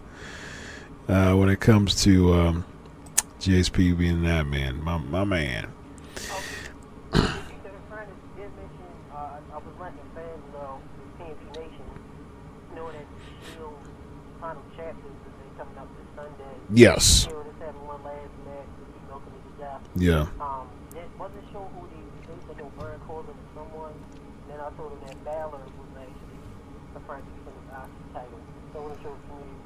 uh 1.08 1.34
when 1.34 1.48
it 1.48 1.60
comes 1.60 2.02
to 2.02 2.34
um 2.34 2.64
GSP 3.40 3.96
being 3.96 4.22
that 4.22 4.46
man, 4.46 4.82
My 4.82 4.98
my 4.98 5.24
man. 5.24 5.72
Yes. 16.70 17.26
Yeah. 19.96 20.26
Um, 20.40 20.68
it 20.94 21.08
wasn't 21.18 21.44
sure 21.52 21.68
who 21.74 21.86
the 21.88 22.32
they 22.32 22.46
said 22.46 22.56
they 22.56 22.62
were 22.62 22.70
Baron 22.78 23.00
Corbin 23.06 23.34
or 23.34 23.48
someone. 23.54 23.92
And 23.92 24.52
then 24.52 24.60
I 24.60 24.70
told 24.76 24.92
him 24.92 25.00
that 25.06 25.24
Balor 25.24 25.58
was 25.58 25.90
actually 25.96 26.38
the 26.94 27.00
first 27.00 27.24
to 27.24 27.32
defend 27.38 27.56
his 27.58 27.72
IC 27.72 28.12
title. 28.12 28.40
So 28.72 28.78
I 28.78 28.82
wasn't 28.82 29.02
sure 29.02 29.12
if 29.12 29.28
you 29.28 29.58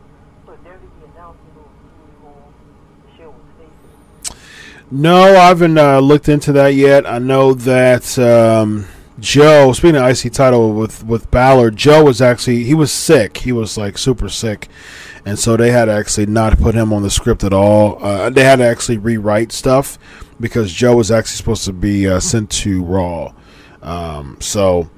so 0.47 0.59
there 0.65 0.73
to 0.75 0.79
be 0.79 1.05
announcement 1.15 1.57
or 1.57 1.69
who 2.21 2.33
the 3.07 3.17
show 3.17 3.31
was 3.31 3.47
facing. 3.59 4.39
No, 4.91 5.23
I 5.23 5.49
haven't 5.49 5.79
uh, 5.79 6.01
looked 6.01 6.29
into 6.29 6.53
that 6.53 6.75
yet. 6.75 7.07
I 7.09 7.19
know 7.19 7.55
that 7.55 8.19
um, 8.19 8.87
Joe, 9.19 9.73
speaking 9.73 9.97
of 9.97 10.25
IC 10.25 10.33
title 10.33 10.75
with 10.75 11.05
with 11.05 11.31
Balor, 11.31 11.71
Joe 11.71 12.05
was 12.05 12.21
actually 12.21 12.65
he 12.65 12.75
was 12.75 12.93
sick. 12.93 13.39
He 13.39 13.53
was 13.53 13.79
like 13.79 13.99
super 13.99 14.29
sick, 14.29 14.69
and 15.25 15.39
so 15.39 15.57
they 15.57 15.71
had 15.71 15.87
to 15.87 15.93
actually 15.93 16.27
not 16.27 16.59
put 16.59 16.75
him 16.75 16.93
on 16.93 17.03
the 17.03 17.11
script 17.11 17.45
at 17.45 17.53
all. 17.53 18.03
Uh, 18.05 18.31
they 18.31 18.45
had 18.45 18.57
to 18.57 18.65
actually 18.65 18.99
rewrite 18.99 19.53
stuff 19.53 19.99
because 20.41 20.73
Joe 20.73 20.97
was 20.97 21.11
actually 21.11 21.37
supposed 21.37 21.65
to 21.67 21.73
be 21.73 22.09
uh, 22.09 22.21
sent 22.21 22.51
to 22.51 22.83
Raw. 22.83 23.33
Um, 23.83 24.37
so 24.41 24.91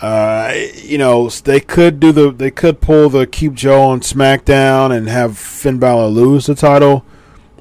Uh, 0.00 0.54
you 0.76 0.96
know, 0.96 1.28
they 1.28 1.60
could 1.60 2.00
do 2.00 2.10
the 2.10 2.30
they 2.32 2.50
could 2.50 2.80
pull 2.80 3.10
the 3.10 3.26
keep 3.26 3.52
Joe 3.52 3.82
on 3.82 4.00
SmackDown 4.00 4.96
and 4.96 5.08
have 5.10 5.36
Finn 5.36 5.78
Balor 5.78 6.06
lose 6.08 6.46
the 6.46 6.54
title. 6.54 7.04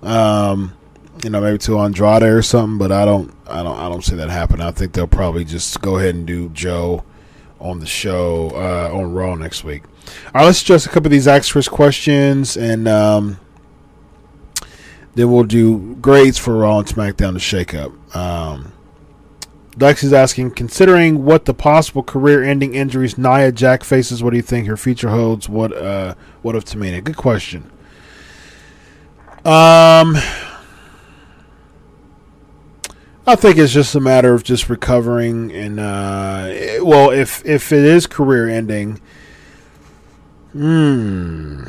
Um, 0.02 0.74
you 1.22 1.30
know, 1.30 1.42
maybe 1.42 1.58
to 1.58 1.78
Andrade 1.80 2.24
or 2.24 2.42
something, 2.42 2.78
but 2.78 2.94
I 2.94 3.04
don't, 3.04 3.34
I 3.46 3.62
don't, 3.62 3.78
I 3.78 3.90
don't 3.90 4.06
see 4.06 4.16
that 4.16 4.30
happen. 4.30 4.62
I 4.62 4.72
think 4.72 4.94
they'll 4.94 5.06
probably 5.06 5.44
just 5.44 5.82
go 5.82 5.98
ahead 5.98 6.16
and 6.16 6.26
do 6.26 6.48
Joe 6.50 7.04
on 7.60 7.82
the 7.82 7.86
show 7.86 8.52
uh, 8.52 8.90
on 8.96 9.14
Raw 9.14 9.36
next 9.36 9.66
week. 9.66 9.84
All 10.28 10.42
right, 10.42 10.46
let's 10.46 10.62
address 10.62 10.86
a 10.86 10.90
couple 10.90 11.08
of 11.08 11.12
these 11.12 11.28
Ask 11.28 11.52
Chris 11.52 11.68
questions, 11.68 12.56
and 12.58 12.88
um, 12.88 13.40
then 15.16 15.32
we'll 15.32 15.44
do 15.44 15.96
grades 15.96 16.38
for 16.38 16.58
Raw 16.58 16.80
and 16.80 16.88
SmackDown 16.88 17.34
to 17.34 17.40
shake 17.40 17.74
up. 17.74 17.92
Um, 18.16 18.74
Lex 19.78 20.04
is 20.04 20.14
asking, 20.14 20.52
considering 20.52 21.24
what 21.24 21.46
the 21.46 21.54
possible 21.54 22.04
career-ending 22.04 22.76
injuries 22.76 23.18
Nia 23.18 23.52
Jax 23.52 23.88
faces, 23.88 24.22
what 24.22 24.32
do 24.32 24.38
you 24.38 24.44
think 24.44 24.68
her 24.68 24.78
future 24.78 25.10
holds? 25.10 25.48
What, 25.48 25.76
uh, 25.76 26.16
what 26.42 26.56
of 26.56 26.66
Tamina? 26.66 27.04
Good 27.04 27.18
question. 27.18 27.72
Um, 29.46 30.18
I 33.26 33.36
think 33.36 33.58
it's 33.58 33.72
just 33.72 33.96
a 33.96 34.00
matter 34.00 34.34
of 34.34 34.44
just 34.44 34.70
recovering 34.70 35.52
and 35.52 35.80
uh, 35.80 36.52
well, 36.82 37.12
if 37.12 37.46
if 37.46 37.72
it 37.72 37.86
is 37.86 38.08
career 38.08 38.50
ending, 38.50 39.00
hmm, 40.60 41.64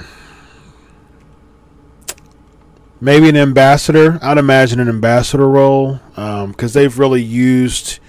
maybe 3.00 3.28
an 3.28 3.36
ambassador. 3.36 4.18
I'd 4.20 4.36
imagine 4.36 4.80
an 4.80 4.88
ambassador 4.88 5.48
role 5.48 6.00
because 6.16 6.76
um, 6.76 6.80
they've 6.80 6.98
really 6.98 7.22
used, 7.22 8.00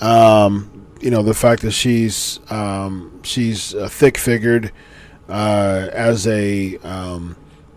um, 0.00 0.86
you 1.00 1.10
know, 1.10 1.24
the 1.24 1.34
fact 1.34 1.62
that 1.62 1.72
she's 1.72 2.38
um, 2.50 3.20
she's 3.24 3.74
uh, 3.74 3.88
thick 3.88 4.16
figured 4.16 4.70
uh, 5.28 5.88
as 5.92 6.28
a 6.28 6.76
um, 6.84 7.34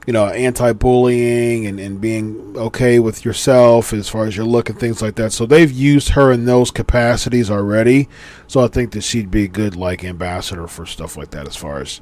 you 0.08 0.14
know, 0.14 0.28
anti-bullying 0.28 1.66
and, 1.68 1.80
and 1.80 2.02
being 2.02 2.56
okay 2.58 3.00
with 3.00 3.26
yourself 3.26 3.94
as 3.94 4.10
far 4.10 4.26
as 4.26 4.36
your 4.36 4.46
look 4.46 4.70
and 4.70 4.80
things 4.80 5.02
like 5.02 5.16
that. 5.16 5.32
So 5.32 5.46
they've 5.46 5.72
used 5.72 6.10
her 6.10 6.32
in 6.32 6.46
those 6.46 6.72
capacities 6.72 7.52
already. 7.52 8.10
So 8.48 8.62
I 8.62 8.68
think 8.68 8.92
that 8.92 9.02
she'd 9.02 9.30
be 9.30 9.44
a 9.44 9.48
good 9.48 9.76
like 9.76 10.04
ambassador 10.04 10.68
for 10.68 10.86
stuff 10.86 11.18
like 11.18 11.32
that 11.32 11.48
as 11.48 11.56
far 11.56 11.82
as 11.82 12.02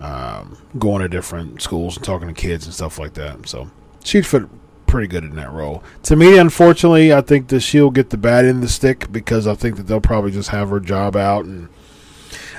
um, 0.00 0.58
going 0.78 1.02
to 1.02 1.08
different 1.08 1.62
schools 1.62 1.96
and 1.96 2.04
talking 2.04 2.28
to 2.28 2.34
kids 2.34 2.66
and 2.66 2.74
stuff 2.74 2.98
like 2.98 3.14
that. 3.14 3.48
So 3.48 3.70
she'd 4.04 4.26
fit 4.26 4.44
pretty 4.86 5.08
good 5.08 5.24
in 5.24 5.34
that 5.36 5.50
role. 5.50 5.82
To 6.04 6.16
me, 6.16 6.38
unfortunately, 6.38 7.12
I 7.12 7.20
think 7.22 7.48
that 7.48 7.60
she'll 7.60 7.90
get 7.90 8.10
the 8.10 8.28
end 8.28 8.48
of 8.48 8.60
the 8.60 8.68
stick 8.68 9.10
because 9.10 9.46
I 9.46 9.54
think 9.54 9.76
that 9.76 9.84
they'll 9.84 10.00
probably 10.00 10.30
just 10.30 10.50
have 10.50 10.70
her 10.70 10.80
job 10.80 11.16
out 11.16 11.44
and 11.44 11.68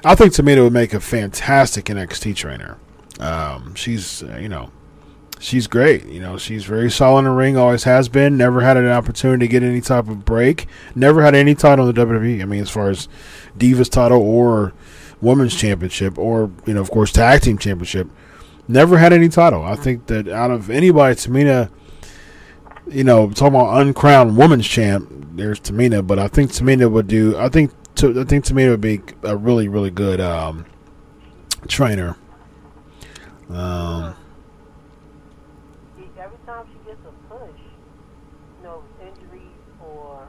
I 0.04 0.16
think 0.16 0.34
Tamina 0.34 0.64
would 0.64 0.74
make 0.74 0.94
a 0.94 1.00
fantastic 1.00 1.86
NXT 1.86 2.36
trainer. 2.36 2.78
Um, 3.20 3.76
she's 3.76 4.24
uh, 4.24 4.38
you 4.38 4.50
know 4.50 4.72
she's 5.40 5.68
great. 5.68 6.06
You 6.06 6.20
know 6.20 6.38
she's 6.38 6.66
very 6.66 6.92
solid 6.92 7.20
in 7.20 7.26
the 7.26 7.32
ring, 7.32 7.58
always 7.58 7.84
has 7.84 8.10
been. 8.10 8.38
Never 8.38 8.62
had 8.62 8.78
an 8.78 8.88
opportunity 8.88 9.48
to 9.48 9.52
get 9.52 9.64
any 9.64 9.82
type 9.82 10.08
of 10.08 10.26
break. 10.26 10.68
Never 10.96 11.22
had 11.22 11.36
any 11.36 11.56
title 11.56 11.88
in 11.88 11.96
the 11.96 12.06
WWE. 12.06 12.42
I 12.42 12.46
mean, 12.46 12.62
as 12.62 12.70
far 12.70 12.90
as 12.90 13.08
Divas 13.58 13.90
title 13.90 14.22
or 14.22 14.74
Women's 15.22 15.56
Championship 15.56 16.18
or 16.18 16.52
you 16.66 16.74
know 16.74 16.82
of 16.82 16.92
course 16.92 17.12
Tag 17.12 17.42
Team 17.42 17.58
Championship. 17.58 18.08
Never 18.68 18.98
had 18.98 19.14
any 19.14 19.30
title. 19.30 19.64
I 19.64 19.76
think 19.76 20.08
that 20.08 20.28
out 20.28 20.52
of 20.52 20.70
anybody, 20.70 21.16
Tamina, 21.16 21.70
you 22.90 23.06
know, 23.06 23.30
talking 23.30 23.56
about 23.56 23.80
uncrowned 23.80 24.36
women's 24.36 24.68
champ, 24.68 25.10
there's 25.36 25.62
Tamina, 25.62 26.06
but 26.06 26.20
I 26.20 26.28
think 26.28 26.52
Tamina 26.52 26.92
would 26.92 27.08
do. 27.08 27.38
I 27.38 27.48
think 27.48 27.72
I 27.96 28.26
think 28.26 28.44
Tamina 28.44 28.72
would 28.72 28.82
be 28.82 29.02
a 29.24 29.38
really 29.38 29.68
really 29.70 29.90
good 29.90 30.20
um, 30.20 30.66
trainer. 31.68 32.18
Um, 33.50 34.16
Every 36.20 36.38
time 36.46 36.66
she 36.74 36.90
gets 36.90 37.00
a 37.06 37.34
push, 37.34 37.60
you 38.58 38.64
know, 38.64 38.84
injuries 39.02 39.42
or. 39.82 40.28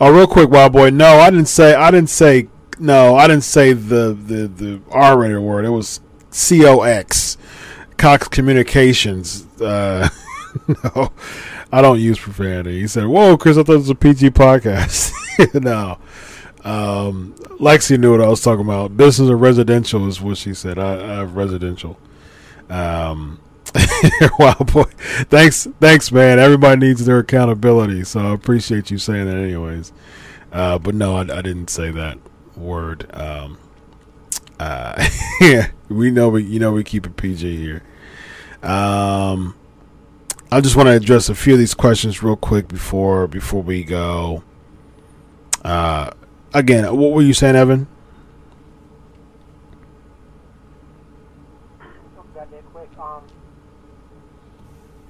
Oh, 0.00 0.12
real 0.12 0.26
quick, 0.26 0.50
Wild 0.50 0.72
Boy. 0.72 0.90
No, 0.90 1.18
I 1.18 1.30
didn't 1.30 1.48
say. 1.48 1.74
I 1.74 1.90
didn't 1.90 2.10
say. 2.10 2.48
No, 2.78 3.16
I 3.16 3.26
didn't 3.26 3.44
say 3.44 3.72
the 3.72 4.16
the 4.26 4.46
the 4.46 4.80
R-rated 4.90 5.40
word. 5.40 5.64
It 5.64 5.70
was 5.70 6.00
C 6.30 6.64
O 6.66 6.82
X, 6.82 7.38
Cox 7.96 8.28
Communications. 8.28 9.46
Uh, 9.60 10.08
no, 10.84 11.12
I 11.72 11.80
don't 11.82 11.98
use 11.98 12.18
profanity. 12.18 12.80
He 12.80 12.86
said, 12.86 13.06
"Whoa, 13.06 13.36
Chris, 13.36 13.56
I 13.56 13.62
thought 13.62 13.74
it 13.74 13.78
was 13.78 13.90
a 13.90 13.94
PG 13.94 14.30
podcast." 14.30 15.12
no, 15.54 15.98
um, 16.64 17.34
Lexi 17.58 17.98
knew 17.98 18.12
what 18.12 18.20
I 18.20 18.28
was 18.28 18.42
talking 18.42 18.64
about. 18.64 18.96
Business 18.96 19.28
or 19.28 19.36
residential 19.36 20.06
is 20.08 20.20
what 20.20 20.36
she 20.36 20.54
said. 20.54 20.78
I, 20.78 20.94
I 20.94 21.14
have 21.18 21.36
residential. 21.36 21.98
Um, 22.70 23.40
wow, 24.38 24.54
boy. 24.54 24.84
Thanks, 25.28 25.66
thanks, 25.80 26.12
man. 26.12 26.38
Everybody 26.38 26.86
needs 26.86 27.04
their 27.04 27.18
accountability, 27.18 28.04
so 28.04 28.20
I 28.20 28.32
appreciate 28.32 28.90
you 28.90 28.98
saying 28.98 29.26
that, 29.26 29.36
anyways. 29.36 29.92
Uh, 30.52 30.78
but 30.78 30.94
no, 30.94 31.16
I, 31.16 31.20
I, 31.20 31.42
didn't 31.42 31.68
say 31.68 31.90
that 31.90 32.18
word. 32.56 33.10
Um, 33.14 33.58
uh, 34.60 35.08
we 35.88 36.10
know 36.10 36.28
we, 36.28 36.44
you 36.44 36.60
know, 36.60 36.72
we 36.72 36.84
keep 36.84 37.06
it 37.06 37.16
PG 37.16 37.56
here. 37.56 37.82
Um, 38.62 39.56
I 40.50 40.60
just 40.60 40.76
want 40.76 40.88
to 40.88 40.92
address 40.92 41.30
a 41.30 41.34
few 41.34 41.54
of 41.54 41.58
these 41.58 41.74
questions 41.74 42.22
real 42.22 42.36
quick 42.36 42.68
before 42.68 43.26
before 43.26 43.62
we 43.62 43.82
go. 43.82 44.44
Uh, 45.64 46.10
again, 46.54 46.84
what 46.96 47.12
were 47.12 47.22
you 47.22 47.34
saying, 47.34 47.56
Evan? 47.56 47.86
Got 52.34 52.50
that 52.50 52.64
quick. 52.72 52.88
Um, 52.98 53.22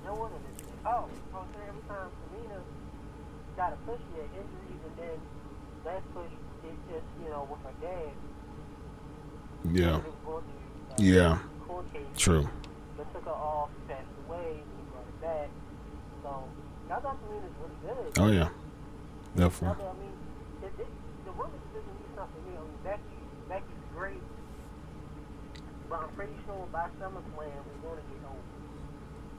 no 0.04 0.14
one 0.14 0.30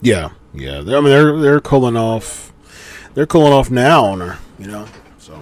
Yeah, 0.04 0.32
yeah. 0.54 0.80
I 0.80 0.82
mean, 0.82 1.06
they're 1.06 1.40
they're 1.40 1.62
cooling 1.62 1.96
off. 1.96 2.52
They're 3.14 3.26
cooling 3.26 3.54
off 3.54 3.72
now 3.72 4.04
on 4.04 4.20
her. 4.20 4.38
You 4.60 4.68
know. 4.68 4.86
So, 5.18 5.42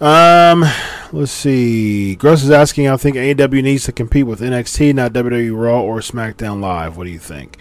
um, 0.00 0.64
let's 1.12 1.32
see. 1.32 2.14
Gross 2.14 2.44
is 2.44 2.52
asking. 2.52 2.88
I 2.88 2.96
think 2.96 3.16
AEW 3.16 3.64
needs 3.64 3.84
to 3.84 3.92
compete 3.92 4.26
with 4.26 4.40
NXT, 4.40 4.94
not 4.94 5.12
WWE 5.12 5.60
Raw 5.60 5.82
or 5.82 5.98
SmackDown 5.98 6.60
Live. 6.60 6.96
What 6.96 7.04
do 7.04 7.10
you 7.10 7.18
think? 7.18 7.58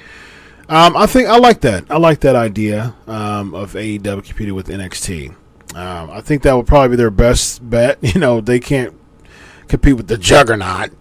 Um, 0.70 0.96
I 0.96 1.08
think 1.08 1.30
I 1.30 1.38
like 1.38 1.62
that. 1.62 1.86
I 1.90 1.98
like 1.98 2.20
that 2.20 2.36
idea 2.36 2.94
um, 3.08 3.56
of 3.56 3.74
AEW 3.74 4.24
competing 4.24 4.54
with 4.54 4.68
NXT. 4.68 5.30
Um, 5.74 6.12
I 6.12 6.22
think 6.22 6.44
that 6.44 6.56
would 6.56 6.68
probably 6.68 6.90
be 6.90 6.96
their 6.98 7.10
best 7.10 7.68
bet. 7.68 7.98
You 8.14 8.20
know, 8.20 8.40
they 8.40 8.60
can't 8.60 8.94
compete 9.68 9.98
with 9.98 10.08
the 10.08 10.18
Juggernaut. 10.18 10.92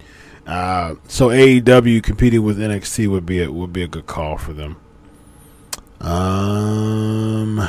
Uh, 0.47 0.95
so 1.07 1.27
AEW 1.27 2.01
competing 2.01 2.41
with 2.41 2.57
NXT 2.57 3.09
would 3.09 3.25
be 3.25 3.43
a, 3.43 3.51
would 3.51 3.73
be 3.73 3.83
a 3.83 3.87
good 3.87 4.07
call 4.07 4.37
for 4.37 4.53
them. 4.53 4.77
Um, 6.01 7.67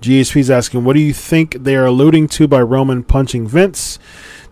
GSP's 0.00 0.50
asking, 0.50 0.84
what 0.84 0.94
do 0.94 1.00
you 1.00 1.12
think 1.12 1.64
they 1.64 1.76
are 1.76 1.86
alluding 1.86 2.28
to 2.28 2.46
by 2.46 2.60
Roman 2.60 3.02
punching 3.02 3.46
Vince? 3.46 3.98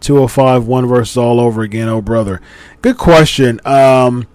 205 0.00 0.66
one 0.66 0.86
versus 0.86 1.16
all 1.16 1.40
over 1.40 1.62
again, 1.62 1.88
oh 1.88 2.02
brother. 2.02 2.40
Good 2.80 2.98
question. 2.98 3.60
Um, 3.64 4.26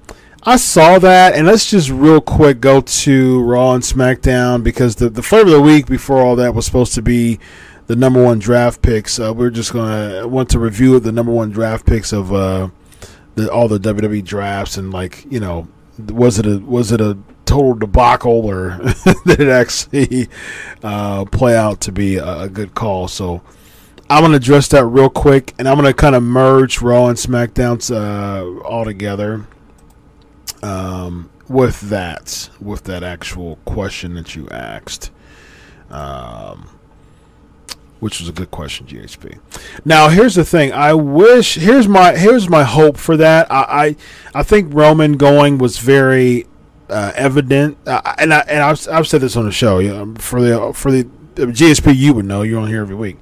I 0.44 0.56
saw 0.56 0.98
that, 1.00 1.36
and 1.36 1.46
let's 1.46 1.70
just 1.70 1.90
real 1.90 2.22
quick 2.22 2.62
go 2.62 2.80
to 2.80 3.44
Raw 3.44 3.74
and 3.74 3.84
SmackDown 3.84 4.64
because 4.64 4.96
the 4.96 5.10
the 5.10 5.22
flavor 5.22 5.48
of 5.48 5.54
the 5.56 5.62
week 5.62 5.88
before 5.88 6.22
all 6.22 6.38
that 6.38 6.56
was 6.56 6.66
supposed 6.66 6.94
to 6.94 7.02
be 7.02 7.38
the 7.88 7.98
number 7.98 8.24
one 8.24 8.40
draft 8.40 8.82
picks. 8.82 9.20
Uh, 9.20 9.34
we're 9.34 9.50
just 9.50 9.74
gonna 9.74 10.26
want 10.26 10.50
to 10.52 10.60
review 10.60 11.00
the 11.02 11.12
number 11.12 11.34
one 11.34 11.52
draft 11.52 11.86
picks 11.86 12.14
of 12.14 12.34
uh, 12.34 12.70
the, 13.36 13.52
all 13.52 13.68
the 13.68 13.80
WWE 13.80 14.24
drafts 14.24 14.78
and 14.78 14.94
like 14.94 15.26
you 15.30 15.40
know 15.40 15.68
was 15.98 16.40
it 16.40 16.46
a 16.46 16.60
was 16.60 16.94
it 16.94 17.02
a 17.02 17.18
total 17.48 17.74
debacle 17.74 18.46
or 18.46 18.78
did 19.26 19.40
it 19.42 19.50
actually 19.50 20.28
uh, 20.84 21.26
play 21.26 21.56
out 21.56 21.82
to 21.82 21.92
be 21.92 22.18
a, 22.18 22.42
a 22.42 22.50
good 22.50 22.76
call? 22.76 23.08
So. 23.08 23.42
I'm 24.10 24.24
gonna 24.24 24.38
address 24.38 24.70
that 24.70 24.86
real 24.86 25.10
quick, 25.10 25.54
and 25.60 25.68
I'm 25.68 25.76
gonna 25.76 25.94
kind 25.94 26.16
of 26.16 26.24
merge 26.24 26.82
Raw 26.82 27.08
and 27.08 27.18
SmackDown 27.18 27.92
uh, 27.92 28.62
all 28.62 28.86
together 28.86 29.46
um, 30.64 31.30
with 31.50 31.82
that, 31.90 32.50
with 32.62 32.86
that 32.86 33.04
actual 33.04 33.58
question 33.66 34.14
that 34.14 34.34
you 34.34 34.48
asked. 34.48 35.12
Um, 35.90 36.78
which 38.00 38.20
was 38.20 38.30
a 38.30 38.32
good 38.32 38.52
question, 38.52 38.86
GHP. 38.86 39.40
Now, 39.84 40.10
here's 40.10 40.36
the 40.36 40.46
thing. 40.46 40.72
I 40.72 40.94
wish 40.94 41.56
here's 41.56 41.88
my 41.88 42.16
here's 42.16 42.50
my 42.50 42.64
hope 42.64 42.98
for 42.98 43.18
that. 43.18 43.52
I 43.52 43.64
I, 43.64 43.96
I 44.40 44.44
think 44.44 44.74
Roman 44.74 45.14
going 45.14 45.58
was 45.58 45.80
very 45.80 46.46
uh, 46.90 47.12
evident, 47.16 47.78
uh, 47.86 48.16
and 48.18 48.34
I 48.34 48.40
and 48.42 48.64
I've, 48.64 48.88
I've 48.90 49.08
said 49.08 49.22
this 49.22 49.36
on 49.36 49.46
the 49.46 49.52
show. 49.52 49.80
You 49.80 49.90
know, 49.90 50.16
for 50.16 50.42
the 50.42 50.74
for 50.74 50.92
the 50.92 51.04
GSP, 51.36 51.96
you 51.96 52.14
would 52.14 52.26
know. 52.26 52.42
You're 52.42 52.62
on 52.62 52.68
here 52.68 52.82
every 52.82 52.96
week. 52.96 53.18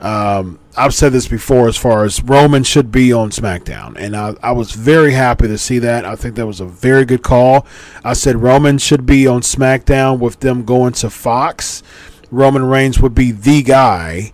Um, 0.00 0.58
I've 0.76 0.94
said 0.94 1.12
this 1.12 1.26
before 1.26 1.68
as 1.68 1.76
far 1.76 2.04
as 2.04 2.22
Roman 2.22 2.62
should 2.62 2.92
be 2.92 3.12
on 3.12 3.30
SmackDown, 3.30 3.96
and 3.98 4.14
I, 4.14 4.34
I 4.42 4.52
was 4.52 4.72
very 4.72 5.12
happy 5.12 5.48
to 5.48 5.56
see 5.56 5.78
that. 5.78 6.04
I 6.04 6.16
think 6.16 6.36
that 6.36 6.46
was 6.46 6.60
a 6.60 6.66
very 6.66 7.04
good 7.04 7.22
call. 7.22 7.66
I 8.04 8.12
said 8.12 8.36
Roman 8.36 8.78
should 8.78 9.06
be 9.06 9.26
on 9.26 9.40
SmackDown 9.40 10.18
with 10.18 10.40
them 10.40 10.64
going 10.64 10.92
to 10.94 11.08
Fox. 11.08 11.82
Roman 12.30 12.64
Reigns 12.64 13.00
would 13.00 13.14
be 13.14 13.32
the 13.32 13.62
guy, 13.62 14.32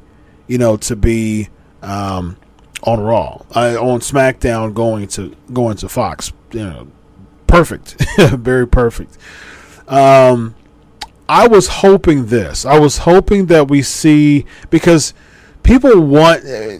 you 0.49 0.59
know, 0.59 0.77
to 0.79 0.97
be 0.97 1.49
um, 1.83 2.37
on 2.83 3.01
Raw, 3.01 3.43
uh, 3.55 3.77
on 3.81 4.01
SmackDown, 4.01 4.75
going 4.75 5.07
to 5.09 5.37
going 5.53 5.77
to 5.79 5.89
Fox. 5.89 6.33
You 6.51 6.65
know, 6.65 6.89
perfect, 7.53 7.97
very 8.19 8.67
perfect. 8.67 9.19
Um, 9.87 10.55
I 11.29 11.47
was 11.47 11.69
hoping 11.69 12.27
this. 12.27 12.65
I 12.65 12.79
was 12.79 12.99
hoping 12.99 13.47
that 13.47 13.69
we 13.69 13.83
see 13.83 14.47
because 14.71 15.13
people 15.63 16.01
want 16.01 16.45
uh, 16.47 16.79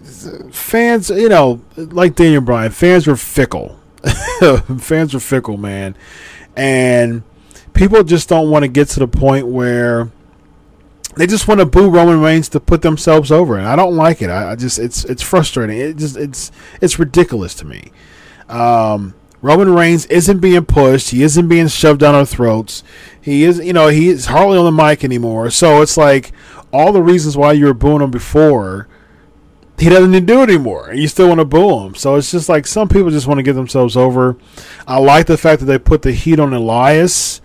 fans. 0.51 1.11
You 1.11 1.29
know, 1.29 1.61
like 1.77 2.15
Daniel 2.15 2.41
Bryan, 2.41 2.71
fans 2.71 3.07
are 3.07 3.15
fickle. 3.15 3.79
fans 4.79 5.13
are 5.13 5.19
fickle, 5.19 5.57
man, 5.57 5.95
and 6.55 7.21
people 7.73 8.03
just 8.03 8.27
don't 8.27 8.49
want 8.49 8.63
to 8.63 8.67
get 8.67 8.87
to 8.89 8.99
the 8.99 9.07
point 9.07 9.47
where 9.47 10.11
they 11.15 11.27
just 11.27 11.47
want 11.47 11.59
to 11.59 11.67
boo 11.67 11.89
Roman 11.91 12.19
Reigns 12.19 12.49
to 12.49 12.59
put 12.59 12.81
themselves 12.81 13.31
over, 13.31 13.57
and 13.57 13.67
I 13.67 13.75
don't 13.75 13.95
like 13.95 14.23
it. 14.23 14.31
I, 14.31 14.53
I 14.53 14.55
just 14.55 14.79
it's 14.79 15.05
it's 15.05 15.21
frustrating. 15.21 15.77
It 15.77 15.97
just 15.97 16.17
it's 16.17 16.51
it's 16.81 16.97
ridiculous 16.97 17.53
to 17.55 17.65
me. 17.65 17.91
Um, 18.49 19.13
Roman 19.43 19.75
Reigns 19.75 20.05
isn't 20.05 20.39
being 20.39 20.63
pushed. 20.63 21.09
He 21.09 21.21
isn't 21.21 21.49
being 21.49 21.67
shoved 21.67 21.99
down 21.99 22.15
our 22.15 22.25
throats. 22.25 22.81
He 23.21 23.43
is, 23.43 23.59
you 23.59 23.73
know, 23.73 23.89
he 23.89 24.07
is 24.07 24.27
hardly 24.27 24.57
on 24.57 24.63
the 24.63 24.83
mic 24.83 25.03
anymore. 25.03 25.49
So 25.49 25.81
it's 25.81 25.97
like 25.97 26.31
all 26.71 26.93
the 26.93 27.03
reasons 27.03 27.35
why 27.35 27.51
you 27.51 27.65
were 27.65 27.73
booing 27.73 28.01
him 28.01 28.09
before, 28.09 28.87
he 29.77 29.89
doesn't 29.89 30.15
even 30.15 30.25
do 30.25 30.41
it 30.41 30.49
anymore, 30.49 30.89
and 30.89 30.99
you 30.99 31.09
still 31.09 31.27
want 31.27 31.41
to 31.41 31.45
boo 31.45 31.81
him. 31.81 31.93
So 31.93 32.15
it's 32.15 32.31
just 32.31 32.47
like 32.47 32.65
some 32.65 32.87
people 32.87 33.09
just 33.09 33.27
want 33.27 33.39
to 33.39 33.43
get 33.43 33.53
themselves 33.53 33.97
over. 33.97 34.37
I 34.87 34.97
like 34.99 35.27
the 35.27 35.37
fact 35.37 35.59
that 35.59 35.65
they 35.65 35.77
put 35.77 36.03
the 36.03 36.13
heat 36.13 36.39
on 36.39 36.53
Elias, 36.53 37.41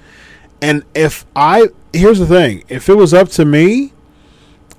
and 0.62 0.84
if 0.94 1.26
I 1.34 1.66
here's 1.92 2.20
the 2.20 2.26
thing, 2.26 2.62
if 2.68 2.88
it 2.88 2.94
was 2.94 3.12
up 3.12 3.28
to 3.30 3.44
me, 3.44 3.92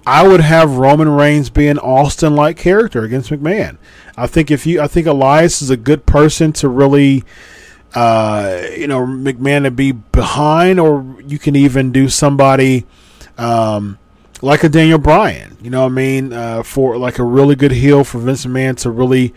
I 0.09 0.27
would 0.27 0.41
have 0.41 0.77
Roman 0.77 1.07
Reigns 1.07 1.51
be 1.51 1.67
an 1.67 1.77
Austin 1.77 2.35
like 2.35 2.57
character 2.57 3.03
against 3.03 3.29
McMahon. 3.29 3.77
I 4.17 4.25
think 4.25 4.49
if 4.49 4.65
you, 4.65 4.81
I 4.81 4.87
think 4.87 5.05
Elias 5.05 5.61
is 5.61 5.69
a 5.69 5.77
good 5.77 6.07
person 6.07 6.51
to 6.53 6.67
really, 6.67 7.23
uh, 7.93 8.59
you 8.75 8.87
know, 8.87 9.01
McMahon 9.05 9.65
to 9.65 9.71
be 9.71 9.91
behind, 9.91 10.79
or 10.79 11.15
you 11.23 11.37
can 11.37 11.55
even 11.55 11.91
do 11.91 12.09
somebody 12.09 12.87
um, 13.37 13.99
like 14.41 14.63
a 14.63 14.69
Daniel 14.69 14.97
Bryan. 14.97 15.55
You 15.61 15.69
know 15.69 15.81
what 15.81 15.91
I 15.91 15.95
mean? 15.95 16.33
Uh, 16.33 16.63
for 16.63 16.97
like 16.97 17.19
a 17.19 17.23
really 17.23 17.55
good 17.55 17.73
heel 17.73 18.03
for 18.03 18.17
Vince 18.17 18.47
McMahon 18.47 18.77
to 18.77 18.89
really 18.89 19.31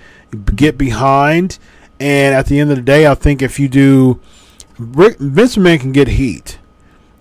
get 0.55 0.79
behind. 0.79 1.59
And 2.01 2.35
at 2.35 2.47
the 2.47 2.59
end 2.59 2.71
of 2.71 2.77
the 2.77 2.83
day, 2.83 3.07
I 3.07 3.15
think 3.15 3.43
if 3.43 3.61
you 3.61 3.69
do, 3.69 4.23
Vince 4.79 5.57
McMahon 5.57 5.81
can 5.81 5.93
get 5.93 6.09
heat. 6.09 6.59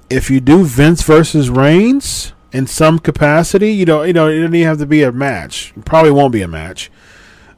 If 0.09 0.31
you 0.31 0.39
do 0.39 0.63
Vince 0.63 1.01
versus 1.03 1.49
Reigns 1.49 2.31
in 2.51 2.67
some 2.67 2.99
capacity, 2.99 3.71
you 3.71 3.85
know, 3.85 4.03
you 4.03 4.13
know, 4.13 4.27
it 4.27 4.39
doesn't 4.39 4.55
even 4.55 4.67
have 4.67 4.79
to 4.79 4.85
be 4.85 5.03
a 5.03 5.11
match. 5.11 5.73
It 5.75 5.85
probably 5.85 6.11
won't 6.11 6.33
be 6.33 6.41
a 6.41 6.47
match. 6.47 6.91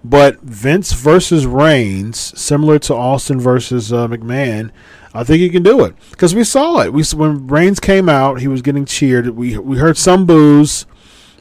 But 0.03 0.41
Vince 0.41 0.91
versus 0.91 1.45
Reigns, 1.45 2.18
similar 2.40 2.78
to 2.80 2.94
Austin 2.94 3.40
versus 3.40 3.94
uh, 3.94 4.07
McMahon, 4.07 4.72
I 5.14 5.24
think 5.24 5.40
he 5.40 5.49
can 5.49 5.64
do 5.64 5.84
it 5.86 5.95
because 6.11 6.36
we 6.36 6.44
saw 6.44 6.82
it. 6.82 6.91
We 6.91 7.03
when 7.15 7.48
Reigns 7.48 7.80
came 7.80 8.10
out, 8.10 8.41
he 8.41 8.48
was 8.48 8.61
getting 8.61 8.86
cheered. 8.86 9.30
We 9.30 9.57
we 9.57 9.78
heard 9.78 9.98
some 9.98 10.26
boos, 10.26 10.86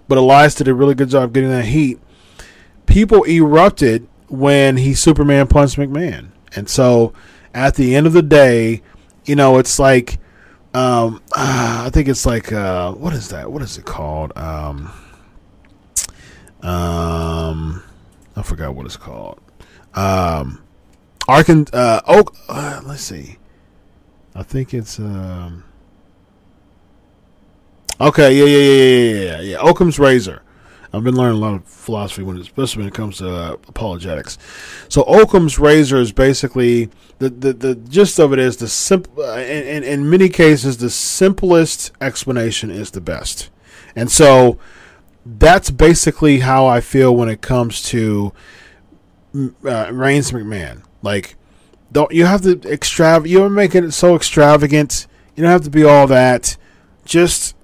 but 0.07 0.19
Elias 0.19 0.55
did 0.55 0.69
a 0.69 0.75
really 0.75 0.95
good 0.95 1.09
job 1.09 1.33
getting 1.33 1.51
that 1.51 1.65
heat. 1.65 1.99
People 2.87 3.25
erupted 3.25 4.07
when 4.29 4.77
he 4.77 4.95
Superman 4.95 5.49
punched 5.49 5.77
McMahon, 5.77 6.29
and 6.55 6.69
so 6.69 7.13
at 7.55 7.75
the 7.75 7.97
end 7.97 8.07
of 8.07 8.13
the 8.13 8.23
day, 8.23 8.83
you 9.25 9.35
know, 9.35 9.59
it's 9.59 9.79
like 9.79 10.19
um, 10.75 11.23
uh, 11.37 11.85
I 11.87 11.91
think 11.91 12.09
it's 12.09 12.25
like 12.25 12.53
uh, 12.53 12.93
what 12.93 13.13
is 13.13 13.29
that? 13.29 13.51
What 13.51 13.63
is 13.63 13.77
it 13.79 13.85
called? 13.85 14.37
Um, 14.37 14.91
um, 16.63 17.83
I 18.37 18.43
forgot 18.43 18.75
what 18.75 18.87
it's 18.87 18.97
called. 18.97 19.41
Um, 19.95 20.63
Arkan 21.29 21.69
uh, 21.73 22.01
Oak. 22.07 22.35
Uh, 22.49 22.81
let's 22.85 23.03
see. 23.03 23.39
I 24.35 24.43
think 24.43 24.73
it's 24.73 24.99
um. 24.99 25.65
Okay, 28.01 28.37
yeah, 28.37 28.45
yeah, 28.45 28.59
yeah, 28.59 28.83
yeah, 28.83 29.25
yeah, 29.25 29.41
yeah. 29.41 29.57
Occam's 29.59 29.99
razor. 29.99 30.43
I've 30.93 31.05
been 31.05 31.17
learning 31.17 31.39
a 31.39 31.41
lot 31.41 31.55
of 31.55 31.65
philosophy 31.65 32.23
when, 32.23 32.37
especially 32.39 32.81
when 32.81 32.89
it 32.89 32.95
comes 32.95 33.19
to 33.19 33.35
uh, 33.35 33.53
apologetics. 33.67 34.37
So 34.89 35.03
Occam's 35.05 35.59
razor 35.59 35.97
is 35.97 36.13
basically 36.13 36.91
the, 37.19 37.31
the, 37.31 37.53
the 37.55 37.75
gist 37.75 38.19
of 38.19 38.33
it 38.33 38.39
is 38.39 38.59
the 38.59 38.69
simple. 38.69 39.23
Uh, 39.23 39.39
in, 39.39 39.85
in, 39.85 40.11
many 40.11 40.29
cases, 40.29 40.77
the 40.77 40.91
simplest 40.91 41.93
explanation 42.01 42.71
is 42.71 42.91
the 42.91 43.01
best, 43.01 43.51
and 43.97 44.11
so 44.11 44.59
that's 45.25 45.71
basically 45.71 46.41
how 46.41 46.67
I 46.67 46.81
feel 46.81 47.15
when 47.15 47.29
it 47.29 47.41
comes 47.41 47.81
to 47.85 48.33
uh, 49.35 49.91
Reigns 49.93 50.33
McMahon. 50.33 50.83
Like, 51.01 51.37
don't 51.91 52.13
you 52.13 52.27
have 52.27 52.43
to 52.43 52.57
extrav? 52.57 53.29
You 53.29 53.43
are 53.45 53.51
making 53.51 53.85
it 53.85 53.93
so 53.93 54.15
extravagant. 54.15 55.07
You 55.37 55.43
don't 55.43 55.53
have 55.53 55.65
to 55.65 55.71
be 55.71 55.85
all 55.85 56.07
that. 56.09 56.57
Just 57.05 57.57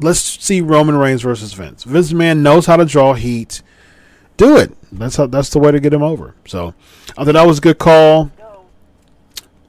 let's 0.00 0.20
see 0.20 0.60
Roman 0.60 0.96
Reigns 0.96 1.22
versus 1.22 1.52
Vince. 1.52 1.84
Vince 1.84 2.12
Man 2.12 2.42
knows 2.42 2.66
how 2.66 2.76
to 2.76 2.84
draw 2.84 3.14
heat. 3.14 3.62
Do 4.36 4.56
it. 4.56 4.72
That's 4.92 5.16
how. 5.16 5.26
That's 5.26 5.50
the 5.50 5.58
way 5.58 5.70
to 5.70 5.80
get 5.80 5.92
him 5.92 6.02
over. 6.02 6.34
So, 6.46 6.74
I 7.16 7.24
thought 7.24 7.34
that 7.34 7.46
was 7.46 7.58
a 7.58 7.60
good 7.60 7.78
call. 7.78 8.30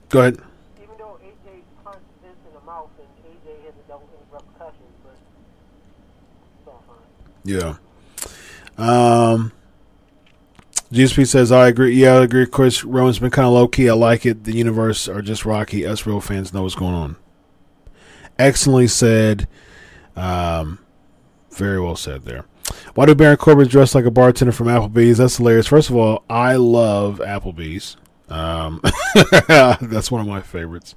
Go 0.08 0.20
ahead. 0.20 0.38
Even 0.82 0.96
though 0.98 1.18
AJ 1.22 1.62
punched 1.84 2.00
Vince 2.22 2.36
in 2.46 2.54
the 2.54 2.60
mouth 2.66 2.90
and 2.98 3.08
AJ 3.32 3.64
has 3.64 3.74
no 3.88 4.02
repercussions, 4.30 4.94
but 5.02 5.16
it's 6.58 6.68
all 6.68 6.84
fine. 6.86 6.96
Yeah. 7.44 7.76
Um. 8.78 9.52
GSP 10.92 11.26
says, 11.26 11.50
I 11.50 11.68
agree. 11.68 11.94
Yeah, 11.94 12.16
I 12.16 12.24
agree. 12.24 12.42
Of 12.42 12.50
course, 12.50 12.84
Roman's 12.84 13.18
been 13.18 13.30
kind 13.30 13.46
of 13.46 13.54
low 13.54 13.66
key. 13.66 13.88
I 13.88 13.94
like 13.94 14.26
it. 14.26 14.44
The 14.44 14.52
universe 14.52 15.08
are 15.08 15.22
just 15.22 15.46
rocky. 15.46 15.86
Us 15.86 16.04
real 16.04 16.20
fans 16.20 16.52
know 16.52 16.64
what's 16.64 16.74
going 16.74 16.94
on. 16.94 17.16
Excellently 18.38 18.88
said. 18.88 19.48
Um, 20.16 20.78
very 21.50 21.80
well 21.80 21.96
said 21.96 22.24
there. 22.24 22.44
Why 22.94 23.06
do 23.06 23.14
Baron 23.14 23.36
Corbin 23.36 23.68
dress 23.68 23.94
like 23.94 24.04
a 24.04 24.10
bartender 24.10 24.52
from 24.52 24.68
Applebee's? 24.68 25.18
That's 25.18 25.36
hilarious. 25.36 25.66
First 25.66 25.90
of 25.90 25.96
all, 25.96 26.24
I 26.28 26.56
love 26.56 27.18
Applebee's. 27.18 27.96
Um, 28.28 28.80
that's 29.48 30.10
one 30.10 30.20
of 30.20 30.26
my 30.26 30.40
favorites. 30.40 30.94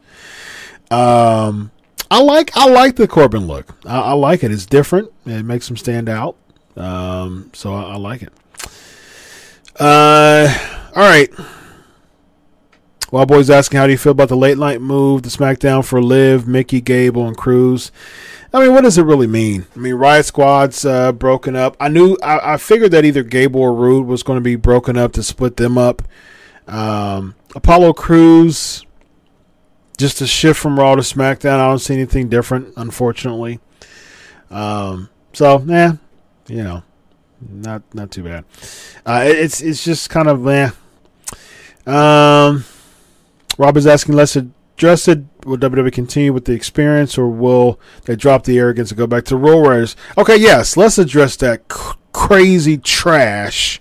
Um, 0.92 1.72
I 2.10 2.22
like 2.22 2.56
I 2.56 2.70
like 2.70 2.96
the 2.96 3.08
Corbin 3.08 3.48
look. 3.48 3.76
I, 3.86 4.00
I 4.00 4.14
like 4.14 4.44
it. 4.44 4.52
It's 4.52 4.66
different. 4.66 5.12
It 5.26 5.44
makes 5.44 5.70
him 5.70 5.78
stand 5.78 6.08
out. 6.08 6.38
Um, 6.78 7.52
so 7.54 7.74
I, 7.74 7.94
I 7.94 7.96
like 7.96 8.22
it. 8.22 8.34
Uh, 9.80 10.48
all 10.96 11.04
right. 11.04 11.30
Wild 13.12 13.28
Boy's 13.28 13.50
asking, 13.50 13.78
how 13.78 13.86
do 13.86 13.92
you 13.92 13.98
feel 13.98 14.12
about 14.12 14.30
the 14.30 14.38
late 14.38 14.58
night 14.58 14.82
move 14.82 15.24
the 15.24 15.30
SmackDown 15.30 15.86
for 15.86 16.02
Liv, 16.02 16.48
Mickie, 16.48 16.82
Gable, 16.82 17.28
and 17.28 17.38
Cruz? 17.38 17.92
I 18.56 18.62
mean, 18.62 18.72
what 18.72 18.86
does 18.86 18.98
it 18.98 19.04
really 19.04 19.28
mean? 19.28 19.68
I 19.76 19.80
mean, 19.80 19.96
Riott 19.96 20.24
Squad's 20.24 20.86
uh, 20.86 21.12
broken 21.12 21.58
up. 21.58 21.76
I 21.78 21.90
knew, 21.90 22.16
I, 22.24 22.54
I 22.54 22.58
figured 22.58 22.92
that 22.92 23.04
either 23.04 23.22
Gable 23.22 23.60
or 23.60 23.74
Roode 23.74 24.08
was 24.08 24.24
going 24.24 24.38
to 24.38 24.42
be 24.42 24.56
broken 24.56 24.98
up 24.98 25.12
to 25.14 25.24
split 25.24 25.58
them 25.58 25.78
up. 25.78 26.02
Um, 26.66 27.36
Apollo 27.54 27.92
Cruz, 27.94 28.86
just 29.98 30.22
a 30.22 30.26
shift 30.26 30.58
from 30.58 30.80
Raw 30.80 30.96
to 30.96 31.02
SmackDown. 31.02 31.60
I 31.60 31.68
don't 31.68 31.80
see 31.80 31.96
anything 31.96 32.30
different, 32.30 32.74
unfortunately. 32.78 33.60
Um, 34.50 35.10
so, 35.34 35.62
yeah, 35.68 35.98
you 36.48 36.64
know, 36.64 36.84
not 37.42 37.84
not 37.94 38.10
too 38.10 38.24
bad. 38.24 38.46
Uh, 39.06 39.26
it, 39.26 39.38
it's 39.38 39.62
it's 39.62 39.84
just 39.84 40.10
kind 40.10 40.30
of 40.30 40.48
eh. 40.48 40.70
Um, 41.86 42.64
Rob 43.58 43.76
is 43.76 43.86
asking, 43.86 44.16
let's 44.16 44.38
address 44.38 45.10
it. 45.10 45.26
Will 45.46 45.58
WWE 45.58 45.92
continue 45.94 46.34
with 46.34 46.46
the 46.46 46.54
experience, 46.54 47.18
or 47.18 47.28
will 47.28 47.80
they 48.06 48.16
drop 48.16 48.44
the 48.44 48.58
arrogance 48.58 48.90
and 48.90 48.98
go 48.98 49.06
back 49.06 49.26
to 49.26 49.38
War 49.38 49.70
Raiders? 49.70 49.96
Okay, 50.18 50.38
yes, 50.38 50.76
let's 50.76 50.98
address 50.98 51.36
that 51.38 51.72
c- 51.72 51.94
crazy 52.12 52.78
trash. 52.78 53.80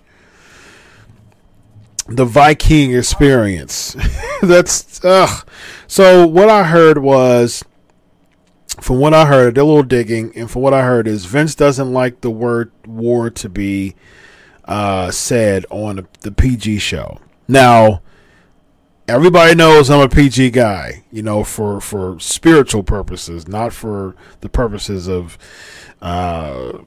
The 2.07 2.27
Viking 2.27 2.95
experience. 2.95 3.97
That's 4.43 5.03
ugh. 5.03 5.49
So 5.87 6.27
what 6.27 6.51
I 6.51 6.65
heard 6.65 6.99
was 6.99 7.65
from 8.81 8.99
what 8.99 9.15
I 9.15 9.25
heard, 9.25 9.55
did 9.55 9.63
a 9.63 9.65
little 9.65 9.83
digging, 9.83 10.33
and 10.37 10.51
from 10.51 10.63
what 10.63 10.75
I 10.75 10.83
heard 10.83 11.07
is 11.07 11.25
Vince 11.25 11.55
doesn't 11.55 11.93
like 11.93 12.21
the 12.21 12.31
word 12.31 12.71
war 12.87 13.31
to 13.31 13.49
be 13.49 13.95
uh, 14.67 15.11
said 15.11 15.65
on 15.71 16.07
the 16.21 16.33
PG 16.33 16.79
show. 16.79 17.19
Now, 17.49 18.03
everybody 19.09 19.55
knows 19.55 19.91
I'm 19.91 20.01
a 20.01 20.09
PG 20.09 20.51
guy, 20.51 21.05
you 21.11 21.23
know, 21.23 21.45
for 21.45 21.81
for 21.81 22.19
spiritual 22.21 22.83
purposes, 22.83 23.47
not 23.49 23.73
for 23.73 24.17
the 24.41 24.49
purposes 24.49 25.09
of 25.09 25.39
uh, 26.03 26.79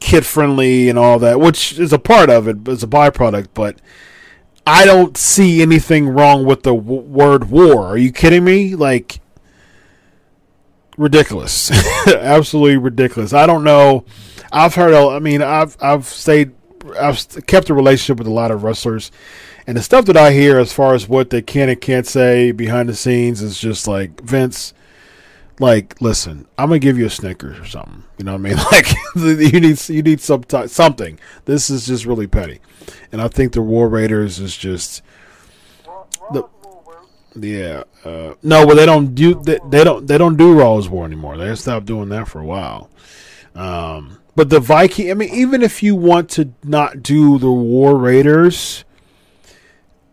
kid 0.00 0.24
friendly 0.26 0.88
and 0.88 0.98
all 0.98 1.18
that, 1.18 1.40
which 1.40 1.78
is 1.78 1.92
a 1.92 1.98
part 1.98 2.30
of 2.30 2.48
it, 2.48 2.64
but 2.64 2.72
it's 2.72 2.82
a 2.82 2.88
byproduct. 2.88 3.48
But 3.54 3.80
I 4.66 4.84
don't 4.84 5.16
see 5.16 5.62
anything 5.62 6.08
wrong 6.08 6.44
with 6.44 6.62
the 6.62 6.74
w- 6.74 7.02
word 7.02 7.50
war. 7.50 7.86
Are 7.86 7.96
you 7.96 8.12
kidding 8.12 8.44
me? 8.44 8.74
Like 8.74 9.20
ridiculous, 10.96 11.70
absolutely 12.06 12.76
ridiculous. 12.76 13.32
I 13.32 13.46
don't 13.46 13.64
know. 13.64 14.04
I've 14.52 14.74
heard. 14.74 14.94
I 14.94 15.18
mean, 15.18 15.42
I've 15.42 15.76
I've 15.80 16.06
stayed. 16.06 16.52
I've 16.98 17.46
kept 17.46 17.68
a 17.68 17.74
relationship 17.74 18.18
with 18.18 18.26
a 18.26 18.32
lot 18.32 18.50
of 18.50 18.62
wrestlers, 18.64 19.10
and 19.66 19.76
the 19.76 19.82
stuff 19.82 20.06
that 20.06 20.16
I 20.16 20.32
hear 20.32 20.58
as 20.58 20.72
far 20.72 20.94
as 20.94 21.08
what 21.08 21.30
they 21.30 21.42
can 21.42 21.68
and 21.68 21.80
can't 21.80 22.06
say 22.06 22.52
behind 22.52 22.88
the 22.88 22.94
scenes 22.94 23.42
is 23.42 23.58
just 23.58 23.86
like 23.86 24.20
Vince. 24.20 24.74
Like, 25.58 26.00
listen, 26.00 26.46
I'm 26.56 26.68
gonna 26.68 26.78
give 26.78 26.98
you 26.98 27.06
a 27.06 27.10
Snickers 27.10 27.58
or 27.58 27.66
something. 27.66 28.04
You 28.16 28.24
know 28.24 28.32
what 28.32 28.40
I 28.40 28.54
mean? 28.54 28.56
Like, 28.72 29.52
you 29.52 29.60
need 29.60 29.88
you 29.88 30.02
need 30.02 30.20
some 30.20 30.44
t- 30.44 30.68
something. 30.68 31.18
This 31.44 31.68
is 31.68 31.86
just 31.86 32.06
really 32.06 32.26
petty, 32.26 32.60
and 33.12 33.20
I 33.20 33.28
think 33.28 33.52
the 33.52 33.62
War 33.62 33.88
Raiders 33.88 34.38
is 34.38 34.56
just 34.56 35.02
the 36.32 36.44
yeah. 37.34 37.82
Uh, 38.04 38.34
no, 38.42 38.66
well, 38.66 38.76
they 38.76 38.86
don't 38.86 39.14
do 39.14 39.34
they, 39.34 39.58
they 39.68 39.84
don't 39.84 40.06
they 40.06 40.16
don't 40.16 40.36
do 40.36 40.58
Raw's 40.58 40.88
War 40.88 41.04
anymore. 41.04 41.36
They 41.36 41.54
stopped 41.56 41.86
doing 41.86 42.08
that 42.10 42.28
for 42.28 42.40
a 42.40 42.46
while. 42.46 42.88
Um, 43.54 44.18
but 44.36 44.48
the 44.48 44.60
Viking, 44.60 45.10
I 45.10 45.14
mean, 45.14 45.34
even 45.34 45.62
if 45.62 45.82
you 45.82 45.94
want 45.94 46.30
to 46.30 46.52
not 46.62 47.02
do 47.02 47.38
the 47.38 47.50
War 47.50 47.96
Raiders, 47.96 48.84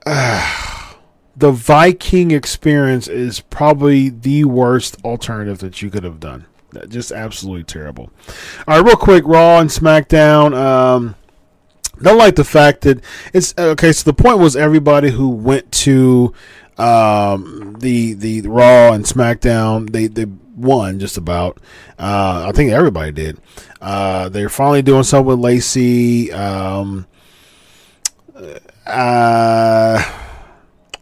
the 1.36 1.52
Viking 1.52 2.32
experience 2.32 3.08
is 3.08 3.42
probably 3.42 4.10
the 4.10 4.46
worst 4.46 5.04
alternative 5.04 5.60
that 5.60 5.82
you 5.82 5.90
could 5.90 6.04
have 6.04 6.20
done. 6.20 6.46
Just 6.88 7.12
absolutely 7.12 7.64
terrible. 7.64 8.10
All 8.68 8.78
right, 8.78 8.86
real 8.86 8.96
quick, 8.96 9.24
Raw 9.26 9.60
and 9.60 9.70
SmackDown. 9.70 10.56
Um, 10.56 11.16
don't 12.02 12.18
like 12.18 12.36
the 12.36 12.44
fact 12.44 12.82
that 12.82 13.04
it's 13.34 13.54
okay. 13.58 13.92
So 13.92 14.12
the 14.12 14.14
point 14.14 14.40
was 14.40 14.56
everybody 14.56 15.10
who 15.10 15.30
went 15.30 15.72
to 15.74 16.34
um, 16.78 17.76
the 17.80 18.14
the 18.14 18.42
Raw 18.42 18.94
and 18.94 19.04
SmackDown 19.04 19.92
they 19.92 20.08
they 20.08 20.26
won 20.56 21.00
just 21.00 21.18
about. 21.18 21.60
Uh, 21.98 22.46
I 22.48 22.52
think 22.54 22.72
everybody 22.72 23.12
did. 23.12 23.40
Uh, 23.82 24.30
they're 24.30 24.50
finally 24.50 24.82
doing 24.82 25.04
something 25.04 25.28
with 25.28 25.40
Lacey. 25.40 26.32
Um, 26.32 27.08
uh, 28.86 30.04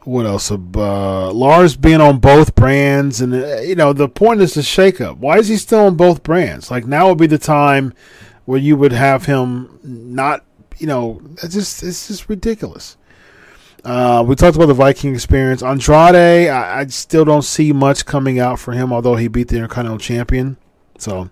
what 0.04 0.26
else? 0.26 0.52
Uh, 0.52 1.32
Lars 1.32 1.76
being 1.76 2.02
on 2.02 2.20
both 2.20 2.56
brands, 2.56 3.22
and 3.22 3.34
uh, 3.34 3.60
you 3.62 3.76
know 3.76 3.94
the 3.94 4.08
point 4.08 4.42
is 4.42 4.54
the 4.54 4.62
shakeup. 4.62 5.18
Why 5.18 5.38
is 5.38 5.48
he 5.48 5.58
still 5.58 5.86
on 5.86 5.96
both 5.96 6.24
brands? 6.24 6.72
Like 6.72 6.86
now 6.86 7.10
would 7.10 7.18
be 7.18 7.28
the 7.28 7.38
time 7.38 7.94
where 8.46 8.60
you 8.60 8.78
would 8.78 8.92
have 8.92 9.26
him 9.26 9.80
not. 9.84 10.46
You 10.78 10.88
know, 10.88 11.22
it's 11.44 11.54
just 11.54 11.84
it's 11.84 12.08
just 12.08 12.30
ridiculous. 12.30 12.98
Uh, 13.84 14.24
we 14.26 14.36
talked 14.36 14.56
about 14.56 14.66
the 14.66 14.74
Viking 14.74 15.14
experience. 15.14 15.62
Andrade, 15.62 16.50
I, 16.50 16.80
I, 16.80 16.88
still 16.88 17.24
don't 17.24 17.44
see 17.44 17.72
much 17.72 18.04
coming 18.04 18.40
out 18.40 18.58
for 18.60 18.72
him, 18.72 18.92
although 18.92 19.16
he 19.16 19.28
beat 19.28 19.50
the 19.50 19.58
Intercontinental 19.58 20.00
Champion. 20.00 20.58
So, 20.98 21.30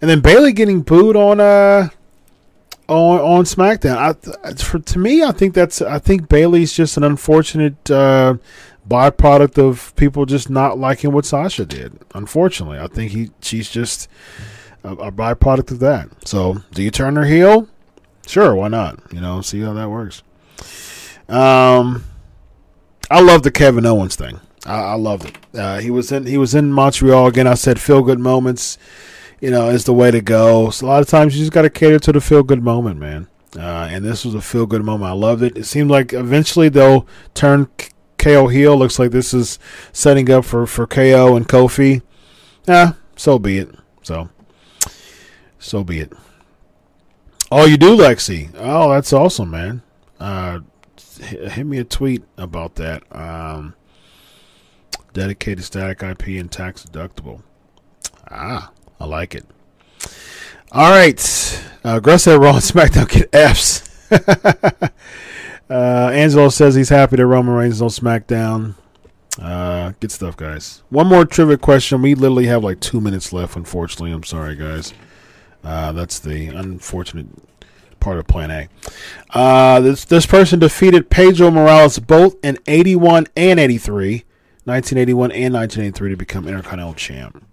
and 0.00 0.08
then 0.08 0.20
Bayley 0.20 0.54
getting 0.54 0.80
booed 0.80 1.14
on 1.14 1.40
uh 1.40 1.90
on 2.88 3.20
on 3.20 3.44
SmackDown. 3.44 3.96
I, 3.96 4.54
for 4.54 4.78
to 4.78 4.98
me, 4.98 5.22
I 5.22 5.32
think 5.32 5.54
that's 5.54 5.80
I 5.82 5.98
think 5.98 6.28
Bayley's 6.28 6.72
just 6.72 6.96
an 6.96 7.04
unfortunate 7.04 7.90
uh, 7.90 8.36
byproduct 8.88 9.58
of 9.58 9.94
people 9.96 10.26
just 10.26 10.50
not 10.50 10.78
liking 10.78 11.12
what 11.12 11.26
Sasha 11.26 11.66
did. 11.66 11.98
Unfortunately, 12.14 12.78
I 12.78 12.86
think 12.86 13.12
he 13.12 13.30
she's 13.40 13.70
just 13.70 14.08
a, 14.82 14.92
a 14.92 15.12
byproduct 15.12 15.70
of 15.70 15.78
that. 15.80 16.08
So, 16.26 16.62
do 16.72 16.82
you 16.82 16.90
turn 16.90 17.16
her 17.16 17.24
heel? 17.24 17.68
Sure, 18.26 18.54
why 18.54 18.68
not? 18.68 19.00
You 19.12 19.20
know, 19.20 19.40
see 19.40 19.60
how 19.60 19.72
that 19.74 19.90
works. 19.90 20.22
Um, 21.28 22.04
I 23.10 23.20
love 23.20 23.42
the 23.42 23.50
Kevin 23.50 23.86
Owens 23.86 24.16
thing. 24.16 24.40
I, 24.66 24.80
I 24.80 24.94
love 24.94 25.24
it. 25.24 25.36
Uh, 25.54 25.78
he 25.78 25.90
was 25.90 26.12
in 26.12 26.26
he 26.26 26.38
was 26.38 26.54
in 26.54 26.72
Montreal 26.72 27.26
again. 27.26 27.46
I 27.46 27.54
said 27.54 27.80
feel 27.80 28.02
good 28.02 28.18
moments, 28.18 28.78
you 29.40 29.50
know, 29.50 29.68
is 29.70 29.84
the 29.84 29.94
way 29.94 30.10
to 30.10 30.20
go. 30.20 30.70
So 30.70 30.86
a 30.86 30.88
lot 30.88 31.02
of 31.02 31.08
times 31.08 31.36
you 31.36 31.42
just 31.42 31.52
got 31.52 31.62
to 31.62 31.70
cater 31.70 31.98
to 31.98 32.12
the 32.12 32.20
feel 32.20 32.42
good 32.42 32.62
moment, 32.62 32.98
man. 32.98 33.28
Uh, 33.56 33.88
and 33.90 34.04
this 34.04 34.24
was 34.24 34.34
a 34.34 34.40
feel 34.40 34.66
good 34.66 34.84
moment. 34.84 35.10
I 35.10 35.14
loved 35.14 35.42
it. 35.42 35.56
It 35.56 35.64
seemed 35.64 35.90
like 35.90 36.12
eventually 36.12 36.68
they'll 36.68 37.06
turn 37.34 37.68
KO 38.18 38.48
heel. 38.48 38.76
Looks 38.76 38.98
like 38.98 39.10
this 39.10 39.32
is 39.32 39.58
setting 39.92 40.30
up 40.30 40.44
for 40.44 40.66
for 40.66 40.86
KO 40.86 41.34
and 41.34 41.48
Kofi. 41.48 42.02
Yeah, 42.66 42.92
so 43.16 43.38
be 43.38 43.58
it. 43.58 43.74
So, 44.02 44.28
so 45.58 45.82
be 45.82 46.00
it. 46.00 46.12
Oh, 47.50 47.64
you 47.64 47.78
do, 47.78 47.96
Lexi. 47.96 48.50
Oh, 48.58 48.90
that's 48.90 49.12
awesome, 49.12 49.50
man. 49.50 49.82
Uh, 50.20 50.60
hit 51.20 51.66
me 51.66 51.78
a 51.78 51.84
tweet 51.84 52.22
about 52.36 52.74
that. 52.74 53.04
Um, 53.10 53.74
dedicated 55.14 55.64
static 55.64 56.02
IP 56.02 56.38
and 56.38 56.52
tax 56.52 56.84
deductible. 56.84 57.42
Ah, 58.30 58.70
I 59.00 59.06
like 59.06 59.34
it. 59.34 59.46
All 60.72 60.90
right. 60.90 61.18
Uh, 61.84 62.00
Gruss 62.00 62.22
said 62.22 62.40
Raw 62.40 62.50
and 62.50 62.58
SmackDown 62.62 63.08
get 63.08 63.34
Fs. 63.34 63.88
uh, 65.70 66.10
Angelo 66.12 66.48
says 66.48 66.74
he's 66.74 66.88
happy 66.88 67.16
that 67.16 67.26
Roman 67.26 67.54
Reigns 67.54 67.80
on 67.80 67.88
SmackDown. 67.88 68.74
Uh, 69.40 69.92
good 70.00 70.10
stuff, 70.10 70.36
guys. 70.36 70.82
One 70.90 71.06
more 71.06 71.24
trivia 71.24 71.56
question. 71.56 72.02
We 72.02 72.14
literally 72.14 72.46
have 72.46 72.64
like 72.64 72.80
two 72.80 73.00
minutes 73.00 73.32
left, 73.32 73.56
unfortunately. 73.56 74.10
I'm 74.10 74.24
sorry, 74.24 74.56
guys. 74.56 74.92
Uh, 75.62 75.92
that's 75.92 76.18
the 76.18 76.48
unfortunate 76.48 77.26
part 78.00 78.18
of 78.18 78.26
Plan 78.26 78.50
A. 78.50 78.68
Uh, 79.30 79.80
this 79.80 80.04
this 80.04 80.26
person 80.26 80.58
defeated 80.58 81.10
Pedro 81.10 81.50
Morales 81.50 81.98
both 81.98 82.36
in 82.42 82.58
81 82.66 83.26
and 83.36 83.60
83, 83.60 84.24
1981 84.64 85.32
and 85.32 85.54
1983 85.54 86.10
to 86.10 86.16
become 86.16 86.48
Intercontinental 86.48 86.94
Champ. 86.94 87.44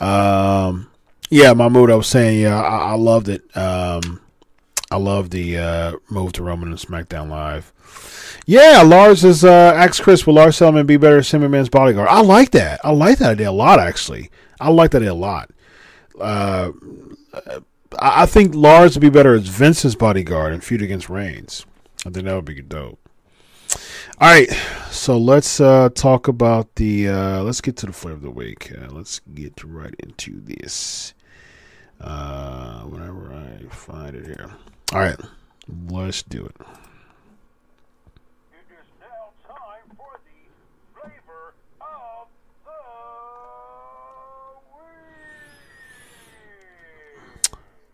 Um, 0.00 0.88
yeah, 1.30 1.52
Mahmoud, 1.52 1.90
I 1.90 1.94
was 1.94 2.06
saying, 2.06 2.40
yeah, 2.40 2.60
I, 2.60 2.92
I 2.92 2.94
loved 2.94 3.28
it. 3.28 3.56
Um, 3.56 4.20
I 4.90 4.96
love 4.96 5.30
the 5.30 5.58
uh, 5.58 5.92
move 6.08 6.32
to 6.34 6.42
Roman 6.42 6.68
and 6.68 6.78
SmackDown 6.78 7.28
Live. 7.28 7.72
Yeah, 8.46 8.82
Lars 8.82 9.24
is 9.24 9.44
uh, 9.44 9.72
asked 9.74 10.02
Chris, 10.02 10.26
will 10.26 10.34
Lars 10.34 10.56
Sullivan 10.56 10.86
be 10.86 10.96
better 10.96 11.18
as 11.18 11.32
Man's 11.32 11.68
bodyguard? 11.68 12.08
I 12.08 12.20
like 12.20 12.52
that. 12.52 12.80
I 12.84 12.92
like 12.92 13.18
that 13.18 13.32
idea 13.32 13.50
a 13.50 13.52
lot, 13.52 13.80
actually. 13.80 14.30
I 14.60 14.70
like 14.70 14.92
that 14.92 14.98
idea 14.98 15.12
a 15.12 15.14
lot. 15.14 15.50
Uh, 16.20 16.70
I 17.98 18.26
think 18.26 18.54
Lars 18.54 18.94
would 18.94 19.00
be 19.00 19.10
better 19.10 19.34
as 19.34 19.48
Vince's 19.48 19.96
bodyguard 19.96 20.52
and 20.52 20.62
feud 20.62 20.82
against 20.82 21.08
Reigns. 21.08 21.66
I 22.06 22.10
think 22.10 22.24
that 22.26 22.34
would 22.34 22.44
be 22.44 22.62
dope. 22.62 23.00
All 24.18 24.28
right, 24.30 24.50
so 24.90 25.18
let's 25.18 25.60
uh, 25.60 25.90
talk 25.94 26.26
about 26.26 26.76
the. 26.76 27.08
Uh, 27.08 27.42
let's 27.42 27.60
get 27.60 27.76
to 27.76 27.86
the 27.86 27.92
flavor 27.92 28.16
of 28.16 28.22
the 28.22 28.30
week. 28.30 28.72
Uh, 28.72 28.90
let's 28.90 29.20
get 29.34 29.62
right 29.62 29.94
into 29.98 30.40
this. 30.40 31.12
Uh, 32.00 32.80
whenever 32.84 33.34
I 33.34 33.68
find 33.68 34.16
it 34.16 34.24
here. 34.24 34.50
All 34.94 35.00
right, 35.00 35.20
let's 35.90 36.22
do 36.22 36.46
it. 36.46 36.56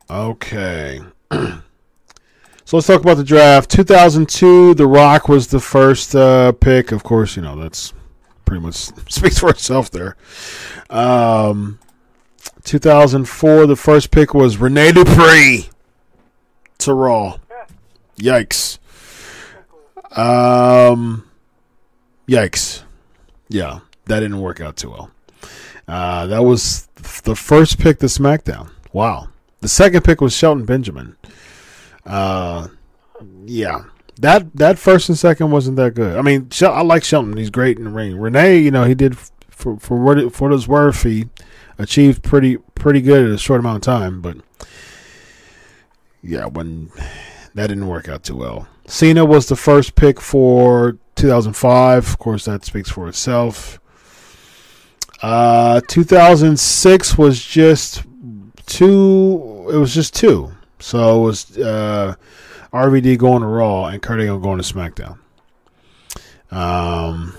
Okay. 0.09 1.01
so 2.73 2.78
let's 2.78 2.86
talk 2.86 3.03
about 3.03 3.19
the 3.19 3.23
draft. 3.23 3.70
2002, 3.70 4.73
The 4.73 4.86
Rock 4.86 5.28
was 5.28 5.49
the 5.49 5.61
first 5.61 6.16
uh, 6.16 6.53
pick. 6.53 6.90
Of 6.90 7.03
course, 7.03 7.36
you 7.36 7.43
know, 7.43 7.55
that's 7.55 7.93
pretty 8.47 8.62
much 8.62 8.77
speaks 9.11 9.39
for 9.39 9.51
itself 9.51 9.90
there. 9.90 10.16
Um, 10.89 11.78
2004, 12.65 13.66
the 13.66 13.77
first 13.77 14.11
pick 14.11 14.32
was 14.32 14.57
Rene 14.57 14.93
Dupree 14.93 15.69
to 16.78 16.94
Raw. 16.94 17.40
Yikes. 18.16 18.78
Um, 20.16 21.28
yikes. 22.27 22.85
Yeah, 23.51 23.81
that 24.07 24.20
didn't 24.20 24.40
work 24.40 24.62
out 24.62 24.78
too 24.78 24.93
well. 24.93 25.11
Uh, 25.86 26.27
that 26.28 26.43
was 26.43 26.89
the 27.24 27.36
first 27.36 27.78
pick 27.78 27.99
to 27.99 28.07
SmackDown. 28.07 28.70
Wow. 28.94 29.28
The 29.61 29.69
second 29.69 30.05
pick 30.05 30.23
was 30.23 30.35
Shelton 30.35 30.65
Benjamin. 30.65 31.19
Uh, 32.05 32.69
yeah, 33.45 33.85
that 34.19 34.55
that 34.57 34.79
first 34.79 35.09
and 35.09 35.19
second 35.19 35.51
wasn't 35.51 35.77
that 35.77 35.95
good. 35.95 36.16
I 36.16 36.23
mean, 36.23 36.49
I 36.61 36.83
like 36.83 37.05
Shelton; 37.05 37.37
he's 37.37 37.51
great 37.51 37.79
in 37.79 37.85
the 37.85 37.91
ring. 37.91 38.16
Rene, 38.16 38.59
you 38.59 38.70
know, 38.70 38.85
he 38.85 38.95
did 38.95 39.16
for 39.49 39.79
for 39.79 39.97
what 39.97 40.19
it, 40.19 40.35
for 40.35 40.53
it's 40.53 40.69
worth, 40.69 41.03
he 41.03 41.29
achieved 41.79 42.23
pretty 42.23 42.57
pretty 42.74 43.01
good 43.01 43.27
in 43.27 43.33
a 43.33 43.39
short 43.39 43.61
amount 43.61 43.77
of 43.77 43.83
time. 43.83 44.20
But 44.20 44.39
yeah, 46.23 46.47
when 46.47 46.91
that 47.55 47.69
didn't 47.69 47.89
work 47.89 48.09
out 48.09 48.24
too 48.24 48.37
well. 48.37 48.66
Cena 48.87 49.24
was 49.24 49.47
the 49.47 49.57
first 49.57 49.95
pick 49.95 50.20
for 50.20 50.99
2005. 51.16 52.09
Of 52.09 52.19
course, 52.19 52.45
that 52.47 52.65
speaks 52.65 52.91
for 52.91 53.09
itself. 53.09 53.79
Uh, 55.20 55.81
2006 55.87 57.16
was 57.16 57.43
just 57.45 58.03
two. 58.66 59.69
It 59.73 59.77
was 59.77 59.95
just 59.95 60.15
two. 60.15 60.53
So 60.82 61.20
it 61.20 61.24
was 61.24 61.59
uh, 61.59 62.16
RVD 62.72 63.16
going 63.16 63.42
to 63.42 63.46
Raw 63.46 63.86
and 63.86 64.02
Kurt 64.02 64.20
Angle 64.20 64.40
going 64.40 64.60
to 64.60 64.64
SmackDown. 64.64 65.18
Um, 66.50 67.36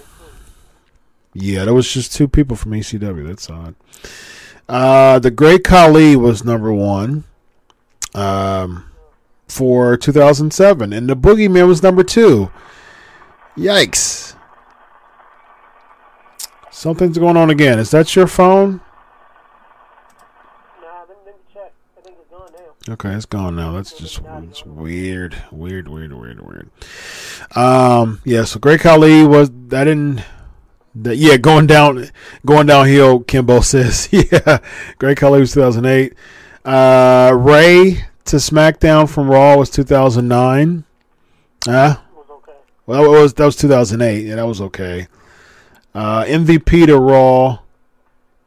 yeah, 1.33 1.65
that 1.65 1.73
was 1.73 1.91
just 1.91 2.13
two 2.13 2.27
people 2.27 2.55
from 2.55 2.71
ECW. 2.71 3.27
That's 3.27 3.49
odd. 3.49 3.75
Uh, 4.69 5.19
the 5.19 5.29
Great 5.29 5.63
Khali 5.63 6.15
was 6.15 6.45
number 6.45 6.71
one 6.71 7.25
um, 8.15 8.89
for 9.47 9.97
2007, 9.97 10.93
and 10.93 11.09
the 11.09 11.15
Boogeyman 11.15 11.67
was 11.67 11.83
number 11.83 12.03
two. 12.03 12.49
Yikes. 13.57 14.35
Something's 16.71 17.17
going 17.17 17.37
on 17.37 17.49
again. 17.49 17.77
Is 17.77 17.91
that 17.91 18.15
your 18.15 18.27
phone? 18.27 18.81
Nah, 20.81 21.01
let 21.01 21.09
me, 21.09 21.15
let 21.25 21.35
me 21.35 21.41
check. 21.53 21.73
I 21.97 22.01
think 22.01 22.17
it's 22.19 22.29
gone 22.29 22.51
now. 22.53 22.72
Okay, 22.89 23.11
it's 23.11 23.25
gone 23.25 23.55
now. 23.55 23.71
That's 23.71 23.97
just 23.97 24.19
it's 24.49 24.65
weird, 24.65 25.41
weird, 25.51 25.87
weird, 25.87 26.11
weird, 26.11 26.41
weird. 26.41 26.69
Um, 27.55 28.21
yeah. 28.25 28.43
So 28.43 28.59
Great 28.59 28.81
Khali 28.81 29.25
was 29.25 29.49
that 29.69 29.85
didn't. 29.85 30.21
That, 30.95 31.15
yeah, 31.15 31.37
going 31.37 31.65
down, 31.65 32.09
going 32.45 32.67
downhill. 32.67 33.21
Kimbo 33.21 33.61
says, 33.61 34.09
yeah. 34.11 34.59
Great 34.97 35.17
Khali 35.17 35.39
was 35.39 35.53
2008. 35.53 36.13
Uh, 36.65 37.33
Rey 37.33 38.05
to 38.25 38.35
SmackDown 38.35 39.09
from 39.09 39.29
Raw 39.29 39.57
was 39.57 39.69
2009. 39.69 40.83
Ah, 41.69 42.03
okay. 42.29 42.51
well, 42.85 43.03
that 43.03 43.09
was 43.09 43.33
that 43.35 43.45
was 43.45 43.55
2008. 43.55 44.25
Yeah, 44.25 44.35
that 44.35 44.45
was 44.45 44.59
okay. 44.59 45.07
Uh, 45.95 46.25
MVP 46.25 46.87
to 46.87 46.99
Raw 46.99 47.59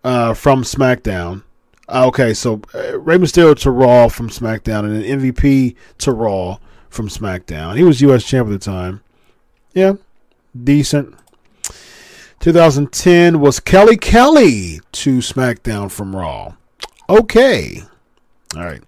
uh, 0.04 0.34
from 0.34 0.62
SmackDown. 0.62 1.42
Uh, 1.88 2.06
okay, 2.06 2.34
so 2.34 2.60
uh, 2.74 2.98
Rey 2.98 3.16
Mysterio 3.16 3.56
to 3.60 3.70
Raw 3.70 4.08
from 4.08 4.28
SmackDown, 4.28 4.84
and 4.84 5.02
then 5.02 5.20
MVP 5.20 5.76
to 5.98 6.12
Raw 6.12 6.58
from 6.88 7.08
SmackDown. 7.08 7.76
He 7.76 7.84
was 7.84 8.00
U.S. 8.00 8.24
champ 8.24 8.48
at 8.48 8.52
the 8.52 8.58
time. 8.58 9.02
Yeah, 9.72 9.94
decent. 10.64 11.14
2010 12.40 13.40
was 13.40 13.60
Kelly 13.60 13.96
Kelly 13.96 14.80
to 14.92 15.18
SmackDown 15.18 15.90
from 15.90 16.14
Raw. 16.14 16.54
Okay, 17.08 17.82
all 18.54 18.64
right. 18.64 18.82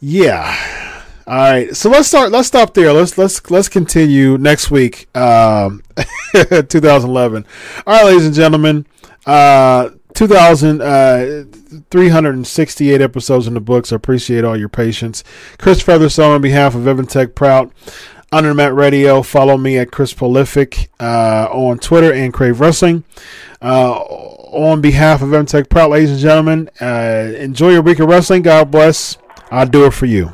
Yeah. 0.00 0.92
All 1.26 1.36
right. 1.36 1.74
So 1.76 1.88
let's 1.88 2.08
start 2.08 2.32
let's 2.32 2.48
stop 2.48 2.74
there. 2.74 2.92
Let's 2.92 3.16
let's 3.16 3.50
let's 3.50 3.68
continue 3.68 4.36
next 4.36 4.70
week. 4.70 5.08
Um 5.16 5.82
2011. 6.34 7.46
All 7.86 7.94
right, 7.94 8.04
ladies 8.06 8.26
and 8.26 8.34
gentlemen. 8.34 8.86
Uh 9.24 9.90
2000 10.14 10.80
uh 10.80 11.44
episodes 13.00 13.46
in 13.46 13.54
the 13.54 13.60
books. 13.60 13.92
I 13.92 13.96
appreciate 13.96 14.44
all 14.44 14.56
your 14.56 14.68
patience. 14.68 15.24
Chris 15.58 15.82
Featherstone 15.82 16.32
on 16.32 16.40
behalf 16.40 16.74
of 16.74 16.86
Evan 16.86 17.06
Tech 17.06 17.34
Prout. 17.34 17.72
Under 18.30 18.54
Matt 18.54 18.74
Radio, 18.74 19.20
follow 19.22 19.58
me 19.58 19.76
at 19.76 19.90
Chris 19.92 20.14
Prolific 20.14 20.90
uh, 20.98 21.48
on 21.52 21.78
Twitter 21.78 22.14
and 22.14 22.32
Crave 22.32 22.60
Wrestling. 22.60 23.04
Uh, 23.60 23.92
on 23.92 24.80
behalf 24.80 25.20
of 25.20 25.32
Evan 25.34 25.44
Tech 25.44 25.68
Prout, 25.68 25.90
ladies 25.90 26.12
and 26.12 26.20
gentlemen, 26.20 26.70
uh, 26.80 27.32
enjoy 27.36 27.72
your 27.72 27.82
week 27.82 27.98
of 27.98 28.08
wrestling. 28.08 28.42
God 28.42 28.70
bless. 28.70 29.18
I'll 29.50 29.66
do 29.66 29.84
it 29.84 29.92
for 29.92 30.06
you. 30.06 30.32